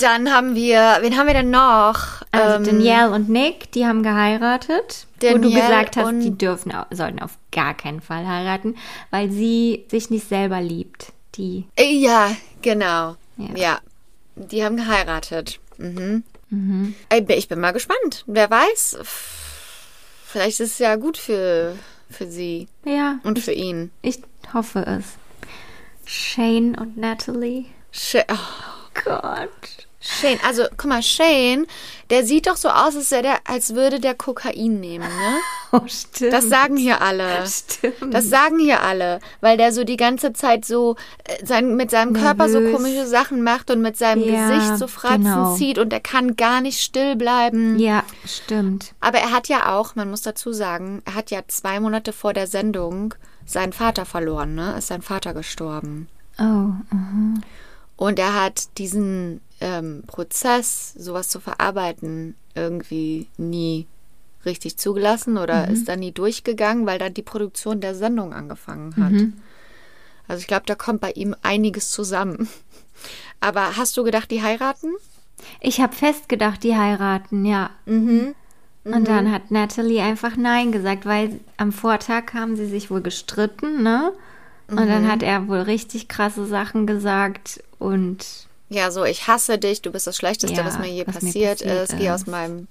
Dann 0.00 0.32
haben 0.32 0.54
wir, 0.54 0.98
wen 1.00 1.16
haben 1.16 1.26
wir 1.26 1.34
denn 1.34 1.50
noch? 1.50 2.22
Also 2.32 2.56
Ähm, 2.56 2.64
Danielle 2.64 3.10
und 3.10 3.28
Nick, 3.28 3.70
die 3.72 3.86
haben 3.86 4.02
geheiratet. 4.02 5.06
wo 5.20 5.26
du 5.26 5.40
Danielle 5.40 5.60
gesagt 5.60 5.96
hast, 5.96 6.12
die 6.22 6.36
dürfen, 6.36 6.72
sollten 6.90 7.20
auf 7.20 7.38
gar 7.52 7.74
keinen 7.74 8.00
Fall 8.00 8.26
heiraten, 8.26 8.76
weil 9.10 9.30
sie 9.30 9.84
sich 9.90 10.10
nicht 10.10 10.28
selber 10.28 10.60
liebt. 10.60 11.12
Die. 11.36 11.66
äh, 11.76 11.90
Ja, 11.92 12.30
genau. 12.62 13.16
Ja. 13.36 13.54
Ja. 13.56 13.78
Die 14.36 14.64
haben 14.64 14.76
geheiratet. 14.76 15.60
Mhm. 15.78 16.24
Ey, 17.10 17.24
Ich 17.28 17.48
bin 17.48 17.60
mal 17.60 17.72
gespannt. 17.72 18.24
Wer 18.26 18.50
weiß. 18.50 18.98
Vielleicht 20.24 20.60
ist 20.60 20.72
es 20.72 20.78
ja 20.78 20.96
gut 20.96 21.16
für, 21.18 21.76
für 22.08 22.26
sie 22.26 22.68
Ja, 22.84 23.18
und 23.24 23.38
für 23.38 23.52
ihn. 23.52 23.90
ich 24.02 24.20
hoffe 24.54 24.84
es. 24.86 25.16
Shane 26.04 26.74
und 26.76 26.96
Natalie. 26.96 27.66
Sh 27.92 28.16
oh, 28.30 29.00
Gott. 29.04 29.88
Shane, 30.02 30.38
also 30.46 30.64
guck 30.78 30.86
mal, 30.86 31.02
Shane, 31.02 31.66
der 32.08 32.24
sieht 32.24 32.46
doch 32.46 32.56
so 32.56 32.70
aus, 32.70 32.96
als, 32.96 33.10
der, 33.10 33.38
als 33.44 33.74
würde 33.74 34.00
der 34.00 34.14
Kokain 34.14 34.80
nehmen, 34.80 35.06
ne? 35.06 35.36
Oh, 35.72 35.82
stimmt. 35.86 36.32
Das 36.32 36.48
sagen 36.48 36.76
hier 36.76 37.00
alle. 37.00 37.46
Stimmt. 37.46 38.12
Das 38.12 38.28
sagen 38.28 38.58
hier 38.58 38.82
alle, 38.82 39.20
weil 39.40 39.56
der 39.56 39.72
so 39.72 39.84
die 39.84 39.96
ganze 39.98 40.32
Zeit 40.32 40.64
so 40.64 40.96
äh, 41.24 41.46
sein, 41.46 41.76
mit 41.76 41.92
seinem 41.92 42.12
Körper 42.12 42.48
so 42.48 42.58
Nervös. 42.58 42.76
komische 42.76 43.06
Sachen 43.06 43.44
macht 43.44 43.70
und 43.70 43.80
mit 43.80 43.96
seinem 43.96 44.24
Ja, 44.24 44.48
Gesicht 44.48 44.78
so 44.78 44.88
Fratzen 44.88 45.22
genau. 45.24 45.54
zieht 45.54 45.78
und 45.78 45.92
er 45.92 46.00
kann 46.00 46.34
gar 46.34 46.60
nicht 46.60 46.80
still 46.80 47.14
bleiben. 47.14 47.78
ja, 47.78 48.02
stimmt. 48.26 48.94
Aber 49.00 49.18
er 49.18 49.30
hat 49.30 49.46
ja 49.48 49.72
auch, 49.78 49.94
man 49.94 50.10
muss 50.10 50.22
dazu 50.22 50.52
sagen, 50.52 51.02
er 51.04 51.14
hat 51.14 51.30
ja 51.30 51.42
zwei 51.46 51.78
Monate 51.78 52.12
vor 52.12 52.32
der 52.32 52.48
Sendung 52.48 53.14
seinen 53.46 53.72
Vater 53.72 54.06
verloren, 54.06 54.56
ne? 54.56 54.74
Ist 54.78 54.88
sein 54.88 55.02
Vater 55.02 55.34
gestorben. 55.34 56.08
Oh, 56.38 56.42
mhm. 56.42 57.42
Und 57.96 58.18
er 58.18 58.42
hat 58.42 58.76
diesen 58.78 59.40
ähm, 59.60 60.02
Prozess, 60.06 60.94
sowas 60.94 61.28
zu 61.28 61.40
verarbeiten, 61.40 62.34
irgendwie 62.54 63.28
nie 63.36 63.86
richtig 64.44 64.78
zugelassen 64.78 65.36
oder 65.36 65.68
ist 65.68 65.88
da 65.88 65.96
nie 65.96 66.12
durchgegangen, 66.12 66.86
weil 66.86 66.98
dann 66.98 67.12
die 67.12 67.22
Produktion 67.22 67.80
der 67.80 67.94
Sendung 67.94 68.32
angefangen 68.32 68.96
hat. 68.96 69.12
Also 70.28 70.40
ich 70.40 70.46
glaube, 70.46 70.64
da 70.66 70.74
kommt 70.74 71.00
bei 71.00 71.12
ihm 71.12 71.34
einiges 71.42 71.90
zusammen. 71.90 72.48
Aber 73.40 73.76
hast 73.76 73.96
du 73.96 74.04
gedacht, 74.04 74.30
die 74.30 74.42
heiraten? 74.42 74.92
Ich 75.60 75.80
habe 75.80 75.94
fest 75.94 76.28
gedacht, 76.28 76.62
die 76.62 76.76
heiraten, 76.76 77.44
ja. 77.44 77.70
Und 78.84 79.08
dann 79.08 79.30
hat 79.30 79.50
Natalie 79.50 80.02
einfach 80.02 80.36
Nein 80.36 80.72
gesagt, 80.72 81.04
weil 81.04 81.40
am 81.58 81.72
Vortag 81.72 82.32
haben 82.32 82.56
sie 82.56 82.66
sich 82.66 82.90
wohl 82.90 83.02
gestritten, 83.02 83.82
ne? 83.82 84.12
Und 84.68 84.76
dann 84.88 85.10
hat 85.10 85.22
er 85.22 85.48
wohl 85.48 85.58
richtig 85.60 86.08
krasse 86.08 86.46
Sachen 86.46 86.86
gesagt 86.86 87.62
und 87.78 88.46
Ja, 88.70 88.90
so, 88.90 89.04
ich 89.04 89.26
hasse 89.26 89.58
dich, 89.58 89.82
du 89.82 89.90
bist 89.90 90.06
das 90.06 90.16
Schlechteste, 90.16 90.56
Ja, 90.56 90.64
was 90.64 90.78
mir 90.78 90.88
je 90.88 91.04
was 91.06 91.20
mir 91.22 91.28
passiert, 91.28 91.58
passiert 91.58 91.82
ist. 91.90 91.98
Geh 91.98 92.06
ist. 92.06 92.12
aus 92.12 92.26
meinem. 92.26 92.68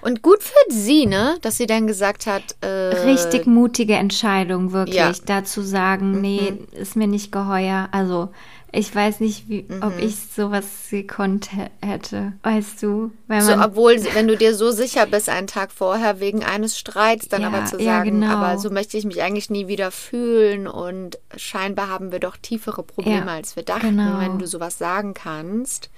Und 0.00 0.22
gut 0.22 0.42
für 0.42 0.72
sie, 0.72 1.06
ne? 1.06 1.36
Dass 1.42 1.56
sie 1.56 1.66
dann 1.66 1.86
gesagt 1.86 2.26
hat, 2.26 2.56
äh, 2.60 2.66
richtig 2.66 3.46
mutige 3.46 3.94
Entscheidung, 3.94 4.72
wirklich. 4.72 4.96
ja. 4.96 5.12
Da 5.26 5.44
zu 5.44 5.60
sagen, 5.62 6.20
nee, 6.20 6.54
ist 6.72 6.96
mir 6.96 7.08
nicht 7.08 7.30
geheuer. 7.32 7.88
Also, 7.92 8.30
ich 8.70 8.94
weiß 8.94 9.20
nicht, 9.20 9.48
wie, 9.48 9.62
Mhm. 9.66 9.82
ob 9.82 9.98
ich 9.98 10.14
sowas 10.16 10.64
gekonnt 10.90 11.50
hä- 11.52 11.70
hätte. 11.80 12.34
Weißt 12.42 12.82
du? 12.82 13.12
Wenn 13.26 13.40
So, 13.42 13.52
obwohl, 13.54 13.96
wenn 14.14 14.28
du 14.28 14.36
dir 14.36 14.54
so 14.54 14.70
sicher 14.70 15.06
bist, 15.06 15.28
einen 15.30 15.46
Tag 15.46 15.72
vorher 15.72 16.20
wegen 16.20 16.44
eines 16.44 16.78
Streits, 16.78 17.28
dann 17.28 17.42
Ja, 17.42 17.48
aber 17.48 17.64
zu 17.64 17.78
ja, 17.80 17.98
sagen, 17.98 18.20
genau. 18.20 18.34
aber 18.36 18.58
so 18.58 18.70
möchte 18.70 18.98
ich 18.98 19.04
mich 19.06 19.22
eigentlich 19.22 19.48
nie 19.48 19.68
wieder 19.68 19.90
fühlen 19.90 20.66
und 20.66 21.18
scheinbar 21.36 21.88
haben 21.88 22.12
wir 22.12 22.20
doch 22.20 22.36
tiefere 22.36 22.82
Probleme, 22.82 23.26
Ja, 23.26 23.34
als 23.34 23.56
wir 23.56 23.62
dachten, 23.62 23.96
genau. 23.96 24.18
wenn 24.20 24.38
du 24.38 24.46
sowas 24.46 24.76
sagen 24.78 25.14
kannst. 25.14 25.88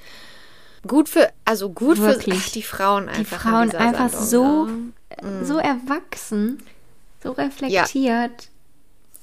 Gut 0.87 1.09
für, 1.09 1.29
also 1.45 1.71
gut 1.71 1.99
Wirklich. 1.99 2.37
für 2.43 2.49
ach, 2.49 2.53
die 2.53 2.63
Frauen 2.63 3.05
die 3.05 3.11
einfach. 3.19 3.45
in 3.45 3.51
Frauen 3.51 3.75
einfach 3.75 4.09
Sendung, 4.11 4.93
so, 5.23 5.27
ne? 5.27 5.45
so 5.45 5.59
erwachsen, 5.59 6.63
so 7.23 7.33
reflektiert. 7.33 8.49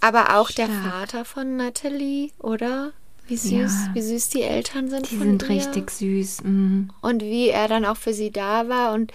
Aber 0.02 0.38
auch 0.38 0.52
der 0.52 0.66
Stark. 0.68 0.84
Vater 0.84 1.26
von 1.26 1.58
Natalie, 1.58 2.30
oder? 2.40 2.92
Wie 3.28 3.38
süß, 3.38 3.52
Ja. 3.52 3.90
wie 3.94 4.02
süß 4.02 4.30
die 4.30 4.42
Eltern 4.44 4.90
sind 4.90 5.12
Die 5.12 5.18
sind 5.18 5.44
ihr. 5.44 5.50
richtig 5.50 5.92
süß. 5.92 6.44
Mm. 6.44 6.90
und 7.02 7.22
wie 7.24 7.50
er 7.50 7.68
dann 7.68 7.86
auch 7.86 7.98
für 7.98 8.14
sie 8.14 8.32
da 8.32 8.68
war 8.70 8.94
und 8.94 9.12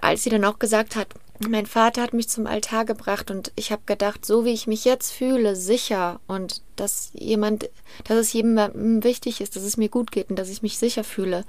als 0.00 0.22
sie 0.24 0.30
dann 0.30 0.44
auch 0.44 0.58
gesagt 0.58 0.96
hat, 0.96 1.08
mein 1.48 1.64
Vater 1.64 2.02
hat 2.02 2.12
mich 2.12 2.28
zum 2.28 2.46
Altar 2.46 2.84
gebracht 2.84 3.30
und 3.30 3.50
ich 3.56 3.72
habe 3.72 3.80
gedacht, 3.86 4.26
so 4.26 4.44
wie 4.44 4.50
ich 4.52 4.66
mich 4.66 4.84
jetzt 4.84 5.10
fühle, 5.12 5.56
sicher 5.56 6.20
und 6.26 6.60
dass 6.76 7.10
jemand, 7.14 7.70
dass 8.04 8.18
es 8.18 8.32
jemandem 8.32 9.02
wichtig 9.04 9.40
ist, 9.40 9.56
dass 9.56 9.62
es 9.62 9.76
mir 9.78 9.88
gut 9.88 10.10
geht 10.12 10.28
und 10.28 10.38
dass 10.38 10.50
ich 10.50 10.60
mich 10.62 10.76
sicher 10.78 11.02
fühle. 11.04 11.44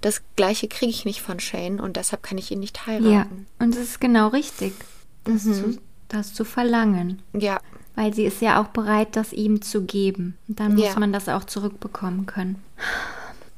Das 0.00 0.22
gleiche 0.36 0.68
kriege 0.68 0.90
ich 0.90 1.04
nicht 1.04 1.20
von 1.20 1.38
Shane 1.40 1.80
und 1.80 1.96
deshalb 1.96 2.22
kann 2.22 2.38
ich 2.38 2.50
ihn 2.50 2.60
nicht 2.60 2.78
Ja, 2.78 2.86
heiraten. 2.86 3.46
und 3.58 3.74
es 3.74 3.80
ist 3.82 4.00
genau 4.00 4.28
richtig, 4.28 4.72
das, 5.24 5.44
Mhm. 5.44 5.54
zu, 5.54 5.78
das 6.08 6.32
zu 6.32 6.44
verlangen. 6.44 7.20
Ja, 7.34 7.60
Weil 7.96 8.14
sie 8.14 8.24
ist 8.26 8.40
ja 8.42 8.60
auch 8.62 8.68
bereit, 8.68 9.16
das 9.16 9.32
ihm 9.32 9.60
zu 9.62 9.82
geben. 9.82 10.36
Und 10.48 10.60
dann 10.60 10.74
muss 10.76 10.84
Ja. 10.84 10.98
man 11.00 11.12
das 11.12 11.28
auch 11.28 11.44
zurückbekommen 11.44 12.26
können. 12.26 12.62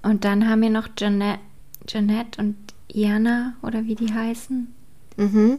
Und 0.02 0.24
dann 0.24 0.48
haben 0.48 0.62
wir 0.62 0.70
noch 0.70 0.88
Jeanette, 0.96 1.40
Jeanette 1.86 2.40
und 2.40 2.56
Iana, 2.88 3.54
oder 3.62 3.84
wie 3.84 3.94
die 3.96 4.12
heißen. 4.14 4.72
mhm. 5.16 5.58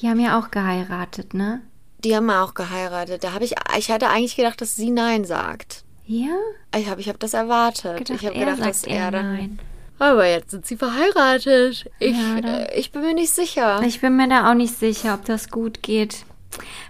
Die 0.00 0.08
haben 0.08 0.20
ja 0.20 0.38
auch 0.38 0.50
geheiratet, 0.50 1.32
ne? 1.32 1.60
Die 2.04 2.14
haben 2.14 2.28
auch 2.28 2.52
geheiratet. 2.52 3.24
Da 3.24 3.32
habe 3.32 3.44
ich, 3.44 3.54
ich 3.78 3.90
hatte 3.90 4.08
eigentlich 4.10 4.36
gedacht, 4.36 4.60
dass 4.60 4.76
sie 4.76 4.90
Nein 4.90 5.24
sagt. 5.24 5.84
Ja? 6.06 6.36
Ich 6.76 6.88
habe 6.90 7.00
ich 7.00 7.08
hab 7.08 7.18
das 7.18 7.32
erwartet. 7.34 7.96
Gedacht, 7.98 8.20
ich 8.22 8.26
habe 8.26 8.38
gedacht, 8.38 8.60
dass 8.60 8.84
er 8.84 9.10
dann. 9.10 9.32
nein. 9.34 9.58
Aber 9.98 10.26
jetzt 10.26 10.50
sind 10.50 10.66
sie 10.66 10.76
verheiratet. 10.76 11.90
Ich, 11.98 12.14
Ja, 12.16 12.36
äh, 12.38 12.78
ich 12.78 12.92
bin 12.92 13.00
mir 13.02 13.14
nicht 13.14 13.30
sicher. 13.32 13.80
Ich 13.86 14.00
bin 14.02 14.16
mir 14.16 14.28
da 14.28 14.50
auch 14.50 14.54
nicht 14.54 14.78
sicher, 14.78 15.14
ob 15.14 15.24
das 15.24 15.48
gut 15.50 15.82
geht. 15.82 16.26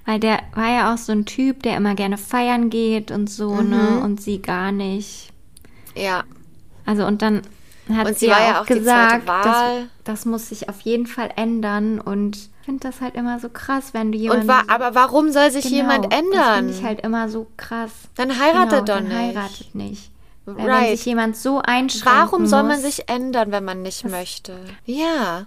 Weil 0.05 0.21
der 0.21 0.41
war 0.55 0.69
ja 0.71 0.93
auch 0.95 0.99
so 0.99 1.13
ein 1.13 1.25
Typ, 1.25 1.63
der 1.63 1.77
immer 1.77 1.95
gerne 1.95 2.19
feiern 2.19 2.71
geht 2.71 3.11
und 3.11 3.29
so, 3.31 3.63
Mhm. 3.63 3.69
ne? 3.71 4.01
Und 4.01 4.21
sie 4.21 4.41
gar 4.41 4.73
nicht. 4.73 5.31
Ja, 5.95 6.25
Also 6.85 7.07
und 7.07 7.23
dann 7.23 7.43
hat 7.93 8.07
Und 8.09 8.19
sie 8.19 8.27
ja 8.27 8.41
ja 8.41 8.57
auch 8.59 8.63
auch 8.63 8.67
gesagt, 8.67 9.29
das, 9.29 9.85
das 10.05 10.25
muss 10.27 10.49
sich 10.49 10.69
auf 10.69 10.81
jeden 10.83 11.07
Fall 11.07 11.31
ändern. 11.37 12.01
Und 12.01 12.37
ich 12.37 12.51
finde 12.65 12.89
das 12.89 13.01
halt 13.01 13.15
immer 13.15 13.39
so 13.41 13.49
krass, 13.49 13.95
wenn 13.95 14.11
du 14.13 14.19
jemanden... 14.19 14.43
Und 14.43 14.49
wa 14.49 14.63
aber 14.69 14.95
warum 14.95 15.31
soll 15.31 15.51
sich 15.51 15.65
Genau, 15.65 15.77
jemand 15.77 16.13
Das 16.13 16.19
ändern? 16.21 16.55
finde 16.57 16.73
ich 16.75 16.83
halt 16.83 17.01
immer 17.03 17.29
so 17.29 17.47
krass. 17.57 17.93
Dann 18.17 18.39
heiratet 18.39 18.71
genau, 18.71 18.81
doch 18.81 18.95
dann 18.97 19.05
nicht. 19.09 19.17
heiratet 19.17 19.75
nicht. 19.75 20.11
Weil 20.45 20.57
Wenn 20.57 20.67
Right. 20.67 20.97
sich 20.99 21.07
jemand 21.07 21.37
so 21.37 21.61
einschränkt 21.61 22.07
Warum 22.07 22.47
soll 22.47 22.63
man 22.65 22.81
muss, 22.81 22.83
sich 22.83 23.09
ändern, 23.09 23.51
wenn 23.53 23.65
man 23.65 23.83
nicht 23.83 24.05
möchte? 24.05 24.59
Ja. 24.85 25.47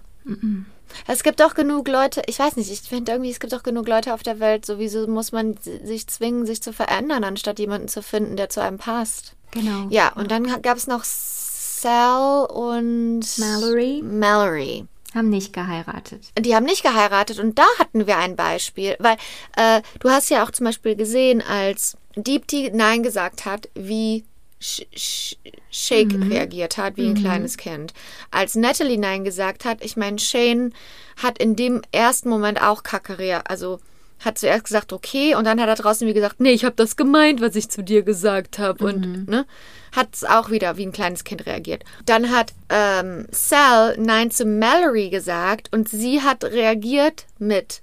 Es 1.06 1.22
gibt 1.22 1.40
doch 1.40 1.54
genug 1.54 1.88
Leute, 1.88 2.22
ich 2.26 2.38
weiß 2.38 2.56
nicht, 2.56 2.70
ich 2.70 2.80
finde 2.82 3.12
irgendwie, 3.12 3.30
es 3.30 3.40
gibt 3.40 3.52
doch 3.52 3.62
genug 3.62 3.88
Leute 3.88 4.14
auf 4.14 4.22
der 4.22 4.40
Welt, 4.40 4.64
sowieso 4.66 5.06
muss 5.06 5.32
man 5.32 5.56
si- 5.60 5.80
sich 5.84 6.06
zwingen, 6.06 6.46
sich 6.46 6.62
zu 6.62 6.72
verändern, 6.72 7.24
anstatt 7.24 7.58
jemanden 7.58 7.88
zu 7.88 8.02
finden, 8.02 8.36
der 8.36 8.48
zu 8.48 8.60
einem 8.60 8.78
passt. 8.78 9.34
Genau. 9.52 9.86
Ja, 9.90 10.12
und 10.14 10.30
dann 10.30 10.62
gab 10.62 10.76
es 10.76 10.86
noch 10.86 11.02
Sal 11.04 12.46
und 12.46 13.24
Mallory. 13.38 14.02
Mallory. 14.02 14.86
Haben 15.14 15.30
nicht 15.30 15.52
geheiratet. 15.52 16.28
Die 16.38 16.54
haben 16.54 16.66
nicht 16.66 16.84
geheiratet 16.84 17.40
und 17.40 17.58
da 17.58 17.64
hatten 17.78 18.06
wir 18.06 18.16
ein 18.18 18.36
Beispiel, 18.36 18.94
weil 19.00 19.16
äh, 19.56 19.82
du 19.98 20.08
hast 20.10 20.30
ja 20.30 20.44
auch 20.44 20.52
zum 20.52 20.66
Beispiel 20.66 20.94
gesehen, 20.94 21.42
als 21.42 21.96
Deepti 22.14 22.70
Nein 22.72 23.02
gesagt 23.02 23.44
hat, 23.44 23.68
wie 23.74 24.24
Sh 24.60 24.82
Sh 24.94 25.36
Shake 25.70 26.14
reagiert 26.30 26.76
hat, 26.76 26.96
wie 26.96 27.06
ein 27.08 27.14
kleines 27.14 27.56
Kind. 27.56 27.94
Als 28.30 28.54
Natalie 28.56 28.98
Nein 28.98 29.24
gesagt 29.24 29.64
hat, 29.64 29.82
ich 29.82 29.96
meine, 29.96 30.18
Shane 30.18 30.72
hat 31.16 31.38
in 31.38 31.56
dem 31.56 31.80
ersten 31.92 32.28
Moment 32.28 32.60
auch 32.60 32.82
Kacke 32.82 33.42
also 33.48 33.80
hat 34.18 34.36
zuerst 34.36 34.64
gesagt, 34.64 34.92
okay, 34.92 35.34
und 35.34 35.44
dann 35.44 35.58
hat 35.58 35.68
er 35.68 35.76
draußen 35.76 36.06
wie 36.06 36.12
gesagt, 36.12 36.40
nee, 36.40 36.50
ich 36.50 36.66
habe 36.66 36.76
das 36.76 36.96
gemeint, 36.96 37.40
was 37.40 37.56
ich 37.56 37.70
zu 37.70 37.82
dir 37.82 38.02
gesagt 38.02 38.58
habe. 38.58 38.84
Und 38.84 39.28
ne, 39.30 39.46
hat 39.92 40.08
es 40.12 40.24
auch 40.24 40.50
wieder 40.50 40.76
wie 40.76 40.84
ein 40.84 40.92
kleines 40.92 41.24
Kind 41.24 41.46
reagiert. 41.46 41.84
Dann 42.04 42.30
hat 42.30 42.52
ähm, 42.68 43.26
Sal 43.30 43.96
Nein 43.98 44.30
zu 44.30 44.44
Mallory 44.44 45.08
gesagt 45.08 45.72
und 45.72 45.88
sie 45.88 46.20
hat 46.20 46.44
reagiert 46.44 47.24
mit 47.38 47.80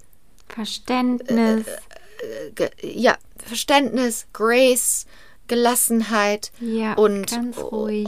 Verständnis. 0.47 1.65
ge- 2.55 2.69
ja, 2.83 3.17
Verständnis, 3.43 4.27
Grace, 4.31 5.05
Gelassenheit 5.48 6.52
ja, 6.60 6.94
und, 6.94 7.32
ruhig. 7.57 8.07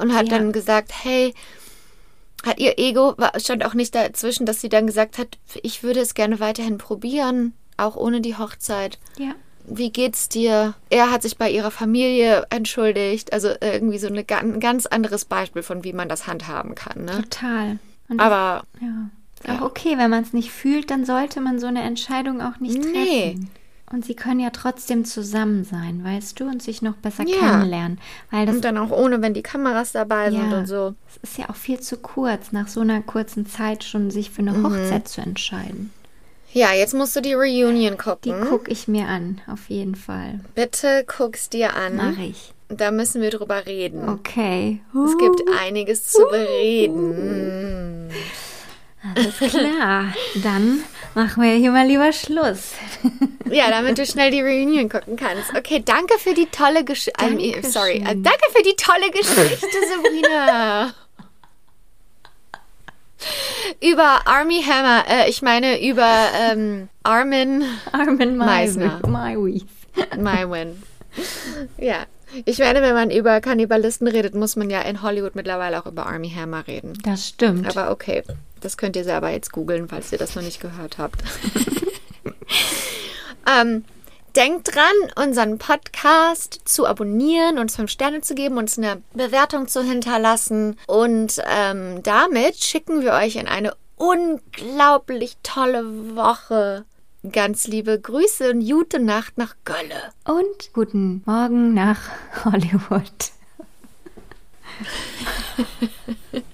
und 0.00 0.14
hat 0.14 0.28
Ja. 0.28 0.38
dann 0.38 0.52
gesagt, 0.52 0.92
hey, 1.02 1.34
hat 2.46 2.58
ihr 2.58 2.78
Ego, 2.78 3.14
war, 3.16 3.38
stand 3.40 3.64
auch 3.64 3.74
nicht 3.74 3.94
dazwischen, 3.94 4.46
dass 4.46 4.60
sie 4.60 4.68
dann 4.68 4.86
gesagt 4.86 5.18
hat, 5.18 5.38
ich 5.62 5.82
würde 5.82 6.00
es 6.00 6.14
gerne 6.14 6.40
weiterhin 6.40 6.78
probieren, 6.78 7.52
auch 7.76 7.96
ohne 7.96 8.20
die 8.20 8.36
Hochzeit. 8.36 8.98
Ja. 9.18 9.34
Wie 9.70 9.90
geht's 9.90 10.28
dir? 10.30 10.74
Er 10.88 11.10
hat 11.10 11.22
sich 11.22 11.36
bei 11.36 11.50
ihrer 11.50 11.70
Familie 11.70 12.46
entschuldigt. 12.48 13.34
Also 13.34 13.50
irgendwie 13.60 13.98
so 13.98 14.06
eine, 14.06 14.24
ein 14.26 14.60
ganz 14.60 14.86
anderes 14.86 15.26
Beispiel 15.26 15.62
von, 15.62 15.84
wie 15.84 15.92
man 15.92 16.08
das 16.08 16.26
handhaben 16.26 16.74
kann. 16.74 17.04
Ne? 17.04 17.22
Total. 17.22 17.78
Und 18.08 18.18
Aber 18.20 18.64
ja. 18.80 19.10
Ist 19.44 19.50
auch 19.50 19.60
okay, 19.66 19.98
wenn 19.98 20.10
man 20.10 20.22
es 20.24 20.32
nicht 20.32 20.50
fühlt, 20.50 20.90
dann 20.90 21.04
sollte 21.04 21.40
man 21.40 21.60
so 21.60 21.66
eine 21.66 21.82
Entscheidung 21.82 22.40
auch 22.40 22.58
nicht 22.60 22.76
treffen. 22.82 22.92
Nee. 22.92 23.38
Und 23.90 24.04
sie 24.04 24.14
können 24.14 24.38
ja 24.40 24.50
trotzdem 24.50 25.04
zusammen 25.06 25.64
sein, 25.64 26.04
weißt 26.04 26.38
du, 26.38 26.44
und 26.44 26.62
sich 26.62 26.82
noch 26.82 26.94
besser 26.96 27.24
Ja. 27.26 27.38
kennenlernen. 27.38 27.98
Weil 28.30 28.44
das 28.44 28.56
und 28.56 28.64
dann 28.64 28.76
auch 28.76 28.90
ohne, 28.90 29.22
wenn 29.22 29.32
die 29.32 29.42
Kameras 29.42 29.92
dabei 29.92 30.30
sind 30.30 30.50
Ja. 30.50 30.58
und 30.58 30.66
so. 30.66 30.94
Es 31.08 31.30
ist 31.30 31.38
ja 31.38 31.48
auch 31.48 31.56
viel 31.56 31.80
zu 31.80 31.96
kurz, 31.96 32.52
nach 32.52 32.68
so 32.68 32.80
einer 32.80 33.00
kurzen 33.00 33.46
Zeit 33.46 33.84
schon 33.84 34.10
sich 34.10 34.30
für 34.30 34.42
eine 34.42 34.52
Mhm. 34.52 34.66
Hochzeit 34.66 35.08
zu 35.08 35.22
entscheiden. 35.22 35.90
Ja, 36.52 36.72
jetzt 36.72 36.92
musst 36.94 37.14
du 37.16 37.20
die 37.22 37.34
Reunion 37.34 37.92
Die 37.92 37.96
gucken. 37.96 38.40
gucke 38.48 38.70
ich 38.70 38.88
mir 38.88 39.06
an, 39.06 39.40
auf 39.46 39.68
jeden 39.70 39.94
Fall. 39.94 40.40
Bitte 40.54 41.04
guck's 41.06 41.48
dir 41.48 41.74
an. 41.74 41.96
Mache 41.96 42.22
ich. 42.22 42.52
Da 42.68 42.90
müssen 42.90 43.22
wir 43.22 43.30
drüber 43.30 43.64
reden. 43.64 44.06
Okay. 44.08 44.80
Es 45.06 45.16
gibt 45.18 45.40
einiges 45.62 46.08
zu 46.12 46.20
bereden. 46.30 48.10
Alles 49.14 49.50
klar. 49.52 50.12
Dann 50.42 50.82
machen 51.14 51.42
wir 51.42 51.52
hier 51.52 51.70
mal 51.70 51.86
lieber 51.86 52.12
Schluss. 52.12 52.72
Ja, 53.50 53.70
damit 53.70 53.96
du 53.96 54.04
schnell 54.04 54.30
die 54.30 54.42
Reunion 54.42 54.90
gucken 54.90 55.16
kannst. 55.16 55.54
Okay, 55.56 55.82
danke 55.82 56.18
für 56.18 56.34
die 56.34 56.44
tolle 56.52 56.84
Geschichte. 56.84 57.18
Dankeschön. 57.18 57.62
sorry, 57.64 57.92
äh, 57.96 58.14
danke 58.14 58.44
für 58.54 58.62
die 58.62 58.76
tolle 58.76 59.10
Geschichte, 59.10 59.66
Sabrina. 59.88 60.92
über 63.80 64.26
Army 64.26 64.62
Hammer, 64.62 65.04
äh, 65.08 65.30
ich 65.30 65.40
meine 65.40 65.82
über 65.82 66.28
ähm, 66.50 66.90
Armin 67.04 67.64
Armin 67.90 68.36
Meisner. 68.36 69.00
Maiwi. 69.06 69.64
Mywin. 70.18 70.82
Ja. 71.78 72.04
Ich 72.44 72.58
meine, 72.58 72.82
wenn 72.82 72.94
man 72.94 73.10
über 73.10 73.40
Kannibalisten 73.40 74.06
redet, 74.06 74.34
muss 74.34 74.56
man 74.56 74.68
ja 74.68 74.82
in 74.82 75.00
Hollywood 75.00 75.34
mittlerweile 75.34 75.80
auch 75.80 75.86
über 75.86 76.04
Army 76.04 76.30
Hammer 76.30 76.66
reden. 76.66 76.92
Das 77.02 77.28
stimmt. 77.28 77.66
Aber 77.66 77.90
okay, 77.90 78.22
das 78.60 78.76
könnt 78.76 78.96
ihr 78.96 79.04
selber 79.04 79.30
jetzt 79.30 79.52
googeln, 79.52 79.88
falls 79.88 80.12
ihr 80.12 80.18
das 80.18 80.34
noch 80.34 80.42
nicht 80.42 80.60
gehört 80.60 80.98
habt. 80.98 81.22
ähm, 83.60 83.84
denkt 84.36 84.74
dran, 84.74 85.26
unseren 85.26 85.58
Podcast 85.58 86.60
zu 86.64 86.86
abonnieren, 86.86 87.58
uns 87.58 87.76
fünf 87.76 87.90
Sterne 87.90 88.20
zu 88.20 88.34
geben, 88.34 88.56
uns 88.58 88.78
eine 88.78 89.02
Bewertung 89.14 89.68
zu 89.68 89.82
hinterlassen. 89.82 90.78
Und 90.86 91.42
ähm, 91.48 92.02
damit 92.02 92.62
schicken 92.62 93.02
wir 93.02 93.12
euch 93.12 93.36
in 93.36 93.48
eine 93.48 93.74
unglaublich 93.96 95.36
tolle 95.42 96.16
Woche. 96.16 96.84
Ganz 97.32 97.66
liebe 97.66 98.00
Grüße 98.00 98.50
und 98.50 98.68
gute 98.68 99.00
Nacht 99.00 99.38
nach 99.38 99.56
Gölle. 99.64 100.12
Und 100.24 100.72
guten 100.72 101.22
Morgen 101.26 101.74
nach 101.74 102.00
Hollywood. 102.44 103.10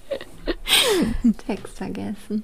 Text 1.45 1.77
vergessen. 1.77 2.43